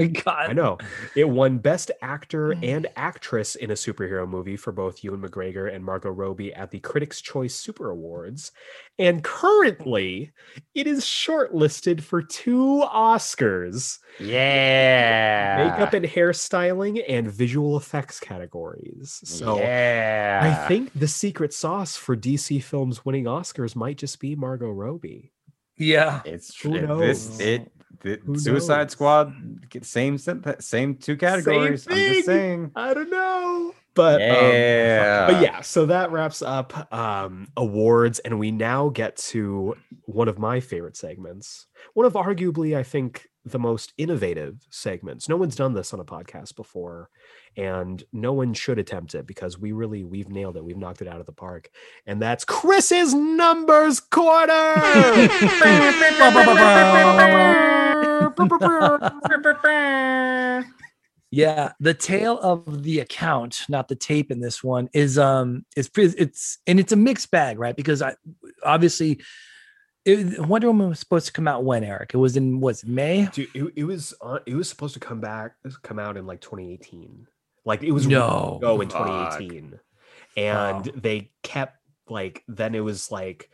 I 0.00 0.06
God. 0.06 0.56
know. 0.56 0.78
It 1.14 1.28
won 1.28 1.58
Best 1.58 1.90
Actor 2.00 2.54
Mm. 2.54 2.66
and 2.66 2.86
Actress 2.96 3.54
in 3.56 3.70
a 3.70 3.74
Superhero 3.74 4.26
Movie 4.26 4.56
for 4.56 4.72
both 4.72 5.04
Ewan 5.04 5.20
McGregor 5.20 5.72
and 5.72 5.84
Margot 5.84 6.08
Robbie 6.10 6.52
at 6.54 6.70
the 6.70 6.80
Critics' 6.80 7.20
Choice 7.20 7.54
Super 7.54 7.90
Awards. 7.90 8.52
And 8.98 9.22
currently, 9.22 10.32
it 10.74 10.86
is 10.86 11.04
shortlisted 11.04 12.00
for 12.02 12.22
two 12.22 12.82
Oscars 12.92 13.98
Yeah. 14.18 15.70
makeup 15.70 15.92
and 15.94 16.04
hairstyling 16.06 17.02
and 17.08 17.30
visual 17.30 17.76
effects 17.76 18.18
categories. 18.18 19.20
So. 19.24 19.58
yeah. 19.58 20.62
I 20.64 20.68
think 20.68 20.90
the 20.94 21.08
secret 21.08 21.52
sauce 21.52 21.96
for 21.96 22.16
DC 22.16 22.41
films 22.60 23.04
winning 23.04 23.24
Oscars 23.24 23.74
might 23.76 23.98
just 23.98 24.18
be 24.20 24.34
Margot 24.36 24.70
Robbie. 24.70 25.32
Yeah. 25.76 26.22
it's 26.24 26.52
true. 26.52 26.86
this 26.98 27.40
it 27.40 27.70
the 28.00 28.20
Who 28.24 28.38
Suicide 28.38 28.82
knows? 28.84 28.92
Squad 28.92 29.32
same 29.82 30.18
same 30.18 30.42
same 30.58 30.96
two 30.96 31.16
categories. 31.16 31.86
I'm 31.88 31.96
just 31.96 32.26
saying. 32.26 32.72
I 32.76 32.94
don't 32.94 33.10
know. 33.10 33.74
But 33.94 34.22
um, 34.22 34.28
Yeah. 34.30 35.26
but 35.30 35.42
yeah, 35.42 35.60
so 35.60 35.86
that 35.86 36.10
wraps 36.10 36.40
up 36.42 36.92
um, 36.92 37.48
awards, 37.56 38.18
and 38.20 38.38
we 38.38 38.50
now 38.50 38.88
get 38.88 39.16
to 39.18 39.76
one 40.06 40.28
of 40.28 40.38
my 40.38 40.60
favorite 40.60 40.96
segments. 40.96 41.66
One 41.94 42.06
of 42.06 42.14
arguably, 42.14 42.76
I 42.76 42.82
think, 42.82 43.28
the 43.44 43.58
most 43.58 43.92
innovative 43.98 44.66
segments. 44.70 45.28
No 45.28 45.36
one's 45.36 45.56
done 45.56 45.74
this 45.74 45.92
on 45.92 46.00
a 46.00 46.04
podcast 46.04 46.54
before, 46.54 47.10
and 47.56 48.02
no 48.12 48.32
one 48.32 48.54
should 48.54 48.78
attempt 48.78 49.14
it 49.14 49.26
because 49.26 49.58
we 49.58 49.72
really 49.72 50.04
we've 50.04 50.28
nailed 50.28 50.56
it. 50.56 50.64
We've 50.64 50.76
knocked 50.76 51.02
it 51.02 51.08
out 51.08 51.20
of 51.20 51.26
the 51.26 51.32
park, 51.32 51.68
and 52.06 52.22
that's 52.22 52.44
Chris's 52.44 53.14
numbers 53.14 54.00
quarter. 54.00 54.52
yeah, 61.32 61.72
the 61.80 61.94
tale 61.94 62.38
of 62.40 62.82
the 62.82 63.00
account, 63.00 63.64
not 63.68 63.88
the 63.88 63.96
tape 63.96 64.30
in 64.30 64.40
this 64.40 64.62
one, 64.62 64.88
is 64.92 65.18
um 65.18 65.64
is 65.76 65.90
it's 65.96 66.58
and 66.66 66.78
it's 66.78 66.92
a 66.92 66.96
mixed 66.96 67.30
bag, 67.30 67.58
right? 67.58 67.74
Because 67.74 68.02
I 68.02 68.14
obviously 68.62 69.20
it, 70.04 70.46
Wonder 70.46 70.68
Woman 70.68 70.88
was 70.88 70.98
supposed 70.98 71.26
to 71.26 71.32
come 71.32 71.46
out 71.46 71.64
when 71.64 71.84
Eric? 71.84 72.14
It 72.14 72.18
was 72.18 72.36
in 72.36 72.60
was 72.60 72.84
May. 72.84 73.28
Dude, 73.32 73.48
it, 73.54 73.72
it 73.76 73.84
was 73.84 74.14
uh, 74.20 74.40
it 74.46 74.54
was 74.54 74.68
supposed 74.68 74.94
to 74.94 75.00
come 75.00 75.20
back 75.20 75.54
come 75.82 75.98
out 75.98 76.16
in 76.16 76.26
like 76.26 76.40
2018. 76.40 77.26
Like 77.64 77.82
it 77.82 77.92
was 77.92 78.06
no 78.06 78.58
go 78.60 78.80
in 78.80 78.88
2018, 78.88 79.78
and 80.36 80.86
wow. 80.86 80.92
they 80.96 81.30
kept 81.42 81.76
like 82.08 82.42
then 82.48 82.74
it 82.74 82.80
was 82.80 83.10
like 83.10 83.48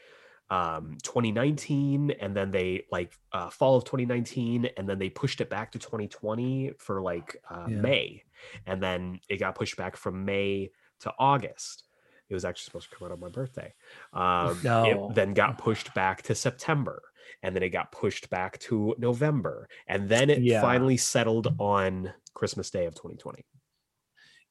um 0.50 0.96
2019 1.02 2.10
and 2.10 2.34
then 2.34 2.50
they 2.50 2.84
like 2.90 3.12
uh 3.32 3.50
fall 3.50 3.76
of 3.76 3.84
2019 3.84 4.70
and 4.78 4.88
then 4.88 4.98
they 4.98 5.10
pushed 5.10 5.42
it 5.42 5.50
back 5.50 5.72
to 5.72 5.78
2020 5.78 6.72
for 6.78 7.02
like 7.02 7.36
uh 7.50 7.66
yeah. 7.68 7.76
may 7.76 8.22
and 8.66 8.82
then 8.82 9.20
it 9.28 9.36
got 9.36 9.54
pushed 9.54 9.76
back 9.76 9.94
from 9.94 10.24
may 10.24 10.70
to 11.00 11.12
august 11.18 11.84
it 12.28 12.34
was 12.34 12.44
actually 12.44 12.64
supposed 12.64 12.90
to 12.90 12.96
come 12.96 13.06
out 13.06 13.12
on 13.12 13.20
my 13.20 13.28
birthday 13.28 13.72
um 14.12 14.58
no. 14.62 15.08
it 15.10 15.14
then 15.14 15.34
got 15.34 15.58
pushed 15.58 15.92
back 15.94 16.22
to 16.22 16.34
september 16.34 17.02
and 17.42 17.54
then 17.54 17.62
it 17.62 17.70
got 17.70 17.92
pushed 17.92 18.28
back 18.30 18.58
to 18.58 18.94
november 18.98 19.68
and 19.86 20.08
then 20.08 20.30
it 20.30 20.42
yeah. 20.42 20.60
finally 20.60 20.96
settled 20.96 21.54
on 21.58 22.12
christmas 22.34 22.70
day 22.70 22.86
of 22.86 22.94
2020 22.94 23.44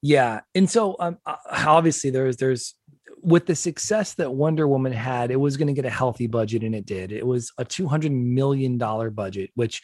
yeah 0.01 0.41
and 0.55 0.69
so 0.69 0.95
um 0.99 1.17
uh, 1.25 1.35
obviously 1.65 2.09
there's 2.09 2.37
there's 2.37 2.75
with 3.21 3.45
the 3.45 3.55
success 3.55 4.13
that 4.13 4.33
Wonder 4.33 4.67
Woman 4.67 4.93
had, 4.93 5.31
it 5.31 5.35
was 5.35 5.57
going 5.57 5.67
to 5.67 5.73
get 5.73 5.85
a 5.85 5.89
healthy 5.89 6.27
budget, 6.27 6.63
and 6.63 6.73
it 6.73 6.85
did. 6.85 7.11
It 7.11 7.25
was 7.25 7.51
a 7.57 7.65
two 7.65 7.87
hundred 7.87 8.11
million 8.11 8.77
dollar 8.77 9.09
budget, 9.09 9.49
which, 9.55 9.81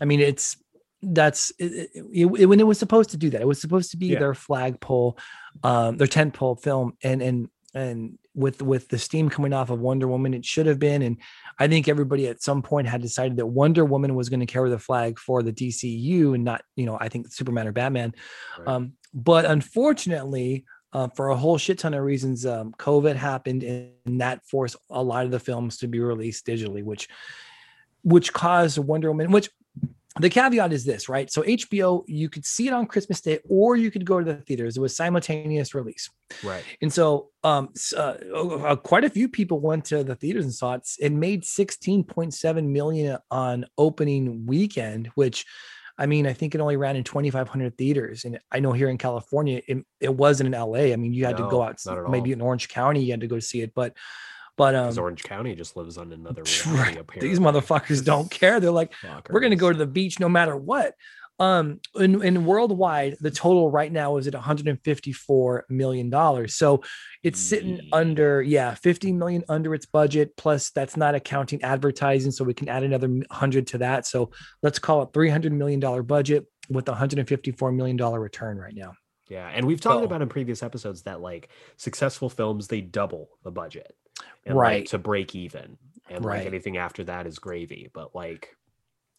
I 0.00 0.04
mean, 0.04 0.20
it's 0.20 0.56
that's 1.02 1.52
it, 1.58 1.90
it, 1.94 2.26
it, 2.26 2.46
when 2.46 2.60
it 2.60 2.66
was 2.66 2.78
supposed 2.78 3.10
to 3.10 3.16
do 3.16 3.30
that. 3.30 3.40
It 3.40 3.46
was 3.46 3.60
supposed 3.60 3.90
to 3.92 3.96
be 3.96 4.08
yeah. 4.08 4.18
their 4.18 4.34
flagpole, 4.34 5.18
um, 5.62 5.96
their 5.96 6.06
tentpole 6.06 6.60
film, 6.60 6.96
and 7.02 7.22
and 7.22 7.48
and 7.74 8.18
with 8.34 8.62
with 8.62 8.88
the 8.88 8.98
steam 8.98 9.28
coming 9.28 9.52
off 9.52 9.70
of 9.70 9.80
Wonder 9.80 10.08
Woman, 10.08 10.34
it 10.34 10.44
should 10.44 10.66
have 10.66 10.78
been. 10.78 11.02
And 11.02 11.18
I 11.58 11.68
think 11.68 11.88
everybody 11.88 12.28
at 12.28 12.42
some 12.42 12.62
point 12.62 12.88
had 12.88 13.02
decided 13.02 13.36
that 13.36 13.46
Wonder 13.46 13.84
Woman 13.84 14.14
was 14.14 14.28
going 14.28 14.40
to 14.40 14.46
carry 14.46 14.70
the 14.70 14.78
flag 14.78 15.18
for 15.18 15.42
the 15.42 15.52
DCU 15.52 16.34
and 16.34 16.44
not, 16.44 16.62
you 16.76 16.86
know, 16.86 16.96
I 17.00 17.08
think 17.08 17.32
Superman 17.32 17.68
or 17.68 17.72
Batman. 17.72 18.14
Right. 18.58 18.68
Um, 18.68 18.92
but 19.12 19.44
unfortunately, 19.44 20.64
uh, 20.92 21.08
for 21.14 21.28
a 21.28 21.36
whole 21.36 21.58
shit 21.58 21.78
ton 21.78 21.92
of 21.92 22.02
reasons. 22.02 22.46
Um, 22.46 22.72
COVID 22.78 23.16
happened, 23.16 23.62
and 23.62 24.20
that 24.20 24.40
forced 24.46 24.76
a 24.88 25.02
lot 25.02 25.26
of 25.26 25.30
the 25.30 25.40
films 25.40 25.76
to 25.78 25.88
be 25.88 26.00
released 26.00 26.46
digitally, 26.46 26.82
which 26.82 27.08
which 28.02 28.32
caused 28.32 28.78
Wonder 28.78 29.10
Woman. 29.10 29.30
Which 29.30 29.50
the 30.20 30.30
caveat 30.30 30.72
is 30.72 30.84
this, 30.84 31.08
right? 31.08 31.30
So 31.30 31.42
HBO, 31.42 32.04
you 32.06 32.28
could 32.28 32.44
see 32.44 32.68
it 32.68 32.72
on 32.72 32.86
Christmas 32.86 33.20
Day, 33.20 33.40
or 33.48 33.76
you 33.76 33.90
could 33.90 34.04
go 34.04 34.18
to 34.18 34.24
the 34.24 34.36
theaters. 34.36 34.76
It 34.76 34.80
was 34.80 34.96
simultaneous 34.96 35.74
release, 35.74 36.08
right? 36.42 36.64
And 36.80 36.92
so, 36.92 37.30
um, 37.44 37.70
uh, 37.96 38.00
uh, 38.00 38.76
quite 38.76 39.04
a 39.04 39.10
few 39.10 39.28
people 39.28 39.60
went 39.60 39.84
to 39.86 40.02
the 40.02 40.14
theaters 40.14 40.44
and 40.44 40.54
saw 40.54 40.74
it. 40.74 40.88
It 40.98 41.12
made 41.12 41.44
sixteen 41.44 42.04
point 42.04 42.34
seven 42.34 42.72
million 42.72 43.18
on 43.30 43.66
opening 43.76 44.46
weekend, 44.46 45.10
which 45.14 45.44
I 45.98 46.06
mean, 46.06 46.26
I 46.26 46.32
think 46.32 46.54
it 46.54 46.60
only 46.60 46.76
ran 46.76 46.96
in 46.96 47.04
2,500 47.04 47.78
theaters. 47.78 48.26
And 48.26 48.38
I 48.52 48.60
know 48.60 48.72
here 48.72 48.90
in 48.90 48.98
California, 48.98 49.62
it, 49.66 49.78
it 49.98 50.14
wasn't 50.14 50.54
in 50.54 50.60
LA. 50.60 50.92
I 50.92 50.96
mean, 50.96 51.14
you 51.14 51.24
had 51.24 51.38
no, 51.38 51.44
to 51.46 51.50
go 51.50 51.62
out, 51.62 51.80
maybe 52.10 52.32
in 52.32 52.42
Orange 52.42 52.68
County, 52.68 53.02
you 53.02 53.12
had 53.12 53.22
to 53.22 53.26
go 53.26 53.38
see 53.38 53.62
it. 53.62 53.72
But, 53.74 53.94
but, 54.56 54.74
um, 54.74 54.98
Orange 54.98 55.22
County 55.22 55.54
just 55.54 55.76
lives 55.76 55.98
on 55.98 56.12
another 56.12 56.42
right. 56.68 56.98
These 57.20 57.40
motherfuckers 57.40 58.04
don't 58.04 58.30
care. 58.30 58.60
They're 58.60 58.70
like, 58.70 58.92
Fuckers. 58.94 59.30
we're 59.30 59.40
going 59.40 59.50
to 59.50 59.56
go 59.56 59.72
to 59.72 59.78
the 59.78 59.86
beach 59.86 60.18
no 60.18 60.28
matter 60.28 60.56
what. 60.56 60.94
Um, 61.38 61.80
in, 61.94 62.22
in 62.22 62.46
worldwide, 62.46 63.16
the 63.20 63.30
total 63.30 63.70
right 63.70 63.92
now 63.92 64.16
is 64.16 64.26
at 64.26 64.32
154 64.32 65.66
million 65.68 66.08
dollars. 66.08 66.54
So 66.54 66.82
it's 67.22 67.38
sitting 67.38 67.76
mm. 67.76 67.88
under, 67.92 68.40
yeah, 68.40 68.74
50 68.74 69.12
million 69.12 69.44
under 69.48 69.74
its 69.74 69.84
budget. 69.84 70.34
Plus, 70.36 70.70
that's 70.70 70.96
not 70.96 71.14
accounting 71.14 71.62
advertising, 71.62 72.30
so 72.30 72.44
we 72.44 72.54
can 72.54 72.70
add 72.70 72.84
another 72.84 73.20
hundred 73.30 73.66
to 73.68 73.78
that. 73.78 74.06
So 74.06 74.30
let's 74.62 74.78
call 74.78 75.02
it 75.02 75.10
300 75.12 75.52
million 75.52 75.78
dollar 75.78 76.02
budget 76.02 76.46
with 76.70 76.88
154 76.88 77.72
million 77.72 77.96
dollar 77.96 78.18
return 78.18 78.56
right 78.56 78.74
now. 78.74 78.94
Yeah, 79.28 79.50
and 79.52 79.66
we've 79.66 79.80
talked 79.80 80.04
about 80.04 80.22
in 80.22 80.28
previous 80.28 80.62
episodes 80.62 81.02
that 81.02 81.20
like 81.20 81.48
successful 81.76 82.30
films 82.30 82.68
they 82.68 82.80
double 82.80 83.28
the 83.42 83.50
budget, 83.50 83.94
and, 84.44 84.56
right, 84.56 84.80
like, 84.80 84.88
to 84.90 84.98
break 84.98 85.34
even, 85.34 85.78
and 86.08 86.24
right. 86.24 86.38
like 86.38 86.46
anything 86.46 86.76
after 86.76 87.04
that 87.04 87.26
is 87.26 87.38
gravy. 87.38 87.90
But 87.92 88.14
like 88.14 88.56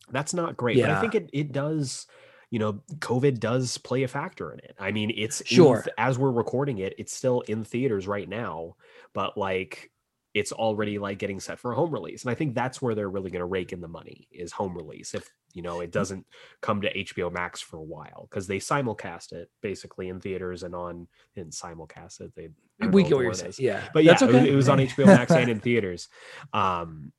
that's 0.09 0.33
not 0.33 0.57
great. 0.57 0.77
Yeah. 0.77 0.87
But 0.87 0.97
I 0.97 1.01
think 1.01 1.15
it 1.15 1.29
it 1.33 1.51
does, 1.51 2.07
you 2.49 2.59
know, 2.59 2.81
COVID 2.99 3.39
does 3.39 3.77
play 3.77 4.03
a 4.03 4.07
factor 4.07 4.51
in 4.51 4.59
it. 4.59 4.75
I 4.79 4.91
mean, 4.91 5.11
it's 5.15 5.43
sure 5.45 5.79
in, 5.79 5.91
as 5.97 6.17
we're 6.17 6.31
recording 6.31 6.79
it, 6.79 6.95
it's 6.97 7.13
still 7.13 7.41
in 7.41 7.63
theaters 7.63 8.07
right 8.07 8.27
now, 8.27 8.75
but 9.13 9.37
like 9.37 9.91
it's 10.33 10.51
already 10.51 10.99
like 10.99 11.17
getting 11.17 11.39
set 11.39 11.57
for 11.57 11.71
a 11.71 11.75
home 11.75 11.91
release. 11.91 12.23
And 12.23 12.31
I 12.31 12.35
think 12.35 12.53
that's 12.53 12.81
where 12.81 12.93
they're 12.93 13.09
really 13.09 13.31
going 13.31 13.39
to 13.39 13.45
rake 13.45 13.73
in 13.73 13.81
the 13.81 13.87
money 13.87 14.27
is 14.31 14.51
home 14.51 14.77
release. 14.77 15.15
If 15.15 15.27
you 15.53 15.61
know 15.61 15.79
it 15.81 15.89
mm. 15.89 15.93
doesn't 15.93 16.25
come 16.61 16.81
to 16.81 16.93
HBO 16.93 17.31
Max 17.31 17.59
for 17.59 17.77
a 17.77 17.83
while 17.83 18.27
because 18.29 18.47
they 18.47 18.59
simulcast 18.59 19.33
it 19.33 19.49
basically 19.61 20.09
in 20.09 20.19
theaters 20.19 20.63
and 20.63 20.75
on 20.75 21.07
in 21.35 21.49
simulcast 21.49 22.21
it. 22.21 22.35
They 22.35 22.49
we 22.79 23.03
get 23.03 23.15
what 23.15 23.21
you're 23.21 23.33
saying, 23.33 23.53
yeah. 23.59 23.87
But 23.93 24.03
yeah, 24.03 24.15
okay. 24.21 24.25
it, 24.25 24.33
was, 24.33 24.43
it 24.43 24.55
was 24.55 24.69
on 24.69 24.79
HBO 24.79 25.05
Max 25.07 25.31
and 25.31 25.49
in 25.49 25.59
theaters. 25.61 26.09
Um, 26.53 27.11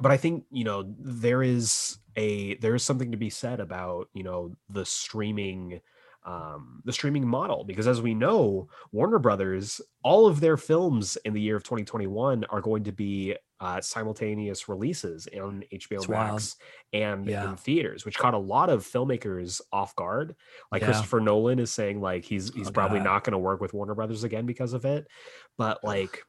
but 0.00 0.12
I 0.12 0.16
think 0.16 0.44
you 0.50 0.64
know 0.64 0.94
there 0.98 1.42
is 1.42 1.98
a 2.16 2.56
there 2.56 2.74
is 2.74 2.84
something 2.84 3.10
to 3.10 3.16
be 3.16 3.30
said 3.30 3.60
about 3.60 4.08
you 4.14 4.22
know 4.22 4.54
the 4.68 4.84
streaming 4.84 5.80
um 6.24 6.82
the 6.84 6.92
streaming 6.92 7.26
model 7.26 7.64
because 7.64 7.88
as 7.88 8.00
we 8.00 8.14
know 8.14 8.68
Warner 8.92 9.18
Brothers 9.18 9.80
all 10.04 10.26
of 10.26 10.40
their 10.40 10.56
films 10.56 11.16
in 11.24 11.34
the 11.34 11.40
year 11.40 11.56
of 11.56 11.64
2021 11.64 12.44
are 12.44 12.60
going 12.60 12.84
to 12.84 12.92
be 12.92 13.34
uh, 13.62 13.80
simultaneous 13.80 14.68
releases 14.68 15.28
on 15.40 15.62
HBO 15.72 15.92
it's 15.92 16.08
Max 16.08 16.56
wild. 16.90 17.04
and 17.04 17.26
yeah. 17.28 17.50
in 17.50 17.56
theaters, 17.56 18.04
which 18.04 18.18
caught 18.18 18.34
a 18.34 18.38
lot 18.38 18.68
of 18.68 18.84
filmmakers 18.84 19.60
off 19.72 19.94
guard. 19.94 20.34
Like 20.72 20.82
yeah. 20.82 20.88
Christopher 20.88 21.20
Nolan 21.20 21.60
is 21.60 21.70
saying, 21.70 22.00
like 22.00 22.24
he's 22.24 22.52
he's 22.52 22.68
oh, 22.68 22.72
probably 22.72 22.98
God. 22.98 23.04
not 23.04 23.24
going 23.24 23.32
to 23.32 23.38
work 23.38 23.60
with 23.60 23.72
Warner 23.72 23.94
Brothers 23.94 24.24
again 24.24 24.46
because 24.46 24.72
of 24.72 24.84
it. 24.84 25.06
But 25.58 25.84
like 25.84 26.24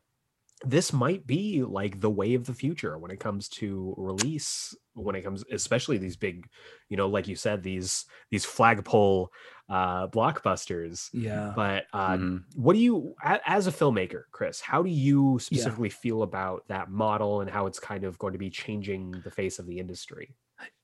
this 0.66 0.94
might 0.94 1.28
be 1.28 1.62
like 1.64 2.00
the 2.00 2.10
way 2.10 2.34
of 2.34 2.46
the 2.46 2.54
future 2.54 2.98
when 2.98 3.12
it 3.12 3.20
comes 3.20 3.50
to 3.50 3.94
release 3.98 4.76
when 4.94 5.16
it 5.16 5.22
comes 5.22 5.44
especially 5.52 5.98
these 5.98 6.16
big 6.16 6.48
you 6.90 6.98
know 6.98 7.08
like 7.08 7.28
you 7.28 7.36
said 7.36 7.62
these 7.62 8.06
these 8.32 8.46
flagpole 8.46 9.30
uh 9.70 10.08
blockbusters 10.08 11.10
yeah 11.14 11.52
but 11.56 11.86
uh 11.94 12.12
mm-hmm. 12.12 12.38
what 12.56 12.74
do 12.74 12.80
you 12.80 13.14
as 13.46 13.68
a 13.68 13.72
filmmaker 13.72 14.24
chris 14.32 14.62
how 14.62 14.82
do 14.82 14.90
you 14.90 15.38
specifically 15.40 15.90
yeah. 15.90 15.96
feel 15.96 16.24
about 16.24 16.64
that 16.68 16.90
model 16.90 17.42
and 17.42 17.50
how 17.50 17.66
it's 17.66 17.80
kind 17.80 18.04
of 18.04 18.18
going 18.18 18.34
to 18.34 18.40
be 18.40 18.50
changing 18.50 19.12
the 19.24 19.32
face 19.32 19.60
of 19.60 19.66
the 19.66 19.80
industry 19.80 20.36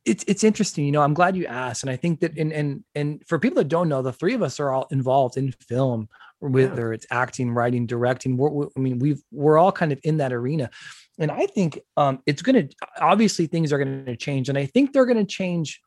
it's 0.05 0.23
it's 0.27 0.43
interesting 0.43 0.85
you 0.85 0.91
know 0.91 1.01
i'm 1.01 1.13
glad 1.13 1.35
you 1.35 1.45
asked 1.45 1.83
and 1.83 1.89
i 1.89 1.95
think 1.95 2.19
that 2.19 2.37
and 2.37 2.51
and 2.51 2.83
and 2.95 3.21
for 3.27 3.37
people 3.37 3.57
that 3.57 3.67
don't 3.67 3.89
know 3.89 4.01
the 4.01 4.13
three 4.13 4.33
of 4.33 4.41
us 4.41 4.59
are 4.59 4.71
all 4.71 4.87
involved 4.91 5.37
in 5.37 5.51
film 5.51 6.09
whether 6.39 6.89
yeah. 6.89 6.95
it's 6.95 7.05
acting, 7.11 7.51
writing, 7.51 7.85
directing. 7.85 8.37
We're, 8.37 8.49
we're, 8.49 8.67
I 8.75 8.79
mean, 8.79 8.99
we've 8.99 9.21
we're 9.31 9.57
all 9.57 9.71
kind 9.71 9.91
of 9.91 9.99
in 10.03 10.17
that 10.17 10.33
arena, 10.33 10.69
and 11.17 11.31
I 11.31 11.45
think 11.45 11.79
um, 11.97 12.19
it's 12.25 12.41
going 12.41 12.67
to 12.67 12.75
obviously 12.99 13.47
things 13.47 13.73
are 13.73 13.83
going 13.83 14.05
to 14.05 14.15
change, 14.15 14.49
and 14.49 14.57
I 14.57 14.65
think 14.65 14.93
they're 14.93 15.05
going 15.05 15.17
to 15.17 15.25
change 15.25 15.81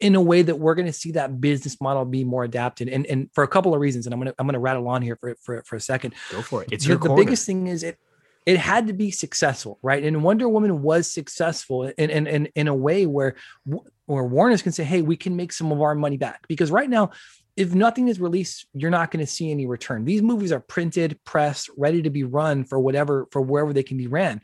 in 0.00 0.14
a 0.14 0.20
way 0.20 0.40
that 0.40 0.58
we're 0.58 0.74
going 0.74 0.86
to 0.86 0.92
see 0.92 1.12
that 1.12 1.40
business 1.40 1.78
model 1.80 2.04
be 2.04 2.24
more 2.24 2.44
adapted, 2.44 2.88
and 2.88 3.06
and 3.06 3.28
for 3.34 3.44
a 3.44 3.48
couple 3.48 3.74
of 3.74 3.80
reasons. 3.80 4.06
And 4.06 4.14
I'm 4.14 4.20
gonna 4.20 4.34
I'm 4.38 4.46
gonna 4.46 4.60
rattle 4.60 4.88
on 4.88 5.02
here 5.02 5.16
for 5.16 5.36
for 5.42 5.62
for 5.64 5.76
a 5.76 5.80
second. 5.80 6.14
Go 6.30 6.42
for 6.42 6.62
it. 6.62 6.68
It's 6.72 6.86
the, 6.86 6.96
the 6.96 7.14
biggest 7.14 7.46
thing 7.46 7.66
is 7.66 7.82
it 7.82 7.98
it 8.46 8.56
had 8.56 8.86
to 8.86 8.92
be 8.92 9.10
successful, 9.10 9.78
right? 9.82 10.02
And 10.02 10.22
Wonder 10.24 10.48
Woman 10.48 10.82
was 10.82 11.12
successful 11.12 11.84
in 11.84 12.10
in 12.10 12.26
in, 12.26 12.46
in 12.54 12.68
a 12.68 12.74
way 12.74 13.06
where 13.06 13.36
where 14.06 14.24
Warner's 14.24 14.62
can 14.62 14.72
say, 14.72 14.84
hey, 14.84 15.02
we 15.02 15.16
can 15.16 15.36
make 15.36 15.52
some 15.52 15.70
of 15.70 15.80
our 15.80 15.94
money 15.94 16.16
back 16.16 16.48
because 16.48 16.70
right 16.70 16.88
now 16.88 17.10
if 17.56 17.74
nothing 17.74 18.08
is 18.08 18.20
released, 18.20 18.66
you're 18.72 18.90
not 18.90 19.10
going 19.10 19.24
to 19.24 19.30
see 19.30 19.50
any 19.50 19.66
return. 19.66 20.04
These 20.04 20.22
movies 20.22 20.52
are 20.52 20.60
printed, 20.60 21.18
pressed, 21.24 21.70
ready 21.76 22.02
to 22.02 22.10
be 22.10 22.24
run 22.24 22.64
for 22.64 22.78
whatever 22.78 23.26
for 23.32 23.40
wherever 23.40 23.72
they 23.72 23.82
can 23.82 23.96
be 23.96 24.06
ran. 24.06 24.40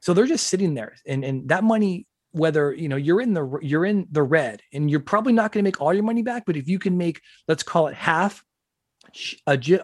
So 0.00 0.12
they're 0.12 0.26
just 0.26 0.48
sitting 0.48 0.74
there, 0.74 0.94
and 1.06 1.24
and 1.24 1.48
that 1.48 1.64
money, 1.64 2.06
whether 2.32 2.72
you 2.72 2.88
know 2.88 2.96
you're 2.96 3.20
in 3.20 3.34
the 3.34 3.58
you're 3.62 3.86
in 3.86 4.06
the 4.10 4.22
red, 4.22 4.62
and 4.72 4.90
you're 4.90 5.00
probably 5.00 5.32
not 5.32 5.52
going 5.52 5.62
to 5.62 5.66
make 5.66 5.80
all 5.80 5.94
your 5.94 6.04
money 6.04 6.22
back, 6.22 6.44
but 6.46 6.56
if 6.56 6.68
you 6.68 6.78
can 6.78 6.98
make, 6.98 7.20
let's 7.48 7.62
call 7.62 7.88
it 7.88 7.94
half, 7.94 8.44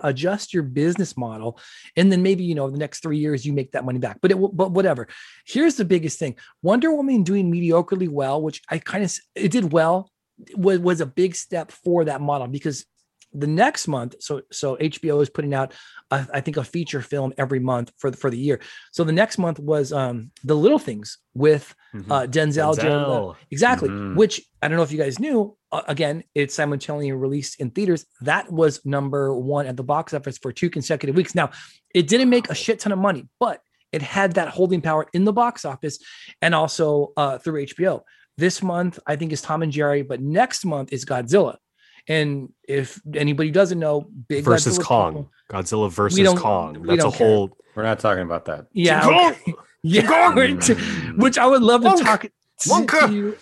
adjust 0.02 0.52
your 0.52 0.62
business 0.62 1.16
model 1.16 1.58
and 1.96 2.10
then 2.10 2.22
maybe 2.22 2.42
you 2.42 2.54
know 2.54 2.70
the 2.70 2.78
next 2.78 3.00
three 3.00 3.18
years 3.18 3.44
you 3.44 3.52
make 3.52 3.72
that 3.72 3.84
money 3.84 3.98
back 3.98 4.18
but 4.20 4.30
it 4.30 4.34
but 4.34 4.72
whatever 4.72 5.06
here's 5.46 5.76
the 5.76 5.84
biggest 5.84 6.18
thing 6.18 6.34
wonder 6.62 6.92
woman 6.92 7.22
doing 7.22 7.52
mediocrely 7.52 8.08
well 8.08 8.42
which 8.42 8.60
i 8.70 8.78
kind 8.78 9.04
of 9.04 9.14
it 9.34 9.50
did 9.50 9.72
well 9.72 10.10
was 10.56 10.78
was 10.78 11.00
a 11.00 11.06
big 11.06 11.34
step 11.34 11.70
for 11.70 12.04
that 12.04 12.20
model 12.20 12.46
because 12.46 12.86
the 13.32 13.46
next 13.46 13.86
month 13.86 14.16
so 14.18 14.42
so 14.50 14.76
hbo 14.76 15.22
is 15.22 15.30
putting 15.30 15.54
out 15.54 15.72
a, 16.10 16.26
I 16.34 16.40
think 16.40 16.56
a 16.56 16.64
feature 16.64 17.00
film 17.00 17.32
every 17.38 17.60
month 17.60 17.92
for 17.96 18.10
the, 18.10 18.16
for 18.16 18.28
the 18.28 18.36
year 18.36 18.60
so 18.90 19.04
the 19.04 19.12
next 19.12 19.38
month 19.38 19.60
was 19.60 19.92
um 19.92 20.32
the 20.42 20.56
little 20.56 20.80
things 20.80 21.18
with 21.32 21.72
mm-hmm. 21.94 22.10
uh 22.10 22.22
denzel, 22.22 22.74
denzel. 22.74 23.36
exactly 23.52 23.88
mm-hmm. 23.88 24.16
which 24.16 24.40
i 24.60 24.66
don't 24.66 24.76
know 24.76 24.82
if 24.82 24.90
you 24.90 24.98
guys 24.98 25.20
knew 25.20 25.56
uh, 25.72 25.82
again, 25.86 26.24
it's 26.34 26.54
simultaneously 26.54 27.12
released 27.12 27.60
in 27.60 27.70
theaters. 27.70 28.04
That 28.22 28.50
was 28.50 28.84
number 28.84 29.34
one 29.34 29.66
at 29.66 29.76
the 29.76 29.84
box 29.84 30.12
office 30.14 30.38
for 30.38 30.52
two 30.52 30.70
consecutive 30.70 31.14
weeks. 31.14 31.34
Now, 31.34 31.50
it 31.94 32.08
didn't 32.08 32.28
make 32.28 32.50
a 32.50 32.54
shit 32.54 32.80
ton 32.80 32.92
of 32.92 32.98
money, 32.98 33.28
but 33.38 33.60
it 33.92 34.02
had 34.02 34.32
that 34.32 34.48
holding 34.48 34.80
power 34.80 35.06
in 35.12 35.24
the 35.24 35.32
box 35.32 35.64
office 35.64 35.98
and 36.42 36.54
also 36.54 37.12
uh, 37.16 37.38
through 37.38 37.66
HBO. 37.66 38.02
This 38.40 38.62
month, 38.62 38.98
I 39.06 39.16
think, 39.16 39.32
is 39.32 39.42
Tom 39.42 39.62
and 39.62 39.70
Jerry, 39.70 40.02
but 40.02 40.20
next 40.20 40.64
month 40.64 40.92
is 40.92 41.04
Godzilla. 41.04 41.56
And 42.08 42.52
if 42.66 42.98
anybody 43.14 43.50
doesn't 43.50 43.78
know, 43.78 44.06
big 44.28 44.44
versus 44.44 44.78
Godzilla 44.78 44.84
Kong, 44.84 45.12
people- 45.12 45.30
Godzilla 45.50 45.88
We 45.88 45.94
versus 45.94 46.18
don't- 46.20 46.36
Kong. 46.38 46.80
we 46.80 46.86
That's 46.88 47.00
a 47.00 47.02
don't 47.02 47.14
care. 47.14 47.26
whole. 47.28 47.56
We're 47.76 47.82
not 47.82 47.98
talking 48.00 48.22
about 48.22 48.46
that. 48.46 48.66
yeah, 48.72 49.02
Kong! 49.02 49.32
okay. 49.32 49.54
yeah, 49.82 50.34
which, 50.34 50.68
which 51.16 51.38
I 51.38 51.46
would 51.46 51.62
love 51.62 51.82
to 51.82 51.88
Wonka! 51.90 52.02
talk 52.02 52.22
to, 52.22 52.86
to 53.08 53.12
you. 53.12 53.36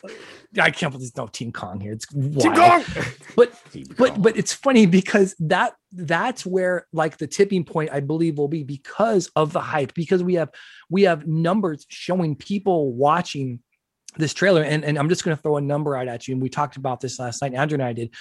I 0.61 0.71
can't 0.71 0.93
believe 0.93 1.01
there's 1.13 1.17
no 1.17 1.27
Team 1.29 1.53
Kong 1.53 1.79
here. 1.81 1.93
It's 1.93 2.07
King 2.07 2.35
wild. 2.35 2.85
Kong! 2.85 3.05
But 3.37 3.53
but 3.97 4.21
but 4.23 4.37
it's 4.37 4.53
funny 4.53 4.87
because 4.87 5.35
that 5.41 5.75
that's 5.93 6.45
where 6.47 6.87
like 6.93 7.19
the 7.19 7.27
tipping 7.27 7.65
point 7.65 7.91
I 7.93 8.01
believe 8.01 8.39
will 8.39 8.49
be 8.49 8.65
because 8.65 9.31
of 9.37 9.53
the 9.53 9.61
hype 9.61 9.93
because 9.95 10.23
we 10.23 10.35
have 10.35 10.51
we 10.91 11.03
have 11.03 11.27
numbers 11.27 11.87
showing 11.89 12.35
people 12.35 12.93
watching 12.95 13.61
this 14.17 14.33
trailer 14.35 14.63
and, 14.63 14.85
and 14.85 14.99
i'm 14.99 15.09
just 15.09 15.23
going 15.25 15.37
to 15.37 15.43
throw 15.43 15.59
a 15.59 15.61
number 15.61 15.95
out 15.97 16.09
at 16.09 16.27
you 16.27 16.33
and 16.35 16.43
we 16.43 16.49
talked 16.49 16.77
about 16.77 17.01
this 17.01 17.19
last 17.19 17.43
night 17.43 17.55
andrew 17.55 17.75
and 17.77 17.83
i 17.83 17.93
did 17.93 18.13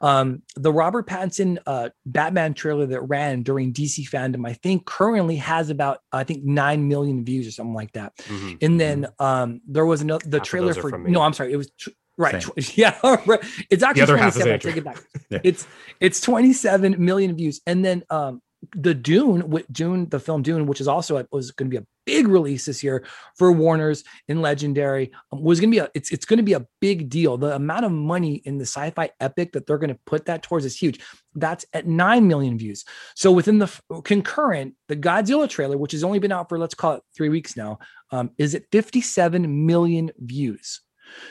um, 0.00 0.42
the 0.56 0.72
robert 0.72 1.06
pattinson 1.06 1.58
uh, 1.66 1.90
batman 2.06 2.54
trailer 2.54 2.86
that 2.86 3.00
ran 3.02 3.42
during 3.42 3.72
dc 3.72 4.08
fandom 4.08 4.46
i 4.48 4.52
think 4.54 4.84
currently 4.86 5.36
has 5.36 5.70
about 5.70 5.98
i 6.12 6.24
think 6.24 6.42
9 6.44 6.88
million 6.88 7.24
views 7.24 7.46
or 7.46 7.50
something 7.50 7.74
like 7.74 7.92
that 7.92 8.16
Mhm. 8.16 8.58
and 8.62 8.80
then 8.80 9.06
um, 9.18 9.60
there 9.66 9.86
was 9.86 10.00
another 10.00 10.24
the 10.26 10.38
Half 10.38 10.46
trailer 10.46 10.74
for 10.74 10.98
no 10.98 11.20
i'm 11.20 11.32
sorry 11.34 11.52
it 11.52 11.56
was 11.56 11.70
tw- 11.78 11.88
right 12.16 12.40
tw- 12.40 12.76
yeah 12.78 12.96
right. 13.26 13.40
it's 13.70 13.82
actually 13.82 14.02
other 14.02 14.16
half 14.16 14.36
is 14.36 14.42
27 14.42 14.52
I 14.52 14.56
take 14.58 14.76
it 14.76 14.84
back 14.84 15.02
Yeah. 15.30 15.40
it's 15.44 15.66
it's 16.00 16.20
27 16.20 16.96
million 17.04 17.36
views 17.36 17.60
and 17.66 17.84
then 17.84 18.02
um 18.10 18.40
the 18.74 18.94
dune 18.94 19.48
with 19.48 19.70
dune 19.72 20.08
the 20.08 20.20
film 20.20 20.42
dune 20.42 20.66
which 20.66 20.80
is 20.80 20.88
also 20.88 21.16
a, 21.18 21.26
was 21.32 21.50
going 21.50 21.70
to 21.70 21.80
be 21.80 21.82
a 21.82 21.86
big 22.06 22.28
release 22.28 22.66
this 22.66 22.82
year 22.82 23.04
for 23.36 23.50
warner's 23.52 24.04
and 24.28 24.42
legendary 24.42 25.12
um, 25.32 25.42
was 25.42 25.60
going 25.60 25.70
to 25.70 25.74
be 25.74 25.78
a 25.78 25.88
it's, 25.94 26.10
it's 26.10 26.24
going 26.24 26.36
to 26.36 26.42
be 26.42 26.52
a 26.52 26.66
big 26.80 27.08
deal. 27.08 27.36
The 27.36 27.54
amount 27.54 27.84
of 27.84 27.92
money 27.92 28.36
in 28.44 28.58
the 28.58 28.66
sci-fi 28.66 29.10
epic 29.20 29.52
that 29.52 29.66
they're 29.66 29.78
going 29.78 29.92
to 29.92 30.00
put 30.06 30.26
that 30.26 30.42
towards 30.42 30.64
is 30.64 30.76
huge. 30.76 31.00
That's 31.34 31.64
at 31.72 31.86
9 31.86 32.28
million 32.28 32.58
views. 32.58 32.84
So 33.14 33.32
within 33.32 33.58
the 33.58 33.72
concurrent 34.04 34.74
the 34.88 34.96
godzilla 34.96 35.48
trailer 35.48 35.78
which 35.78 35.92
has 35.92 36.04
only 36.04 36.18
been 36.18 36.32
out 36.32 36.48
for 36.48 36.58
let's 36.58 36.74
call 36.74 36.94
it 36.94 37.02
three 37.16 37.28
weeks 37.28 37.56
now 37.56 37.78
um, 38.10 38.30
is 38.38 38.54
at 38.54 38.64
57 38.70 39.66
million 39.66 40.10
views. 40.18 40.80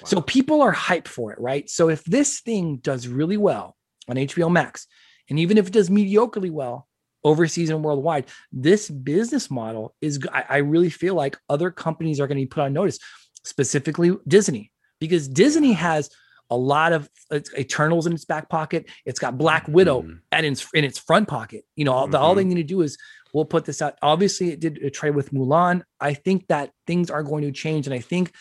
So 0.06 0.22
people 0.22 0.62
are 0.62 0.74
hyped 0.74 1.08
for 1.08 1.34
it, 1.34 1.40
right? 1.40 1.70
So 1.70 1.90
if 1.90 2.04
this 2.04 2.42
thing 2.42 2.78
does 2.78 3.08
really 3.08 3.38
well 3.38 3.76
on 4.08 4.18
HBO 4.18 4.52
Max, 4.52 4.88
and 5.30 5.40
even 5.40 5.58
if 5.58 5.68
it 5.68 5.74
does 5.74 5.90
mediocrely 5.90 6.52
well 6.52 6.88
overseas 7.24 7.70
and 7.70 7.84
worldwide, 7.84 8.26
this 8.52 8.90
business 8.90 9.50
model 9.50 9.96
is—I 10.02 10.58
really 10.58 10.90
feel 10.90 11.16
like 11.16 11.38
other 11.50 11.72
companies 11.72 12.20
are 12.20 12.28
going 12.28 12.38
to 12.38 12.44
be 12.44 12.48
put 12.48 12.64
on 12.64 12.74
notice, 12.74 13.00
specifically 13.44 14.12
Disney, 14.28 14.72
because 15.00 15.28
Disney 15.28 15.74
has 15.74 16.10
a 16.50 16.58
lot 16.58 16.94
of 16.94 17.10
uh, 17.32 17.40
Eternals 17.58 18.06
in 18.06 18.14
its 18.14 18.26
back 18.26 18.50
pocket. 18.50 18.86
It's 19.06 19.20
got 19.20 19.38
Black 19.38 19.68
Widow 19.68 20.02
Mhm. 20.04 20.20
at 20.32 20.44
its 20.44 20.68
in 20.74 20.84
its 20.84 21.00
front 21.00 21.28
pocket. 21.28 21.64
You 21.76 21.86
know, 21.86 21.94
all, 21.94 22.08
the, 22.08 22.20
all 22.20 22.36
they 22.36 22.44
need 22.44 22.56
to 22.56 22.64
do 22.64 22.82
is 22.82 22.98
we'll 23.34 23.46
put 23.46 23.66
this 23.66 23.82
out. 23.82 23.98
Obviously, 24.02 24.52
it 24.52 24.60
did 24.60 24.78
a 24.84 24.90
trade 24.92 25.16
with 25.16 25.32
Mulan. 25.32 25.84
I 26.00 26.14
think 26.14 26.48
that 26.48 26.72
things 26.86 27.10
are 27.10 27.24
going 27.24 27.44
to 27.44 27.52
change, 27.52 27.88
and 27.88 27.94
I 27.94 28.00
think 28.00 28.34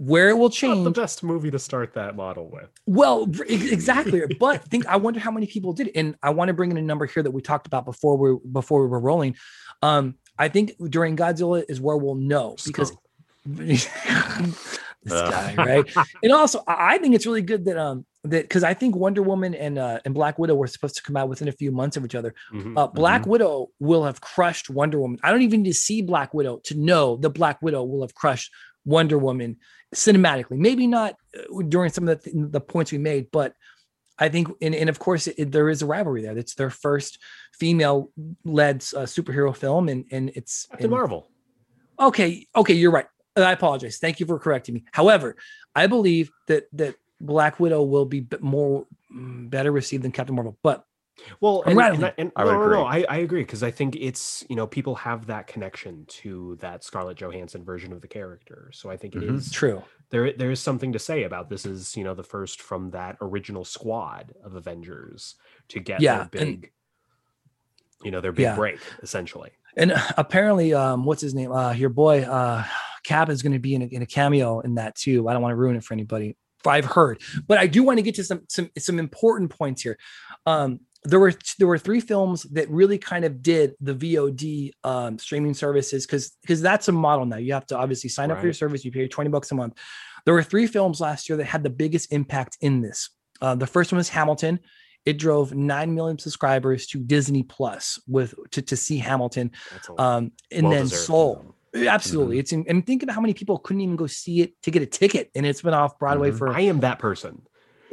where 0.00 0.30
it 0.30 0.38
will 0.38 0.48
change. 0.48 0.78
Not 0.78 0.84
the 0.84 1.00
best 1.02 1.22
movie 1.22 1.50
to 1.50 1.58
start 1.58 1.92
that 1.92 2.16
model 2.16 2.48
with. 2.48 2.70
Well, 2.86 3.30
exactly. 3.46 4.22
but 4.40 4.64
think 4.64 4.86
I 4.86 4.96
wonder 4.96 5.20
how 5.20 5.30
many 5.30 5.46
people 5.46 5.74
did. 5.74 5.90
And 5.94 6.16
I 6.22 6.30
want 6.30 6.48
to 6.48 6.54
bring 6.54 6.70
in 6.70 6.78
a 6.78 6.82
number 6.82 7.04
here 7.04 7.22
that 7.22 7.30
we 7.30 7.42
talked 7.42 7.66
about 7.66 7.84
before 7.84 8.16
we 8.16 8.38
before 8.50 8.80
we 8.80 8.88
were 8.88 8.98
rolling. 8.98 9.36
Um, 9.82 10.14
I 10.38 10.48
think 10.48 10.72
during 10.88 11.16
Godzilla 11.16 11.62
is 11.68 11.82
where 11.82 11.98
we'll 11.98 12.14
know 12.14 12.56
because 12.64 12.96
this 13.44 13.86
guy, 15.04 15.54
right? 15.58 15.96
and 16.22 16.32
also, 16.32 16.64
I 16.66 16.96
think 16.96 17.14
it's 17.14 17.26
really 17.26 17.42
good 17.42 17.66
that 17.66 17.76
um 17.76 18.06
that 18.24 18.44
because 18.44 18.64
I 18.64 18.72
think 18.72 18.96
Wonder 18.96 19.20
Woman 19.20 19.54
and 19.54 19.78
uh, 19.78 20.00
and 20.06 20.14
Black 20.14 20.38
Widow 20.38 20.54
were 20.54 20.66
supposed 20.66 20.96
to 20.96 21.02
come 21.02 21.18
out 21.18 21.28
within 21.28 21.48
a 21.48 21.52
few 21.52 21.72
months 21.72 21.98
of 21.98 22.06
each 22.06 22.14
other. 22.14 22.34
Mhm. 22.54 22.72
Uh, 22.74 22.86
Black 22.86 23.26
Widow 23.26 23.68
will 23.80 24.04
have 24.04 24.22
crushed 24.22 24.70
Wonder 24.70 24.98
Woman. 24.98 25.18
I 25.22 25.30
don't 25.30 25.42
even 25.42 25.60
need 25.60 25.72
to 25.72 25.74
see 25.74 26.00
Black 26.00 26.32
Widow 26.32 26.60
to 26.64 26.74
know 26.74 27.16
that 27.16 27.30
Black 27.30 27.60
Widow 27.60 27.84
will 27.84 28.00
have 28.00 28.14
crushed 28.14 28.50
Wonder 28.86 29.18
Woman 29.18 29.58
cinematically. 29.94 30.58
Maybe 30.58 30.86
not 30.86 31.14
uh, 31.36 31.62
during 31.68 31.90
some 31.90 32.08
of 32.08 32.22
the, 32.22 32.30
th- 32.30 32.50
the 32.50 32.60
points 32.60 32.92
we 32.92 32.98
made, 32.98 33.30
but 33.30 33.54
I 34.18 34.28
think, 34.28 34.48
and, 34.60 34.74
and 34.74 34.88
of 34.90 34.98
course, 34.98 35.26
it, 35.26 35.50
there 35.50 35.68
is 35.70 35.82
a 35.82 35.86
rivalry 35.86 36.22
there. 36.22 36.36
It's 36.36 36.54
their 36.54 36.70
first 36.70 37.18
female-led 37.54 38.76
uh, 38.76 39.06
superhero 39.06 39.56
film, 39.56 39.88
and 39.88 40.04
and 40.10 40.30
it's 40.34 40.66
Captain 40.70 40.84
and- 40.86 40.90
Marvel. 40.92 41.30
okay 42.00 42.46
okay 42.56 42.72
you're 42.74 42.90
right 42.90 43.06
i 43.36 43.52
apologize 43.52 43.98
thank 43.98 44.20
you 44.20 44.26
for 44.26 44.38
correcting 44.38 44.74
me 44.74 44.84
however 44.92 45.36
i 45.74 45.86
believe 45.86 46.30
that 46.48 46.64
that 46.72 46.94
black 47.20 47.60
widow 47.60 47.82
will 47.82 48.06
be 48.06 48.26
more 48.40 48.86
mm, 49.14 49.48
better 49.50 49.70
received 49.70 50.02
than 50.02 50.10
captain 50.12 50.34
marvel 50.34 50.56
but 50.62 50.84
Well, 51.40 51.62
I'm 51.66 51.78
and, 51.78 51.94
and, 51.96 52.04
I- 52.06 52.14
and 52.18 52.32
I 52.36 52.44
would 52.44 52.52
no, 52.52 52.58
no, 52.60 52.68
no, 52.68 52.86
agree. 52.88 53.04
I, 53.08 53.14
I 53.14 53.18
agree 53.18 53.42
because 53.42 53.62
I 53.62 53.70
think 53.70 53.96
it's 53.96 54.44
you 54.48 54.56
know 54.56 54.66
people 54.66 54.94
have 54.96 55.26
that 55.26 55.46
connection 55.46 56.04
to 56.08 56.56
that 56.60 56.84
Scarlett 56.84 57.16
Johansson 57.18 57.64
version 57.64 57.92
of 57.92 58.00
the 58.00 58.08
character, 58.08 58.70
so 58.72 58.90
I 58.90 58.96
think 58.96 59.14
it 59.16 59.22
is 59.22 59.48
Mhm. 59.48 59.52
true 59.52 59.82
there. 60.10 60.32
There 60.32 60.50
is 60.50 60.60
something 60.60 60.92
to 60.92 60.98
say 60.98 61.24
about 61.24 61.48
this. 61.48 61.66
Is 61.66 61.96
you 61.96 62.04
know 62.04 62.14
the 62.14 62.22
first 62.24 62.60
from 62.62 62.90
that 62.90 63.16
original 63.20 63.64
squad 63.64 64.34
of 64.44 64.54
Avengers 64.54 65.36
to 65.68 65.80
get 65.80 66.00
Yeah, 66.00 66.26
their 66.32 66.42
and- 66.42 66.60
big, 66.62 66.72
you 68.02 68.10
know, 68.10 68.20
their 68.20 68.32
big 68.32 68.44
Yeah. 68.44 68.56
break 68.56 68.78
essentially. 69.02 69.50
and 69.76 69.92
uh, 69.92 70.00
apparently 70.16 70.74
um 70.74 71.04
what's 71.04 71.22
his 71.22 71.32
name 71.32 71.52
uh 71.52 71.72
your 71.72 71.90
boy 71.90 72.22
uh 72.22 72.64
cap 73.04 73.28
is 73.30 73.40
going 73.40 73.52
to 73.52 73.60
be 73.60 73.74
in 73.76 73.82
a, 73.82 73.84
in 73.86 74.02
a 74.02 74.06
cameo 74.06 74.58
in 74.60 74.74
that 74.74 74.96
too 74.96 75.28
i 75.28 75.32
don't 75.32 75.40
want 75.42 75.52
to 75.52 75.56
ruin 75.56 75.76
it 75.76 75.84
for 75.84 75.94
anybody 75.94 76.36
i've 76.66 76.84
heard 76.84 77.20
but 77.46 77.56
i 77.56 77.68
do 77.68 77.84
want 77.84 77.96
to 77.96 78.02
get 78.02 78.16
to 78.16 78.24
some 78.24 78.42
some 78.48 78.68
some 78.76 78.98
important 78.98 79.48
points 79.48 79.80
here 79.82 79.96
um 80.44 80.80
there 81.04 81.18
were 81.20 81.32
there 81.58 81.66
were 81.66 81.78
three 81.78 82.00
films 82.00 82.42
that 82.52 82.68
really 82.68 82.98
kind 82.98 83.24
of 83.24 83.42
did 83.42 83.74
the 83.80 83.94
VOD 83.94 84.72
um, 84.84 85.18
streaming 85.18 85.54
services 85.54 86.06
because 86.06 86.36
because 86.42 86.60
that's 86.60 86.88
a 86.88 86.92
model 86.92 87.24
now. 87.24 87.36
You 87.36 87.54
have 87.54 87.66
to 87.68 87.76
obviously 87.78 88.10
sign 88.10 88.30
up 88.30 88.38
for 88.38 88.46
your 88.46 88.52
service. 88.52 88.84
You 88.84 88.92
pay 88.92 89.08
twenty 89.08 89.30
bucks 89.30 89.50
a 89.50 89.54
month. 89.54 89.78
There 90.26 90.34
were 90.34 90.42
three 90.42 90.66
films 90.66 91.00
last 91.00 91.28
year 91.28 91.38
that 91.38 91.46
had 91.46 91.62
the 91.62 91.70
biggest 91.70 92.12
impact 92.12 92.58
in 92.60 92.82
this. 92.82 93.10
Uh, 93.40 93.54
the 93.54 93.66
first 93.66 93.90
one 93.92 93.96
was 93.96 94.10
Hamilton. 94.10 94.60
It 95.06 95.16
drove 95.16 95.54
nine 95.54 95.94
million 95.94 96.18
subscribers 96.18 96.86
to 96.88 96.98
Disney 96.98 97.42
Plus 97.42 97.98
with 98.06 98.34
to, 98.50 98.60
to 98.60 98.76
see 98.76 98.98
Hamilton. 98.98 99.52
Um, 99.98 100.32
and 100.52 100.66
then 100.66 100.70
well-deserved. 100.70 101.02
Soul. 101.04 101.54
Absolutely, 101.74 102.38
it's 102.38 102.52
in, 102.52 102.66
and 102.68 102.84
think 102.84 103.02
about 103.02 103.14
how 103.14 103.20
many 103.22 103.32
people 103.32 103.56
couldn't 103.58 103.80
even 103.80 103.96
go 103.96 104.06
see 104.06 104.42
it 104.42 104.60
to 104.64 104.70
get 104.70 104.82
a 104.82 104.86
ticket, 104.86 105.30
and 105.34 105.46
it's 105.46 105.62
been 105.62 105.72
off 105.72 105.98
Broadway 105.98 106.32
Mhm. 106.32 106.36
for. 106.38 106.48
I 106.50 106.62
am 106.62 106.80
that 106.80 106.98
person. 106.98 107.40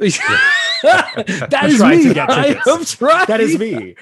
that 0.82 1.74
trying 1.76 1.98
me. 1.98 2.08
to 2.08 2.14
get 2.14 2.30
I 2.30 2.60
am 2.66 2.84
trying. 2.84 3.26
That 3.26 3.40
is 3.40 3.58
me. 3.58 3.96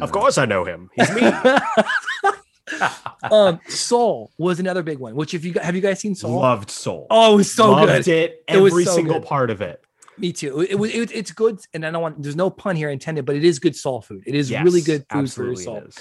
of 0.00 0.12
course, 0.12 0.38
I 0.38 0.44
know 0.44 0.64
him. 0.64 0.90
He's 0.94 1.14
me. 1.14 1.22
um, 3.30 3.60
Soul 3.68 4.30
was 4.38 4.60
another 4.60 4.82
big 4.82 4.98
one. 4.98 5.14
Which, 5.14 5.34
if 5.34 5.44
you 5.44 5.54
have 5.60 5.74
you 5.74 5.80
guys 5.80 6.00
seen 6.00 6.14
Soul? 6.14 6.40
Loved 6.40 6.70
Soul. 6.70 7.06
Oh, 7.10 7.34
it 7.34 7.36
was 7.36 7.52
so 7.52 7.72
Loved 7.72 8.04
good. 8.04 8.08
it. 8.08 8.44
It 8.48 8.58
was 8.58 8.72
Every 8.72 8.84
so 8.84 8.94
single 8.94 9.20
good. 9.20 9.28
part 9.28 9.50
of 9.50 9.60
it. 9.60 9.84
Me 10.16 10.32
too. 10.32 10.60
It, 10.60 10.74
was. 10.74 10.92
It, 10.92 11.12
it's 11.12 11.30
good, 11.30 11.60
and 11.74 11.86
I 11.86 11.90
don't 11.90 12.02
want. 12.02 12.22
There's 12.22 12.36
no 12.36 12.50
pun 12.50 12.76
here 12.76 12.90
intended, 12.90 13.24
but 13.24 13.36
it 13.36 13.44
is 13.44 13.58
good 13.58 13.76
soul 13.76 14.02
food. 14.02 14.22
It 14.26 14.34
is 14.34 14.50
really 14.50 14.80
good 14.80 15.04
food 15.10 15.32
for 15.32 15.44
your 15.44 15.56
soul. 15.56 15.76
it 15.78 15.88
is. 15.88 15.98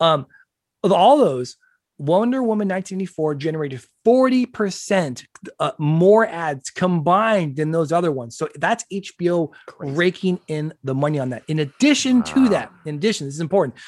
Um, 0.00 0.26
of 0.82 0.92
all 0.92 1.18
those, 1.18 1.56
Wonder 1.98 2.42
Woman 2.42 2.68
1984 2.68 3.34
generated 3.36 3.80
40% 4.06 5.24
uh, 5.58 5.70
more 5.78 6.26
ads 6.26 6.68
combined 6.70 7.56
than 7.56 7.70
those 7.70 7.90
other 7.90 8.12
ones. 8.12 8.36
So 8.36 8.48
that's 8.56 8.84
HBO 8.92 9.50
Crazy. 9.66 9.94
raking 9.94 10.40
in 10.48 10.74
the 10.84 10.94
money 10.94 11.18
on 11.18 11.30
that. 11.30 11.42
In 11.48 11.58
addition 11.60 12.22
to 12.24 12.42
Wow. 12.44 12.48
that, 12.50 12.70
in 12.84 12.96
addition, 12.96 13.26
this 13.26 13.34
is 13.34 13.40
important. 13.40 13.78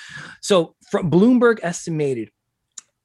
So 0.41 0.75
from 0.91 1.11
Bloomberg 1.11 1.59
estimated 1.63 2.31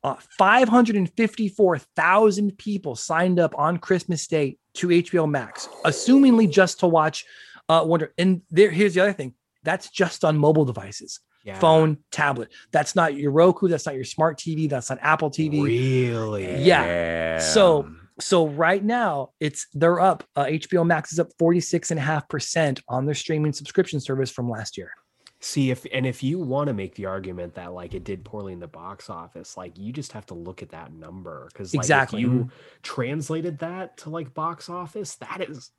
uh, 0.06 0.16
554,000 0.38 2.58
people 2.58 2.96
signed 2.96 3.40
up 3.40 3.54
on 3.58 3.78
Christmas 3.78 4.28
Day 4.28 4.58
to 4.76 4.88
HBO 4.88 5.30
Max, 5.30 5.68
assumingly 5.86 6.50
just 6.50 6.80
to 6.80 6.88
watch 6.88 7.26
uh, 7.70 7.84
Wonder. 7.86 8.14
And 8.18 8.42
there, 8.52 8.70
here's 8.72 8.94
the 8.96 9.02
other 9.02 9.14
thing: 9.14 9.34
that's 9.64 9.90
just 9.90 10.26
on 10.26 10.38
mobile 10.38 10.66
devices 10.66 11.20
Yeah. 11.44 11.60
phone, 11.60 11.98
tablet. 12.12 12.50
That's 12.72 12.96
not 12.96 13.16
your 13.16 13.32
Roku. 13.32 13.68
That's 13.68 13.86
not 13.86 13.96
your 13.96 14.06
smart 14.06 14.38
TV. 14.40 14.70
That's 14.70 14.90
not 14.90 15.00
Apple 15.02 15.30
TV. 15.30 15.62
Really? 15.64 16.64
Yeah. 16.64 17.40
So- 17.40 17.90
So 18.20 18.48
right 18.48 18.84
now, 18.84 19.32
it's 19.40 19.66
they're 19.74 20.00
up. 20.00 20.24
Uh, 20.36 20.46
HBO 20.46 20.86
Max 20.86 21.12
is 21.12 21.20
up 21.20 21.30
46.5% 21.42 22.82
on 22.88 23.06
their 23.06 23.16
streaming 23.16 23.54
subscription 23.54 24.00
service 24.00 24.30
from 24.32 24.50
last 24.50 24.78
year. 24.78 24.92
See 25.40 25.72
if 25.72 25.86
and 25.92 26.06
if 26.06 26.24
you 26.24 26.40
want 26.40 26.68
to 26.68 26.74
make 26.74 26.96
the 26.96 27.06
argument 27.08 27.56
that 27.56 27.74
like 27.74 27.94
it 27.96 28.06
did 28.06 28.24
poorly 28.24 28.54
in 28.54 28.60
the 28.60 28.68
box 28.68 29.10
office, 29.10 29.58
like 29.58 29.78
you 29.78 29.92
just 29.92 30.14
have 30.14 30.26
to 30.28 30.36
look 30.36 30.62
at 30.62 30.70
that 30.70 30.94
number 30.94 31.50
because 31.52 31.74
like, 31.74 31.82
Exactly. 31.84 32.22
if 32.22 32.28
you 32.28 32.50
translated 32.84 33.58
that 33.60 33.98
to 33.98 34.10
like 34.10 34.34
box 34.34 34.70
office, 34.70 35.16
that 35.16 35.42
is 35.50 35.72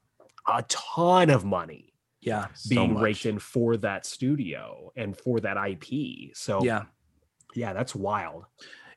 a 0.46 0.62
ton 0.68 1.30
of 1.30 1.44
money 1.46 1.93
Yeah. 2.24 2.46
being 2.68 2.94
much. 2.94 3.02
raked 3.02 3.26
in 3.26 3.38
for 3.38 3.76
that 3.78 4.06
studio 4.06 4.92
and 4.96 5.16
for 5.16 5.40
that 5.40 5.56
IP. 5.56 6.32
So 6.34 6.62
Yeah. 6.64 6.84
yeah, 7.54 7.72
that's 7.72 7.94
wild. 7.94 8.44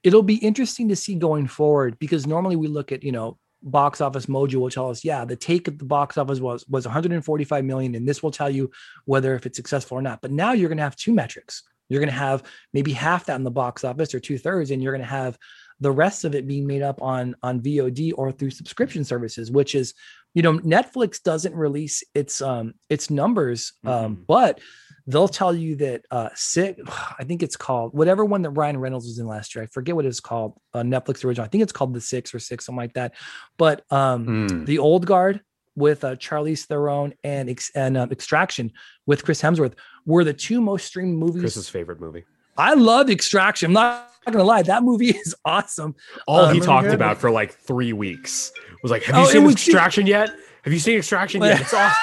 It'll 0.03 0.23
be 0.23 0.35
interesting 0.35 0.89
to 0.89 0.95
see 0.95 1.15
going 1.15 1.47
forward 1.47 1.99
because 1.99 2.25
normally 2.27 2.55
we 2.55 2.67
look 2.67 2.91
at, 2.91 3.03
you 3.03 3.11
know, 3.11 3.37
box 3.63 3.99
office 4.01 4.27
mojo 4.27 4.55
will 4.55 4.69
tell 4.69 4.89
us, 4.89 5.03
yeah, 5.03 5.25
the 5.25 5.35
take 5.35 5.67
at 5.67 5.79
the 5.79 5.85
box 5.85 6.17
office 6.17 6.39
was 6.39 6.65
was 6.67 6.85
145 6.85 7.65
million, 7.65 7.95
and 7.95 8.07
this 8.07 8.21
will 8.21 8.31
tell 8.31 8.49
you 8.49 8.69
whether 9.05 9.33
if 9.35 9.45
it's 9.45 9.57
successful 9.57 9.97
or 9.97 10.01
not. 10.01 10.21
But 10.21 10.31
now 10.31 10.53
you're 10.53 10.69
gonna 10.69 10.83
have 10.83 10.95
two 10.95 11.13
metrics. 11.13 11.63
You're 11.89 11.99
gonna 11.99 12.11
have 12.11 12.43
maybe 12.73 12.93
half 12.93 13.25
that 13.25 13.35
in 13.35 13.43
the 13.43 13.51
box 13.51 13.83
office 13.83 14.13
or 14.13 14.19
two 14.19 14.37
thirds, 14.37 14.71
and 14.71 14.81
you're 14.81 14.91
gonna 14.93 15.05
have 15.05 15.37
the 15.79 15.91
rest 15.91 16.23
of 16.25 16.35
it 16.35 16.47
being 16.47 16.67
made 16.67 16.83
up 16.83 17.01
on 17.01 17.35
on 17.43 17.59
VOD 17.59 18.13
or 18.15 18.31
through 18.31 18.51
subscription 18.51 19.03
services, 19.03 19.51
which 19.51 19.73
is, 19.73 19.93
you 20.37 20.43
know, 20.43 20.53
Netflix 20.59 21.21
doesn't 21.31 21.55
release 21.55 22.03
its 22.13 22.41
um 22.41 22.65
its 22.89 23.09
numbers, 23.09 23.73
um, 23.85 24.17
Mhm. 24.17 24.25
but 24.27 24.59
they'll 25.07 25.27
tell 25.41 25.55
you 25.63 25.75
that 25.77 25.99
uh 26.11 26.29
sick 26.35 26.77
i 27.19 27.23
think 27.23 27.41
it's 27.41 27.55
called 27.55 27.93
whatever 27.93 28.23
one 28.25 28.41
that 28.41 28.49
ryan 28.51 28.77
reynolds 28.77 29.05
was 29.07 29.17
in 29.19 29.25
last 29.25 29.55
year 29.55 29.63
i 29.63 29.67
forget 29.77 29.95
what 29.95 30.05
it's 30.05 30.19
called 30.19 30.51
uh, 30.73 30.81
netflix 30.93 31.23
original 31.23 31.45
i 31.45 31.47
think 31.47 31.61
it's 31.63 31.71
called 31.71 31.93
the 31.93 32.01
six 32.01 32.35
or 32.35 32.39
six 32.39 32.65
something 32.65 32.83
like 32.85 32.93
that 32.93 33.13
but 33.57 33.77
um 33.89 34.27
Mm. 34.27 34.65
the 34.65 34.79
old 34.79 35.05
guard 35.05 35.39
with 35.77 36.03
uh, 36.03 36.15
Charlize 36.17 36.65
Theron 36.65 37.13
and 37.23 37.45
and 37.73 37.95
uh, 37.97 38.07
Extraction 38.11 38.73
with 39.05 39.23
Chris 39.23 39.41
Hemsworth 39.41 39.75
were 40.05 40.23
the 40.25 40.33
two 40.33 40.59
most 40.59 40.85
streamed 40.87 41.17
movies. 41.17 41.41
Chris's 41.43 41.69
favorite 41.69 42.01
movie. 42.01 42.25
I 42.57 42.73
love 42.73 43.09
Extraction. 43.09 43.69
I'm 43.69 43.73
not 43.73 44.11
gonna 44.31 44.43
lie, 44.43 44.61
that 44.63 44.83
movie 44.83 45.09
is 45.25 45.35
awesome. 45.45 45.95
All 46.27 46.41
Uh, 46.41 46.53
he 46.53 46.59
talked 46.59 46.87
about 46.87 47.17
for 47.17 47.31
like 47.31 47.53
three 47.53 47.93
weeks 47.93 48.51
was 48.81 48.91
like, 48.91 49.03
"Have 49.03 49.15
Oh, 49.15 49.19
you 49.21 49.27
it 49.27 49.31
seen 49.31 49.49
Extraction 49.49 50.07
yet? 50.07 50.29
Have 50.63 50.73
you 50.73 50.79
seen 50.79 50.97
Extraction 50.97 51.41
yet? 51.41 51.61
It's 51.61 51.73
awesome." 51.73 51.97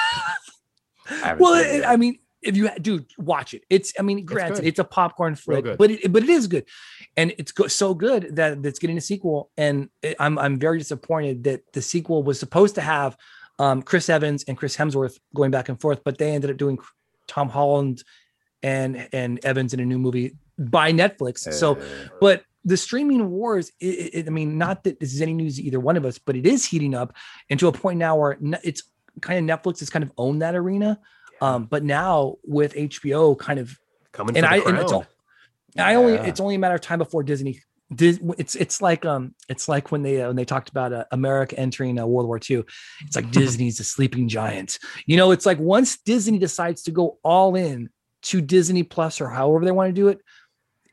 I 1.23 1.33
well, 1.35 1.53
it. 1.53 1.85
I 1.85 1.97
mean, 1.97 2.17
if 2.41 2.57
you 2.57 2.69
dude 2.81 3.05
watch 3.17 3.53
it, 3.53 3.63
it's 3.69 3.93
I 3.99 4.01
mean, 4.01 4.25
granted, 4.25 4.61
good. 4.61 4.67
it's, 4.67 4.79
a 4.79 4.83
popcorn 4.83 5.35
flick, 5.35 5.77
but 5.77 5.91
it 5.91 6.11
but 6.11 6.23
it 6.23 6.29
is 6.29 6.47
good, 6.47 6.65
and 7.15 7.33
it's 7.37 7.51
go, 7.51 7.67
so 7.67 7.93
good 7.93 8.35
that 8.35 8.65
it's 8.65 8.79
getting 8.79 8.97
a 8.97 9.01
sequel. 9.01 9.51
And 9.57 9.89
it, 10.01 10.15
I'm 10.19 10.39
I'm 10.39 10.57
very 10.57 10.79
disappointed 10.79 11.43
that 11.43 11.61
the 11.73 11.81
sequel 11.81 12.23
was 12.23 12.39
supposed 12.39 12.75
to 12.75 12.81
have 12.81 13.17
um, 13.59 13.83
Chris 13.83 14.09
Evans 14.09 14.43
and 14.47 14.57
Chris 14.57 14.75
Hemsworth 14.75 15.19
going 15.35 15.51
back 15.51 15.69
and 15.69 15.79
forth, 15.79 16.01
but 16.03 16.17
they 16.17 16.31
ended 16.31 16.49
up 16.49 16.57
doing 16.57 16.79
Tom 17.27 17.49
Holland 17.49 18.03
and 18.63 19.07
and 19.11 19.43
Evans 19.45 19.73
in 19.73 19.79
a 19.79 19.85
new 19.85 19.99
movie 19.99 20.35
by 20.57 20.91
Netflix. 20.91 21.51
So, 21.53 21.77
but 22.19 22.43
the 22.63 22.77
streaming 22.77 23.29
wars, 23.29 23.71
it, 23.79 24.13
it, 24.13 24.27
I 24.27 24.31
mean, 24.31 24.57
not 24.57 24.83
that 24.85 24.99
this 24.99 25.13
is 25.13 25.21
any 25.21 25.33
news 25.33 25.57
to 25.57 25.63
either 25.63 25.79
one 25.79 25.97
of 25.97 26.05
us, 26.05 26.17
but 26.17 26.35
it 26.35 26.47
is 26.47 26.65
heating 26.65 26.95
up, 26.95 27.15
and 27.49 27.59
to 27.59 27.67
a 27.67 27.71
point 27.71 27.99
now 27.99 28.15
where 28.15 28.37
it's 28.63 28.83
kind 29.21 29.49
of 29.49 29.59
Netflix 29.59 29.79
has 29.79 29.89
kind 29.89 30.03
of 30.03 30.11
owned 30.17 30.41
that 30.41 30.55
arena. 30.55 30.99
Um, 31.41 31.65
but 31.65 31.83
now 31.83 32.35
with 32.43 32.73
HBO 32.73 33.37
kind 33.37 33.59
of, 33.59 33.77
Coming 34.11 34.37
and 34.37 34.45
I 34.45 34.57
and 34.57 34.77
it's 34.77 34.91
all, 34.91 35.05
I 35.77 35.95
only, 35.95 36.13
it's 36.13 36.39
only 36.39 36.55
a 36.55 36.59
matter 36.59 36.75
of 36.75 36.81
time 36.81 36.99
before 36.99 37.21
Disney. 37.21 37.61
Dis, 37.93 38.19
it's 38.39 38.55
it's 38.55 38.81
like 38.81 39.05
um 39.05 39.35
it's 39.47 39.67
like 39.67 39.91
when 39.91 40.01
they 40.01 40.21
uh, 40.21 40.27
when 40.27 40.35
they 40.35 40.45
talked 40.45 40.69
about 40.69 40.91
uh, 40.91 41.03
America 41.11 41.59
entering 41.59 41.99
uh, 41.99 42.05
World 42.05 42.27
War 42.27 42.39
II. 42.49 42.63
It's 43.01 43.15
like 43.15 43.29
Disney's 43.31 43.79
a 43.79 43.83
sleeping 43.83 44.27
giant. 44.27 44.79
You 45.05 45.17
know, 45.17 45.31
it's 45.31 45.45
like 45.45 45.59
once 45.59 45.97
Disney 45.97 46.39
decides 46.39 46.81
to 46.83 46.91
go 46.91 47.19
all 47.23 47.55
in 47.55 47.89
to 48.23 48.41
Disney 48.41 48.83
Plus 48.83 49.21
or 49.21 49.29
however 49.29 49.65
they 49.65 49.71
want 49.71 49.89
to 49.89 49.93
do 49.93 50.07
it, 50.07 50.19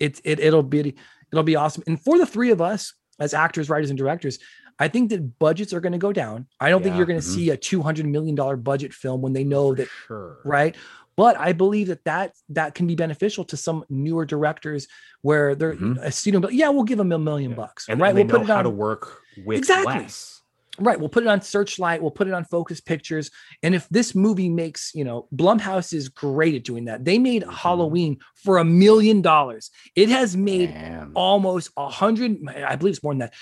it, 0.03 0.21
it 0.25 0.41
it'll 0.41 0.63
be 0.63 0.95
it'll 1.33 1.43
be 1.45 1.57
awesome. 1.57 1.83
And 1.87 2.01
for 2.01 2.19
the 2.19 2.27
three 2.27 2.51
of 2.51 2.61
us 2.61 2.93
as 3.19 3.33
actors, 3.35 3.71
writers, 3.71 3.91
and 3.91 3.99
directors, 3.99 4.39
I 4.79 4.89
think 4.89 5.11
that 5.11 5.39
budgets 5.39 5.73
are 5.73 5.81
going 5.81 5.93
to 5.93 5.99
go 5.99 6.13
down. 6.13 6.47
I 6.61 6.71
don't 6.71 6.83
think 6.83 6.97
you're 6.97 7.07
going 7.07 7.21
to 7.21 7.27
Mhm. 7.27 7.35
see 7.35 7.51
a 7.51 7.57
two 7.57 7.83
hundred 7.83 8.07
million 8.07 8.35
dollar 8.35 8.57
budget 8.57 8.93
film 8.93 9.23
when 9.23 9.33
they 9.33 9.45
know 9.45 9.75
that 9.75 9.89
sure. 10.07 10.39
right 10.45 10.75
but 11.15 11.39
i 11.39 11.53
believe 11.53 11.89
that 11.89 12.03
that 12.05 12.33
that 12.49 12.75
can 12.75 12.87
be 12.87 12.95
beneficial 12.97 13.45
to 13.45 13.57
some 13.57 13.85
newer 13.91 14.25
directors 14.25 14.89
where 15.21 15.55
they're 15.55 15.75
Mhm. 15.75 15.99
a 16.03 16.11
studio 16.11 16.41
but 16.41 16.55
yeah 16.55 16.71
we'll 16.71 16.85
give 16.85 16.97
them 16.99 17.13
a 17.13 17.19
million 17.19 17.51
Yeah. 17.51 17.57
bucks 17.63 17.87
And, 17.89 18.01
right 18.01 18.15
we'll 18.15 18.25
put 18.25 18.41
it 18.43 18.47
how 18.49 18.59
on 18.59 18.65
to 18.65 18.71
work 18.71 19.21
with 19.47 19.59
Exactly. 19.59 19.95
less. 19.95 20.41
Right 20.83 20.99
we'll 21.01 21.09
put 21.09 21.23
it 21.23 21.29
on 21.29 21.41
searchlight 21.41 22.03
we'll 22.03 22.11
put 22.11 22.27
it 22.29 22.35
on 22.35 22.45
focus 22.45 22.81
pictures 22.81 23.31
and 23.63 23.75
if 23.75 23.89
this 23.89 24.15
movie 24.15 24.49
makes 24.49 24.93
you 24.95 25.05
know 25.05 25.29
blumhouse 25.35 25.93
is 25.93 26.09
great 26.09 26.55
at 26.55 26.65
doing 26.65 26.85
that 26.87 27.05
they 27.05 27.19
made 27.19 27.43
Mhm. 27.43 27.53
halloween 27.53 28.19
for 28.35 28.59
a 28.59 28.65
million 28.65 29.23
dollars 29.23 29.71
it 29.97 30.09
has 30.09 30.37
made 30.37 30.71
Damn. 30.71 31.13
almost 31.15 31.71
a 31.77 31.89
hundred 31.89 32.39
i 32.49 32.77
believe 32.77 32.95
it's 32.95 33.03
more 33.03 33.13
than 33.13 33.21
that 33.21 33.35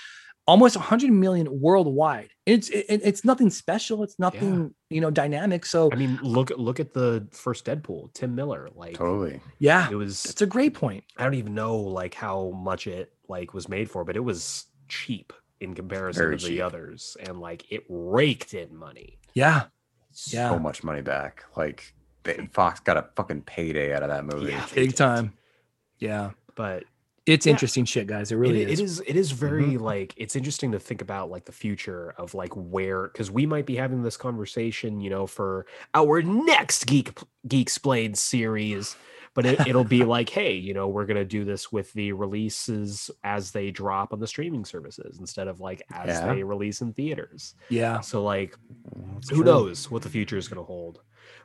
almost 0.47 0.75
a 0.75 0.81
hundred 0.81 1.13
million 1.13 1.47
worldwide 1.61 2.31
it's 2.47 2.69
it, 2.71 2.85
it's 2.89 3.25
nothing 3.25 3.51
special 3.51 4.03
it's 4.03 4.19
nothing 4.19 4.75
you 4.89 5.01
know 5.01 5.11
dynamic 5.11 5.65
so 5.65 5.91
I 5.93 5.95
mean, 5.97 6.19
look 6.23 6.51
look 6.57 6.81
at 6.81 6.93
the 6.93 7.29
first 7.31 7.65
Deadpool, 7.67 8.13
Tim 8.15 8.35
Miller. 8.35 8.69
Like 8.75 8.95
totally. 8.95 9.41
yeah 9.61 9.89
it 9.91 9.95
was 9.95 10.25
It's 10.25 10.43
a 10.43 10.47
great 10.47 10.75
point 10.75 11.05
I 11.17 11.23
don't 11.25 11.35
even 11.35 11.55
know 11.55 11.77
like 11.77 12.15
how 12.15 12.51
much 12.51 12.87
it 12.89 13.13
like 13.29 13.55
was 13.55 13.69
made 13.69 13.89
for, 13.89 14.03
but 14.05 14.17
it 14.17 14.25
was 14.25 14.65
cheap 14.89 15.33
in 15.61 15.75
comparison 15.75 16.23
Very 16.23 16.37
to 16.39 16.43
cheap. 16.45 16.57
the 16.57 16.63
others. 16.63 17.17
And 17.21 17.41
like 17.41 17.71
it 17.71 17.85
raked 17.89 18.55
in 18.55 18.75
money. 18.77 19.19
yeah 19.35 19.65
So 20.13 20.37
Yeah. 20.37 20.59
much 20.59 20.83
money 20.83 21.03
back. 21.03 21.45
Like 21.57 21.95
they, 22.25 22.49
Fox 22.53 22.81
got 22.81 22.97
a 22.97 23.07
fucking 23.17 23.43
payday 23.43 23.95
out 23.95 24.03
of 24.03 24.09
that 24.11 24.25
movie. 24.25 24.53
Yeah, 24.53 24.67
big 24.75 24.91
did. 24.91 24.97
time 24.97 25.33
yeah 25.99 26.31
But 26.55 26.85
it's 27.27 27.45
Yeah. 27.47 27.53
interesting 27.53 27.85
shit 27.85 28.07
guys 28.07 28.33
it 28.33 28.37
really 28.37 28.63
it, 28.63 28.71
is. 28.71 28.81
it 28.81 28.83
is 28.85 29.03
it 29.07 29.17
is 29.17 29.31
very 29.31 29.65
mm-hmm. 29.75 29.85
like 29.85 30.15
it's 30.17 30.35
interesting 30.35 30.73
to 30.73 30.81
think 30.81 31.03
about 31.03 31.31
like 31.31 31.45
the 31.45 31.53
future 31.53 32.15
of 32.17 32.33
like 32.35 32.53
where 32.55 33.09
because 33.09 33.31
we 33.31 33.45
might 33.47 33.67
be 33.67 33.77
having 33.77 34.03
this 34.03 34.17
conversation 34.17 35.01
you 35.01 35.11
know 35.11 35.27
for 35.27 35.67
our 35.95 36.23
next 36.23 36.87
geek 36.87 37.13
geek 37.47 37.61
explained 37.63 38.17
series 38.19 38.97
but 39.43 39.47
it, 39.61 39.67
it'll 39.69 39.85
be 39.85 40.05
like 40.17 40.29
hey 40.29 40.53
you 40.53 40.75
know 40.75 40.89
we're 40.89 41.07
gonna 41.07 41.25
do 41.25 41.45
this 41.45 41.73
with 41.73 41.93
the 41.95 42.13
releases 42.13 43.11
as 43.25 43.51
they 43.53 43.71
drop 43.71 44.13
on 44.13 44.21
the 44.21 44.27
streaming 44.27 44.65
services 44.65 45.19
instead 45.19 45.49
of 45.49 45.61
like 45.61 45.83
as 45.93 46.09
Yeah. 46.09 46.35
they 46.35 46.43
release 46.43 46.81
in 46.81 46.93
theaters 46.93 47.55
yeah 47.69 48.01
so 48.01 48.23
like 48.23 48.57
That's 49.15 49.31
who 49.31 49.37
true. 49.37 49.45
knows 49.45 49.91
what 49.91 50.03
the 50.03 50.09
future 50.09 50.37
is 50.37 50.49
going 50.49 50.59
to 50.59 50.65
hold 50.65 51.03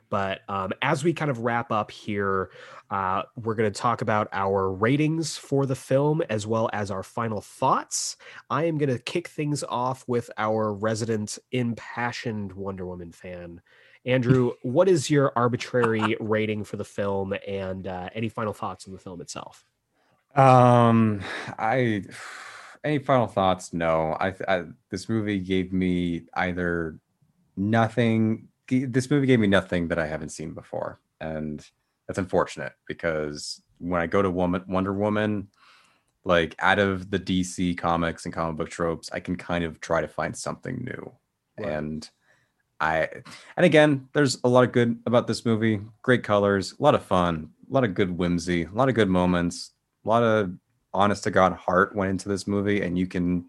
but 0.08 0.42
um, 0.48 0.72
as 0.82 1.02
we 1.02 1.12
kind 1.12 1.30
of 1.30 1.40
wrap 1.40 1.72
up 1.72 1.90
here 1.90 2.50
uh, 2.90 3.22
we're 3.42 3.56
going 3.56 3.70
to 3.72 3.76
talk 3.80 4.02
about 4.02 4.28
our 4.32 4.70
ratings 4.72 5.36
for 5.36 5.66
the 5.66 5.74
film 5.74 6.22
as 6.30 6.46
well 6.46 6.70
as 6.72 6.90
our 6.90 7.02
final 7.02 7.40
thoughts 7.40 8.16
i 8.50 8.64
am 8.64 8.78
going 8.78 8.88
to 8.88 8.98
kick 9.00 9.28
things 9.28 9.64
off 9.64 10.04
with 10.06 10.30
our 10.38 10.72
resident 10.72 11.38
impassioned 11.52 12.52
wonder 12.52 12.86
woman 12.86 13.12
fan 13.12 13.60
andrew 14.06 14.52
what 14.62 14.88
is 14.88 15.10
your 15.10 15.32
arbitrary 15.36 16.16
rating 16.20 16.64
for 16.64 16.76
the 16.76 16.84
film 16.84 17.34
and 17.46 17.86
uh, 17.86 18.08
any 18.14 18.28
final 18.28 18.52
thoughts 18.52 18.86
on 18.86 18.92
the 18.92 18.98
film 18.98 19.20
itself 19.20 19.66
Um, 20.34 21.22
I 21.58 22.04
any 22.84 22.98
final 22.98 23.26
thoughts? 23.26 23.72
No, 23.72 24.16
I, 24.20 24.34
I 24.46 24.64
this 24.90 25.08
movie 25.08 25.40
gave 25.40 25.72
me 25.72 26.22
either 26.34 26.98
nothing. 27.56 28.48
This 28.68 29.10
movie 29.10 29.26
gave 29.26 29.40
me 29.40 29.46
nothing 29.46 29.88
that 29.88 29.98
I 29.98 30.06
haven't 30.06 30.30
seen 30.30 30.52
before, 30.52 31.00
and 31.20 31.64
that's 32.06 32.18
unfortunate 32.18 32.74
because 32.86 33.62
when 33.78 34.00
I 34.02 34.06
go 34.06 34.22
to 34.22 34.30
Woman 34.30 34.64
Wonder 34.68 34.92
Woman, 34.92 35.48
like 36.24 36.54
out 36.58 36.78
of 36.78 37.10
the 37.10 37.18
DC 37.18 37.74
comics 37.76 38.24
and 38.24 38.34
comic 38.34 38.56
book 38.56 38.70
tropes, 38.70 39.10
I 39.12 39.20
can 39.20 39.36
kind 39.36 39.64
of 39.64 39.80
try 39.80 40.00
to 40.00 40.08
find 40.08 40.36
something 40.36 40.84
new, 40.84 41.12
Right. 41.58 41.82
and 41.82 42.10
I 42.80 43.08
and 43.56 43.64
again, 43.64 44.08
there's 44.12 44.38
a 44.44 44.48
lot 44.48 44.64
of 44.64 44.72
good 44.72 44.98
about 45.06 45.26
this 45.26 45.44
movie. 45.44 45.80
Great 46.02 46.22
colors, 46.22 46.74
a 46.78 46.82
lot 46.82 46.94
of 46.94 47.02
fun, 47.02 47.50
a 47.70 47.72
lot 47.72 47.84
of 47.84 47.94
good 47.94 48.16
whimsy, 48.16 48.64
a 48.64 48.70
lot 48.72 48.88
of 48.88 48.94
good 48.94 49.08
moments, 49.08 49.72
a 50.04 50.08
lot 50.08 50.22
of 50.22 50.52
honest 50.92 51.24
to 51.24 51.30
god 51.30 51.52
heart 51.52 51.94
went 51.94 52.10
into 52.10 52.28
this 52.28 52.46
movie, 52.46 52.82
and 52.82 52.98
you 52.98 53.06
can 53.06 53.46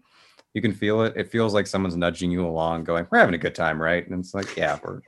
you 0.54 0.62
can 0.62 0.72
feel 0.72 1.02
it. 1.02 1.12
It 1.16 1.30
feels 1.30 1.52
like 1.52 1.66
someone's 1.66 1.96
nudging 1.96 2.30
you 2.30 2.46
along, 2.46 2.84
going, 2.84 3.06
"We're 3.10 3.18
having 3.18 3.34
a 3.34 3.38
good 3.38 3.54
time, 3.54 3.80
right?" 3.80 4.06
And 4.08 4.18
it's 4.18 4.32
like, 4.34 4.56
"Yeah, 4.56 4.78
we're 4.82 5.00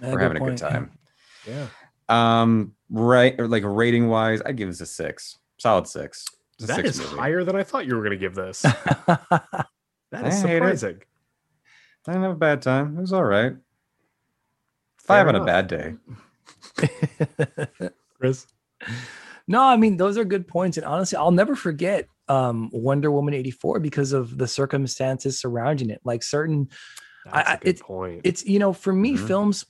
Yeah, 0.00 0.12
we're 0.12 0.18
having 0.20 0.36
a 0.36 0.40
good 0.40 0.56
time." 0.58 0.92
yeah 1.46 1.66
Um, 2.08 2.74
right, 2.90 3.34
or 3.38 3.48
like 3.48 3.64
rating 3.66 4.08
wise, 4.08 4.40
I'd 4.46 4.56
give 4.56 4.68
this 4.68 4.80
a 4.80 4.86
six, 4.86 5.38
solid 5.58 5.86
six. 5.88 6.26
That 6.60 6.76
six 6.76 6.90
is 6.90 6.98
movie. 7.00 7.16
higher 7.16 7.42
than 7.42 7.56
i 7.56 7.64
thought 7.64 7.84
you 7.84 7.96
were 7.96 8.00
going 8.02 8.12
to 8.12 8.16
give 8.16 8.36
this 8.36 8.62
that 8.62 9.66
is 10.12 10.22
I 10.22 10.28
is 10.28 10.42
hate 10.42 10.56
it. 10.56 10.58
surprising 10.58 11.00
I 12.06 12.12
didn't 12.12 12.22
have 12.22 12.32
a 12.32 12.36
bad 12.36 12.62
time. 12.62 12.96
It 12.96 13.00
was 13.00 13.12
all 13.12 13.24
right. 13.24 13.54
Five 15.06 15.26
Fair 15.26 15.28
on 15.28 15.34
a 15.36 15.44
bad 15.44 15.66
day. 15.68 15.94
chris 18.18 18.46
no, 19.46 19.62
I 19.62 19.76
mean 19.76 19.98
those 19.98 20.16
are 20.16 20.24
good 20.24 20.48
points, 20.48 20.78
and 20.78 20.86
honestly, 20.86 21.16
I'll 21.16 21.30
never 21.30 21.54
forget 21.54 22.08
um, 22.28 22.70
Wonder 22.72 23.10
Woman 23.10 23.34
eighty 23.34 23.50
four 23.50 23.78
because 23.78 24.12
of 24.14 24.38
the 24.38 24.48
circumstances 24.48 25.38
surrounding 25.38 25.90
it. 25.90 26.00
Like 26.04 26.22
certain, 26.22 26.68
that's 27.26 27.48
I- 27.50 27.54
a 27.54 27.58
good 27.58 27.68
it's- 27.68 27.82
point 27.86 28.20
it's 28.24 28.44
you 28.46 28.58
know 28.58 28.72
for 28.72 28.92
me, 28.94 29.14
Mhm. 29.14 29.26
films 29.26 29.66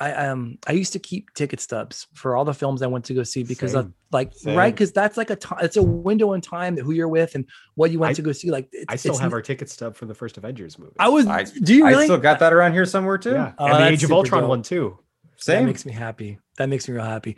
I 0.00 0.12
um 0.12 0.58
I 0.66 0.72
used 0.72 0.92
to 0.94 0.98
keep 0.98 1.32
ticket 1.34 1.60
stubs 1.60 2.08
for 2.14 2.36
all 2.36 2.44
the 2.44 2.52
films 2.52 2.82
I 2.82 2.88
went 2.88 3.04
to 3.06 3.14
go 3.14 3.22
see 3.22 3.44
because 3.44 3.72
Same. 3.72 3.80
of 3.80 3.92
like 4.10 4.32
Same. 4.34 4.56
right 4.56 4.74
because 4.74 4.90
that's 4.92 5.16
like 5.16 5.30
a 5.30 5.36
time 5.36 5.60
it's 5.62 5.76
a 5.76 5.82
window 5.82 6.32
in 6.32 6.40
time 6.40 6.74
that 6.74 6.82
who 6.82 6.90
you're 6.92 7.08
with 7.08 7.36
and 7.36 7.44
what 7.76 7.92
you 7.92 8.00
went 8.00 8.10
I- 8.10 8.14
to 8.14 8.22
go 8.22 8.32
see 8.32 8.50
like 8.50 8.68
it's, 8.72 8.86
I 8.88 8.96
still 8.96 9.12
it's- 9.12 9.22
have 9.22 9.32
our 9.32 9.40
ticket 9.42 9.70
stub 9.70 9.94
from 9.96 10.08
the 10.08 10.14
first 10.14 10.36
Avengers 10.36 10.78
movie. 10.80 10.96
I 10.98 11.08
was 11.08 11.26
I- 11.28 11.44
do 11.44 11.74
you 11.74 11.86
really 11.86 12.02
I 12.04 12.06
still 12.06 12.18
got 12.18 12.40
that 12.40 12.52
around 12.52 12.72
here 12.72 12.84
somewhere 12.86 13.18
too. 13.18 13.32
yeah, 13.32 13.52
Oh, 13.56 13.66
and 13.66 13.76
the 13.84 13.88
Age 13.88 14.02
of 14.04 14.10
Ultron 14.12 14.42
dope. 14.42 14.48
one 14.50 14.62
too. 14.62 14.98
that 15.36 15.42
Same. 15.42 15.66
makes 15.66 15.86
me 15.86 15.92
happy 15.92 16.38
that 16.56 16.68
makes 16.68 16.88
me 16.88 16.94
real 16.94 17.04
happy 17.04 17.36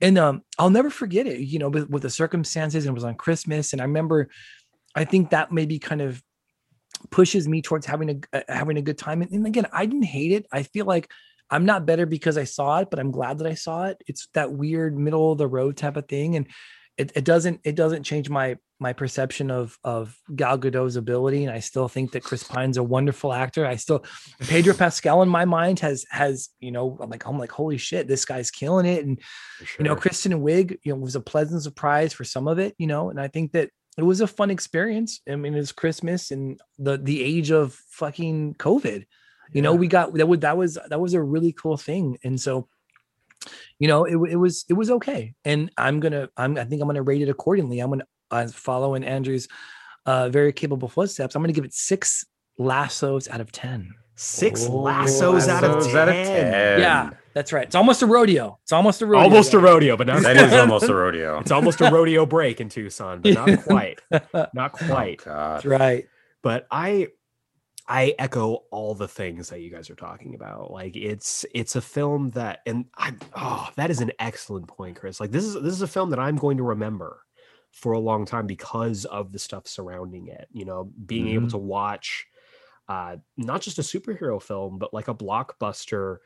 and 0.00 0.16
um 0.18 0.42
I'll 0.58 0.70
never 0.70 0.88
forget 0.90 1.26
it 1.26 1.40
you 1.40 1.58
know 1.58 1.68
with, 1.68 1.90
with 1.90 2.02
the 2.02 2.10
circumstances 2.10 2.86
and 2.86 2.92
it 2.92 2.94
was 2.94 3.04
on 3.04 3.16
Christmas 3.16 3.72
and 3.74 3.82
I 3.82 3.84
remember 3.84 4.28
I 4.94 5.04
think 5.04 5.28
that 5.30 5.52
maybe 5.52 5.78
kind 5.78 6.00
of 6.00 6.22
pushes 7.10 7.46
me 7.46 7.60
towards 7.62 7.84
having 7.86 8.10
a 8.10 8.36
uh, 8.38 8.42
having 8.48 8.76
a 8.78 8.82
good 8.82 8.98
time 8.98 9.20
and, 9.22 9.30
and 9.30 9.46
again 9.46 9.66
I 9.72 9.84
didn't 9.86 10.04
hate 10.04 10.32
it 10.32 10.46
I 10.50 10.62
feel 10.62 10.86
like 10.86 11.10
I'm 11.50 11.64
not 11.64 11.86
better 11.86 12.06
because 12.06 12.36
I 12.36 12.44
saw 12.44 12.78
it, 12.78 12.88
but 12.90 12.98
I'm 12.98 13.10
glad 13.10 13.38
that 13.38 13.46
I 13.46 13.54
saw 13.54 13.86
it. 13.86 14.02
It's 14.06 14.28
that 14.34 14.52
weird 14.52 14.98
middle 14.98 15.32
of 15.32 15.38
the 15.38 15.46
road 15.46 15.76
type 15.76 15.96
of 15.96 16.06
thing, 16.08 16.36
and 16.36 16.46
it, 16.98 17.12
it 17.14 17.24
doesn't 17.24 17.60
it 17.64 17.74
doesn't 17.74 18.02
change 18.02 18.28
my 18.28 18.56
my 18.80 18.92
perception 18.92 19.50
of 19.50 19.78
of 19.84 20.16
Gal 20.34 20.58
Gadot's 20.58 20.96
ability. 20.96 21.44
And 21.44 21.52
I 21.52 21.60
still 21.60 21.88
think 21.88 22.12
that 22.12 22.22
Chris 22.24 22.44
Pine's 22.44 22.76
a 22.76 22.82
wonderful 22.82 23.32
actor. 23.32 23.64
I 23.64 23.76
still 23.76 24.04
Pedro 24.40 24.74
Pascal 24.78 25.22
in 25.22 25.28
my 25.28 25.44
mind 25.44 25.80
has 25.80 26.04
has 26.10 26.50
you 26.60 26.70
know 26.70 26.98
I'm 27.00 27.08
like 27.08 27.24
I'm 27.26 27.38
like 27.38 27.52
holy 27.52 27.78
shit, 27.78 28.08
this 28.08 28.24
guy's 28.24 28.50
killing 28.50 28.86
it. 28.86 29.04
And 29.04 29.20
For 29.22 29.82
you 29.82 29.88
know. 29.88 29.96
Kristen 29.96 30.32
Wiig 30.32 30.78
you 30.84 30.92
know 30.92 30.98
was 30.98 31.16
a 31.16 31.20
pleasant 31.20 31.62
surprise 31.62 32.12
for 32.12 32.24
some 32.24 32.48
of 32.48 32.58
it. 32.58 32.74
You 32.78 32.88
know, 32.88 33.10
and 33.10 33.20
I 33.20 33.28
think 33.28 33.52
that 33.52 33.70
it 33.96 34.02
was 34.02 34.20
a 34.20 34.26
fun 34.26 34.50
experience. 34.50 35.20
I 35.28 35.36
mean, 35.36 35.54
it's 35.54 35.72
Christmas 35.72 36.30
and 36.30 36.60
the 36.78 36.98
the 36.98 37.22
age 37.22 37.50
of 37.50 37.74
fucking 37.90 38.54
COVID 38.54 39.06
you 39.52 39.62
know 39.62 39.74
we 39.74 39.86
got 39.88 40.12
that 40.14 40.26
was 40.28 40.40
that 40.40 40.56
was 40.56 40.78
that 40.88 41.00
was 41.00 41.14
a 41.14 41.22
really 41.22 41.52
cool 41.52 41.76
thing 41.76 42.18
and 42.24 42.40
so 42.40 42.68
you 43.78 43.88
know 43.88 44.04
it, 44.04 44.16
it 44.32 44.36
was 44.36 44.64
it 44.68 44.74
was 44.74 44.90
okay 44.90 45.34
and 45.44 45.70
i'm 45.78 46.00
gonna 46.00 46.28
i'm 46.36 46.56
i 46.58 46.64
think 46.64 46.82
i'm 46.82 46.88
gonna 46.88 47.02
rate 47.02 47.22
it 47.22 47.28
accordingly 47.28 47.78
i'm 47.80 47.90
gonna 47.90 48.06
uh, 48.30 48.46
follow 48.48 48.94
in 48.94 49.04
andrew's 49.04 49.48
uh 50.06 50.28
very 50.28 50.52
capable 50.52 50.88
footsteps 50.88 51.34
i'm 51.34 51.42
gonna 51.42 51.52
give 51.52 51.64
it 51.64 51.72
six 51.72 52.26
lassos 52.58 53.28
out 53.28 53.40
of 53.40 53.52
10 53.52 53.94
six 54.16 54.66
Oh, 54.68 54.78
lassos 54.80 55.46
out 55.48 55.62
of 55.62 55.84
10. 55.86 55.96
out 55.96 56.08
of 56.08 56.14
10. 56.14 56.80
yeah 56.80 57.10
that's 57.34 57.52
right 57.52 57.64
it's 57.66 57.76
almost 57.76 58.02
a 58.02 58.06
rodeo 58.06 58.58
it's 58.64 58.72
almost 58.72 59.00
a 59.00 59.06
rodeo 59.06 59.22
Almost 59.24 59.54
a 59.54 59.58
rodeo, 59.60 59.96
but 59.96 60.08
not 60.08 60.22
That 60.22 60.36
quite. 60.36 60.46
is 60.48 60.52
almost 60.54 60.88
a 60.88 60.94
rodeo. 60.94 61.38
It's 61.38 61.52
almost 61.52 61.80
a 61.80 61.88
rodeo 61.90 62.26
break 62.26 62.60
in 62.60 62.68
Tucson, 62.68 63.20
but 63.20 63.34
not 63.34 63.62
quite. 63.64 64.00
Not 64.54 64.74
Oh, 64.82 64.86
quite. 64.86 65.24
God. 65.24 65.54
that's 65.56 65.64
right 65.66 66.06
but 66.42 66.66
i 66.70 67.06
i 67.88 68.14
echo 68.18 68.64
all 68.70 68.94
the 68.94 69.08
things 69.08 69.48
that 69.48 69.60
you 69.60 69.70
guys 69.70 69.90
are 69.90 69.94
talking 69.96 70.34
about 70.34 70.70
like 70.70 70.94
it's 70.96 71.44
it's 71.54 71.74
a 71.74 71.80
film 71.80 72.30
that 72.30 72.60
and 72.66 72.84
i 72.96 73.12
oh 73.34 73.68
that 73.76 73.90
is 73.90 74.00
an 74.00 74.12
excellent 74.18 74.66
point 74.68 74.96
chris 74.96 75.20
like 75.20 75.30
this 75.30 75.44
is 75.44 75.54
this 75.54 75.72
is 75.72 75.82
a 75.82 75.86
film 75.88 76.10
that 76.10 76.18
i'm 76.18 76.36
going 76.36 76.56
to 76.56 76.62
remember 76.62 77.22
for 77.70 77.92
a 77.92 77.98
long 77.98 78.24
time 78.24 78.46
because 78.46 79.04
of 79.06 79.32
the 79.32 79.38
stuff 79.38 79.66
surrounding 79.66 80.28
it 80.28 80.48
you 80.52 80.64
know 80.64 80.90
being 81.06 81.28
able 81.28 81.46
Mhm. 81.46 81.50
to 81.50 81.58
watch 81.58 82.26
uh 82.88 83.16
not 83.36 83.60
just 83.60 83.78
a 83.78 83.82
superhero 83.82 84.40
film 84.40 84.78
but 84.78 84.92
like 84.94 85.08
a 85.08 85.14
blockbuster 85.14 86.18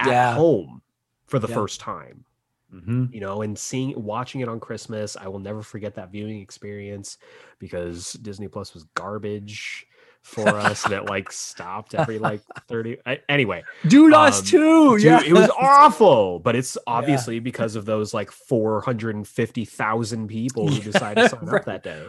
at 0.00 0.08
Yeah. 0.08 0.34
home 0.34 0.82
for 1.26 1.38
the 1.38 1.48
Yeah. 1.48 1.54
first 1.54 1.80
time 1.80 2.24
Mhm. 2.72 3.12
you 3.12 3.20
know 3.20 3.42
and 3.42 3.58
seeing 3.58 4.00
watching 4.02 4.40
it 4.40 4.48
on 4.48 4.58
christmas 4.60 5.16
i 5.16 5.28
will 5.28 5.38
never 5.38 5.62
forget 5.62 5.94
that 5.94 6.10
viewing 6.10 6.40
experience 6.40 7.18
because 7.58 8.12
disney 8.14 8.48
plus 8.48 8.74
was 8.74 8.84
garbage 8.94 9.86
for 10.26 10.48
us 10.48 10.82
that 10.82 11.06
like 11.06 11.30
stopped 11.30 11.94
every 11.94 12.18
like 12.18 12.40
30 12.68 12.98
I, 13.06 13.20
anyway 13.28 13.62
dude 13.86 14.12
us 14.12 14.40
Um, 14.40 14.44
too! 14.46 14.98
dude, 14.98 15.04
yeah. 15.04 15.22
it 15.24 15.32
was 15.32 15.48
awful 15.58 16.40
but 16.40 16.56
it's 16.56 16.76
obviously 16.86 17.38
because 17.38 17.76
of 17.76 17.84
those 17.84 18.12
like 18.12 18.30
450000 18.32 20.26
people 20.28 20.68
who 20.68 20.80
decided 20.80 21.22
to 21.22 21.28
sign 21.36 21.44
right. 21.46 21.60
up 21.60 21.64
that 21.66 21.82
day. 21.82 22.06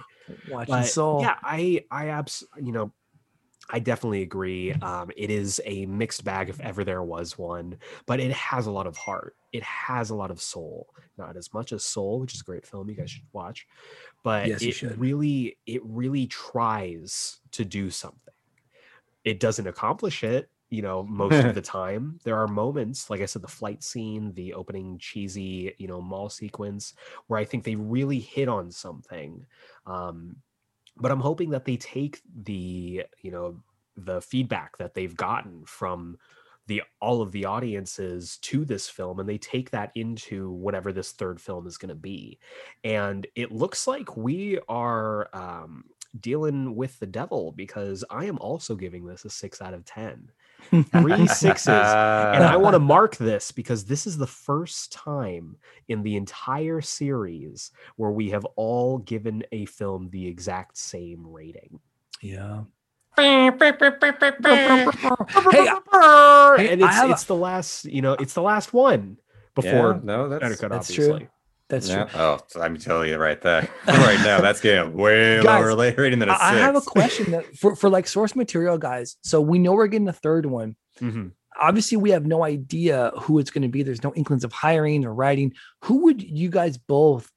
Watching 0.50 0.74
but 0.74 0.84
soul. 0.84 1.22
yeah 1.22 1.36
i 1.44 1.86
i 1.92 2.08
abs 2.08 2.44
you 2.62 2.72
know 2.72 2.92
i 3.70 3.80
definitely 3.80 4.22
agree 4.22 4.74
um 4.74 5.12
it 5.18 5.30
is 5.30 5.62
a 5.66 5.86
mixed 5.86 6.24
bag 6.24 6.50
if 6.50 6.60
ever 6.62 6.84
there 6.84 7.04
was 7.04 7.38
one 7.38 7.78
but 8.06 8.20
it 8.20 8.32
has 8.32 8.66
a 8.68 8.72
lot 8.72 8.88
of 8.88 8.98
heart 8.98 9.36
it 9.52 9.64
has 9.64 10.10
a 10.10 10.16
lot 10.16 10.32
of 10.32 10.42
soul 10.42 10.88
not 11.18 11.36
as 11.38 11.54
much 11.54 11.72
as 11.72 11.84
soul 11.84 12.20
which 12.20 12.34
is 12.34 12.42
a 12.42 12.44
great 12.46 12.66
film 12.66 12.90
you 12.90 12.96
guys 12.96 13.10
should 13.12 13.24
watch 13.34 13.68
but 14.24 14.48
Yes, 14.48 14.62
it 14.62 14.82
really 14.98 15.58
it 15.66 15.82
really 15.84 16.28
tries 16.28 17.40
to 17.52 17.66
do 17.66 17.90
something. 17.90 18.34
It 19.24 19.40
doesn't 19.40 19.68
accomplish 19.68 20.24
it 20.24 20.50
you 20.70 20.82
know 20.82 21.04
most 21.04 21.46
of 21.46 21.54
the 21.54 21.62
time. 21.62 22.20
There 22.24 22.38
are 22.38 22.48
moments 22.48 23.10
like 23.10 23.22
i 23.22 23.26
said 23.26 23.42
the 23.42 23.48
flight 23.48 23.84
scene 23.84 24.34
the 24.34 24.54
opening 24.54 24.98
cheesy 25.00 25.74
you 25.78 25.88
know 25.88 26.02
mall 26.02 26.30
sequence 26.30 26.94
where 27.28 27.40
i 27.40 27.46
think 27.46 27.64
they 27.64 27.76
really 27.76 28.20
hit 28.20 28.50
on 28.50 28.72
something 28.72 29.46
um 29.86 30.38
but 31.00 31.12
i'm 31.12 31.20
hoping 31.20 31.50
that 31.50 31.66
they 31.66 31.78
take 31.78 32.22
the 32.44 33.04
you 33.22 33.32
know 33.32 33.58
the 33.96 34.22
feedback 34.22 34.78
that 34.78 34.94
they've 34.94 35.16
gotten 35.16 35.66
from 35.66 36.18
the 36.68 36.84
all 37.02 37.22
of 37.22 37.32
the 37.32 37.46
audiences 37.46 38.38
to 38.38 38.66
this 38.66 38.90
film 38.90 39.20
and 39.20 39.28
they 39.28 39.38
take 39.38 39.72
that 39.72 39.92
into 39.96 40.52
whatever 40.52 40.92
this 40.92 41.14
third 41.14 41.42
film 41.42 41.66
is 41.66 41.78
going 41.78 41.90
to 41.90 41.96
be. 41.96 42.38
And 42.84 43.26
it 43.36 43.52
looks 43.52 43.88
like 43.88 44.18
we 44.18 44.60
are 44.68 45.30
um 45.34 45.86
dealing 46.20 46.76
with 46.76 46.98
the 47.00 47.06
devil 47.06 47.52
because 47.52 48.04
i 48.10 48.26
am 48.26 48.38
also 48.40 48.76
giving 48.76 49.06
this 49.06 49.26
a 49.26 49.30
six 49.30 49.62
out 49.62 49.74
of 49.74 49.86
ten 49.86 50.32
three 50.70 51.28
sixes 51.28 51.68
and 51.68 52.44
I 52.44 52.58
want 52.58 52.74
to 52.76 52.80
mark 52.96 53.18
this 53.18 53.52
because 53.52 53.86
this 53.86 54.06
is 54.08 54.18
the 54.18 54.28
first 54.28 54.92
time 54.92 55.58
in 55.88 56.04
the 56.04 56.16
entire 56.16 56.82
series 56.82 57.72
where 57.96 58.12
we 58.12 58.30
have 58.32 58.46
all 58.56 58.98
given 59.00 59.44
a 59.52 59.66
film 59.66 60.10
the 60.12 60.28
exact 60.28 60.78
same 60.78 61.26
rating. 61.28 61.80
yeah 62.22 62.64
Hey, 63.16 63.50
Hey, 66.58 66.70
and 66.70 66.84
I 66.84 66.88
it's 66.88 66.96
have 66.96 67.10
a- 67.10 67.14
it's 67.14 67.24
the 67.26 67.36
last, 67.36 67.86
you 67.86 68.02
know, 68.02 68.14
it's 68.14 68.34
the 68.34 68.42
last 68.42 68.74
one 68.74 69.18
before 69.56 69.94
yeah, 69.94 70.00
no, 70.04 70.30
that's 70.30 70.44
Etiquette, 70.44 70.70
that's 70.70 70.90
obviously. 70.92 71.20
true. 71.22 71.30
That's 71.70 71.90
yeah. 71.90 72.06
true 72.06 72.20
Oh, 72.20 72.40
I'm 72.62 72.74
me 72.74 72.80
tell 72.80 73.06
you 73.06 73.18
right 73.18 73.42
there, 73.42 73.70
right 73.88 74.20
now, 74.24 74.40
that's 74.42 74.62
getting 74.62 74.94
way 74.98 75.42
Guys, 75.44 75.66
lower 75.66 75.76
rating 75.98 76.20
than 76.20 76.30
a 76.30 76.34
I 76.34 76.36
I 76.36 76.50
six. 76.52 76.62
have 76.62 76.76
a 76.76 76.82
question 76.82 77.32
that 77.32 77.56
for, 77.58 77.76
for 77.76 77.90
like 77.90 78.08
source 78.08 78.36
material 78.36 78.78
guys. 78.78 79.18
So 79.22 79.42
we 79.42 79.60
know 79.60 79.74
we're 79.74 79.88
getting 79.88 80.08
a 80.08 80.14
third 80.14 80.46
one. 80.46 80.76
Mhm. 81.02 81.32
Obviously, 81.60 81.98
we 81.98 82.12
have 82.12 82.26
no 82.26 82.44
idea 82.44 83.12
who 83.22 83.40
it's 83.40 83.50
going 83.50 83.64
to 83.64 83.68
be. 83.68 83.82
There's 83.82 84.04
no 84.04 84.14
inklings 84.14 84.44
of 84.44 84.52
hiring 84.54 85.04
or 85.06 85.14
writing. 85.14 85.54
Who 85.86 86.04
would 86.04 86.22
you 86.22 86.50
guys 86.50 86.78
both 86.78 87.32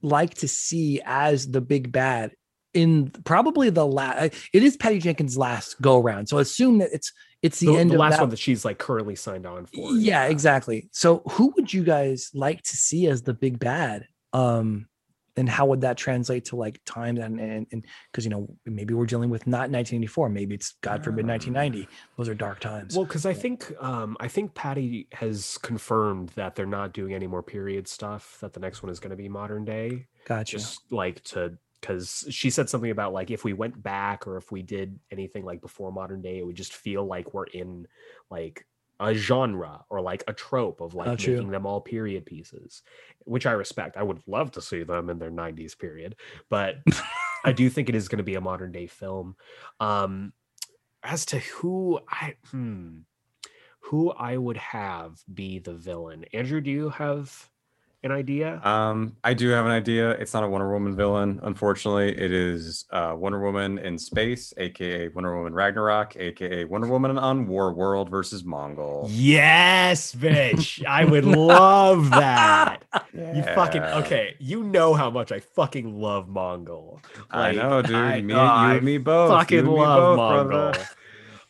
like 0.00 0.34
to 0.36 0.48
see 0.48 1.02
as 1.04 1.50
the 1.50 1.60
big 1.60 1.92
bad 1.92 2.32
in 2.74 3.10
probably 3.24 3.70
the 3.70 3.86
last? 3.86 4.34
It 4.52 4.62
is 4.62 4.76
Patty 4.76 4.98
Jenkins' 4.98 5.36
last 5.38 5.80
go 5.80 6.00
around. 6.00 6.28
So 6.28 6.38
assume 6.38 6.78
that 6.78 6.90
it's 6.92 7.12
it's 7.42 7.60
the, 7.60 7.66
The, 7.66 7.76
end 7.78 7.90
the 7.92 7.98
last 7.98 8.12
that. 8.16 8.20
one 8.22 8.30
that 8.30 8.38
she's 8.38 8.64
like 8.64 8.78
currently 8.78 9.14
signed 9.14 9.46
on 9.46 9.66
for. 9.66 9.92
yeah, 9.92 10.24
exactly. 10.24 10.88
So 10.92 11.22
who 11.30 11.52
would 11.56 11.72
you 11.72 11.84
guys 11.84 12.30
like 12.34 12.62
to 12.62 12.76
see 12.76 13.06
as 13.06 13.22
the 13.22 13.34
big 13.34 13.58
bad? 13.58 14.06
Um, 14.32 14.88
and 15.36 15.48
how 15.48 15.66
would 15.66 15.82
that 15.82 15.96
translate 15.96 16.46
to 16.46 16.56
like 16.56 16.80
time 16.84 17.16
and 17.16 17.38
and 17.38 17.64
and 17.70 17.86
because 18.10 18.24
you 18.24 18.30
know 18.30 18.48
maybe 18.66 18.92
we're 18.92 19.06
dealing 19.06 19.30
with 19.30 19.46
not 19.46 19.70
1984, 19.70 20.28
maybe 20.30 20.56
it's 20.56 20.74
God 20.80 21.04
forbid 21.04 21.26
Ah. 21.26 21.38
1990. 21.38 21.88
Those 22.16 22.28
are 22.28 22.34
dark 22.34 22.58
times. 22.58 22.96
Well, 22.96 23.04
because 23.04 23.24
I 23.24 23.34
think 23.34 23.72
um, 23.80 24.16
I 24.18 24.26
think 24.26 24.54
Patty 24.54 25.06
has 25.12 25.56
confirmed 25.58 26.30
that 26.30 26.56
they're 26.56 26.66
not 26.66 26.92
doing 26.92 27.14
any 27.14 27.28
more 27.28 27.44
period 27.44 27.86
stuff. 27.86 28.38
That 28.40 28.52
the 28.52 28.58
next 28.58 28.82
one 28.82 28.90
is 28.90 28.98
going 28.98 29.10
to 29.10 29.16
be 29.16 29.28
modern 29.28 29.64
day. 29.64 30.08
gotcha. 30.26 30.56
just 30.58 30.80
like 30.90 31.22
to 31.26 31.56
because 31.80 32.26
she 32.30 32.50
said 32.50 32.68
something 32.68 32.90
about 32.90 33.12
like 33.12 33.30
if 33.30 33.44
we 33.44 33.52
went 33.52 33.80
back 33.82 34.26
or 34.26 34.36
if 34.36 34.50
we 34.50 34.62
did 34.62 34.98
anything 35.10 35.44
like 35.44 35.60
before 35.60 35.92
modern 35.92 36.20
day 36.20 36.38
it 36.38 36.46
would 36.46 36.56
just 36.56 36.74
feel 36.74 37.04
like 37.04 37.32
we're 37.34 37.44
in 37.44 37.86
like 38.30 38.66
a 39.00 39.14
genre 39.14 39.84
or 39.90 40.00
like 40.00 40.24
a 40.26 40.32
trope 40.32 40.80
of 40.80 40.94
like 40.94 41.18
true. 41.18 41.34
making 41.34 41.50
them 41.50 41.66
all 41.66 41.80
period 41.80 42.26
pieces 42.26 42.82
which 43.24 43.46
i 43.46 43.52
respect. 43.52 43.96
I 43.96 44.02
would 44.02 44.20
love 44.26 44.50
to 44.52 44.62
see 44.62 44.82
them 44.82 45.08
in 45.08 45.18
their 45.18 45.30
90s 45.30 45.78
period 45.78 46.16
but 46.48 46.76
i 47.44 47.52
do 47.52 47.70
think 47.70 47.88
it 47.88 47.94
is 47.94 48.08
going 48.08 48.18
to 48.18 48.24
be 48.24 48.34
a 48.34 48.40
modern 48.40 48.72
day 48.72 48.86
film. 48.86 49.36
Um 49.80 50.32
as 51.02 51.24
to 51.26 51.38
who 51.38 52.00
i 52.08 52.34
hmm 52.50 52.98
who 53.80 54.10
i 54.10 54.36
would 54.36 54.56
have 54.56 55.22
be 55.32 55.60
the 55.60 55.74
villain. 55.74 56.24
Andrew 56.32 56.60
do 56.60 56.70
you 56.70 56.88
have 56.90 57.48
an 58.04 58.12
idea 58.12 58.60
Um, 58.64 59.16
I 59.24 59.34
do 59.34 59.48
have 59.48 59.66
an 59.66 59.72
idea. 59.72 60.10
It's 60.10 60.32
not 60.32 60.44
a 60.44 60.48
Wonder 60.48 60.70
Woman 60.70 60.94
villain, 60.94 61.40
unfortunately. 61.42 62.10
It 62.16 62.32
is 62.32 62.84
uh, 62.90 63.14
Wonder 63.16 63.40
Woman 63.40 63.78
in 63.78 63.98
space, 63.98 64.54
aka 64.56 65.08
Wonder 65.08 65.36
Woman 65.36 65.52
Ragnarok, 65.52 66.16
aka 66.16 66.64
Wonder 66.64 66.86
Woman 66.86 67.18
on 67.18 67.46
War 67.48 67.72
World 67.72 68.08
versus 68.08 68.44
Mongul. 68.44 69.06
Yes, 69.10 70.14
bitch. 70.14 70.84
I 70.88 71.04
would 71.04 71.24
love 71.24 72.10
that. 72.10 72.84
You 73.12 73.42
fucking 73.42 73.82
okay. 73.82 74.36
You 74.38 74.62
know 74.62 74.94
how 74.94 75.10
much 75.10 75.32
I 75.32 75.40
fucking 75.40 76.00
love 76.00 76.28
Mongul. 76.28 77.00
I 77.30 77.52
know, 77.52 77.82
dude. 77.82 77.96
I- 77.96 78.20
me, 78.20 78.32
oh, 78.34 78.38
you 78.70 78.76
and 78.76 78.82
me 78.84 78.98
both. 78.98 79.30
fucking 79.30 79.56
you 79.58 79.64
and 79.64 79.72
me 79.74 79.80
love 79.80 80.16
both, 80.16 80.76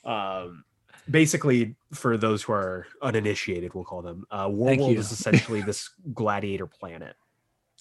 Mongul. 0.05 0.45
Um, 0.45 0.65
basically 1.10 1.76
for 1.93 2.16
those 2.16 2.43
who 2.43 2.52
are 2.52 2.86
uninitiated, 3.02 3.74
we'll 3.74 3.85
call 3.85 4.02
them. 4.02 4.24
Uh, 4.30 4.48
Warworld 4.48 4.97
is 4.97 5.12
essentially 5.12 5.62
this 5.62 5.90
gladiator 6.14 6.66
planet 6.66 7.16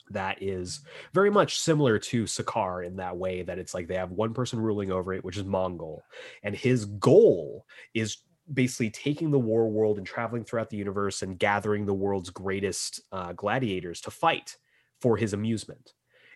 that 0.09 0.41
is 0.41 0.81
very 1.13 1.29
much 1.29 1.59
similar 1.59 1.99
to 1.99 2.23
Sakaar 2.23 2.85
in 2.85 2.95
that 2.95 3.17
way 3.17 3.41
that 3.41 3.59
it's 3.59 3.73
like 3.73 3.87
they 3.87 3.95
have 3.95 4.11
one 4.11 4.33
person 4.33 4.59
ruling 4.59 4.91
over 4.91 5.13
it, 5.13 5.23
which 5.23 5.37
is 5.37 5.43
Mongul. 5.43 5.99
and 6.43 6.55
his 6.55 6.85
goal 6.85 7.65
is 7.93 8.17
basically 8.53 8.89
taking 8.89 9.31
the 9.31 9.39
war 9.39 9.69
world 9.69 9.97
and 9.97 10.07
traveling 10.07 10.43
throughout 10.43 10.69
the 10.69 10.77
universe 10.77 11.21
and 11.21 11.37
gathering 11.37 11.85
the 11.85 11.93
world's 11.93 12.29
greatest 12.29 13.01
uh, 13.11 13.33
gladiators 13.33 13.99
to 14.01 14.11
fight 14.11 14.55
for 15.01 15.17
his 15.17 15.33
amusement. 15.33 15.93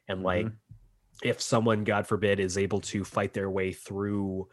And 0.09 0.21
like, 0.21 0.45
mm-hmm. 0.45 1.27
if 1.27 1.41
someone, 1.41 1.85
God 1.85 2.05
forbid, 2.05 2.39
is 2.39 2.57
able 2.57 2.81
to 2.81 3.05
fight 3.05 3.33
their 3.33 3.49
way 3.49 3.71
through 3.71 4.49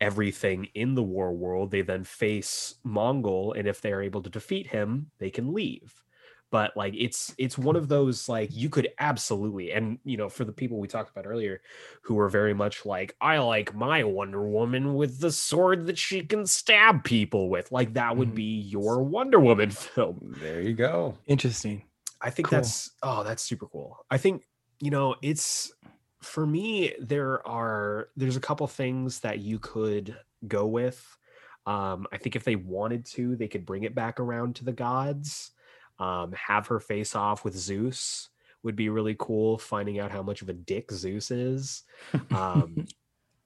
everything 0.00 0.68
in 0.74 0.94
the 0.94 1.02
war 1.02 1.32
world, 1.32 1.70
they 1.70 1.82
then 1.82 2.04
face 2.04 2.76
Mongul, 2.84 3.58
and 3.58 3.68
if 3.68 3.80
they're 3.80 4.02
able 4.02 4.22
to 4.22 4.30
defeat 4.30 4.66
him, 4.66 5.10
they 5.18 5.30
can 5.30 5.52
leave. 5.52 6.02
But 6.50 6.76
like 6.76 6.94
it's 6.96 7.32
it's 7.38 7.56
one 7.56 7.76
of 7.76 7.88
those 7.88 8.28
like 8.28 8.50
you 8.52 8.68
could 8.68 8.88
absolutely 8.98 9.70
and 9.70 9.98
you 10.04 10.16
know 10.16 10.28
for 10.28 10.44
the 10.44 10.52
people 10.52 10.78
we 10.78 10.88
talked 10.88 11.10
about 11.10 11.26
earlier 11.26 11.60
who 12.02 12.18
are 12.18 12.28
very 12.28 12.54
much 12.54 12.84
like 12.84 13.14
i 13.20 13.38
like 13.38 13.72
my 13.72 14.02
wonder 14.02 14.48
woman 14.48 14.94
with 14.94 15.20
the 15.20 15.30
sword 15.30 15.86
that 15.86 15.96
she 15.96 16.24
can 16.24 16.44
stab 16.44 17.04
people 17.04 17.48
with. 17.48 17.70
Like 17.70 17.94
that 17.94 18.16
would 18.16 18.28
mm-hmm. 18.28 18.34
be 18.34 18.60
your 18.62 19.02
wonder 19.02 19.38
woman 19.38 19.70
film. 19.70 20.34
There 20.40 20.60
you 20.60 20.74
go. 20.74 21.16
Interesting. 21.26 21.84
I 22.20 22.30
think 22.30 22.48
cool. 22.48 22.58
that's 22.58 22.90
oh 23.02 23.22
that's 23.22 23.42
super 23.42 23.66
cool. 23.66 24.04
I 24.10 24.18
think 24.18 24.42
you 24.80 24.90
know 24.90 25.14
it's 25.22 25.72
for 26.20 26.46
me 26.46 26.94
there 27.00 27.46
are 27.46 28.08
there's 28.16 28.36
a 28.36 28.40
couple 28.40 28.66
things 28.66 29.20
that 29.20 29.38
you 29.38 29.58
could 29.58 30.16
go 30.48 30.66
with 30.66 31.18
um 31.66 32.06
i 32.12 32.16
think 32.16 32.36
if 32.36 32.44
they 32.44 32.56
wanted 32.56 33.04
to 33.04 33.36
they 33.36 33.48
could 33.48 33.64
bring 33.64 33.84
it 33.84 33.94
back 33.94 34.20
around 34.20 34.54
to 34.54 34.64
the 34.64 34.72
gods 34.72 35.52
um, 36.00 36.32
have 36.32 36.66
her 36.66 36.80
face 36.80 37.14
off 37.14 37.44
with 37.44 37.54
Zeus 37.54 38.30
would 38.62 38.74
be 38.74 38.88
really 38.88 39.14
cool. 39.18 39.58
Finding 39.58 40.00
out 40.00 40.10
how 40.10 40.22
much 40.22 40.42
of 40.42 40.48
a 40.48 40.54
dick 40.54 40.90
Zeus 40.90 41.30
is. 41.30 41.82
Um, 42.30 42.86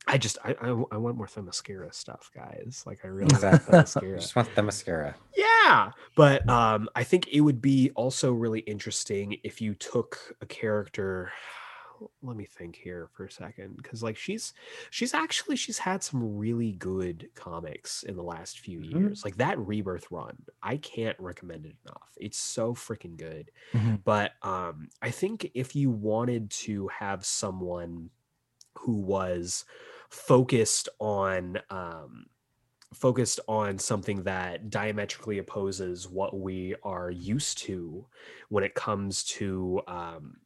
I 0.06 0.18
just 0.18 0.36
I, 0.44 0.54
I, 0.60 0.68
I 0.68 0.96
want 0.98 1.16
more 1.16 1.26
Themyscira 1.26 1.92
stuff, 1.92 2.30
guys. 2.34 2.84
Like 2.86 3.00
I 3.04 3.08
really 3.08 3.32
want 3.32 3.42
Themyscira. 3.66 4.16
just 4.20 4.36
want 4.36 4.54
Themyscira. 4.54 5.14
Yeah, 5.34 5.92
but 6.14 6.48
um, 6.48 6.88
I 6.94 7.04
think 7.04 7.28
it 7.28 7.40
would 7.40 7.62
be 7.62 7.90
also 7.94 8.32
really 8.32 8.60
interesting 8.60 9.38
if 9.42 9.62
you 9.62 9.74
took 9.74 10.36
a 10.42 10.46
character 10.46 11.32
let 12.22 12.36
me 12.36 12.44
think 12.44 12.76
here 12.76 13.08
for 13.12 13.24
a 13.24 13.30
second 13.30 13.76
because 13.76 14.02
like 14.02 14.16
she's 14.16 14.52
she's 14.90 15.14
actually 15.14 15.56
she's 15.56 15.78
had 15.78 16.02
some 16.02 16.36
really 16.36 16.72
good 16.72 17.28
comics 17.34 18.02
in 18.02 18.16
the 18.16 18.22
last 18.22 18.60
few 18.60 18.80
mm-hmm. 18.80 18.98
years 18.98 19.24
like 19.24 19.36
that 19.36 19.58
rebirth 19.58 20.10
run 20.10 20.36
i 20.62 20.76
can't 20.76 21.18
recommend 21.18 21.66
it 21.66 21.76
enough 21.84 22.10
it's 22.16 22.38
so 22.38 22.74
freaking 22.74 23.16
good 23.16 23.50
mm-hmm. 23.72 23.96
but 24.04 24.32
um 24.42 24.88
i 25.02 25.10
think 25.10 25.50
if 25.54 25.74
you 25.74 25.90
wanted 25.90 26.50
to 26.50 26.88
have 26.88 27.24
someone 27.24 28.10
who 28.78 29.00
was 29.00 29.64
focused 30.10 30.88
on 31.00 31.58
um 31.70 32.26
focused 32.94 33.40
on 33.48 33.78
something 33.78 34.22
that 34.22 34.70
diametrically 34.70 35.38
opposes 35.38 36.08
what 36.08 36.38
we 36.38 36.74
are 36.82 37.10
used 37.10 37.58
to 37.58 38.06
when 38.48 38.64
it 38.64 38.74
comes 38.74 39.24
to 39.24 39.80
um, 39.86 40.36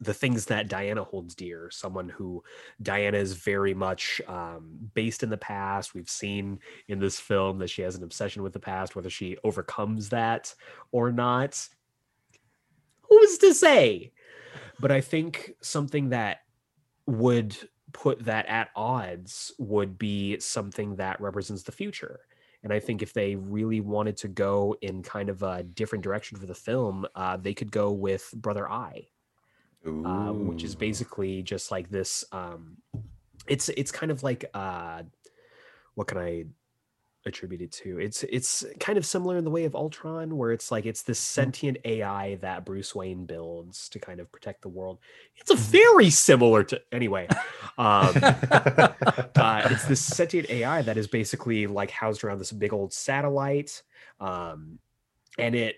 the 0.00 0.14
things 0.14 0.46
that 0.46 0.68
Diana 0.68 1.02
holds 1.02 1.34
dear, 1.34 1.70
someone 1.70 2.08
who 2.08 2.44
Diana 2.82 3.16
is 3.16 3.32
very 3.32 3.72
much 3.72 4.20
um, 4.28 4.90
based 4.94 5.22
in 5.22 5.30
the 5.30 5.38
past. 5.38 5.94
We've 5.94 6.10
seen 6.10 6.58
in 6.88 6.98
this 6.98 7.18
film 7.18 7.58
that 7.58 7.70
she 7.70 7.82
has 7.82 7.96
an 7.96 8.02
obsession 8.02 8.42
with 8.42 8.52
the 8.52 8.60
past, 8.60 8.94
whether 8.94 9.10
she 9.10 9.38
overcomes 9.42 10.10
that 10.10 10.54
or 10.92 11.12
not. 11.12 11.66
Who's 13.08 13.38
to 13.38 13.54
say? 13.54 14.12
But 14.78 14.92
I 14.92 15.00
think 15.00 15.52
something 15.62 16.10
that 16.10 16.40
would 17.06 17.56
put 17.92 18.24
that 18.26 18.46
at 18.46 18.68
odds 18.76 19.52
would 19.58 19.98
be 19.98 20.38
something 20.40 20.96
that 20.96 21.20
represents 21.20 21.62
the 21.62 21.72
future. 21.72 22.20
And 22.62 22.72
I 22.72 22.80
think 22.80 23.00
if 23.00 23.12
they 23.12 23.36
really 23.36 23.80
wanted 23.80 24.16
to 24.18 24.28
go 24.28 24.76
in 24.82 25.02
kind 25.02 25.28
of 25.28 25.42
a 25.42 25.62
different 25.62 26.02
direction 26.02 26.36
for 26.36 26.46
the 26.46 26.54
film, 26.54 27.06
uh, 27.14 27.36
they 27.36 27.54
could 27.54 27.70
go 27.70 27.92
with 27.92 28.28
Brother 28.34 28.68
Eye 28.68 29.06
uh, 29.86 30.32
which 30.32 30.64
is 30.64 30.74
basically 30.74 31.42
just 31.42 31.70
like 31.70 31.90
this. 31.90 32.24
Um, 32.32 32.76
it's 33.46 33.68
it's 33.70 33.92
kind 33.92 34.10
of 34.10 34.22
like 34.22 34.44
uh, 34.54 35.02
what 35.94 36.08
can 36.08 36.18
I 36.18 36.44
attribute 37.26 37.60
it 37.60 37.72
to? 37.72 37.98
It's 37.98 38.22
it's 38.24 38.64
kind 38.80 38.96
of 38.96 39.04
similar 39.04 39.36
in 39.36 39.44
the 39.44 39.50
way 39.50 39.64
of 39.64 39.74
Ultron, 39.74 40.36
where 40.36 40.52
it's 40.52 40.70
like 40.70 40.86
it's 40.86 41.02
this 41.02 41.20
mm-hmm. 41.20 41.42
sentient 41.42 41.78
AI 41.84 42.36
that 42.36 42.64
Bruce 42.64 42.94
Wayne 42.94 43.26
builds 43.26 43.88
to 43.90 43.98
kind 43.98 44.20
of 44.20 44.30
protect 44.32 44.62
the 44.62 44.68
world. 44.68 44.98
It's 45.36 45.50
a 45.50 45.54
mm-hmm. 45.54 45.62
very 45.62 46.10
similar 46.10 46.64
to 46.64 46.80
anyway. 46.92 47.28
Um, 47.78 48.14
uh, 48.22 49.68
it's 49.70 49.84
this 49.84 50.00
sentient 50.00 50.48
AI 50.48 50.82
that 50.82 50.96
is 50.96 51.06
basically 51.06 51.66
like 51.66 51.90
housed 51.90 52.24
around 52.24 52.38
this 52.38 52.52
big 52.52 52.72
old 52.72 52.92
satellite, 52.92 53.82
um, 54.20 54.78
and 55.38 55.54
it 55.54 55.76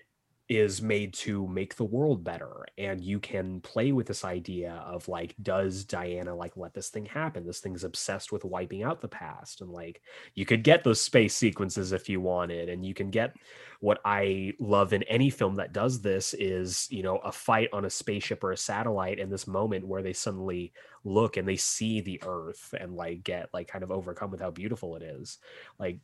is 0.49 0.81
made 0.81 1.13
to 1.13 1.47
make 1.47 1.75
the 1.75 1.83
world 1.83 2.23
better 2.23 2.65
and 2.77 3.01
you 3.01 3.19
can 3.19 3.61
play 3.61 3.91
with 3.91 4.07
this 4.07 4.25
idea 4.25 4.83
of 4.85 5.07
like 5.07 5.35
does 5.41 5.83
diana 5.85 6.35
like 6.35 6.57
let 6.57 6.73
this 6.73 6.89
thing 6.89 7.05
happen? 7.05 7.45
This 7.45 7.59
thing's 7.59 7.83
obsessed 7.83 8.31
with 8.31 8.43
wiping 8.43 8.83
out 8.83 8.99
the 8.99 9.07
past 9.07 9.61
and 9.61 9.69
like 9.69 10.01
you 10.33 10.45
could 10.45 10.63
get 10.63 10.83
those 10.83 10.99
space 10.99 11.35
sequences 11.35 11.91
if 11.91 12.09
you 12.09 12.19
wanted 12.19 12.69
and 12.69 12.85
you 12.85 12.93
can 12.93 13.09
get 13.09 13.35
what 13.81 14.01
i 14.03 14.51
love 14.59 14.91
in 14.91 15.03
any 15.03 15.29
film 15.29 15.55
that 15.55 15.71
does 15.71 16.01
this 16.01 16.33
is 16.33 16.85
you 16.91 17.01
know 17.01 17.15
a 17.19 17.31
fight 17.31 17.69
on 17.71 17.85
a 17.85 17.89
spaceship 17.89 18.43
or 18.43 18.51
a 18.51 18.57
satellite 18.57 19.19
in 19.19 19.29
this 19.29 19.47
moment 19.47 19.87
where 19.87 20.01
they 20.01 20.11
suddenly 20.11 20.73
look 21.03 21.37
and 21.37 21.47
they 21.47 21.55
see 21.55 22.01
the 22.01 22.21
earth 22.25 22.73
and 22.79 22.95
like 22.95 23.23
get 23.23 23.49
like 23.53 23.67
kind 23.67 23.83
of 23.83 23.91
overcome 23.91 24.31
with 24.31 24.41
how 24.41 24.51
beautiful 24.51 24.95
it 24.95 25.03
is. 25.03 25.37
Like 25.77 25.99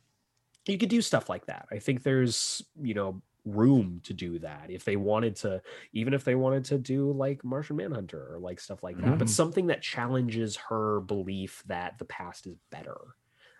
you 0.66 0.78
could 0.78 0.88
do 0.88 1.02
stuff 1.02 1.28
like 1.28 1.46
that. 1.46 1.66
I 1.70 1.78
think 1.78 2.02
there's 2.02 2.62
you 2.80 2.94
know 2.94 3.22
room 3.46 4.00
to 4.02 4.12
do 4.12 4.38
that 4.40 4.66
if 4.68 4.84
they 4.84 4.96
wanted 4.96 5.36
to 5.36 5.62
even 5.92 6.12
if 6.12 6.24
they 6.24 6.34
wanted 6.34 6.64
to 6.64 6.78
do 6.78 7.12
like 7.12 7.44
martian 7.44 7.76
manhunter 7.76 8.34
or 8.34 8.38
like 8.38 8.58
stuff 8.60 8.82
like 8.82 8.96
that 8.96 9.06
mm-hmm. 9.06 9.18
but 9.18 9.30
something 9.30 9.68
that 9.68 9.80
challenges 9.80 10.56
her 10.56 11.00
belief 11.00 11.62
that 11.66 11.96
the 11.98 12.04
past 12.04 12.46
is 12.46 12.56
better 12.70 12.96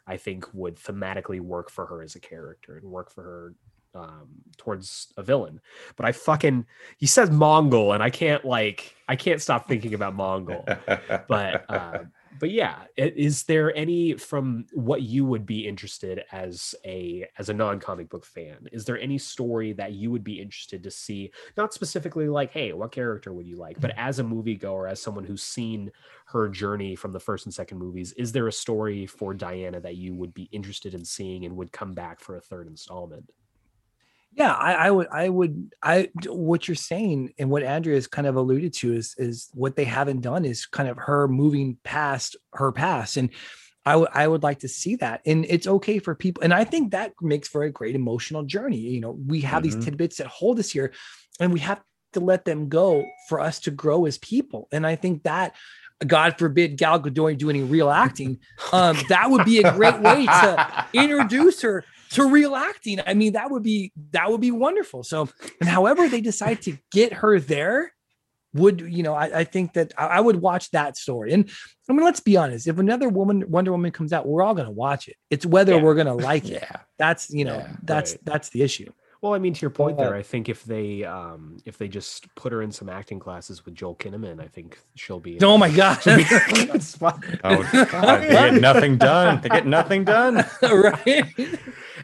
i 0.07 0.17
think 0.17 0.45
would 0.53 0.77
thematically 0.77 1.41
work 1.41 1.71
for 1.71 1.87
her 1.87 2.03
as 2.03 2.17
a 2.17 2.21
character 2.21 2.77
and 2.77 2.91
work 2.91 3.11
for 3.11 3.23
her 3.23 3.55
um, 3.95 4.29
towards 4.59 5.13
a 5.17 5.23
villain 5.23 5.61
but 5.95 6.05
i 6.05 6.13
fucking 6.13 6.67
he 6.99 7.07
says 7.07 7.31
mongul 7.31 7.95
and 7.95 8.03
i 8.03 8.11
can't 8.11 8.45
like 8.45 8.95
i 9.09 9.17
can't 9.17 9.41
stop 9.41 9.69
thinking 9.69 9.95
about 9.95 10.15
mongul 10.15 10.65
but 11.29 11.65
uh, 11.71 12.01
but 12.39 12.51
yeah 12.51 12.85
is 12.97 13.45
there 13.45 13.75
any 13.77 14.15
from 14.15 14.67
what 14.73 15.03
you 15.03 15.25
would 15.25 15.47
be 15.47 15.67
interested 15.67 16.25
as 16.33 16.75
a 16.85 17.27
as 17.39 17.49
a 17.49 17.55
non-comic 17.55 18.09
book 18.09 18.25
fan 18.25 18.67
is 18.73 18.85
there 18.85 18.99
any 18.99 19.19
story 19.19 19.73
that 19.73 19.93
you 19.93 20.11
would 20.11 20.25
be 20.25 20.41
interested 20.41 20.83
to 20.83 20.91
see? 20.91 21.31
Not 21.57 21.75
specifically 21.75 22.29
like 22.29 22.53
hey 22.53 22.73
what 22.73 22.93
character 22.93 23.33
would 23.33 23.47
you 23.47 23.57
like? 23.57 23.81
but 23.81 23.91
mm-hmm. 23.91 24.09
as 24.09 24.19
a 24.19 24.25
moviegoer 24.25 24.91
as 24.91 25.01
someone 25.01 25.25
who's 25.25 25.43
seen 25.43 25.91
her 26.27 26.49
journey 26.49 26.97
from 26.97 27.13
the 27.13 27.21
first 27.21 27.47
and 27.47 27.55
second 27.55 27.79
movies 27.79 28.13
is 28.13 28.33
there 28.33 28.49
a 28.49 28.53
story 28.53 29.07
for 29.07 29.35
diana 29.35 29.81
that 29.81 29.97
you 29.97 30.15
would 30.15 30.35
be 30.35 30.49
interested 30.53 30.95
in 30.95 31.05
seeing 31.05 31.45
and 31.45 31.57
would 31.57 31.73
come 31.73 31.95
back 31.95 32.21
for 32.21 32.37
a 32.37 32.41
third 32.41 32.67
installment 32.67 33.31
yeah, 34.37 34.53
I, 34.53 34.75
I, 34.75 34.91
would, 34.91 35.09
I 35.09 35.29
would, 35.31 35.73
I. 35.83 36.11
What 36.27 36.69
you're 36.69 36.75
saying 36.75 37.33
and 37.39 37.51
what 37.51 37.63
Andrew 37.63 37.95
has 37.95 38.07
kind 38.07 38.29
of 38.29 38.37
alluded 38.37 38.75
to 38.75 38.93
is 38.93 39.15
is 39.17 39.49
what 39.55 39.77
they 39.77 39.85
haven't 39.85 40.21
done 40.21 40.45
is 40.45 40.67
kind 40.67 40.91
of 40.91 40.99
her 40.99 41.27
moving 41.27 41.79
past 41.85 42.37
her 42.53 42.71
past, 42.71 43.17
and 43.17 43.31
I 43.87 43.97
would, 43.97 44.09
I 44.13 44.29
would 44.29 44.43
like 44.43 44.59
to 44.59 44.69
see 44.69 44.97
that. 44.97 45.23
And 45.25 45.47
it's 45.49 45.67
okay 45.67 45.99
for 45.99 46.15
people, 46.15 46.43
and 46.43 46.53
I 46.53 46.65
think 46.65 46.91
that 46.91 47.13
makes 47.23 47.49
for 47.49 47.63
a 47.63 47.71
great 47.71 47.95
emotional 47.95 48.43
journey. 48.43 48.77
You 48.77 49.01
know, 49.01 49.19
we 49.27 49.41
have 49.41 49.63
mm-hmm. 49.63 49.75
these 49.75 49.85
tidbits 49.85 50.19
that 50.19 50.27
hold 50.27 50.59
us 50.59 50.71
here, 50.71 50.93
and 51.41 51.51
we 51.51 51.61
have 51.61 51.81
to 52.13 52.21
let 52.21 52.45
them 52.45 52.69
go 52.69 53.07
for 53.31 53.41
us 53.41 53.59
to 53.61 53.71
grow 53.71 54.05
as 54.05 54.19
people. 54.19 54.69
And 54.71 54.87
I 54.87 54.97
think 54.97 55.23
that 55.23 55.55
God 56.07 56.39
forbid 56.39 56.77
Gal 56.77 57.01
Gadot 57.01 57.39
do 57.39 57.49
any 57.49 57.63
real 57.63 57.89
acting, 57.89 58.39
um, 58.73 58.99
that 59.09 59.31
would 59.31 59.47
be 59.47 59.63
a 59.63 59.73
great 59.73 59.99
way 60.01 60.27
to 60.27 60.87
introduce 60.93 61.63
her 61.63 61.85
to 62.11 62.27
real 62.27 62.55
acting. 62.55 63.01
I 63.07 63.15
mean, 63.15 63.33
that 63.35 63.51
would 63.51 63.63
be 63.63 63.93
that 64.13 64.31
would 64.31 64.41
be 64.41 64.51
wonderful. 64.51 65.03
So, 65.03 65.29
and 65.61 65.69
however 65.69 66.09
they 66.09 66.21
decide 66.21 66.63
to 66.63 66.77
get 66.91 67.13
her 67.15 67.41
there, 67.41 67.93
would 68.55 68.81
you 68.81 69.03
know? 69.03 69.15
I, 69.15 69.41
I 69.41 69.45
think 69.45 69.75
that 69.75 69.93
I, 69.97 70.07
I, 70.07 70.21
would 70.21 70.37
watch 70.37 70.71
that 70.71 70.97
story. 70.97 71.33
And 71.33 71.51
I 71.89 71.93
mean, 71.93 72.05
let's 72.05 72.21
be 72.21 72.37
honest: 72.37 72.67
if 72.67 72.79
another 72.79 73.09
woman 73.09 73.45
Wonder 73.49 73.73
Woman 73.73 73.91
comes 73.91 74.13
out, 74.13 74.27
we're 74.27 74.43
all 74.43 74.55
going 74.55 74.67
to 74.67 74.73
watch 74.73 75.09
it. 75.09 75.17
It's 75.31 75.47
whether 75.47 75.75
yeah. 75.75 75.83
we're 75.83 75.95
going 75.95 76.07
to 76.07 76.15
like 76.15 76.45
it. 76.49 76.65
That's 76.99 77.31
you 77.31 77.45
know, 77.45 77.59
yeah, 77.59 77.77
that's 77.83 78.13
right. 78.13 78.25
that's 78.25 78.49
the 78.51 78.63
issue. 78.63 78.93
Well, 79.23 79.35
I 79.35 79.39
mean, 79.39 79.55
to 79.55 79.61
your 79.61 79.71
point 79.71 79.97
there, 79.97 80.15
I 80.15 80.23
think 80.23 80.49
if 80.49 80.63
they 80.65 81.05
um 81.05 81.57
if 81.65 81.79
they 81.79 81.89
just 81.89 82.33
put 82.35 82.53
her 82.53 82.63
in 82.63 82.71
some 82.71 82.89
acting 82.89 83.19
classes 83.19 83.65
with 83.65 83.75
Joel 83.75 83.97
Kinnaman, 83.97 84.41
I 84.41 84.47
think 84.47 84.79
she'll 84.95 85.21
be. 85.21 85.39
Oh 85.43 85.57
my 85.57 85.71
god! 85.71 85.99
oh, 86.07 87.87
God, 87.91 88.23
they 88.23 88.29
get 88.29 88.55
nothing 88.55 88.99
done. 88.99 89.41
They 89.41 89.49
get 89.49 89.67
nothing 89.67 90.05
done. 90.05 90.45
right. 90.63 91.25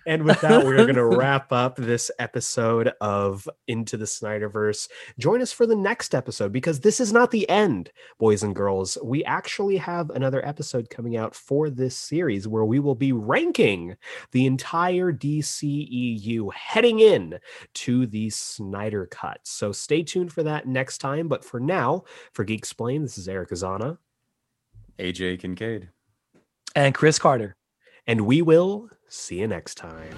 And 0.07 0.25
with 0.25 0.41
that, 0.41 0.65
we're 0.65 0.77
going 0.77 0.95
to 0.95 1.05
wrap 1.05 1.53
up 1.53 1.77
this 1.77 2.11
episode 2.19 2.93
of 3.01 3.49
Into 3.69 3.97
the 3.97 4.05
Snyderverse. 4.05 4.89
Join 5.19 5.41
us 5.41 5.53
for 5.53 5.67
the 5.67 5.77
next 5.77 6.15
episode 6.15 6.53
because 6.53 6.81
this 6.81 7.01
is 7.01 7.13
not 7.13 7.31
the 7.31 7.49
end, 7.49 7.91
boys 8.19 8.43
and 8.43 8.55
girls. 8.55 8.99
We 9.03 9.25
actually 9.25 9.77
have 9.77 10.11
another 10.11 10.45
episode 10.47 10.91
coming 10.91 11.17
out 11.17 11.35
for 11.35 11.71
this 11.71 11.97
series 11.97 12.49
where 12.49 12.65
we 12.65 12.81
will 12.81 12.95
be 12.95 13.13
ranking 13.13 13.97
the 14.33 14.47
entire 14.47 15.13
DCEU 15.13 16.53
heading 16.53 17.01
in 17.01 17.39
to 17.75 18.07
the 18.07 18.31
Snyder 18.31 19.07
Cut. 19.07 19.41
So 19.45 19.73
stay 19.73 20.03
tuned 20.03 20.33
for 20.33 20.43
that 20.43 20.67
next 20.67 20.99
time. 20.99 21.29
But 21.29 21.45
for 21.45 21.61
now, 21.61 22.05
for 22.33 22.45
Geek 22.45 22.59
Explain, 22.59 23.03
this 23.03 23.19
is 23.19 23.29
Eric 23.29 23.51
Azana. 23.51 23.99
AJ 24.99 25.41
Kincaid. 25.41 25.89
And 26.75 26.95
Chris 26.95 27.19
Carter. 27.19 27.57
And 28.07 28.23
we 28.23 28.41
will 28.41 28.89
see 29.13 29.41
you 29.41 29.47
next 29.47 29.75
time. 29.77 30.17